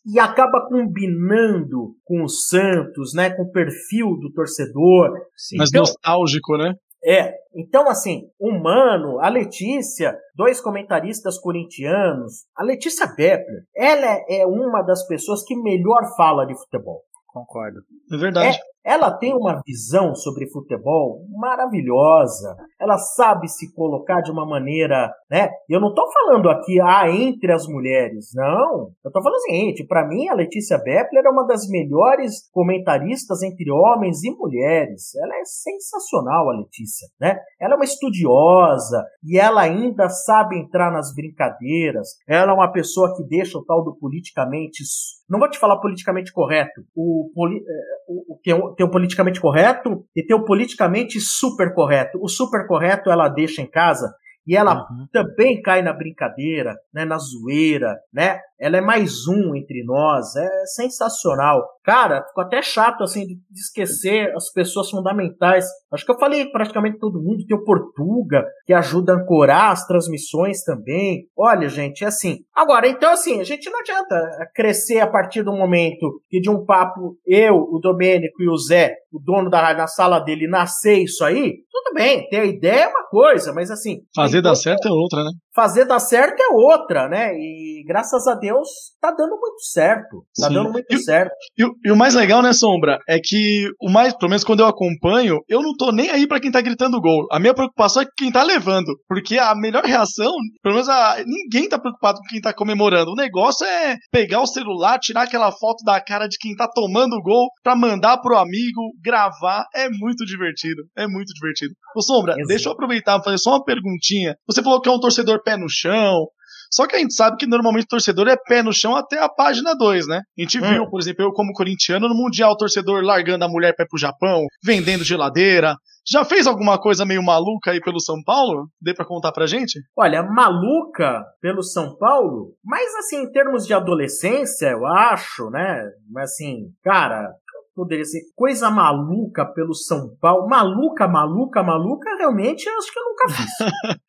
e 0.07 0.19
acaba 0.19 0.67
combinando 0.69 1.97
com 2.05 2.23
o 2.23 2.29
Santos, 2.29 3.15
né? 3.15 3.31
Com 3.31 3.43
o 3.43 3.53
perfil 3.53 4.19
do 4.21 4.33
torcedor. 4.33 5.11
Sim. 5.37 5.57
Mas 5.57 5.71
então, 5.71 5.81
nostálgico, 5.81 6.57
né? 6.57 6.75
É. 7.05 7.35
Então, 7.55 7.89
assim, 7.89 8.31
humano, 8.41 9.21
a 9.21 9.29
Letícia, 9.29 10.17
dois 10.35 10.61
comentaristas 10.61 11.39
corintianos, 11.39 12.47
a 12.57 12.65
Letícia 12.65 13.07
Beppler, 13.07 13.65
ela 13.77 14.25
é 14.29 14.47
uma 14.47 14.83
das 14.83 15.07
pessoas 15.07 15.45
que 15.45 15.55
melhor 15.55 16.03
fala 16.17 16.47
de 16.47 16.55
futebol. 16.55 17.03
Concordo. 17.27 17.81
É 18.11 18.17
verdade. 18.17 18.59
Ela 18.85 19.11
tem 19.17 19.35
uma 19.35 19.63
visão 19.67 20.15
sobre 20.15 20.51
futebol 20.51 21.25
maravilhosa. 21.31 22.55
Ela 22.79 22.99
sabe 22.99 23.49
se 23.49 23.73
colocar 23.75 24.21
de 24.21 24.31
uma 24.31 24.47
maneira, 24.47 25.11
né? 25.31 25.49
Eu 25.69 25.81
não 25.81 25.89
estou 25.89 26.05
falando 26.13 26.51
aqui 26.51 26.79
ah, 26.81 27.09
entre 27.09 27.51
as 27.51 27.67
mulheres, 27.67 28.31
não. 28.35 28.93
Eu 29.03 29.09
estou 29.09 29.23
falando 29.23 29.39
o 29.39 29.43
seguinte, 29.43 29.87
para 29.87 30.07
mim 30.07 30.29
a 30.29 30.35
Letícia 30.35 30.77
Beppler 30.77 31.25
é 31.25 31.31
uma 31.31 31.47
das 31.47 31.67
melhores 31.69 32.49
comentaristas 32.53 33.43
entre 33.43 33.71
homens 33.71 34.23
e 34.23 34.31
mulheres. 34.31 35.15
Ela 35.17 35.37
é 35.37 35.45
sensacional 35.45 36.51
a 36.51 36.57
Letícia, 36.59 37.09
né? 37.19 37.39
Ela 37.59 37.75
é 37.75 37.77
uma 37.77 37.85
estudiosa 37.85 39.05
e 39.25 39.39
ela 39.39 39.63
ainda 39.63 40.09
sabe 40.11 40.59
entrar 40.59 40.93
nas 40.93 41.15
brincadeiras. 41.15 42.09
Ela 42.29 42.53
é 42.53 42.55
uma 42.55 42.71
pessoa 42.71 43.15
que 43.17 43.25
deixa 43.25 43.57
o 43.57 43.65
tal 43.65 43.83
do 43.83 43.97
politicamente, 43.97 44.83
não 45.29 45.39
vou 45.39 45.49
te 45.49 45.59
falar 45.59 45.81
politicamente 45.81 46.33
correto, 46.33 46.83
o, 46.95 47.31
poli, 47.35 47.57
é, 47.57 47.61
o, 48.09 48.35
o 48.35 48.39
que 48.39 48.51
é 48.51 48.61
tem 48.77 48.87
o 48.87 48.91
politicamente 48.91 49.41
correto 49.41 50.05
e 50.15 50.23
tem 50.23 50.37
o 50.37 50.45
politicamente 50.45 51.21
super 51.21 51.73
correto. 51.75 52.19
O 52.21 52.29
super 52.29 52.67
correto 52.67 53.11
ela 53.11 53.29
deixa 53.29 53.63
em 53.63 53.67
casa 53.67 54.15
e 54.47 54.57
ela 54.57 54.87
uhum. 54.91 55.07
também 55.11 55.61
cai 55.63 55.83
na 55.83 55.93
brincadeira, 55.93 56.77
né, 56.93 57.05
na 57.05 57.17
zoeira, 57.17 57.99
né? 58.13 58.41
Ela 58.65 58.79
é 58.79 58.81
mais 58.81 59.29
um 59.29 59.55
entre 59.55 59.85
nós, 59.85 60.35
é 60.37 60.49
sensacional. 60.75 61.63
Cara, 61.85 62.25
ficou 62.27 62.43
até 62.43 62.63
chato 62.63 63.03
assim 63.03 63.27
de 63.27 63.37
esquecer 63.53 64.35
as 64.35 64.51
pessoas 64.51 64.89
fundamentais. 64.89 65.67
Acho 65.93 66.07
que 66.07 66.11
eu 66.11 66.19
falei 66.19 66.47
praticamente 66.47 66.99
todo 66.99 67.23
mundo. 67.23 67.45
Tem 67.47 67.55
o 67.55 67.63
Portuga, 67.63 68.43
que 68.65 68.73
ajuda 68.73 69.13
a 69.13 69.17
ancorar 69.17 69.73
as 69.73 69.87
transmissões 69.87 70.65
também. 70.65 71.29
Olha, 71.37 71.69
gente, 71.69 72.05
é 72.05 72.07
assim. 72.07 72.39
Agora, 72.55 72.89
então 72.89 73.13
assim, 73.13 73.39
a 73.39 73.45
gente 73.45 73.69
não 73.69 73.81
adianta 73.81 74.49
crescer 74.55 75.01
a 75.01 75.11
partir 75.11 75.43
do 75.43 75.53
momento 75.53 76.23
que 76.31 76.41
de 76.41 76.49
um 76.49 76.65
papo 76.65 77.19
eu, 77.27 77.57
o 77.57 77.79
Domênico 77.79 78.43
e 78.43 78.49
o 78.49 78.57
Zé, 78.57 78.95
o 79.13 79.21
dono 79.23 79.51
da 79.51 79.61
rádio, 79.61 79.83
na 79.83 79.87
sala 79.87 80.21
dele, 80.21 80.49
nascer 80.49 81.03
isso 81.03 81.23
aí. 81.23 81.53
Tudo 81.71 81.93
bem, 81.95 82.27
ter 82.31 82.41
a 82.41 82.45
ideia 82.47 82.85
é 82.85 82.89
uma 82.89 83.07
coisa, 83.11 83.53
mas 83.53 83.71
assim. 83.71 83.99
Fazer 84.17 84.41
dar 84.41 84.55
certo 84.55 84.89
é 84.89 84.91
outra, 84.91 85.23
né? 85.23 85.31
Fazer 85.55 85.85
dar 85.85 86.01
certo 86.01 86.41
é 86.41 86.49
outra, 86.49 87.09
né? 87.11 87.35
E 87.35 87.85
graças 87.87 88.27
a 88.27 88.35
Deus 88.35 88.54
tá 89.01 89.11
dando 89.11 89.31
muito 89.31 89.61
certo. 89.61 90.25
Tá 90.39 90.49
Sim. 90.49 90.55
dando 90.55 90.73
muito 90.73 90.87
e, 90.91 90.99
certo. 90.99 91.33
E, 91.59 91.65
e, 91.89 91.93
o 91.93 91.97
mais 91.97 92.15
legal, 92.15 92.43
né, 92.43 92.53
Sombra, 92.53 92.99
é 93.09 93.19
que 93.23 93.69
o 93.81 93.91
mais, 93.91 94.17
pelo 94.17 94.31
menos 94.31 94.45
quando 94.45 94.61
eu 94.61 94.67
acompanho, 94.67 95.41
eu 95.49 95.63
não 95.63 95.75
tô 95.77 95.93
nem 95.93 96.11
aí 96.11 96.27
para 96.27 96.41
quem 96.41 96.51
tá 96.51 96.61
gritando 96.61 97.01
gol. 97.01 97.27
A 97.31 97.39
minha 97.39 97.55
preocupação 97.55 98.03
é 98.03 98.07
quem 98.17 98.31
tá 98.31 98.43
levando. 98.43 98.95
Porque 99.09 99.39
a 99.39 99.55
melhor 99.55 99.85
reação, 99.85 100.33
pelo 100.63 100.75
menos 100.75 100.89
a, 100.89 101.17
ninguém 101.27 101.69
tá 101.69 101.79
preocupado 101.79 102.19
com 102.19 102.29
quem 102.29 102.41
tá 102.41 102.53
comemorando. 102.53 103.13
O 103.13 103.17
negócio 103.17 103.67
é 103.67 103.97
pegar 104.11 104.41
o 104.41 104.47
celular, 104.47 104.99
tirar 104.99 105.23
aquela 105.23 105.53
foto 105.53 105.85
da 105.85 106.01
cara 106.01 106.27
de 106.27 106.37
quem 106.39 106.55
tá 106.55 106.69
tomando 106.69 107.15
o 107.15 107.23
gol 107.23 107.49
pra 107.63 107.77
mandar 107.77 108.19
pro 108.19 108.37
amigo, 108.37 108.81
gravar. 109.03 109.67
É 109.75 109.89
muito 109.89 110.25
divertido. 110.25 110.83
É 110.97 111.07
muito 111.07 111.33
divertido. 111.35 111.75
Ô, 111.97 112.03
Sombra, 112.03 112.33
Exato. 112.33 112.49
deixa 112.49 112.69
eu 112.69 112.73
aproveitar 112.73 113.19
e 113.19 113.25
fazer 113.25 113.39
só 113.39 113.51
uma 113.51 113.65
perguntinha. 113.65 114.35
Você 114.47 114.63
falou 114.63 114.81
que 114.81 114.89
é 114.89 114.93
um 114.93 115.01
torcedor 115.01 115.43
pé 115.43 115.57
no 115.57 115.69
chão. 115.69 116.27
Só 116.75 116.89
que 116.89 116.97
a 116.97 116.99
gente 116.99 117.15
sabe 117.15 117.37
que 117.37 117.47
normalmente 117.47 117.85
o 117.85 117.89
torcedor 117.89 118.27
é 118.27 118.37
pé 118.37 118.61
no 118.61 118.73
chão 118.73 118.97
até 118.97 119.23
a 119.23 119.29
página 119.29 119.77
2, 119.77 120.09
né? 120.09 120.23
A 120.37 120.43
gente 120.43 120.59
hum. 120.59 120.69
viu, 120.69 120.91
por 120.91 121.01
exemplo, 121.01 121.25
eu 121.25 121.31
como 121.31 121.53
corintiano 121.53 122.09
no 122.09 122.17
Mundial, 122.17 122.51
o 122.51 122.57
torcedor 122.57 123.01
largando 123.05 123.45
a 123.45 123.49
mulher 123.49 123.77
para 123.77 123.85
ir 123.85 123.89
pro 123.89 123.97
Japão, 123.97 124.45
vendendo 124.61 125.05
geladeira, 125.05 125.77
Já 126.05 126.25
fez 126.25 126.49
alguma 126.49 126.77
coisa 126.77 127.07
meio 127.07 127.23
maluca 127.23 127.71
aí 127.71 127.81
pelo 127.81 128.01
São 128.01 128.17
Paulo? 128.25 128.67
Dê 128.83 128.93
para 128.93 129.07
contar 129.07 129.31
pra 129.31 129.47
gente? 129.47 129.81
Olha, 129.97 130.23
maluca 130.25 131.25
pelo 131.41 131.63
São 131.63 131.97
Paulo, 131.97 132.55
mas 132.65 132.93
assim, 132.97 133.23
em 133.23 133.31
termos 133.31 133.65
de 133.65 133.73
adolescência, 133.73 134.67
eu 134.67 134.85
acho, 134.85 135.49
né? 135.51 135.81
Mas 136.11 136.33
assim, 136.33 136.73
cara, 136.83 137.33
poderia 137.75 138.05
ser 138.05 138.21
coisa 138.35 138.71
maluca 138.71 139.45
pelo 139.45 139.75
São 139.75 140.17
Paulo. 140.21 140.49
Maluca, 140.49 141.09
maluca, 141.09 141.63
maluca, 141.63 142.17
realmente 142.19 142.69
acho 142.69 142.93
que 142.93 142.99
eu 142.99 143.05
nunca 143.05 143.29
fiz. 143.29 143.51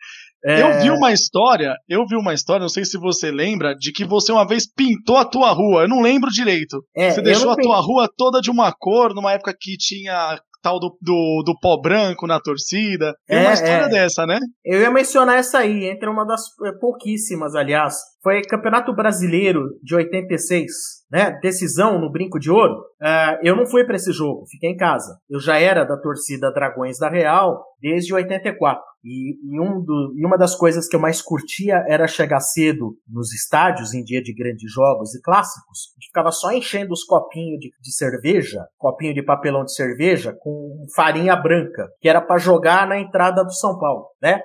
É... 0.46 0.62
Eu 0.62 0.80
vi 0.80 0.92
uma 0.92 1.12
história, 1.12 1.76
eu 1.90 2.06
vi 2.06 2.16
uma 2.16 2.34
história, 2.34 2.62
não 2.62 2.70
sei 2.70 2.86
se 2.86 3.00
você 3.00 3.32
lembra, 3.32 3.74
de 3.74 3.92
que 3.92 4.06
você 4.06 4.32
uma 4.32 4.48
vez 4.48 4.72
pintou 4.72 5.18
a 5.18 5.26
tua 5.26 5.52
rua. 5.52 5.82
Eu 5.82 5.90
não 5.90 6.02
lembro 6.02 6.30
direito. 6.30 6.84
É, 6.96 7.10
você 7.10 7.22
deixou 7.22 7.50
a 7.50 7.56
tua 7.56 7.82
rua 7.82 8.08
toda 8.16 8.40
de 8.40 8.52
uma 8.52 8.72
cor, 8.72 9.14
numa 9.16 9.34
época 9.34 9.56
que 9.60 9.76
tinha 9.76 10.40
tal 10.62 10.80
do, 10.80 10.98
do, 11.02 11.44
do 11.46 11.60
pó 11.60 11.80
branco 11.80 12.26
na 12.28 12.40
torcida. 12.40 13.14
Tem 13.28 13.40
é, 13.40 13.42
uma 13.42 13.54
história 13.54 13.86
é. 13.86 13.90
dessa, 13.90 14.26
né? 14.26 14.40
Eu 14.64 14.82
ia 14.82 14.92
mencionar 14.92 15.38
essa 15.38 15.60
aí, 15.60 15.86
entre 15.86 16.10
uma 16.10 16.26
das 16.26 16.42
é, 16.64 16.72
pouquíssimas, 16.80 17.56
aliás. 17.56 17.96
Foi 18.24 18.42
Campeonato 18.44 18.94
Brasileiro 18.94 19.62
de 19.84 19.96
86 19.96 20.66
né, 21.12 21.40
decisão 21.42 22.00
no 22.00 22.12
Brinco 22.12 22.40
de 22.40 22.52
Ouro, 22.52 22.74
uh, 22.74 23.38
eu 23.42 23.56
não 23.56 23.66
fui 23.66 23.86
para 23.86 23.96
esse 23.96 24.12
jogo, 24.12 24.46
fiquei 24.50 24.72
em 24.72 24.76
casa. 24.76 25.18
Eu 25.30 25.40
já 25.40 25.58
era 25.58 25.86
da 25.86 25.98
torcida 25.98 26.52
Dragões 26.52 26.98
da 26.98 27.10
Real 27.10 27.64
desde 27.80 28.14
84. 28.14 28.84
E, 29.06 29.38
e, 29.54 29.60
um 29.60 29.84
do, 29.84 30.14
e 30.18 30.26
uma 30.26 30.38
das 30.38 30.56
coisas 30.56 30.88
que 30.88 30.96
eu 30.96 31.00
mais 31.00 31.22
curtia 31.22 31.86
era 31.88 32.08
chegar 32.08 32.40
cedo 32.40 32.98
nos 33.08 33.32
estádios 33.34 33.94
em 33.94 34.04
dia 34.04 34.22
de 34.22 34.34
grandes 34.34 34.72
jogos 34.72 35.14
e 35.14 35.22
clássicos. 35.22 35.92
A 35.92 35.96
gente 35.96 36.08
ficava 36.08 36.32
só 36.32 36.52
enchendo 36.52 36.92
os 36.92 37.04
copinhos 37.04 37.60
de, 37.60 37.72
de 37.80 37.96
cerveja, 37.96 38.66
copinho 38.78 39.14
de 39.14 39.24
papelão 39.24 39.64
de 39.64 39.76
cerveja, 39.76 40.36
com 40.40 40.86
farinha 40.96 41.36
branca, 41.36 41.88
que 42.02 42.10
era 42.10 42.20
para 42.20 42.40
jogar 42.40 42.88
na 42.88 43.00
entrada 43.00 43.44
do 43.44 43.54
São 43.54 43.78
Paulo, 43.78 44.08
né? 44.20 44.42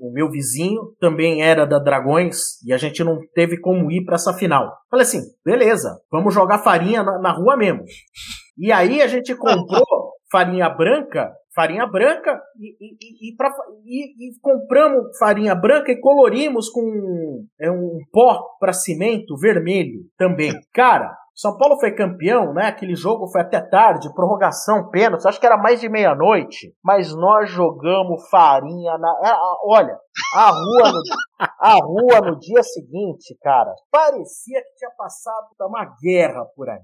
o 0.00 0.10
meu 0.12 0.28
vizinho 0.28 0.92
também 1.00 1.42
era 1.42 1.64
da 1.64 1.78
Dragões 1.78 2.60
e 2.64 2.72
a 2.72 2.76
gente 2.76 3.04
não 3.04 3.20
teve 3.34 3.60
como 3.60 3.90
ir 3.90 4.04
para 4.04 4.16
essa 4.16 4.34
final. 4.34 4.76
Falei 4.90 5.06
assim, 5.06 5.20
beleza, 5.44 6.00
vamos 6.10 6.34
jogar 6.34 6.58
farinha 6.58 7.02
na, 7.02 7.18
na 7.20 7.32
rua 7.32 7.56
mesmo. 7.56 7.84
E 8.58 8.72
aí 8.72 9.00
a 9.00 9.06
gente 9.06 9.34
comprou 9.36 9.84
farinha 10.30 10.68
branca, 10.68 11.32
farinha 11.56 11.86
branca 11.86 12.38
e, 12.60 12.76
e, 12.78 13.30
e, 13.30 13.34
pra, 13.34 13.50
e, 13.86 14.38
compramos 14.42 15.16
farinha 15.18 15.54
branca 15.54 15.90
e 15.90 15.98
colorimos 15.98 16.68
com 16.68 17.46
é, 17.58 17.70
um 17.70 17.98
pó 18.12 18.42
para 18.60 18.74
cimento 18.74 19.34
vermelho 19.38 20.02
também. 20.18 20.52
Cara, 20.74 21.16
são 21.36 21.58
Paulo 21.58 21.78
foi 21.78 21.94
campeão, 21.94 22.54
né? 22.54 22.68
Aquele 22.68 22.96
jogo 22.96 23.28
foi 23.28 23.42
até 23.42 23.60
tarde, 23.60 24.12
prorrogação, 24.14 24.88
pênalti, 24.88 25.28
acho 25.28 25.38
que 25.38 25.44
era 25.44 25.58
mais 25.58 25.78
de 25.78 25.86
meia-noite. 25.86 26.74
Mas 26.82 27.14
nós 27.14 27.50
jogamos 27.50 28.26
farinha 28.30 28.96
na. 28.96 29.10
É, 29.22 29.36
olha, 29.66 29.98
a 30.34 30.50
rua, 30.50 30.92
no, 30.92 31.00
a 31.60 31.74
rua 31.74 32.30
no 32.30 32.38
dia 32.38 32.62
seguinte, 32.62 33.36
cara, 33.42 33.70
parecia 33.90 34.62
que 34.62 34.76
tinha 34.78 34.90
passado 34.96 35.48
uma 35.60 35.84
guerra 36.02 36.42
por 36.56 36.70
aí. 36.70 36.80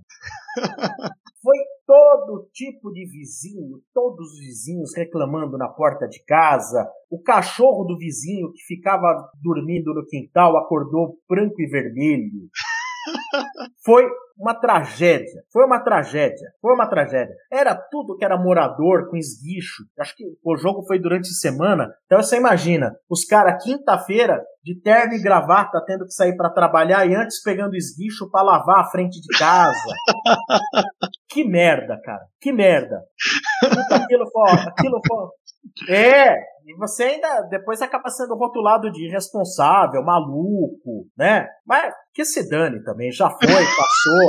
Foi 1.42 1.56
todo 1.86 2.46
tipo 2.52 2.92
de 2.92 3.04
vizinho, 3.06 3.80
todos 3.92 4.32
os 4.32 4.38
vizinhos 4.38 4.94
reclamando 4.94 5.56
na 5.56 5.68
porta 5.68 6.06
de 6.06 6.22
casa. 6.24 6.86
O 7.10 7.20
cachorro 7.20 7.84
do 7.84 7.96
vizinho 7.96 8.52
que 8.52 8.62
ficava 8.62 9.30
dormindo 9.42 9.92
no 9.94 10.06
quintal 10.06 10.56
acordou 10.58 11.16
branco 11.26 11.60
e 11.60 11.66
vermelho. 11.66 12.48
Foi 13.84 14.04
uma 14.38 14.54
tragédia. 14.54 15.42
Foi 15.52 15.64
uma 15.64 15.80
tragédia. 15.80 16.48
Foi 16.60 16.74
uma 16.74 16.88
tragédia. 16.88 17.34
Era 17.50 17.74
tudo 17.74 18.16
que 18.16 18.24
era 18.24 18.36
morador 18.36 19.08
com 19.08 19.16
esguicho. 19.16 19.84
Acho 19.98 20.16
que 20.16 20.24
o 20.44 20.56
jogo 20.56 20.84
foi 20.86 20.98
durante 20.98 21.28
semana. 21.28 21.88
Então 22.06 22.22
você 22.22 22.36
imagina, 22.36 22.92
os 23.08 23.24
caras 23.24 23.62
quinta-feira 23.62 24.42
de 24.64 24.80
terno 24.80 25.14
e 25.14 25.22
gravata 25.22 25.82
tendo 25.86 26.04
que 26.04 26.12
sair 26.12 26.36
para 26.36 26.50
trabalhar 26.50 27.06
e 27.06 27.14
antes 27.14 27.42
pegando 27.42 27.76
esguicho 27.76 28.30
para 28.30 28.44
lavar 28.44 28.80
a 28.80 28.90
frente 28.90 29.20
de 29.20 29.38
casa. 29.38 29.72
que 31.28 31.44
merda, 31.44 32.00
cara. 32.04 32.24
Que 32.40 32.52
merda. 32.52 33.02
Puta, 33.60 33.96
aquilo 33.96 34.30
foi, 34.30 34.52
aquilo 34.52 35.00
foi. 35.06 35.94
É, 35.94 36.36
e 36.66 36.76
você 36.76 37.04
ainda 37.04 37.42
depois 37.50 37.82
acaba 37.82 38.08
sendo 38.08 38.34
rotulado 38.34 38.90
de 38.90 39.06
irresponsável, 39.06 40.02
maluco, 40.02 41.06
né? 41.16 41.46
Mas 41.66 41.92
que 42.14 42.24
se 42.24 42.48
dane 42.48 42.82
também, 42.84 43.10
já 43.10 43.30
foi, 43.30 43.48
passou. 43.48 44.26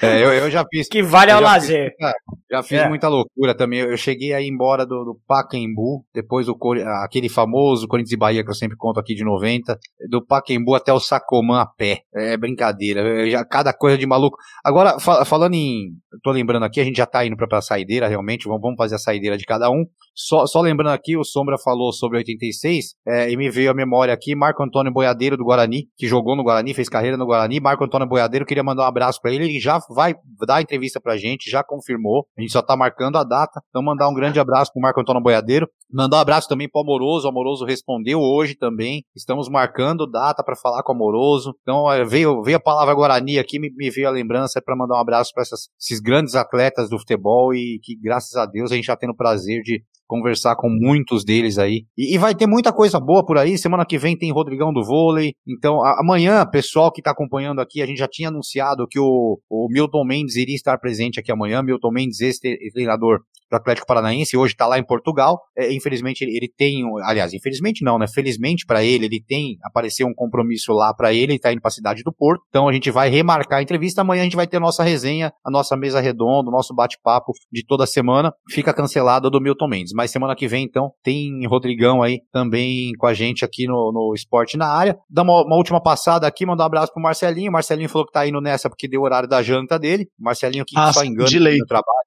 é, 0.02 0.24
eu, 0.24 0.32
eu 0.32 0.50
já 0.50 0.64
fiz. 0.70 0.88
Que 0.88 1.02
vale 1.02 1.30
ao 1.30 1.40
lazer. 1.40 1.94
Fiz, 1.96 2.08
é, 2.08 2.12
já 2.50 2.62
fiz 2.62 2.78
é. 2.78 2.88
muita 2.88 3.08
loucura 3.08 3.54
também. 3.54 3.80
Eu 3.80 3.96
cheguei 3.96 4.32
aí 4.32 4.48
embora 4.48 4.86
do, 4.86 5.04
do 5.04 5.20
Pacaembu, 5.26 6.04
depois 6.14 6.46
do 6.46 6.56
aquele 7.02 7.28
famoso 7.28 7.86
Corinthians 7.86 8.12
e 8.12 8.16
Bahia 8.16 8.42
que 8.42 8.50
eu 8.50 8.54
sempre 8.54 8.76
conto 8.76 8.98
aqui 8.98 9.14
de 9.14 9.22
90, 9.22 9.78
do 10.08 10.24
Pacaembu 10.24 10.74
até 10.74 10.92
o 10.92 11.00
Sacomã 11.00 11.60
a 11.60 11.66
pé. 11.66 12.02
É 12.14 12.36
brincadeira, 12.38 13.28
já 13.28 13.44
cada 13.44 13.74
coisa 13.74 13.98
de 13.98 14.06
maluco. 14.06 14.38
Agora, 14.64 14.98
falando 14.98 15.54
em. 15.54 15.92
Tô 16.22 16.30
lembrando 16.30 16.64
aqui, 16.64 16.80
a 16.80 16.84
gente 16.84 16.96
já 16.96 17.06
tá 17.06 17.26
indo 17.26 17.36
pra, 17.36 17.46
pra 17.46 17.60
saideira, 17.60 18.08
realmente, 18.08 18.46
vamos, 18.46 18.62
vamos 18.62 18.76
fazer 18.78 18.94
a 18.94 18.98
saideira 18.98 19.36
de 19.36 19.44
cada 19.44 19.70
um. 19.70 19.84
Só, 20.14 20.46
só 20.46 20.60
lembrando 20.60 20.94
aqui, 20.94 21.16
o 21.16 21.24
Sombra 21.24 21.56
falou 21.58 21.92
sobre 21.92 22.18
86, 22.18 22.94
é, 23.06 23.30
e 23.30 23.36
me 23.36 23.50
veio 23.50 23.70
a 23.70 23.74
memória 23.74 24.14
aqui, 24.14 24.36
Marco 24.36 24.62
Antônio 24.62 24.92
Boiadeiro 24.92 25.36
do 25.36 25.44
Guarani, 25.44 25.88
que 25.96 26.06
jogou 26.06 26.36
no 26.36 26.44
Guarani, 26.44 26.72
fez 26.72 26.88
carreira 26.88 27.16
no 27.16 27.26
Guarani. 27.26 27.58
Marco 27.58 27.84
Antônio 27.84 28.08
Boiadeiro, 28.08 28.46
queria 28.46 28.62
mandar 28.62 28.84
um 28.84 28.86
abraço 28.86 29.20
para 29.20 29.32
ele, 29.32 29.44
ele 29.44 29.58
já 29.58 29.80
vai 29.90 30.14
dar 30.46 30.62
entrevista 30.62 31.00
pra 31.00 31.16
gente, 31.16 31.50
já 31.50 31.64
confirmou, 31.64 32.26
a 32.38 32.40
gente 32.40 32.52
só 32.52 32.62
tá 32.62 32.76
marcando 32.76 33.16
a 33.16 33.24
data, 33.24 33.60
então 33.68 33.82
mandar 33.82 34.08
um 34.08 34.14
grande 34.14 34.38
abraço 34.38 34.72
pro 34.72 34.80
Marco 34.80 35.00
Antônio 35.00 35.22
Boiadeiro. 35.22 35.68
Mandar 35.92 36.18
um 36.18 36.20
abraço 36.20 36.48
também 36.48 36.68
pro 36.68 36.80
Amoroso, 36.80 37.26
o 37.26 37.30
Amoroso 37.30 37.64
respondeu 37.64 38.20
hoje 38.20 38.56
também, 38.56 39.04
estamos 39.14 39.48
marcando 39.48 40.10
data 40.10 40.42
para 40.44 40.56
falar 40.56 40.82
com 40.82 40.92
o 40.92 40.94
Amoroso. 40.94 41.54
Então 41.62 41.90
é, 41.92 42.04
veio, 42.04 42.42
veio 42.42 42.56
a 42.56 42.60
palavra 42.60 42.94
Guarani 42.94 43.38
aqui, 43.38 43.58
me, 43.58 43.70
me 43.76 43.90
veio 43.90 44.08
a 44.08 44.10
lembrança 44.10 44.60
para 44.64 44.76
mandar 44.76 44.96
um 44.96 45.00
abraço 45.00 45.32
para 45.34 45.42
esses 45.42 46.00
grandes 46.00 46.34
atletas 46.34 46.88
do 46.88 46.98
futebol 46.98 47.54
e 47.54 47.78
que 47.82 47.96
graças 47.96 48.34
a 48.36 48.46
Deus 48.46 48.72
a 48.72 48.76
gente 48.76 48.86
já 48.86 48.96
tem 48.96 49.10
o 49.10 49.14
prazer 49.14 49.62
de 49.62 49.82
conversar 50.06 50.56
com 50.56 50.68
muitos 50.68 51.24
deles 51.24 51.58
aí. 51.58 51.84
E, 51.96 52.14
e, 52.14 52.18
vai 52.18 52.34
ter 52.34 52.46
muita 52.46 52.72
coisa 52.72 53.00
boa 53.00 53.24
por 53.24 53.38
aí. 53.38 53.56
Semana 53.58 53.84
que 53.84 53.98
vem 53.98 54.16
tem 54.16 54.32
Rodrigão 54.32 54.72
do 54.72 54.84
vôlei. 54.84 55.34
Então, 55.46 55.82
a, 55.82 56.00
amanhã, 56.00 56.44
pessoal 56.46 56.92
que 56.92 57.00
está 57.00 57.10
acompanhando 57.10 57.60
aqui, 57.60 57.82
a 57.82 57.86
gente 57.86 57.98
já 57.98 58.08
tinha 58.08 58.28
anunciado 58.28 58.86
que 58.88 58.98
o, 58.98 59.38
o 59.48 59.68
Milton 59.70 60.04
Mendes 60.04 60.36
iria 60.36 60.54
estar 60.54 60.78
presente 60.78 61.18
aqui 61.18 61.32
amanhã. 61.32 61.62
Milton 61.62 61.90
Mendes, 61.90 62.20
ex-treinador 62.20 63.20
do 63.50 63.56
Atlético 63.56 63.86
Paranaense, 63.86 64.36
hoje 64.36 64.54
está 64.54 64.66
lá 64.66 64.78
em 64.78 64.84
Portugal. 64.84 65.40
É, 65.56 65.72
infelizmente, 65.72 66.22
ele, 66.22 66.36
ele, 66.36 66.52
tem, 66.54 66.82
aliás, 67.04 67.32
infelizmente 67.32 67.84
não, 67.84 67.98
né? 67.98 68.06
Felizmente 68.06 68.66
para 68.66 68.84
ele, 68.84 69.06
ele 69.06 69.22
tem, 69.22 69.58
apareceu 69.62 70.06
um 70.06 70.14
compromisso 70.14 70.72
lá 70.72 70.92
para 70.94 71.12
ele, 71.12 71.34
está 71.34 71.52
indo 71.52 71.60
para 71.60 71.68
a 71.68 71.72
cidade 71.72 72.02
do 72.02 72.12
Porto. 72.12 72.42
Então, 72.48 72.68
a 72.68 72.72
gente 72.72 72.90
vai 72.90 73.08
remarcar 73.08 73.60
a 73.60 73.62
entrevista. 73.62 74.00
Amanhã 74.00 74.22
a 74.22 74.24
gente 74.24 74.36
vai 74.36 74.46
ter 74.46 74.56
a 74.56 74.60
nossa 74.60 74.82
resenha, 74.82 75.32
a 75.44 75.50
nossa 75.50 75.76
mesa 75.76 76.00
redonda, 76.00 76.48
o 76.48 76.52
nosso 76.52 76.74
bate-papo 76.74 77.32
de 77.52 77.64
toda 77.64 77.86
semana. 77.86 78.32
Fica 78.50 78.72
cancelado 78.72 79.30
do 79.30 79.40
Milton 79.40 79.68
Mendes. 79.68 79.92
Mas 79.94 80.10
semana 80.10 80.34
que 80.34 80.48
vem, 80.48 80.64
então, 80.64 80.90
tem 81.02 81.46
Rodrigão 81.46 82.02
aí 82.02 82.20
também 82.32 82.92
com 82.98 83.06
a 83.06 83.14
gente 83.14 83.44
aqui 83.44 83.66
no, 83.66 83.92
no 83.92 84.12
Esporte 84.14 84.56
na 84.56 84.66
área. 84.66 84.98
Dá 85.08 85.22
uma, 85.22 85.44
uma 85.44 85.56
última 85.56 85.80
passada 85.80 86.26
aqui, 86.26 86.44
mandar 86.44 86.64
um 86.64 86.66
abraço 86.66 86.92
pro 86.92 87.02
Marcelinho. 87.02 87.52
Marcelinho 87.52 87.88
falou 87.88 88.06
que 88.06 88.12
tá 88.12 88.26
indo 88.26 88.40
nessa 88.40 88.68
porque 88.68 88.88
deu 88.88 89.02
o 89.02 89.04
horário 89.04 89.28
da 89.28 89.42
janta 89.42 89.78
dele. 89.78 90.08
Marcelinho 90.18 90.64
que 90.66 90.74
ah, 90.76 90.92
só 90.92 91.04
engana 91.04 91.30
no 91.30 91.66
trabalho. 91.66 92.04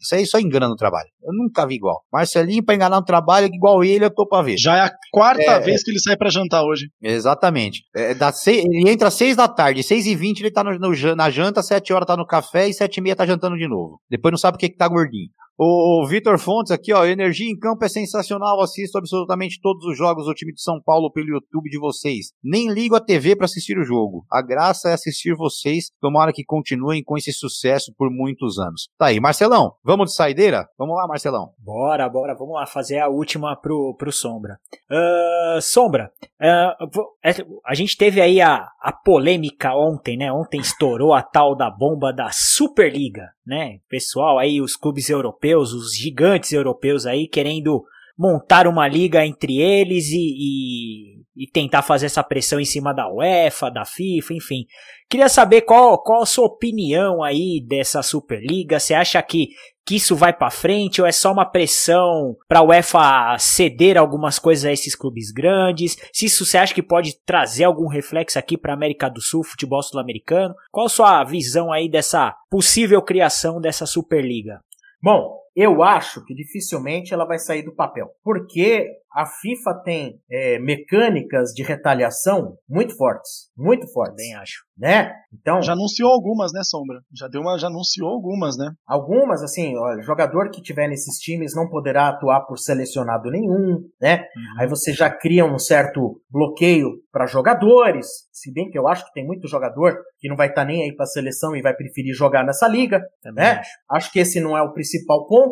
Isso 0.00 0.14
aí 0.14 0.26
só 0.26 0.40
engana 0.40 0.66
no 0.66 0.74
trabalho. 0.74 1.08
Eu 1.22 1.32
nunca 1.32 1.64
vi 1.64 1.76
igual. 1.76 2.02
Marcelinho, 2.12 2.64
pra 2.64 2.74
enganar 2.74 2.96
no 2.96 3.04
trabalho, 3.04 3.46
igual 3.46 3.84
ele, 3.84 4.04
eu 4.04 4.10
tô 4.10 4.26
pra 4.26 4.42
ver. 4.42 4.56
Já 4.58 4.76
é 4.76 4.80
a 4.80 4.90
quarta 5.12 5.42
é, 5.42 5.60
vez 5.60 5.84
que 5.84 5.90
ele 5.90 6.00
sai 6.00 6.16
pra 6.16 6.30
jantar 6.30 6.64
hoje. 6.64 6.88
Exatamente. 7.00 7.84
É, 7.94 8.14
dá 8.14 8.32
seis, 8.32 8.64
ele 8.64 8.90
entra 8.90 9.08
às 9.08 9.14
seis 9.14 9.36
da 9.36 9.46
tarde, 9.46 9.82
seis 9.84 10.06
e 10.06 10.16
vinte 10.16 10.40
ele 10.40 10.50
tá 10.50 10.64
no, 10.64 10.76
no, 10.76 11.14
na 11.14 11.30
janta, 11.30 11.62
sete 11.62 11.92
horas 11.92 12.06
tá 12.06 12.16
no 12.16 12.26
café 12.26 12.66
e 12.66 12.74
sete 12.74 12.96
e 12.96 13.00
meia 13.00 13.14
tá 13.14 13.24
jantando 13.24 13.56
de 13.56 13.68
novo. 13.68 14.00
Depois 14.10 14.32
não 14.32 14.38
sabe 14.38 14.56
o 14.56 14.58
que 14.58 14.68
que 14.68 14.76
tá 14.76 14.88
gordinho. 14.88 15.30
O 15.60 16.06
Vitor 16.06 16.38
Fontes 16.38 16.70
aqui, 16.70 16.92
ó, 16.92 17.04
energia 17.04 17.50
em 17.50 17.58
campo 17.58 17.84
é 17.84 17.88
sensacional, 17.88 18.60
assisto 18.60 18.96
absolutamente 18.96 19.60
todos 19.60 19.84
os 19.86 19.98
jogos 19.98 20.26
do 20.26 20.32
time 20.32 20.52
de 20.52 20.62
São 20.62 20.80
Paulo 20.80 21.10
pelo 21.10 21.30
YouTube 21.30 21.68
de 21.68 21.80
vocês. 21.80 22.26
Nem 22.40 22.70
ligo 22.70 22.94
a 22.94 23.00
TV 23.00 23.34
para 23.34 23.46
assistir 23.46 23.76
o 23.76 23.82
jogo. 23.82 24.24
A 24.30 24.40
graça 24.40 24.90
é 24.90 24.92
assistir 24.92 25.34
vocês, 25.34 25.90
tomara 26.00 26.32
que 26.32 26.44
continuem 26.44 27.02
com 27.02 27.16
esse 27.16 27.32
sucesso 27.32 27.92
por 27.98 28.08
muitos 28.08 28.56
anos. 28.60 28.88
Tá 28.96 29.06
aí, 29.06 29.18
Marcelão, 29.18 29.72
vamos 29.82 30.10
de 30.10 30.14
saideira? 30.14 30.68
Vamos 30.78 30.94
lá, 30.94 31.08
Marcelão. 31.08 31.52
Bora, 31.58 32.08
bora, 32.08 32.36
vamos 32.36 32.54
lá 32.54 32.64
fazer 32.64 33.00
a 33.00 33.08
última 33.08 33.56
pro, 33.56 33.96
pro 33.98 34.12
Sombra. 34.12 34.60
Uh, 34.88 35.60
Sombra, 35.60 36.12
uh, 36.40 37.60
a 37.66 37.74
gente 37.74 37.96
teve 37.96 38.20
aí 38.20 38.40
a, 38.40 38.64
a 38.80 38.92
polêmica 38.92 39.74
ontem, 39.74 40.16
né? 40.16 40.32
Ontem 40.32 40.60
estourou 40.60 41.12
a 41.12 41.20
tal 41.20 41.56
da 41.56 41.68
bomba 41.68 42.12
da 42.12 42.30
Superliga, 42.30 43.32
né? 43.44 43.78
Pessoal 43.88 44.38
aí, 44.38 44.60
os 44.60 44.76
clubes 44.76 45.10
europeus 45.10 45.47
europeus, 45.48 45.72
os 45.72 45.94
gigantes 45.94 46.52
europeus 46.52 47.06
aí 47.06 47.26
querendo 47.28 47.84
montar 48.18 48.66
uma 48.66 48.88
liga 48.88 49.24
entre 49.24 49.58
eles 49.58 50.08
e, 50.08 50.16
e, 50.16 51.44
e, 51.44 51.46
tentar 51.52 51.82
fazer 51.82 52.06
essa 52.06 52.22
pressão 52.24 52.58
em 52.58 52.64
cima 52.64 52.92
da 52.92 53.08
UEFA, 53.08 53.70
da 53.70 53.84
FIFA, 53.84 54.34
enfim. 54.34 54.66
Queria 55.08 55.28
saber 55.28 55.60
qual, 55.62 56.02
qual 56.02 56.22
a 56.22 56.26
sua 56.26 56.46
opinião 56.46 57.22
aí 57.22 57.64
dessa 57.64 58.02
Superliga. 58.02 58.80
Você 58.80 58.92
acha 58.92 59.22
que, 59.22 59.50
que 59.86 59.94
isso 59.94 60.16
vai 60.16 60.32
para 60.32 60.50
frente 60.50 61.00
ou 61.00 61.06
é 61.06 61.12
só 61.12 61.30
uma 61.30 61.46
pressão 61.46 62.36
para 62.48 62.58
a 62.58 62.64
UEFA 62.64 63.38
ceder 63.38 63.96
algumas 63.96 64.36
coisas 64.36 64.64
a 64.64 64.72
esses 64.72 64.96
clubes 64.96 65.30
grandes? 65.30 65.96
Se 66.12 66.26
isso 66.26 66.44
você 66.44 66.58
acha 66.58 66.74
que 66.74 66.82
pode 66.82 67.14
trazer 67.24 67.64
algum 67.64 67.86
reflexo 67.86 68.36
aqui 68.36 68.58
para 68.58 68.74
América 68.74 69.08
do 69.08 69.20
Sul, 69.20 69.44
futebol 69.44 69.80
sul-americano? 69.80 70.56
Qual 70.72 70.86
a 70.86 70.90
sua 70.90 71.22
visão 71.22 71.72
aí 71.72 71.88
dessa 71.88 72.34
possível 72.50 73.00
criação 73.00 73.60
dessa 73.60 73.86
Superliga? 73.86 74.60
Bom, 75.02 75.40
eu 75.60 75.82
acho 75.82 76.24
que 76.24 76.32
dificilmente 76.32 77.12
ela 77.12 77.26
vai 77.26 77.36
sair 77.36 77.64
do 77.64 77.74
papel, 77.74 78.10
porque 78.22 78.86
a 79.12 79.26
FIFA 79.26 79.82
tem 79.84 80.20
é, 80.30 80.58
mecânicas 80.60 81.50
de 81.50 81.64
retaliação 81.64 82.56
muito 82.68 82.96
fortes, 82.96 83.50
muito 83.56 83.90
fortes. 83.92 84.14
Bem 84.14 84.34
acho. 84.36 84.68
Né? 84.78 85.10
Então 85.32 85.60
já 85.60 85.72
anunciou 85.72 86.12
algumas, 86.12 86.52
né, 86.52 86.60
Sombra? 86.62 87.00
Já 87.12 87.26
deu 87.26 87.40
uma, 87.40 87.58
já 87.58 87.66
anunciou 87.66 88.10
algumas, 88.10 88.56
né? 88.56 88.70
Algumas, 88.86 89.42
assim, 89.42 89.76
ó, 89.76 90.00
jogador 90.02 90.50
que 90.50 90.62
tiver 90.62 90.86
nesses 90.86 91.18
times 91.18 91.52
não 91.52 91.68
poderá 91.68 92.08
atuar 92.08 92.42
por 92.42 92.58
selecionado 92.58 93.28
nenhum, 93.28 93.82
né? 94.00 94.18
Uhum. 94.18 94.60
Aí 94.60 94.68
você 94.68 94.92
já 94.92 95.10
cria 95.10 95.44
um 95.44 95.58
certo 95.58 96.20
bloqueio 96.30 96.90
para 97.10 97.26
jogadores, 97.26 98.06
se 98.30 98.52
bem 98.52 98.70
que 98.70 98.78
eu 98.78 98.86
acho 98.86 99.04
que 99.04 99.12
tem 99.12 99.26
muito 99.26 99.48
jogador 99.48 99.98
que 100.20 100.28
não 100.28 100.36
vai 100.36 100.48
estar 100.48 100.62
tá 100.62 100.66
nem 100.68 100.84
aí 100.84 100.94
para 100.94 101.06
seleção 101.06 101.56
e 101.56 101.62
vai 101.62 101.74
preferir 101.74 102.14
jogar 102.14 102.44
nessa 102.44 102.68
liga, 102.68 103.00
Também 103.20 103.44
né? 103.44 103.50
Acho. 103.58 103.70
acho 103.90 104.12
que 104.12 104.20
esse 104.20 104.40
não 104.40 104.56
é 104.56 104.62
o 104.62 104.72
principal 104.72 105.26
ponto. 105.26 105.47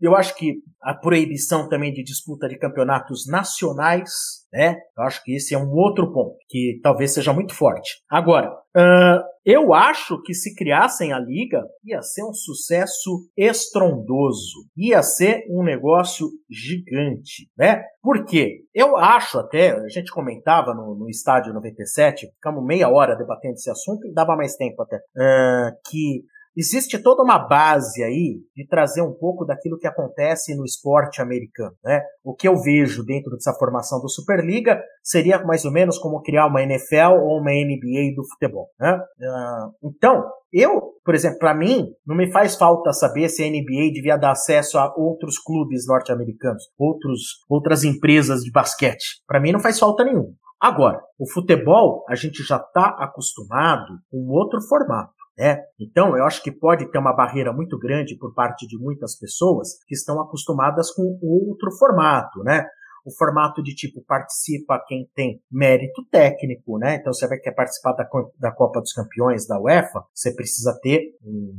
Eu 0.00 0.14
acho 0.14 0.36
que 0.36 0.62
a 0.80 0.94
proibição 0.94 1.68
também 1.68 1.92
de 1.92 2.04
disputa 2.04 2.48
de 2.48 2.56
campeonatos 2.56 3.26
nacionais, 3.26 4.10
né? 4.52 4.76
Eu 4.96 5.04
acho 5.04 5.22
que 5.24 5.34
esse 5.34 5.54
é 5.54 5.58
um 5.58 5.72
outro 5.72 6.12
ponto 6.12 6.36
que 6.48 6.78
talvez 6.82 7.12
seja 7.12 7.32
muito 7.32 7.52
forte. 7.52 8.00
Agora, 8.08 8.48
uh, 8.48 9.20
eu 9.44 9.74
acho 9.74 10.22
que 10.22 10.32
se 10.34 10.54
criassem 10.54 11.12
a 11.12 11.18
liga, 11.18 11.64
ia 11.84 12.00
ser 12.00 12.22
um 12.22 12.32
sucesso 12.32 13.28
estrondoso, 13.36 14.68
ia 14.76 15.02
ser 15.02 15.42
um 15.50 15.64
negócio 15.64 16.28
gigante, 16.48 17.50
né? 17.58 17.82
Por 18.00 18.24
quê? 18.24 18.60
Eu 18.72 18.96
acho 18.96 19.38
até, 19.38 19.72
a 19.72 19.88
gente 19.88 20.12
comentava 20.12 20.72
no, 20.74 20.94
no 20.94 21.10
estádio 21.10 21.52
97, 21.52 22.28
ficamos 22.34 22.64
meia 22.64 22.88
hora 22.88 23.16
debatendo 23.16 23.54
esse 23.54 23.70
assunto 23.70 24.06
e 24.06 24.12
dava 24.12 24.36
mais 24.36 24.54
tempo 24.54 24.80
até, 24.82 24.96
uh, 24.96 25.72
que 25.90 26.22
existe 26.58 26.98
toda 27.00 27.22
uma 27.22 27.38
base 27.38 28.02
aí 28.02 28.40
de 28.54 28.66
trazer 28.66 29.00
um 29.00 29.12
pouco 29.12 29.44
daquilo 29.44 29.78
que 29.78 29.86
acontece 29.86 30.56
no 30.56 30.64
esporte 30.64 31.22
americano, 31.22 31.74
né? 31.84 32.02
O 32.24 32.34
que 32.34 32.48
eu 32.48 32.56
vejo 32.60 33.04
dentro 33.04 33.30
dessa 33.30 33.54
formação 33.54 34.00
do 34.00 34.08
Superliga 34.08 34.82
seria 35.02 35.42
mais 35.44 35.64
ou 35.64 35.70
menos 35.70 35.98
como 35.98 36.20
criar 36.20 36.48
uma 36.48 36.62
NFL 36.62 37.14
ou 37.22 37.40
uma 37.40 37.52
NBA 37.52 38.14
do 38.16 38.26
futebol, 38.28 38.68
né? 38.80 38.98
Uh, 39.20 39.88
então, 39.88 40.24
eu, 40.52 40.94
por 41.04 41.14
exemplo, 41.14 41.38
para 41.38 41.54
mim, 41.54 41.86
não 42.04 42.16
me 42.16 42.30
faz 42.32 42.56
falta 42.56 42.92
saber 42.92 43.28
se 43.28 43.44
a 43.44 43.48
NBA 43.48 43.92
devia 43.92 44.16
dar 44.16 44.32
acesso 44.32 44.78
a 44.78 44.92
outros 44.96 45.38
clubes 45.38 45.86
norte-americanos, 45.86 46.64
outros, 46.76 47.44
outras 47.48 47.84
empresas 47.84 48.40
de 48.40 48.50
basquete. 48.50 49.22
Para 49.26 49.40
mim 49.40 49.52
não 49.52 49.60
faz 49.60 49.78
falta 49.78 50.04
nenhum. 50.04 50.34
Agora, 50.60 51.00
o 51.16 51.30
futebol, 51.30 52.04
a 52.08 52.16
gente 52.16 52.42
já 52.42 52.56
está 52.56 52.96
acostumado 52.98 53.98
com 54.10 54.26
outro 54.28 54.60
formato. 54.62 55.17
Né? 55.38 55.56
Então, 55.78 56.16
eu 56.16 56.24
acho 56.24 56.42
que 56.42 56.50
pode 56.50 56.90
ter 56.90 56.98
uma 56.98 57.14
barreira 57.14 57.52
muito 57.52 57.78
grande 57.78 58.18
por 58.18 58.34
parte 58.34 58.66
de 58.66 58.76
muitas 58.76 59.16
pessoas 59.16 59.78
que 59.86 59.94
estão 59.94 60.20
acostumadas 60.20 60.90
com 60.90 61.16
outro 61.22 61.70
formato, 61.78 62.42
né? 62.42 62.66
O 63.06 63.16
formato 63.16 63.62
de 63.62 63.72
tipo 63.72 64.02
participa 64.04 64.82
quem 64.88 65.08
tem 65.14 65.40
mérito 65.50 66.04
técnico, 66.10 66.76
né? 66.76 66.96
Então, 66.96 67.12
você 67.12 67.28
vai 67.28 67.38
querer 67.38 67.54
participar 67.54 67.92
da, 67.92 68.04
da 68.36 68.50
Copa 68.50 68.80
dos 68.80 68.92
Campeões 68.92 69.46
da 69.46 69.60
UEFA, 69.60 70.02
você 70.12 70.34
precisa 70.34 70.76
ter 70.82 71.02
um, 71.24 71.54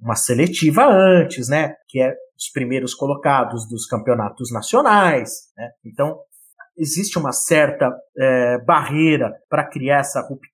uma 0.00 0.14
seletiva 0.14 0.86
antes, 0.86 1.48
né? 1.48 1.74
Que 1.88 2.00
é 2.02 2.14
os 2.38 2.50
primeiros 2.52 2.94
colocados 2.94 3.68
dos 3.68 3.84
campeonatos 3.86 4.52
nacionais, 4.52 5.30
né? 5.56 5.70
Então, 5.84 6.20
existe 6.76 7.18
uma 7.18 7.32
certa 7.32 7.90
é, 8.16 8.58
barreira 8.64 9.32
para 9.48 9.68
criar 9.68 10.00
essa 10.00 10.20
ruptura. 10.20 10.53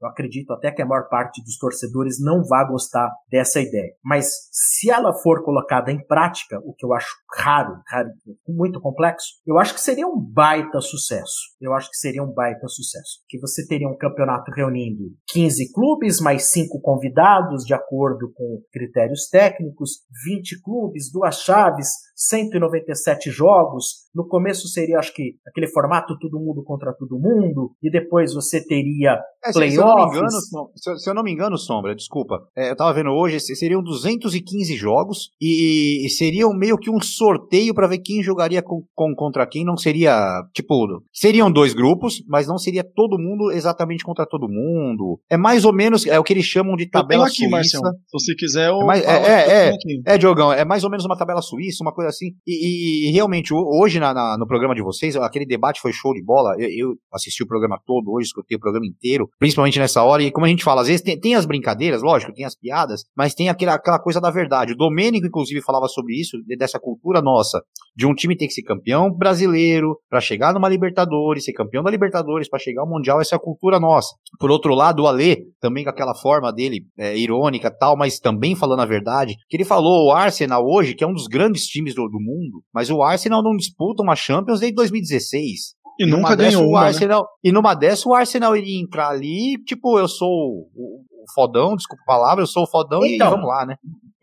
Eu 0.00 0.08
acredito 0.08 0.52
até 0.52 0.70
que 0.70 0.82
a 0.82 0.86
maior 0.86 1.08
parte 1.08 1.42
dos 1.42 1.58
torcedores 1.58 2.16
não 2.20 2.42
vá 2.44 2.64
gostar 2.64 3.10
dessa 3.30 3.60
ideia. 3.60 3.92
Mas 4.04 4.28
se 4.50 4.90
ela 4.90 5.12
for 5.12 5.42
colocada 5.44 5.90
em 5.90 6.04
prática, 6.06 6.60
o 6.64 6.74
que 6.74 6.84
eu 6.84 6.92
acho 6.92 7.14
raro, 7.36 7.76
raro 7.88 8.10
muito 8.48 8.80
complexo, 8.80 9.26
eu 9.46 9.58
acho 9.58 9.74
que 9.74 9.80
seria 9.80 10.06
um 10.06 10.18
baita 10.18 10.80
sucesso. 10.80 11.54
Eu 11.60 11.72
acho 11.74 11.90
que 11.90 11.96
seria 11.96 12.22
um 12.22 12.32
baita 12.32 12.66
sucesso. 12.68 13.20
Que 13.28 13.38
você 13.38 13.66
teria 13.66 13.88
um 13.88 13.96
campeonato 13.96 14.50
reunindo 14.52 15.04
15 15.32 15.72
clubes, 15.72 16.20
mais 16.20 16.50
5 16.50 16.80
convidados, 16.80 17.64
de 17.64 17.74
acordo 17.74 18.32
com 18.34 18.62
critérios 18.72 19.28
técnicos, 19.28 20.04
20 20.24 20.62
clubes, 20.62 21.10
duas 21.12 21.40
chaves, 21.40 21.88
197 22.16 23.30
jogos. 23.30 24.04
No 24.14 24.26
começo 24.26 24.68
seria, 24.68 24.98
acho 24.98 25.12
que, 25.12 25.36
aquele 25.46 25.68
formato 25.68 26.16
todo 26.18 26.40
mundo 26.40 26.62
contra 26.62 26.92
todo 26.92 27.18
mundo, 27.18 27.74
e 27.82 27.90
depois 27.90 28.32
você 28.32 28.64
teria 28.64 29.20
é, 29.44 29.52
playoffs. 29.52 30.34
Se, 30.76 30.98
se, 30.98 31.10
eu 31.10 31.14
não 31.14 31.22
me 31.22 31.32
engano, 31.32 31.56
Sombra, 31.58 31.94
desculpa, 31.94 32.42
é, 32.56 32.70
eu 32.70 32.76
tava 32.76 32.92
vendo 32.92 33.10
hoje, 33.10 33.40
seriam 33.40 33.82
215 33.82 34.76
jogos 34.76 35.30
e, 35.40 36.06
e 36.06 36.10
seriam 36.10 36.52
meio 36.52 36.78
que 36.78 36.90
um 36.90 37.00
sorteio 37.00 37.74
para 37.74 37.86
ver 37.86 37.98
quem 37.98 38.22
jogaria 38.22 38.62
com, 38.62 38.82
com, 38.94 39.14
contra 39.14 39.46
quem, 39.46 39.64
não 39.64 39.76
seria, 39.76 40.42
tipo, 40.52 40.74
seriam 41.12 41.50
dois 41.50 41.74
grupos, 41.74 42.22
mas 42.28 42.46
não 42.46 42.58
seria 42.58 42.84
todo 42.84 43.18
mundo 43.18 43.50
exatamente 43.50 44.04
contra 44.04 44.26
todo 44.26 44.48
mundo. 44.48 45.20
É 45.30 45.36
mais 45.36 45.64
ou 45.64 45.72
menos, 45.72 46.06
é 46.06 46.18
o 46.18 46.24
que 46.24 46.32
eles 46.32 46.44
chamam 46.44 46.76
de 46.76 46.88
tabela 46.88 47.26
aqui, 47.26 47.36
suíça. 47.36 47.50
Marcião, 47.50 47.82
se 47.82 48.12
você 48.12 48.34
quiser, 48.34 48.68
eu 48.68 48.80
é, 48.82 48.84
mais, 48.84 49.04
é, 49.04 49.10
é, 49.10 49.70
é, 49.70 50.14
é, 50.14 50.18
Diogão, 50.18 50.52
é 50.52 50.64
mais 50.64 50.84
ou 50.84 50.90
menos 50.90 51.04
uma 51.04 51.16
tabela 51.16 51.42
suíça, 51.42 51.82
uma 51.82 51.92
coisa 51.92 52.08
assim. 52.08 52.32
E, 52.46 53.06
e, 53.06 53.08
e 53.08 53.12
realmente, 53.12 53.52
hoje 53.52 53.98
na, 54.00 54.14
na, 54.14 54.36
no 54.38 54.46
programa 54.46 54.74
de 54.74 54.82
vocês, 54.82 55.16
aquele 55.16 55.46
debate 55.46 55.80
foi 55.80 55.92
show 55.92 56.12
de 56.14 56.22
bola. 56.22 56.54
Eu, 56.58 56.68
eu, 56.68 56.94
assisti 57.12 57.42
o 57.42 57.46
programa 57.46 57.78
todo 57.86 58.12
hoje, 58.12 58.26
escutei 58.26 58.56
o 58.56 58.60
programa 58.60 58.86
inteiro, 58.86 59.28
principalmente 59.38 59.78
nessa 59.78 60.02
hora. 60.02 60.22
E 60.22 60.30
como 60.30 60.46
a 60.46 60.48
gente 60.48 60.64
fala, 60.64 60.82
às 60.82 60.88
vezes 60.88 61.02
tem, 61.02 61.18
tem 61.18 61.34
as 61.34 61.46
brincadeiras, 61.46 62.02
lógico, 62.02 62.32
tem 62.32 62.44
as 62.44 62.54
piadas, 62.54 63.04
mas 63.16 63.34
tem 63.34 63.48
aquela, 63.48 63.74
aquela 63.74 63.98
coisa 63.98 64.20
da 64.20 64.30
verdade. 64.30 64.72
O 64.72 64.76
Domênico, 64.76 65.26
inclusive, 65.26 65.60
falava 65.62 65.88
sobre 65.88 66.14
isso, 66.18 66.38
dessa 66.58 66.78
cultura 66.78 67.20
nossa, 67.20 67.60
de 67.96 68.06
um 68.06 68.14
time 68.14 68.36
ter 68.36 68.46
que 68.46 68.52
ser 68.52 68.62
campeão 68.62 69.10
brasileiro 69.10 69.98
para 70.08 70.20
chegar 70.20 70.52
numa 70.52 70.68
Libertadores, 70.68 71.44
ser 71.44 71.52
campeão 71.52 71.82
da 71.82 71.90
Libertadores 71.90 72.48
para 72.48 72.58
chegar 72.58 72.82
ao 72.82 72.88
Mundial, 72.88 73.20
essa 73.20 73.34
é 73.34 73.36
a 73.36 73.40
cultura 73.40 73.78
nossa. 73.78 74.14
Por 74.38 74.50
outro 74.50 74.74
lado, 74.74 75.02
o 75.02 75.06
Alê, 75.06 75.46
também 75.60 75.84
com 75.84 75.90
aquela 75.90 76.14
forma 76.14 76.52
dele, 76.52 76.86
é, 76.98 77.16
irônica 77.16 77.70
tal, 77.70 77.96
mas 77.96 78.18
também 78.18 78.56
falando 78.56 78.80
a 78.80 78.86
verdade, 78.86 79.34
que 79.48 79.56
ele 79.56 79.64
falou 79.64 80.06
o 80.06 80.12
Arsenal 80.12 80.64
hoje, 80.66 80.94
que 80.94 81.04
é 81.04 81.06
um 81.06 81.12
dos 81.12 81.26
grandes 81.26 81.66
times 81.66 81.94
do, 81.94 82.08
do 82.08 82.20
mundo, 82.20 82.62
mas 82.72 82.90
o 82.90 83.02
Arsenal 83.02 83.42
não 83.42 83.56
disputa 83.56 84.02
uma 84.02 84.16
Champions 84.16 84.60
desde 84.60 84.74
2016. 84.74 85.74
E, 85.98 86.04
e 86.04 86.10
nunca 86.10 86.34
ganhou 86.34 86.68
uma, 86.68 86.82
né? 86.82 86.86
Arsenal, 86.88 87.22
né? 87.22 87.28
E 87.44 87.52
numa 87.52 87.74
dessa 87.74 88.08
o 88.08 88.14
Arsenal 88.14 88.56
iria 88.56 88.80
entrar 88.80 89.08
ali, 89.08 89.62
tipo, 89.64 89.98
eu 89.98 90.08
sou 90.08 90.28
o, 90.28 91.04
o 91.22 91.32
fodão, 91.34 91.76
desculpa 91.76 92.02
a 92.02 92.06
palavra, 92.06 92.42
eu 92.42 92.46
sou 92.46 92.64
o 92.64 92.70
fodão 92.70 93.04
então, 93.04 93.28
e 93.28 93.30
vamos 93.30 93.48
lá, 93.48 93.66
né? 93.66 93.76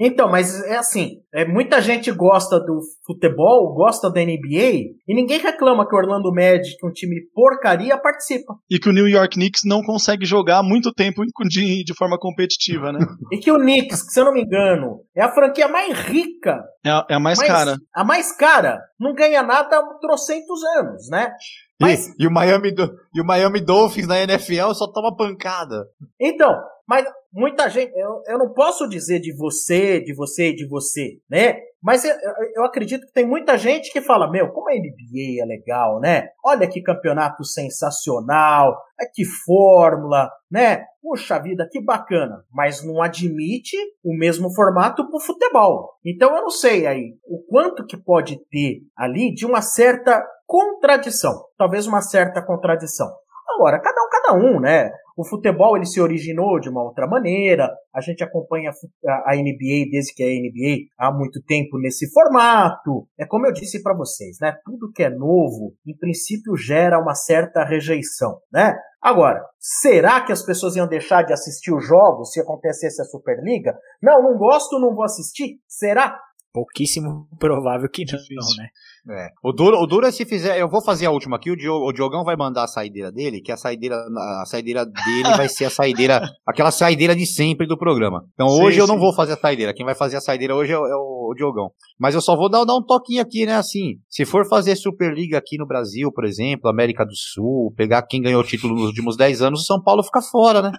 Então, 0.04 0.28
mas 0.32 0.60
é 0.64 0.78
assim, 0.78 1.22
é, 1.32 1.46
muita 1.46 1.80
gente 1.80 2.12
gosta 2.12 2.60
do 2.60 2.82
futebol, 3.06 3.72
gosta 3.76 4.10
da 4.10 4.20
NBA, 4.20 4.98
e 5.08 5.14
ninguém 5.14 5.38
reclama 5.38 5.88
que 5.88 5.96
o 5.96 6.00
Orlando 6.00 6.34
Magic, 6.34 6.76
um 6.84 6.92
time 6.92 7.22
porcaria, 7.36 7.96
participa. 8.00 8.56
E 8.68 8.80
que 8.80 8.90
o 8.90 8.94
New 8.94 9.08
York 9.08 9.36
Knicks 9.36 9.62
não 9.64 9.84
consegue 9.84 10.26
jogar 10.26 10.58
há 10.58 10.64
muito 10.64 10.92
tempo 10.92 11.22
de, 11.48 11.84
de 11.84 11.94
forma 11.94 12.18
competitiva, 12.18 12.92
né? 12.92 13.00
e 13.32 13.38
que 13.38 13.52
o 13.52 13.60
Knicks, 13.60 14.12
se 14.12 14.20
eu 14.20 14.26
não 14.26 14.34
me 14.34 14.42
engano, 14.42 15.02
é 15.16 15.22
a 15.22 15.32
franquia 15.32 15.68
mais 15.68 15.96
rica. 16.00 16.64
É 16.84 16.90
a, 16.90 17.06
é 17.08 17.14
a 17.14 17.20
mais, 17.20 17.38
mais 17.38 17.52
cara. 17.52 17.76
A 17.94 18.04
mais 18.04 18.36
cara. 18.36 18.80
Não 19.00 19.14
ganha 19.14 19.44
nada 19.44 19.78
há 19.78 20.00
trocentos 20.00 20.64
anos, 20.78 21.10
né? 21.12 21.32
Mas... 21.80 22.08
E, 22.08 22.24
e, 22.24 22.28
o 22.28 22.32
Miami, 22.32 22.74
e 23.14 23.22
o 23.22 23.26
Miami 23.26 23.62
Dolphins 23.62 24.08
na 24.08 24.20
NFL 24.20 24.74
só 24.74 24.92
toma 24.92 25.16
pancada. 25.16 25.86
Então, 26.20 26.56
mas 26.88 27.06
muita 27.32 27.70
gente, 27.70 27.94
eu, 27.96 28.22
eu 28.28 28.38
não 28.38 28.54
posso 28.54 28.88
dizer 28.88 29.20
de 29.20 29.36
você, 29.36 30.00
de 30.00 30.14
você 30.14 30.54
de 30.54 30.68
você, 30.68 31.18
né? 31.30 31.58
Mas 31.82 32.06
eu, 32.06 32.16
eu, 32.56 32.64
acredito 32.64 33.08
que 33.08 33.14
tem 33.14 33.26
muita 33.26 33.58
gente 33.58 33.92
que 33.92 34.02
fala, 34.02 34.30
meu, 34.30 34.52
como 34.52 34.70
a 34.70 34.74
NBA 34.74 35.42
é 35.42 35.46
legal, 35.46 36.00
né? 36.00 36.30
Olha 36.46 36.70
que 36.70 36.82
campeonato 36.82 37.44
sensacional, 37.44 38.78
é 39.00 39.06
que 39.06 39.26
fórmula, 39.26 40.30
né? 40.50 40.86
Puxa 41.02 41.40
vida, 41.40 41.68
que 41.72 41.84
bacana. 41.84 42.44
Mas 42.54 42.86
não 42.86 43.02
admite 43.02 43.76
o 44.04 44.16
mesmo 44.16 44.54
formato 44.54 45.10
pro 45.10 45.20
futebol. 45.20 45.96
Então 46.06 46.36
eu 46.36 46.44
não 46.44 46.52
sei 46.52 46.86
aí 46.86 47.16
o 47.26 47.44
quanto 47.50 47.86
que 47.86 47.98
pode 47.98 48.38
ter 48.52 48.82
ali 48.96 49.34
de 49.34 49.46
uma 49.46 49.64
certa 49.64 50.24
contradição. 50.46 51.46
Talvez 51.58 51.88
uma 51.88 52.02
certa 52.02 52.46
contradição. 52.46 53.10
Agora, 53.56 53.80
cada 53.80 54.02
um, 54.02 54.10
cada 54.10 54.34
um, 54.34 54.60
né? 54.60 54.92
O 55.22 55.24
futebol 55.24 55.78
ele 55.78 55.86
se 55.86 56.02
originou 56.02 56.60
de 56.60 56.68
uma 56.68 56.84
outra 56.84 57.06
maneira. 57.06 57.70
A 57.94 58.02
gente 58.02 58.24
acompanha 58.24 58.72
a 59.06 59.36
NBA 59.36 59.92
desde 59.92 60.16
que 60.16 60.24
é 60.24 60.34
NBA 60.34 60.88
há 60.98 61.16
muito 61.16 61.40
tempo 61.44 61.78
nesse 61.78 62.12
formato. 62.12 63.06
É 63.20 63.26
como 63.28 63.46
eu 63.46 63.54
disse 63.54 63.84
para 63.84 63.96
vocês, 63.96 64.38
né? 64.42 64.56
Tudo 64.66 64.92
que 64.92 65.04
é 65.04 65.12
novo, 65.12 65.76
em 65.86 65.96
princípio, 65.96 66.56
gera 66.56 67.00
uma 67.00 67.14
certa 67.14 67.64
rejeição, 67.64 68.40
né? 68.52 68.74
Agora, 69.00 69.44
será 69.60 70.22
que 70.22 70.32
as 70.32 70.44
pessoas 70.44 70.76
iam 70.76 70.88
deixar 70.88 71.22
de 71.22 71.34
assistir 71.34 71.72
os 71.72 71.86
jogos 71.86 72.32
se 72.32 72.42
acontecesse 72.42 73.00
a 73.00 73.06
Superliga? 73.06 73.78
Não, 74.02 74.24
não 74.24 74.38
gosto, 74.40 74.80
não 74.80 74.96
vou 74.96 75.04
assistir. 75.04 75.60
Será? 75.68 76.20
Pouquíssimo 76.54 77.28
provável 77.40 77.90
que 77.90 78.06
não, 78.06 78.20
não 78.20 78.58
né? 78.58 78.70
É. 79.10 79.30
O 79.44 79.52
duro, 79.52 79.78
o 79.82 79.88
duro 79.88 80.06
é 80.06 80.12
se 80.12 80.26
fizer. 80.26 80.60
Eu 80.60 80.70
vou 80.70 80.84
fazer 80.84 81.08
a 81.08 81.12
última 81.12 81.38
aqui. 81.38 81.50
O, 81.50 81.56
Diogo, 81.56 81.88
o 81.88 81.92
Diogão 81.92 82.24
vai 82.24 82.36
mandar 82.36 82.64
a 82.64 82.68
saideira 82.68 83.12
dele, 83.12 83.42
que 83.42 83.52
a 83.52 83.58
saideira, 83.58 83.96
a 83.96 84.46
saideira 84.46 84.86
dele 84.86 85.36
vai 85.36 85.50
ser 85.50 85.66
a 85.66 85.70
saideira, 85.72 86.22
aquela 86.46 86.70
saideira 86.70 87.16
de 87.16 87.26
sempre 87.26 87.66
do 87.66 87.78
programa. 87.78 88.24
Então 88.34 88.48
sim, 88.50 88.62
hoje 88.62 88.76
sim. 88.76 88.82
eu 88.82 88.88
não 88.88 89.00
vou 89.00 89.14
fazer 89.14 89.34
a 89.34 89.38
saideira. 89.38 89.74
Quem 89.74 89.86
vai 89.86 89.96
fazer 89.96 90.18
a 90.18 90.22
saideira 90.22 90.56
hoje 90.56 90.72
é, 90.72 90.76
é 90.76 90.78
o, 90.78 91.32
o, 91.32 91.34
Diogão. 91.36 91.72
Mas 92.00 92.14
eu 92.14 92.22
só 92.22 92.36
vou 92.36 92.50
dar, 92.50 92.64
dar 92.64 92.76
um 92.76 92.86
toquinho 92.86 93.22
aqui, 93.22 93.46
né? 93.46 93.56
Assim, 93.56 94.00
se 94.08 94.24
for 94.24 94.48
fazer 94.48 94.76
Superliga 94.76 95.38
aqui 95.38 95.58
no 95.58 95.66
Brasil, 95.66 96.12
por 96.12 96.24
exemplo, 96.24 96.70
América 96.70 97.04
do 97.04 97.16
Sul, 97.16 97.74
pegar 97.76 98.04
quem 98.04 98.22
ganhou 98.22 98.42
o 98.42 98.46
título 98.46 98.76
nos 98.76 98.86
últimos 98.86 99.18
10 99.18 99.42
anos, 99.42 99.62
o 99.62 99.66
São 99.66 99.82
Paulo 99.82 100.04
fica 100.04 100.22
fora, 100.22 100.62
né? 100.62 100.72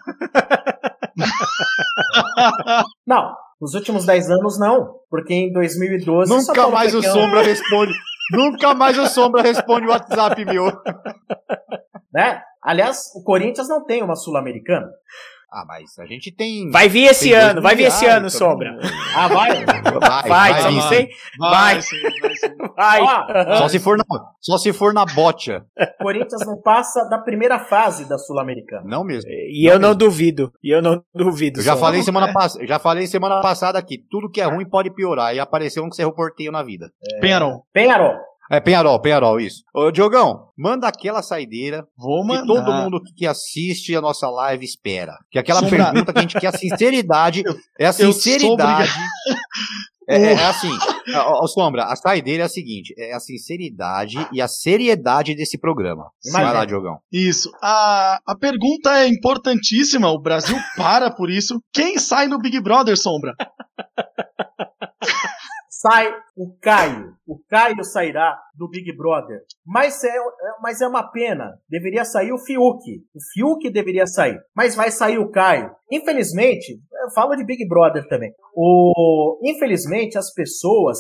não, 3.07 3.35
nos 3.63 3.75
últimos 3.75 4.05
10 4.05 4.29
anos 4.29 4.59
não, 4.59 4.97
porque 5.09 5.33
em 5.33 5.53
2012 5.53 6.29
Nunca 6.29 6.69
mais 6.69 6.93
o 6.97 7.01
Sombra 7.01 7.43
responde. 7.43 7.93
Nunca 8.33 8.75
mais 8.75 8.99
o 8.99 9.07
Sombra 9.07 9.41
responde 9.41 9.87
o 9.87 9.91
WhatsApp 9.91 10.45
meu. 10.45 10.65
Né? 12.15 12.43
Aliás, 12.63 13.11
o 13.15 13.25
Corinthians 13.25 13.71
não 13.71 13.87
tem 13.87 14.03
uma 14.03 14.15
Sul-Americana. 14.15 14.87
Ah, 15.55 15.67
mas 15.69 15.99
a 15.99 16.07
gente 16.07 16.33
tem. 16.33 16.71
Vai 16.71 16.89
vir 16.89 17.05
esse 17.05 17.31
ano, 17.35 17.61
vai 17.61 17.77
vir 17.77 17.85
esse 17.85 18.07
ano, 18.07 18.31
Sombra. 18.31 18.75
Ah, 19.15 19.29
vai? 19.29 19.65
Vai, 19.67 20.29
vai, 20.29 20.73
não 20.73 20.81
sei. 20.89 21.11
Vai. 21.39 21.81
Vai. 22.75 23.01
vai. 23.05 23.57
Só, 23.59 23.69
se 23.69 23.79
for 23.79 23.99
na, 23.99 24.05
só 24.41 24.57
se 24.57 24.73
for 24.73 24.95
na 24.95 25.05
bocha. 25.05 25.63
Corinthians 26.01 26.47
não 26.47 26.59
passa 26.63 27.05
da 27.11 27.19
primeira 27.19 27.59
fase 27.59 28.09
da 28.09 28.17
Sul-Americana. 28.17 28.85
Não 28.87 29.05
mesmo. 29.05 29.31
E 29.31 29.67
não 29.67 29.75
eu 29.75 29.79
mesmo. 29.79 29.89
não 29.89 29.95
duvido. 29.95 30.53
E 30.65 30.75
eu 30.75 30.81
não 30.81 31.05
duvido. 31.15 31.61
Eu 31.61 31.65
já 31.65 31.77
falei 31.77 32.03
semana 32.03 32.33
passada, 32.33 32.67
já 32.67 32.79
falei 32.79 33.07
semana 33.07 33.43
passada 33.43 33.79
aqui, 33.79 33.99
tudo 34.11 34.31
que 34.31 34.41
é 34.41 34.45
ruim 34.45 34.67
pode 34.67 34.91
piorar. 34.95 35.35
E 35.35 35.39
apareceu 35.39 35.85
um 35.85 35.91
que 35.91 35.97
cerrou 35.97 36.15
porteio 36.15 36.51
na 36.51 36.63
vida. 36.63 36.91
É... 37.15 37.21
Penharol. 37.21 37.67
Penharol. 37.75 38.32
É, 38.53 38.61
Penharol, 38.61 39.01
Penharol, 39.01 39.41
isso. 39.41 39.63
Ô, 39.75 39.91
Diogão, 39.91 40.51
manda 40.59 40.87
aquela 40.87 41.23
saideira 41.23 41.87
Vou 41.97 42.23
mandar. 42.23 42.43
que 42.43 42.49
todo 42.49 42.73
mundo 42.75 43.01
que 43.17 43.27
assiste 43.27 43.97
a 43.97 44.01
nossa 44.03 44.29
live 44.29 44.63
espera. 44.63 45.17
Que 45.31 45.39
aquela 45.39 45.61
Sombra. 45.61 45.87
pergunta 45.87 46.13
que 46.13 46.19
a 46.19 46.23
gente 46.23 46.39
quer 46.39 46.49
a 46.49 46.53
sinceridade, 46.59 47.43
é 47.81 47.87
a 47.87 47.93
sinceridade. 47.95 48.91
É, 50.07 50.17
é, 50.17 50.33
é, 50.33 50.47
assim, 50.47 50.69
ó, 51.15 51.47
Sombra, 51.47 51.85
a 51.85 51.97
saideira 51.97 52.43
é 52.43 52.47
a 52.47 52.49
seguinte: 52.49 52.93
é 52.99 53.15
a 53.15 53.21
sinceridade 53.21 54.19
e 54.31 54.43
a 54.43 54.49
seriedade 54.49 55.35
desse 55.35 55.59
programa. 55.59 56.11
Vai 56.31 56.45
lá, 56.45 56.67
Diogão. 56.67 56.99
Isso. 57.11 57.51
A, 57.63 58.21
a 58.27 58.37
pergunta 58.37 58.99
é 58.99 59.09
importantíssima. 59.09 60.11
O 60.11 60.21
Brasil 60.21 60.59
para 60.77 61.11
por 61.11 61.31
isso. 61.31 61.59
Quem 61.73 61.99
sai 61.99 62.27
no 62.27 62.39
Big 62.39 62.61
Brother, 62.61 62.99
Sombra? 62.99 63.33
sai 65.73 66.15
o 66.37 66.55
Caio. 66.61 67.15
O 67.27 67.39
Caio 67.49 67.83
sairá 67.83 68.39
do 68.55 68.69
Big 68.69 68.95
Brother. 68.95 69.41
Mas 69.65 70.05
é, 70.05 70.15
mas 70.61 70.83
é 70.83 70.87
uma 70.87 71.11
pena. 71.11 71.59
Deveria 71.69 72.05
sair 72.05 72.31
o 72.31 72.39
Fiuk. 72.39 72.83
O 73.15 73.19
Fiuk 73.33 73.71
deveria 73.71 74.07
sair. 74.07 74.39
Mas 74.55 74.75
vai 74.75 74.91
sair 74.91 75.19
o 75.19 75.31
Caio. 75.31 75.71
Infelizmente, 75.91 76.79
eu 77.03 77.11
falo 77.15 77.35
de 77.35 77.45
Big 77.45 77.67
Brother 77.67 78.07
também. 78.07 78.33
O, 78.55 79.41
infelizmente, 79.43 80.19
as 80.19 80.33
pessoas 80.35 80.99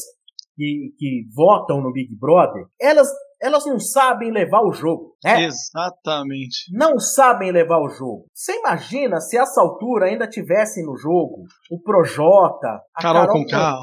que, 0.56 0.94
que 0.96 1.26
votam 1.34 1.82
no 1.82 1.92
Big 1.92 2.16
Brother, 2.18 2.64
elas 2.80 3.08
elas 3.42 3.66
não 3.66 3.80
sabem 3.80 4.30
levar 4.30 4.62
o 4.62 4.72
jogo. 4.72 5.16
Né? 5.24 5.46
Exatamente. 5.46 6.70
Não 6.72 7.00
sabem 7.00 7.50
levar 7.50 7.80
o 7.80 7.88
jogo. 7.88 8.26
Você 8.32 8.56
imagina 8.56 9.20
se 9.20 9.36
essa 9.36 9.60
altura 9.60 10.06
ainda 10.06 10.28
tivessem 10.28 10.86
no 10.86 10.96
jogo 10.96 11.42
o 11.68 11.82
Projota, 11.82 12.80
a 12.94 13.02
Carol, 13.02 13.26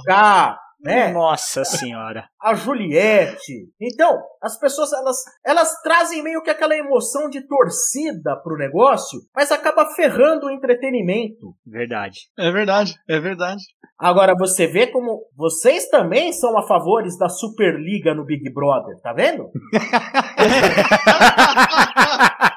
Carol 0.06 0.56
né? 0.82 1.12
Nossa 1.12 1.64
senhora. 1.66 2.26
A 2.42 2.54
Juliette. 2.54 3.70
Então, 3.80 4.18
as 4.42 4.58
pessoas 4.58 4.92
elas, 4.94 5.18
elas 5.46 5.82
trazem 5.82 6.24
meio 6.24 6.42
que 6.42 6.50
aquela 6.50 6.76
emoção 6.76 7.30
de 7.30 7.46
torcida 7.48 8.36
pro 8.44 8.58
negócio, 8.58 9.20
mas 9.36 9.52
acaba 9.52 9.86
ferrando 9.94 10.48
o 10.48 10.52
entretenimento. 10.52 11.54
Verdade. 11.66 12.20
É 12.38 12.52
verdade, 12.52 12.96
é 13.08 13.20
verdade. 13.20 13.64
Agora 13.98 14.34
você 14.38 14.66
vê 14.66 14.88
como 14.88 15.26
vocês 15.36 15.90
também 15.90 16.32
são 16.32 16.58
a 16.58 16.66
favores 16.66 17.18
da 17.18 17.28
Superliga 17.28 18.16
no 18.16 18.24
Big 18.24 18.50
Brother, 18.54 18.96
tá 19.02 19.12
vendo? 19.12 19.50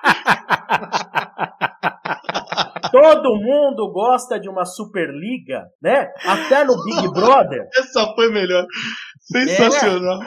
Todo 3.22 3.40
mundo 3.40 3.92
gosta 3.92 4.38
de 4.38 4.48
uma 4.48 4.64
Superliga, 4.64 5.66
né? 5.80 6.08
Até 6.26 6.64
no 6.64 6.74
Big 6.82 7.08
Brother. 7.14 7.68
Essa 7.76 8.12
foi 8.14 8.30
melhor. 8.32 8.66
Sensacional. 9.20 10.22
É. 10.22 10.26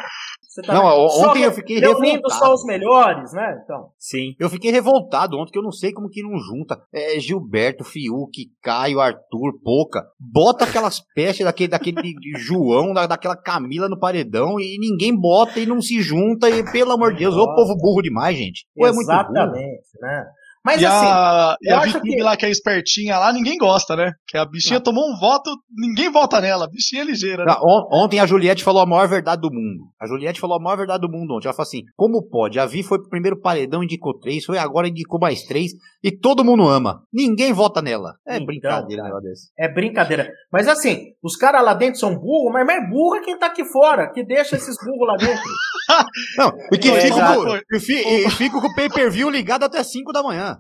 Tá 0.66 0.74
não, 0.74 0.86
ontem 0.86 1.44
eu 1.44 1.52
fiquei 1.52 1.80
revoltado. 1.80 2.32
só 2.32 2.54
os 2.54 2.64
melhores, 2.64 3.34
né? 3.34 3.62
Então. 3.62 3.90
Sim. 4.00 4.36
Eu 4.40 4.50
fiquei 4.50 4.72
revoltado 4.72 5.38
ontem, 5.38 5.52
que 5.52 5.60
eu 5.60 5.64
não 5.64 5.72
sei 5.72 5.92
como 5.92 6.10
que 6.10 6.24
não 6.24 6.38
junta. 6.38 6.82
É, 6.94 7.20
Gilberto, 7.20 7.84
Fiuk, 7.84 8.32
Caio, 8.64 9.02
Arthur, 9.02 9.60
Poca. 9.62 10.06
Bota 10.18 10.64
aquelas 10.64 11.02
pestes 11.14 11.44
daquele, 11.46 11.72
daquele 11.72 12.16
João, 12.38 12.94
da, 12.94 13.06
daquela 13.06 13.36
Camila 13.36 13.90
no 13.90 14.00
paredão 14.00 14.58
e 14.58 14.78
ninguém 14.80 15.14
bota 15.14 15.60
e 15.60 15.66
não 15.66 15.82
se 15.82 16.02
junta. 16.02 16.50
E 16.50 16.64
pelo 16.72 16.94
amor 16.94 17.12
de 17.12 17.20
Deus, 17.20 17.36
ô 17.36 17.54
povo 17.54 17.76
burro 17.76 18.02
demais, 18.02 18.38
gente. 18.38 18.66
Ou 18.78 18.88
é 18.88 18.94
muito 18.94 19.10
Exatamente, 19.10 19.90
né? 20.00 20.26
Mas 20.66 20.82
e 20.82 20.86
assim, 20.86 21.06
a, 21.06 21.56
e 21.62 21.72
a 21.72 21.80
Vicky 21.82 22.02
que... 22.02 22.24
lá, 22.24 22.36
que 22.36 22.44
é 22.44 22.50
espertinha 22.50 23.20
lá, 23.20 23.32
ninguém 23.32 23.56
gosta, 23.56 23.96
né? 23.96 24.14
Que 24.28 24.36
a 24.36 24.44
bichinha 24.44 24.80
não. 24.80 24.84
tomou 24.84 25.04
um 25.08 25.16
voto, 25.20 25.52
ninguém 25.78 26.12
vota 26.12 26.42
nela. 26.42 26.66
A 26.66 26.68
bichinha 26.68 27.04
é 27.04 27.06
ligeira. 27.06 27.46
Né? 27.46 27.54
Não, 27.54 27.88
ontem 27.92 28.20
a 28.20 28.26
Juliette 28.26 28.64
falou 28.64 28.82
a 28.82 28.86
maior 28.86 29.08
verdade 29.08 29.44
do 29.44 29.54
mundo. 29.54 29.84
A 30.02 30.08
Juliette 30.08 30.40
falou 30.40 30.58
a 30.58 30.60
maior 30.60 30.78
verdade 30.78 31.02
do 31.02 31.12
mundo 31.12 31.36
ontem. 31.36 31.46
Ela 31.46 31.54
falou 31.54 31.68
assim: 31.68 31.84
como 31.96 32.28
pode? 32.28 32.60
A 32.60 32.66
Vi 32.66 32.82
foi 32.82 32.98
pro 32.98 33.10
primeiro 33.10 33.40
paredão, 33.40 33.84
indicou 33.84 34.18
três, 34.18 34.44
foi 34.44 34.58
agora, 34.58 34.88
indicou 34.88 35.20
mais 35.20 35.44
três, 35.44 35.74
e 36.04 36.12
todo 36.12 36.44
mundo 36.44 36.68
ama. 36.68 37.04
Ninguém 37.14 37.54
vota 37.54 37.80
nela. 37.80 38.16
É 38.28 38.38
então, 38.38 38.48
brincadeira 38.48 39.04
cara, 39.04 39.20
desse. 39.20 39.52
É 39.60 39.72
brincadeira. 39.72 40.28
Mas 40.52 40.68
assim, 40.68 41.14
os 41.22 41.36
caras 41.36 41.64
lá 41.64 41.76
dentro 41.76 42.00
são 42.00 42.16
burros, 42.16 42.52
mas 42.52 42.66
mais 42.66 42.90
burro 42.90 43.18
é 43.18 43.22
quem 43.22 43.38
tá 43.38 43.46
aqui 43.46 43.64
fora, 43.66 44.12
que 44.12 44.26
deixa 44.26 44.56
esses 44.56 44.76
burros 44.84 45.08
lá 45.08 45.16
dentro. 45.16 45.44
não, 46.40 46.52
e 46.72 46.78
que 46.80 46.90
é, 46.90 47.02
fica, 47.02 47.36
com, 47.36 48.30
fica 48.32 48.62
com 48.62 48.68
o 48.68 48.76
pay-per-view 48.76 49.30
ligado 49.30 49.64
até 49.64 49.84
5 49.84 50.12
da 50.12 50.24
manhã. 50.24 50.55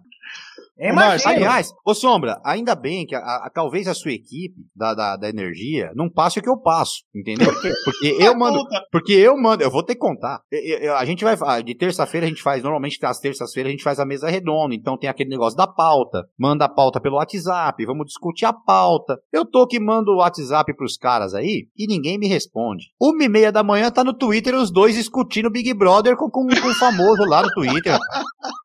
É 0.78 0.92
Marcos, 0.92 1.26
aliás, 1.26 1.74
ô 1.86 1.94
Sombra, 1.94 2.42
ainda 2.44 2.76
bem 2.76 3.06
que 3.06 3.16
a, 3.16 3.20
a, 3.20 3.50
talvez 3.54 3.88
a 3.88 3.94
sua 3.94 4.12
equipe 4.12 4.56
da, 4.76 4.94
da, 4.94 5.16
da, 5.16 5.30
energia 5.30 5.90
não 5.96 6.10
passe 6.10 6.40
o 6.40 6.42
que 6.42 6.50
eu 6.50 6.58
passo, 6.58 7.04
entendeu? 7.16 7.48
Porque 7.86 8.18
eu 8.20 8.38
mando, 8.38 8.62
porque 8.92 9.14
eu 9.14 9.38
mando, 9.38 9.64
eu 9.64 9.72
vou 9.72 9.84
ter 9.84 9.94
que 9.94 10.02
contar. 10.02 10.42
Eu, 10.52 10.80
eu, 10.80 10.98
a 10.98 11.06
gente 11.06 11.24
vai, 11.24 11.64
de 11.64 11.76
terça-feira 11.76 12.26
a 12.26 12.30
gente 12.30 12.42
faz, 12.42 12.62
normalmente 12.62 13.00
às 13.06 13.20
terças-feiras 13.20 13.70
a 13.70 13.72
gente 13.72 13.84
faz 13.84 14.02
a 14.02 14.06
mesa 14.06 14.30
redonda, 14.30 14.76
então 14.76 14.98
tem 14.98 15.10
aquele 15.10 15.30
negócio 15.30 15.56
da 15.56 15.66
pauta, 15.66 16.24
manda 16.38 16.66
a 16.66 16.70
pauta 16.70 17.00
pelo 17.00 17.16
WhatsApp, 17.16 17.86
vamos 17.86 18.08
discutir 18.08 18.46
a 18.46 18.52
pauta. 18.52 19.18
Eu 19.32 19.46
tô 19.46 19.66
que 19.66 19.80
mando 19.80 20.12
o 20.12 20.18
WhatsApp 20.18 20.76
pros 20.76 20.98
caras 20.98 21.34
aí 21.34 21.68
e 21.78 21.88
ninguém 21.88 22.18
me 22.18 22.28
responde. 22.28 22.88
Uma 23.00 23.24
e 23.24 23.30
meia 23.30 23.52
da 23.52 23.64
manhã 23.64 23.90
tá 23.90 24.04
no 24.04 24.14
Twitter 24.14 24.54
os 24.54 24.72
dois 24.72 24.96
discutindo 24.96 25.50
Big 25.50 25.74
Brother 25.74 26.18
com, 26.18 26.30
com, 26.30 26.46
com 26.48 26.68
o 26.68 26.74
famoso 26.74 27.24
lá 27.30 27.44
no 27.44 27.50
Twitter. 27.52 27.98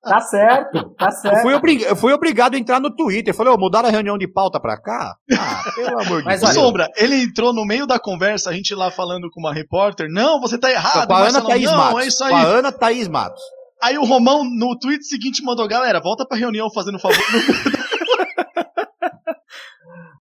Tá 0.02 0.20
certo, 0.20 0.90
tá 0.98 1.10
certo. 1.10 1.36
Eu 1.36 1.42
fui, 1.42 1.54
obrigado 1.54 1.99
fui 2.00 2.12
obrigado 2.12 2.54
a 2.54 2.58
entrar 2.58 2.80
no 2.80 2.94
Twitter. 2.94 3.34
Falei, 3.34 3.52
ô, 3.52 3.56
oh, 3.56 3.60
mudaram 3.60 3.88
a 3.88 3.92
reunião 3.92 4.18
de 4.18 4.26
pauta 4.26 4.58
pra 4.58 4.80
cá? 4.80 5.14
Ah, 5.38 5.62
pelo 5.74 6.00
amor 6.00 6.22
de 6.22 6.28
Deus. 6.28 6.42
Mas, 6.42 6.54
Sombra, 6.54 6.88
ele 6.96 7.22
entrou 7.22 7.52
no 7.52 7.64
meio 7.64 7.86
da 7.86 7.98
conversa, 7.98 8.50
a 8.50 8.52
gente 8.52 8.74
lá 8.74 8.90
falando 8.90 9.30
com 9.30 9.40
uma 9.40 9.52
repórter. 9.52 10.08
Não, 10.10 10.40
você 10.40 10.58
tá 10.58 10.70
errado. 10.70 11.06
Com 11.06 11.14
a 11.14 11.28
Ana 11.28 11.42
Thaís 11.42 11.70
não, 11.70 11.76
Matos. 11.76 12.02
É 12.02 12.06
isso 12.06 12.24
aí. 12.24 12.30
Com 12.30 12.36
a 12.36 12.42
Ana 12.42 12.72
Thaís 12.72 13.08
Matos. 13.08 13.42
Aí 13.82 13.96
o 13.96 14.04
Romão, 14.04 14.44
no 14.44 14.78
tweet 14.78 15.06
seguinte, 15.06 15.42
mandou, 15.42 15.66
galera, 15.66 16.00
volta 16.00 16.26
pra 16.26 16.36
reunião 16.36 16.70
fazendo 16.70 16.98
favor. 16.98 17.16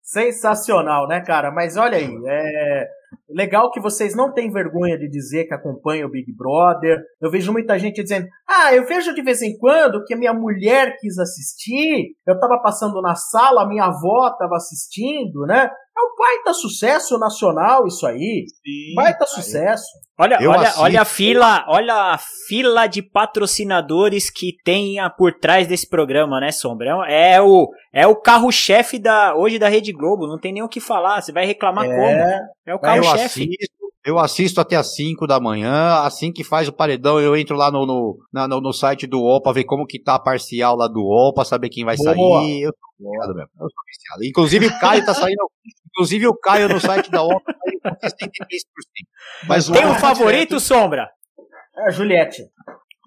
Sensacional, 0.02 1.08
né, 1.08 1.22
cara? 1.22 1.52
Mas 1.52 1.78
olha 1.78 1.98
aí, 1.98 2.10
é 2.28 2.88
legal 3.30 3.72
que 3.72 3.80
vocês 3.80 4.16
não 4.16 4.34
têm 4.34 4.52
vergonha 4.52 4.98
de 4.98 5.10
dizer 5.10 5.46
que 5.46 5.54
acompanham 5.54 6.08
o 6.08 6.12
Big 6.12 6.32
Brother. 6.36 7.00
Eu 7.22 7.30
vejo 7.30 7.52
muita 7.52 7.78
gente 7.78 8.02
dizendo: 8.02 8.28
Ah, 8.48 8.74
eu 8.74 8.86
vejo 8.86 9.14
de 9.14 9.22
vez 9.22 9.42
em 9.42 9.58
quando 9.58 10.04
que 10.06 10.14
a 10.14 10.18
minha 10.18 10.34
mulher 10.34 10.96
quis 11.00 11.18
assistir, 11.18 12.16
eu 12.28 12.40
tava 12.40 12.60
passando 12.62 13.02
na 13.02 13.16
sala, 13.16 13.64
a 13.64 13.68
minha 13.68 13.86
avó 13.86 14.30
tava 14.38 14.56
assistindo, 14.56 15.46
né? 15.46 15.70
É 16.00 16.02
um 16.02 16.16
baita 16.18 16.54
sucesso 16.54 17.18
nacional 17.20 17.86
isso 17.86 18.08
aí. 18.08 18.46
Sim, 18.48 18.96
baita 18.96 19.26
sucesso. 19.26 19.84
Olha, 20.18 20.38
olha, 20.42 20.74
olha 20.78 21.02
a 21.02 21.06
fila, 21.06 21.66
olha 21.68 21.94
a 21.94 22.20
fila 22.48 22.88
de 22.88 23.02
patrocinadores 23.02 24.30
que 24.30 24.54
tem 24.64 24.96
por 25.18 25.34
trás 25.34 25.66
desse 25.68 25.88
programa, 25.88 26.40
né, 26.40 26.52
Sombra? 26.52 27.06
É, 27.08 27.36
é 27.36 27.42
o, 27.42 27.70
é 27.94 28.06
o 28.06 28.16
carro-chefe 28.16 29.00
da 29.00 29.34
hoje 29.36 29.58
da 29.58 29.70
Rede 29.70 29.92
Globo, 29.94 30.28
não 30.28 30.38
tem 30.38 30.54
nem 30.54 30.64
o 30.64 30.68
que 30.70 30.80
falar. 30.82 31.22
Você 31.22 31.32
vai 31.32 31.46
reclamar 31.46 31.86
é, 31.86 31.88
como? 31.88 32.50
É 32.68 32.76
o 32.76 32.80
carro-chefe. 32.80 32.99
Eu 34.06 34.18
assisto 34.18 34.62
até 34.62 34.76
as 34.76 34.96
5 34.96 35.28
da 35.28 35.40
manhã, 35.40 36.02
assim 36.04 36.32
que 36.32 36.44
faz 36.44 36.68
o 36.68 36.74
paredão, 36.74 37.20
eu 37.20 37.36
entro 37.36 37.56
lá 37.58 37.70
no, 37.70 37.86
no, 37.86 38.18
na, 38.32 38.48
no, 38.48 38.62
no 38.62 38.72
site 38.72 39.06
do 39.06 39.20
UOL 39.20 39.42
pra 39.42 39.52
ver 39.52 39.66
como 39.66 39.86
que 39.86 40.02
tá 40.02 40.16
a 40.16 40.20
parcial 40.20 40.76
lá 40.76 40.88
do 40.88 41.02
UOL, 41.02 41.34
pra 41.34 41.44
saber 41.44 41.70
quem 41.70 41.84
vai 41.84 41.98
Boa. 41.98 42.14
sair. 42.14 42.62
Eu 42.62 42.72
sou 42.72 43.12
viciado 43.12 43.36
mesmo, 43.36 43.50
eu 43.60 43.70
sou 43.70 43.84
viciado. 43.86 44.24
Inclusive 44.24 44.68
o 44.68 44.80
Caio 44.80 45.06
tá 45.06 45.14
saindo, 45.14 45.52
inclusive 45.92 46.28
o 46.28 46.34
Caio 46.34 46.70
no 46.70 46.80
site 46.80 47.12
da 47.12 47.22
UOL 47.22 47.42
tá 47.42 47.54
saindo 47.54 47.82
com 47.82 47.90
63%. 47.90 48.28
Mas 49.48 49.68
Tem 49.68 49.86
um 49.86 49.96
favorito, 49.96 50.60
Sombra? 50.60 51.10
É 51.78 51.88
a 51.88 51.92
Juliette. 51.92 52.44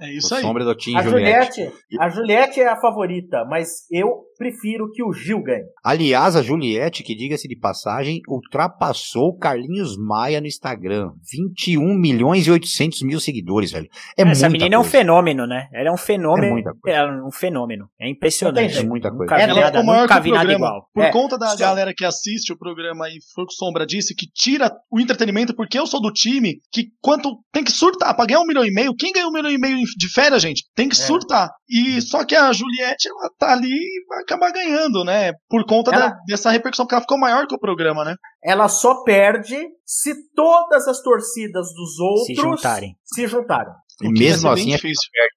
É 0.03 0.11
isso 0.11 0.35
aí. 0.35 0.43
Sombra 0.43 0.65
do 0.65 0.75
Tim 0.75 0.97
a 0.97 1.03
Juliette. 1.03 1.63
Juliette. 1.63 1.83
A 2.01 2.09
Juliette 2.09 2.61
é 2.61 2.69
a 2.69 2.81
favorita, 2.81 3.45
mas 3.49 3.87
eu 3.91 4.25
prefiro 4.43 4.91
que 4.91 5.03
o 5.03 5.13
Gil 5.13 5.41
ganhe. 5.41 5.65
Aliás, 5.85 6.35
a 6.35 6.43
Juliette, 6.43 7.05
que 7.05 7.15
diga-se 7.15 7.47
de 7.47 7.57
passagem, 7.57 8.21
ultrapassou 8.29 9.29
o 9.29 9.39
Carlinhos 9.39 9.97
Maia 9.97 10.41
no 10.41 10.49
Instagram. 10.49 11.13
21 11.31 11.95
milhões 11.95 12.47
e 12.47 12.51
800 12.51 13.03
mil 13.03 13.21
seguidores, 13.21 13.71
velho. 13.71 13.89
É 14.17 14.23
Essa 14.23 14.49
menina 14.49 14.77
coisa. 14.77 14.77
é 14.77 14.79
um 14.79 14.91
fenômeno, 14.91 15.47
né? 15.47 15.69
Ela 15.73 15.91
é 15.91 15.93
um 15.93 15.97
fenômeno. 15.97 16.59
É, 16.87 16.93
é 16.93 17.05
um 17.23 17.31
fenômeno. 17.31 17.89
É 18.01 18.11
impressionante. 18.11 18.79
É 18.79 18.83
muita 18.83 19.11
coisa. 19.11 19.23
Nunca 19.23 19.43
ela 19.43 19.61
é 19.61 19.83
maior 19.83 20.03
nunca 20.03 20.21
vi 20.21 20.33
nada 20.33 20.53
igual. 20.53 20.89
Por 20.93 21.05
é. 21.05 21.11
conta 21.13 21.39
da 21.39 21.55
galera 21.55 21.95
que 21.95 22.05
assiste 22.05 22.53
o 22.53 22.59
programa 22.59 23.09
e 23.09 23.19
foi 23.35 23.45
o 23.45 23.47
que 23.47 23.55
Sombra 23.55 23.87
disse, 23.87 24.15
que 24.15 24.27
tira 24.27 24.73
o 24.91 24.99
entretenimento, 24.99 25.55
porque 25.55 25.79
eu 25.79 25.87
sou 25.87 26.01
do 26.01 26.13
time 26.13 26.61
que 26.73 26.89
quanto 27.01 27.39
tem 27.53 27.63
que 27.63 27.71
surtar 27.71 28.15
pra 28.17 28.27
ganhar 28.27 28.41
um 28.41 28.47
milhão 28.47 28.65
e 28.65 28.73
meio. 28.73 28.95
Quem 28.97 29.13
ganhou 29.13 29.31
um 29.31 29.33
milhão 29.33 29.51
e 29.51 29.59
meio 29.59 29.79
de 29.97 30.13
férias, 30.13 30.43
gente? 30.43 30.65
Tem 30.75 30.89
que 30.89 30.97
é. 30.97 30.99
surtar. 30.99 31.51
E 31.69 32.01
só 32.03 32.25
que 32.25 32.35
a 32.35 32.53
Juliette, 32.53 33.09
ela 33.09 33.31
tá 33.39 33.53
ali 33.53 33.69
e 33.69 34.05
acabar 34.33 34.53
ganhando, 34.53 35.05
né? 35.05 35.33
Por 35.49 35.65
conta 35.67 35.95
ela... 35.95 36.09
da, 36.09 36.17
dessa 36.27 36.51
repercussão, 36.51 36.85
porque 36.85 36.95
ela 36.95 37.03
ficou 37.03 37.19
maior 37.19 37.47
que 37.47 37.55
o 37.55 37.59
programa, 37.59 38.05
né? 38.05 38.15
Ela 38.43 38.69
só 38.69 39.03
perde 39.03 39.57
se 39.85 40.15
todas 40.35 40.89
as 40.89 41.01
torcidas 41.01 41.67
dos 41.75 41.99
outros 41.99 42.27
se 42.27 42.35
juntarem. 42.35 42.97
Se 43.05 43.27
juntarem. 43.27 43.73
E 44.03 44.09
mesmo 44.09 44.49
assim, 44.49 44.75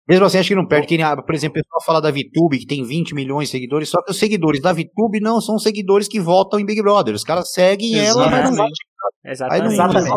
mesmo 0.07 0.26
assim, 0.26 0.39
acho 0.39 0.49
que 0.49 0.55
não 0.55 0.67
perde. 0.67 0.88
Quem, 0.88 0.99
por 0.99 1.35
exemplo, 1.35 1.59
o 1.59 1.63
pessoal 1.63 1.84
fala 1.85 2.01
da 2.01 2.09
VTube, 2.09 2.59
que 2.59 2.65
tem 2.65 2.84
20 2.84 3.13
milhões 3.13 3.47
de 3.47 3.51
seguidores, 3.51 3.89
só 3.89 4.01
que 4.01 4.11
os 4.11 4.17
seguidores 4.17 4.61
da 4.61 4.73
VTube 4.73 5.19
não 5.22 5.39
são 5.39 5.59
seguidores 5.59 6.07
que 6.07 6.19
votam 6.19 6.59
em 6.59 6.65
Big 6.65 6.81
Brother. 6.81 7.13
Os 7.13 7.23
caras 7.23 7.51
seguem 7.51 7.93
Exatamente. 7.93 8.17
ela, 8.17 8.31
mas 8.31 8.49
não 8.49 8.57
votam. 8.57 8.73
Exatamente. 9.23 9.73
Exatamente. 9.73 10.09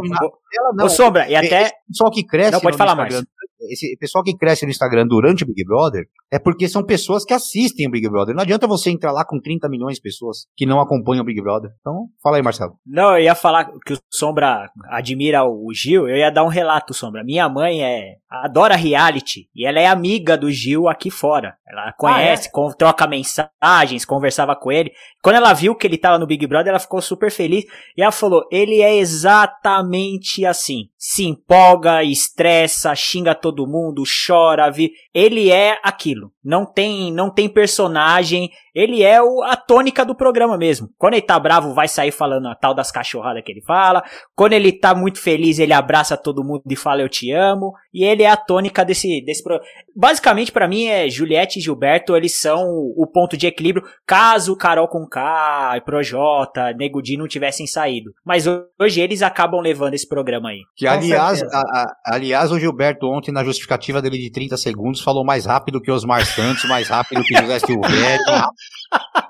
Ela 0.55 0.73
não. 0.75 0.87
Ô, 0.87 0.89
Sombra, 0.89 1.29
e 1.29 1.37
até. 1.37 1.73
Só 1.93 2.11
que 2.11 2.25
cresce. 2.25 2.53
Não, 2.53 2.61
pode 2.61 2.77
falar 2.77 2.95
mais 2.95 3.15
esse 3.61 3.97
pessoal 3.99 4.23
que 4.23 4.37
cresce 4.37 4.65
no 4.65 4.71
Instagram 4.71 5.07
durante 5.07 5.45
o 5.45 5.47
Big 5.47 5.65
Brother 5.65 6.07
é 6.31 6.39
porque 6.39 6.69
são 6.69 6.85
pessoas 6.85 7.25
que 7.25 7.35
assistem 7.35 7.87
o 7.87 7.91
Big 7.91 8.09
Brother. 8.09 8.35
Não 8.35 8.43
adianta 8.43 8.67
você 8.67 8.91
entrar 8.91 9.13
lá 9.13 9.25
com 9.25 9.41
30 9.41 9.69
milhões 9.69 9.97
de 9.97 10.03
pessoas 10.03 10.47
que 10.57 10.67
não 10.67 10.81
acompanham 10.81 11.23
o 11.23 11.27
Big 11.27 11.41
Brother. 11.41 11.71
Então, 11.81 12.07
fala 12.23 12.37
aí, 12.37 12.43
Marcelo. 12.43 12.79
Não, 12.87 13.17
eu 13.17 13.25
ia 13.25 13.35
falar 13.35 13.71
que 13.85 13.95
o 13.95 13.99
Sombra 14.11 14.71
admira 14.91 15.45
o 15.45 15.73
Gil, 15.73 16.09
eu 16.09 16.17
ia 16.17 16.31
dar 16.31 16.45
um 16.45 16.49
relato, 16.49 16.95
Sombra. 16.95 17.25
Minha 17.25 17.49
mãe 17.49 17.83
é 17.83 18.17
adora 18.31 18.77
reality 18.77 19.49
e 19.55 19.67
ela 19.67 19.81
é 19.81 19.87
amiga 19.87 20.37
do 20.37 20.51
Gil 20.51 20.89
aqui 20.89 21.11
fora. 21.11 21.57
Ela 21.67 21.93
conhece, 21.93 22.49
ah, 22.55 22.61
é? 22.61 22.75
troca 22.77 23.07
mensagens, 23.07 24.05
conversava 24.05 24.55
com 24.55 24.71
ele. 24.71 24.93
Quando 25.23 25.37
ela 25.37 25.53
viu 25.53 25.75
que 25.75 25.87
ele 25.87 25.99
tava 25.99 26.19
no 26.19 26.27
Big 26.27 26.47
Brother, 26.47 26.69
ela 26.71 26.79
ficou 26.79 27.01
super 27.01 27.31
feliz 27.31 27.65
e 27.97 28.03
ela 28.03 28.13
falou: 28.13 28.47
"Ele 28.51 28.81
é 28.81 28.97
exatamente 28.97 30.45
assim. 30.45 30.89
Se 30.99 31.25
empolga, 31.25 32.03
estressa, 32.03 32.93
xinga 32.95 33.35
todo 33.35 33.69
mundo, 33.69 34.03
chora, 34.27 34.69
vi... 34.69 34.91
ele 35.15 35.49
é 35.49 35.79
aquilo. 35.83 36.33
Não 36.43 36.67
tem, 36.67 37.13
não 37.13 37.33
tem 37.33 37.49
personagem, 37.49 38.51
ele 38.79 39.03
é 39.03 39.21
o, 39.21 39.43
a 39.43 39.57
tônica 39.57 40.05
do 40.05 40.15
programa 40.15 40.57
mesmo. 40.57 40.89
Quando 40.97 41.15
ele 41.15 41.23
tá 41.23 41.37
bravo, 41.37 41.75
vai 41.75 41.89
sair 41.89 42.13
falando 42.13 42.47
a 42.47 42.55
tal 42.55 42.73
das 42.73 42.93
cachorradas 42.93 43.43
que 43.45 43.51
ele 43.51 43.61
fala. 43.63 44.05
Quando 44.37 44.53
ele 44.53 44.71
tá 44.71 44.95
muito 44.95 45.21
feliz, 45.21 45.59
ele 45.59 45.73
abraça 45.73 46.17
todo 46.17 46.45
mundo 46.45 46.63
e 46.71 46.77
fala 46.77 47.03
eu 47.03 47.09
te 47.09 47.33
amo. 47.33 47.73
E 47.93 48.05
ele 48.05 48.23
é 48.23 48.31
a 48.31 48.37
tônica 48.37 48.85
desse, 48.85 49.21
desse 49.25 49.43
programa. 49.43 49.69
Basicamente, 49.97 50.53
para 50.53 50.69
mim, 50.69 50.87
é 50.87 51.11
Juliette 51.11 51.59
e 51.59 51.63
Gilberto, 51.63 52.17
eles 52.17 52.39
são 52.39 52.63
o 52.97 53.05
ponto 53.13 53.37
de 53.37 53.49
equilíbrio, 53.49 53.85
caso 54.07 54.57
Carol 54.57 54.87
com 54.87 55.05
K, 55.09 55.83
Projota, 55.85 56.73
Nego 56.73 57.03
Di 57.03 57.17
não 57.17 57.27
tivessem 57.27 57.67
saído. 57.67 58.13
Mas 58.25 58.47
hoje 58.47 59.01
eles 59.01 59.23
acabam 59.23 59.61
levando 59.61 59.95
esse 59.95 60.07
programa 60.07 60.51
aí. 60.51 60.61
Que, 60.77 60.87
aliás, 60.87 61.43
a, 61.43 61.59
a, 61.59 61.97
aliás, 62.15 62.53
o 62.53 62.61
Gilberto 62.61 63.09
ontem, 63.09 63.33
na 63.33 63.43
justificativa 63.43 64.01
dele 64.01 64.19
de 64.19 64.31
30 64.31 64.57
segundos, 64.57 65.01
falou 65.01 65.25
mais 65.25 65.47
rápido 65.47 65.81
que 65.81 65.91
Osmar 65.91 66.25
Santos, 66.25 66.63
mais 66.67 66.87
rápido 66.87 67.25
que 67.25 67.35
José 67.35 67.59
Silvério. 67.59 68.25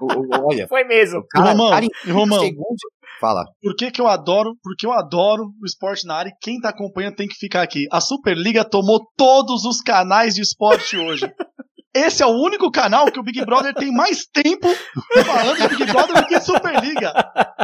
Olha. 0.00 0.66
Foi 0.68 0.84
mesmo. 0.84 1.24
Cara, 1.30 1.50
Romão, 1.50 1.70
cara, 1.70 1.86
Romão 2.06 2.40
segundos, 2.40 2.80
Fala. 3.20 3.44
Por 3.60 3.74
que, 3.74 3.90
que 3.90 4.00
eu 4.00 4.06
adoro? 4.06 4.56
Porque 4.62 4.86
eu 4.86 4.92
adoro 4.92 5.52
o 5.60 5.66
esporte 5.66 6.06
na 6.06 6.14
área 6.14 6.30
e 6.30 6.38
quem 6.40 6.60
tá 6.60 6.68
acompanhando 6.68 7.16
tem 7.16 7.26
que 7.26 7.34
ficar 7.34 7.62
aqui. 7.62 7.86
A 7.90 8.00
Superliga 8.00 8.64
tomou 8.64 9.00
todos 9.16 9.64
os 9.64 9.80
canais 9.80 10.34
de 10.34 10.42
esporte 10.42 10.96
hoje. 10.96 11.26
Esse 11.94 12.22
é 12.22 12.26
o 12.26 12.30
único 12.30 12.70
canal 12.70 13.10
que 13.10 13.18
o 13.18 13.22
Big 13.22 13.44
Brother 13.44 13.74
tem 13.74 13.90
mais 13.90 14.24
tempo 14.32 14.68
falando 15.24 15.56
de 15.56 15.68
Big 15.68 15.90
Brother 15.90 16.16
do 16.16 16.26
que 16.26 16.40
Superliga. 16.40 17.12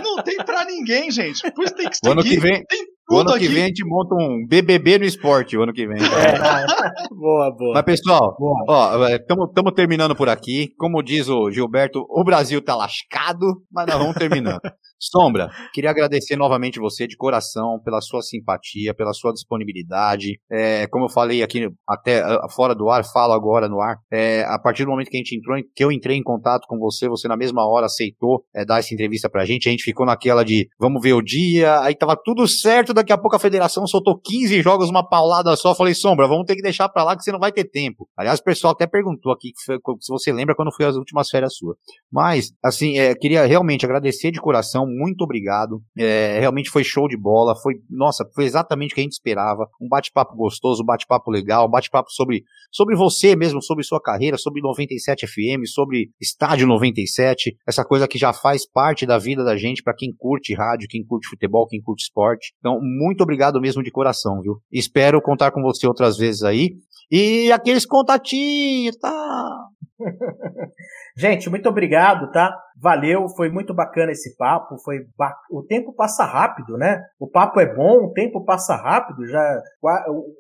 Não 0.03 0.23
tem 0.25 0.39
pra 0.39 0.65
ninguém, 0.65 1.11
gente. 1.11 1.49
Por 1.53 1.65
isso 1.65 1.75
tem 1.75 1.89
que 1.89 1.97
seguir. 1.97 2.09
O 2.09 2.13
ano 2.13 2.23
que 2.23 2.41
vem, 2.41 2.65
tem 2.65 2.85
o 3.11 3.19
ano 3.19 3.39
que 3.39 3.49
vem 3.49 3.65
a 3.65 3.67
gente 3.67 3.85
monta 3.85 4.15
um 4.15 4.47
BBB 4.47 4.99
no 4.99 5.05
esporte, 5.05 5.57
o 5.57 5.63
ano 5.63 5.73
que 5.73 5.87
vem. 5.87 5.99
É. 5.99 6.05
boa, 7.15 7.51
boa. 7.51 7.75
Mas 7.75 7.83
pessoal, 7.83 8.35
boa. 8.39 8.65
ó, 8.69 9.09
estamos 9.09 9.51
é, 9.73 9.75
terminando 9.75 10.17
por 10.17 10.29
aqui. 10.29 10.75
Como 10.79 11.03
diz 11.03 11.29
o 11.29 11.51
Gilberto, 11.51 12.07
o 12.09 12.25
Brasil 12.25 12.63
tá 12.63 12.75
lascado, 12.75 13.63
mas 13.71 13.87
nós 13.87 13.99
vamos 13.99 14.15
terminando. 14.15 14.61
Sombra, 15.11 15.51
queria 15.73 15.91
agradecer 15.91 16.37
novamente 16.37 16.79
você 16.79 17.07
de 17.07 17.17
coração 17.17 17.81
pela 17.85 18.01
sua 18.01 18.23
simpatia, 18.23 18.95
pela 18.95 19.13
sua 19.13 19.33
disponibilidade. 19.33 20.39
É, 20.51 20.87
como 20.87 21.07
eu 21.07 21.11
falei 21.11 21.43
aqui 21.43 21.69
até 21.89 22.23
fora 22.55 22.75
do 22.75 22.89
ar, 22.89 23.05
falo 23.05 23.33
agora 23.33 23.69
no 23.69 23.81
ar. 23.81 23.99
É, 24.13 24.45
a 24.45 24.59
partir 24.59 24.85
do 24.85 24.91
momento 24.91 25.11
que 25.11 25.17
a 25.17 25.19
gente 25.19 25.37
entrou, 25.37 25.59
que 25.75 25.85
eu 25.85 25.93
entrei 25.93 26.17
em 26.17 26.23
contato 26.23 26.67
com 26.67 26.79
você, 26.79 27.09
você 27.09 27.29
na 27.29 27.37
mesma 27.37 27.67
hora 27.69 27.87
aceitou 27.87 28.45
é, 28.55 28.65
dar 28.65 28.79
essa 28.79 28.95
entrevista 28.95 29.29
pra 29.29 29.45
gente. 29.45 29.69
A 29.69 29.73
gente 29.73 29.85
ficou 29.85 30.07
naquela 30.07 30.45
de 30.45 30.69
vamos 30.79 31.03
ver 31.03 31.13
o 31.13 31.23
dia, 31.23 31.81
aí 31.81 31.95
tava 31.95 32.17
tudo 32.17 32.47
certo 32.49 32.95
daqui 32.95 33.13
a 33.13 33.19
pouco 33.19 33.37
a 33.37 33.39
federação 33.39 33.87
soltou 33.87 34.19
15 34.19 34.63
jogos, 34.63 34.89
uma 34.89 35.07
paulada 35.07 35.55
só. 35.57 35.75
Falei, 35.75 35.95
Sombra, 35.95 36.27
vamos 36.27 36.47
ter 36.47 36.57
que 36.57 36.63
deixar 36.63 36.89
pra 36.89 37.05
lá 37.05 37.17
que 37.17 37.23
você 37.23 37.33
não 37.33 37.39
vai 37.39 37.53
ter 37.53 37.65
tempo. 37.65 38.09
Aliás, 38.17 38.41
o 38.41 38.45
pessoal 38.45 38.73
até 38.73 38.87
perguntou 38.87 39.33
aqui 39.33 39.53
se 39.57 40.09
você 40.09 40.33
lembra 40.33 40.55
quando 40.55 40.73
foi 40.73 40.87
as 40.87 40.97
últimas 40.97 41.29
férias 41.29 41.57
suas. 41.57 41.77
Mas, 42.11 42.53
assim, 42.63 42.99
é, 42.99 43.15
queria 43.15 43.45
realmente 43.45 43.85
agradecer 43.85 44.31
de 44.31 44.41
coração, 44.41 44.87
muito 44.99 45.23
obrigado. 45.23 45.83
É, 45.97 46.39
realmente 46.41 46.71
foi 46.71 46.85
show 46.85 47.09
de 47.09 47.17
bola, 47.17 47.55
foi, 47.57 47.75
nossa, 47.89 48.25
foi 48.35 48.45
exatamente 48.45 48.93
o 48.93 48.95
que 48.95 49.01
a 49.01 49.05
gente 49.05 49.13
esperava. 49.13 49.69
Um 49.81 49.89
bate-papo 49.89 50.37
gostoso, 50.37 50.83
um 50.83 50.87
bate-papo 50.87 51.31
legal, 51.31 51.67
um 51.67 51.71
bate-papo 51.71 52.11
sobre, 52.11 52.45
sobre 52.73 52.97
você 52.97 53.37
mesmo, 53.37 53.63
sobre 53.63 53.85
sua 53.85 54.01
carreira, 54.01 54.37
sobre 54.37 54.61
97 54.63 55.27
FM, 55.27 55.67
sobre 55.67 56.11
Estádio 56.21 56.67
97, 56.67 57.57
essa 57.67 57.85
coisa 57.85 58.09
que 58.09 58.19
já 58.19 58.33
faz 58.33 58.69
parte 58.69 59.07
da 59.07 59.19
vida 59.19 59.45
da 59.45 59.57
gente 59.57 59.83
para 59.83 59.95
quem 59.95 60.11
curte 60.17 60.55
rádio, 60.55 60.89
quem 60.89 61.05
curte 61.05 61.29
futebol, 61.29 61.67
quem 61.67 61.81
curte 61.81 62.05
esporte. 62.05 62.55
Então, 62.59 62.79
muito 62.83 63.23
obrigado 63.23 63.61
mesmo 63.61 63.83
de 63.83 63.91
coração, 63.91 64.41
viu? 64.41 64.59
Espero 64.73 65.21
contar 65.21 65.51
com 65.51 65.63
você 65.63 65.87
outras 65.87 66.17
vezes 66.17 66.43
aí. 66.43 66.77
E 67.11 67.53
aqueles 67.53 67.85
contatinhos, 67.87 68.97
tá? 68.97 69.69
Gente, 71.17 71.49
muito 71.49 71.69
obrigado, 71.69 72.31
tá? 72.33 72.57
Valeu, 72.77 73.29
foi 73.29 73.49
muito 73.49 73.73
bacana 73.73 74.13
esse 74.13 74.37
papo, 74.37 74.77
foi 74.85 75.07
ba... 75.17 75.33
o 75.51 75.63
tempo 75.63 75.95
passa 75.95 76.25
rápido, 76.25 76.77
né? 76.77 77.01
O 77.19 77.29
papo 77.29 77.61
é 77.61 77.75
bom, 77.75 78.07
o 78.07 78.13
tempo 78.13 78.45
passa 78.45 78.75
rápido, 78.75 79.27
já 79.27 79.63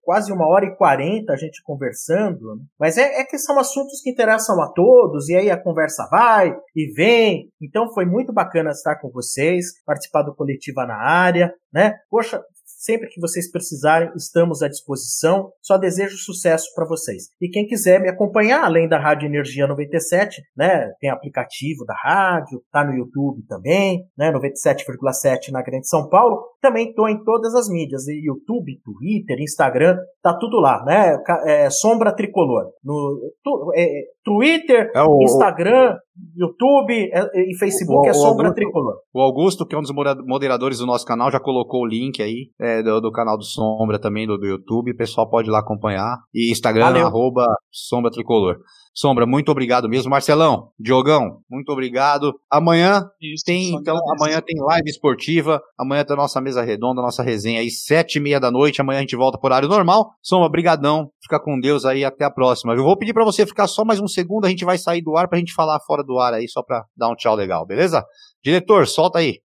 quase 0.02 0.32
uma 0.32 0.48
hora 0.48 0.66
e 0.66 0.76
quarenta 0.76 1.32
a 1.32 1.36
gente 1.36 1.62
conversando, 1.62 2.58
mas 2.78 2.98
é, 2.98 3.20
é 3.20 3.24
que 3.24 3.38
são 3.38 3.58
assuntos 3.58 4.00
que 4.02 4.10
interessam 4.10 4.60
a 4.60 4.68
todos, 4.72 5.28
e 5.28 5.36
aí 5.36 5.50
a 5.50 5.62
conversa 5.62 6.08
vai 6.10 6.54
e 6.74 6.92
vem, 6.92 7.48
então 7.62 7.92
foi 7.92 8.04
muito 8.04 8.32
bacana 8.32 8.70
estar 8.70 8.96
com 8.96 9.10
vocês, 9.10 9.66
participar 9.86 10.22
do 10.22 10.34
Coletiva 10.34 10.84
na 10.84 10.96
área, 10.96 11.54
né? 11.72 11.94
Poxa, 12.10 12.42
Sempre 12.84 13.08
que 13.08 13.18
vocês 13.18 13.50
precisarem, 13.50 14.10
estamos 14.14 14.60
à 14.60 14.68
disposição. 14.68 15.50
Só 15.62 15.78
desejo 15.78 16.18
sucesso 16.18 16.66
para 16.74 16.86
vocês. 16.86 17.30
E 17.40 17.48
quem 17.48 17.66
quiser 17.66 17.98
me 17.98 18.10
acompanhar, 18.10 18.62
além 18.62 18.86
da 18.86 18.98
Rádio 18.98 19.24
Energia 19.24 19.66
97, 19.66 20.42
né, 20.54 20.90
tem 21.00 21.08
aplicativo 21.08 21.86
da 21.86 21.94
rádio, 21.96 22.62
tá 22.70 22.84
no 22.84 22.92
YouTube 22.92 23.42
também, 23.48 24.04
né, 24.18 24.30
97,7 24.30 25.50
na 25.50 25.62
Grande 25.62 25.88
São 25.88 26.10
Paulo. 26.10 26.44
Também 26.60 26.90
estou 26.90 27.08
em 27.08 27.24
todas 27.24 27.54
as 27.54 27.70
mídias, 27.70 28.06
YouTube, 28.06 28.78
Twitter, 28.84 29.40
Instagram, 29.40 29.96
tá 30.22 30.36
tudo 30.36 30.60
lá, 30.60 30.84
né? 30.84 31.16
É, 31.46 31.70
Sombra 31.70 32.14
Tricolor. 32.14 32.70
No, 32.84 33.18
tu, 33.42 33.72
é, 33.74 33.88
Twitter, 34.24 34.90
é 34.94 35.02
o, 35.02 35.22
Instagram, 35.22 35.96
YouTube 36.36 37.10
é, 37.12 37.50
e 37.50 37.56
Facebook 37.58 38.06
o, 38.06 38.10
é 38.10 38.14
Sombra 38.14 38.46
Augusto, 38.48 38.54
Tricolor. 38.54 38.94
O 39.12 39.20
Augusto, 39.20 39.66
que 39.66 39.74
é 39.74 39.78
um 39.78 39.82
dos 39.82 39.92
moderadores 40.26 40.78
do 40.78 40.86
nosso 40.86 41.04
canal, 41.04 41.30
já 41.30 41.40
colocou 41.40 41.82
o 41.82 41.86
link 41.86 42.22
aí 42.22 42.50
é, 42.60 42.82
do, 42.82 43.00
do, 43.00 43.12
canal 43.12 43.36
do 43.36 43.44
Sombra 43.44 43.98
também, 43.98 44.26
do, 44.26 44.38
do, 44.38 44.46
YouTube. 44.46 44.92
O 44.92 44.96
pessoal 44.96 45.28
pode 45.28 45.48
ir 45.48 45.52
lá 45.52 45.58
acompanhar. 45.58 46.18
E 46.32 46.50
Instagram, 46.50 46.84
Valeu. 46.86 47.06
arroba 47.06 47.46
Sombra 47.70 48.10
Tricolor. 48.10 48.56
Sombra, 48.94 49.26
muito 49.26 49.50
obrigado 49.50 49.88
mesmo. 49.88 50.08
Marcelão, 50.08 50.68
Diogão, 50.78 51.40
muito 51.50 51.70
obrigado. 51.72 52.32
Amanhã 52.48 53.02
Isso, 53.20 53.42
tem, 53.44 53.74
então, 53.74 53.96
amanhã 54.16 54.40
tem 54.40 54.56
live 54.56 54.88
esportiva. 54.88 55.60
Amanhã 55.76 56.04
tem 56.04 56.14
a 56.14 56.16
nossa 56.16 56.40
mesa 56.40 56.62
redonda, 56.62 57.02
nossa 57.02 57.20
resenha 57.20 57.60
aí, 57.60 57.70
sete 57.70 58.16
e 58.16 58.20
meia 58.20 58.38
da 58.38 58.52
noite. 58.52 58.80
Amanhã 58.80 58.98
a 58.98 59.00
gente 59.00 59.16
volta 59.16 59.36
por 59.36 59.48
horário 59.48 59.68
normal. 59.68 60.12
Sombra, 60.22 60.48
brigadão. 60.48 61.10
Fica 61.20 61.40
com 61.40 61.58
Deus 61.58 61.84
aí, 61.84 62.04
até 62.04 62.24
a 62.24 62.30
próxima. 62.30 62.72
Eu 62.72 62.84
vou 62.84 62.96
pedir 62.96 63.12
para 63.12 63.24
você 63.24 63.44
ficar 63.44 63.66
só 63.66 63.84
mais 63.84 63.98
um 63.98 64.06
segundo, 64.14 64.46
a 64.46 64.48
gente 64.48 64.64
vai 64.64 64.78
sair 64.78 65.02
do 65.02 65.16
ar 65.16 65.28
pra 65.28 65.38
gente 65.38 65.52
falar 65.52 65.80
fora 65.80 66.02
do 66.04 66.18
ar 66.18 66.32
aí, 66.34 66.48
só 66.48 66.62
pra 66.62 66.84
dar 66.96 67.08
um 67.10 67.16
tchau 67.16 67.34
legal, 67.34 67.66
beleza? 67.66 68.04
Diretor, 68.44 68.86
solta 68.86 69.18
aí. 69.18 69.40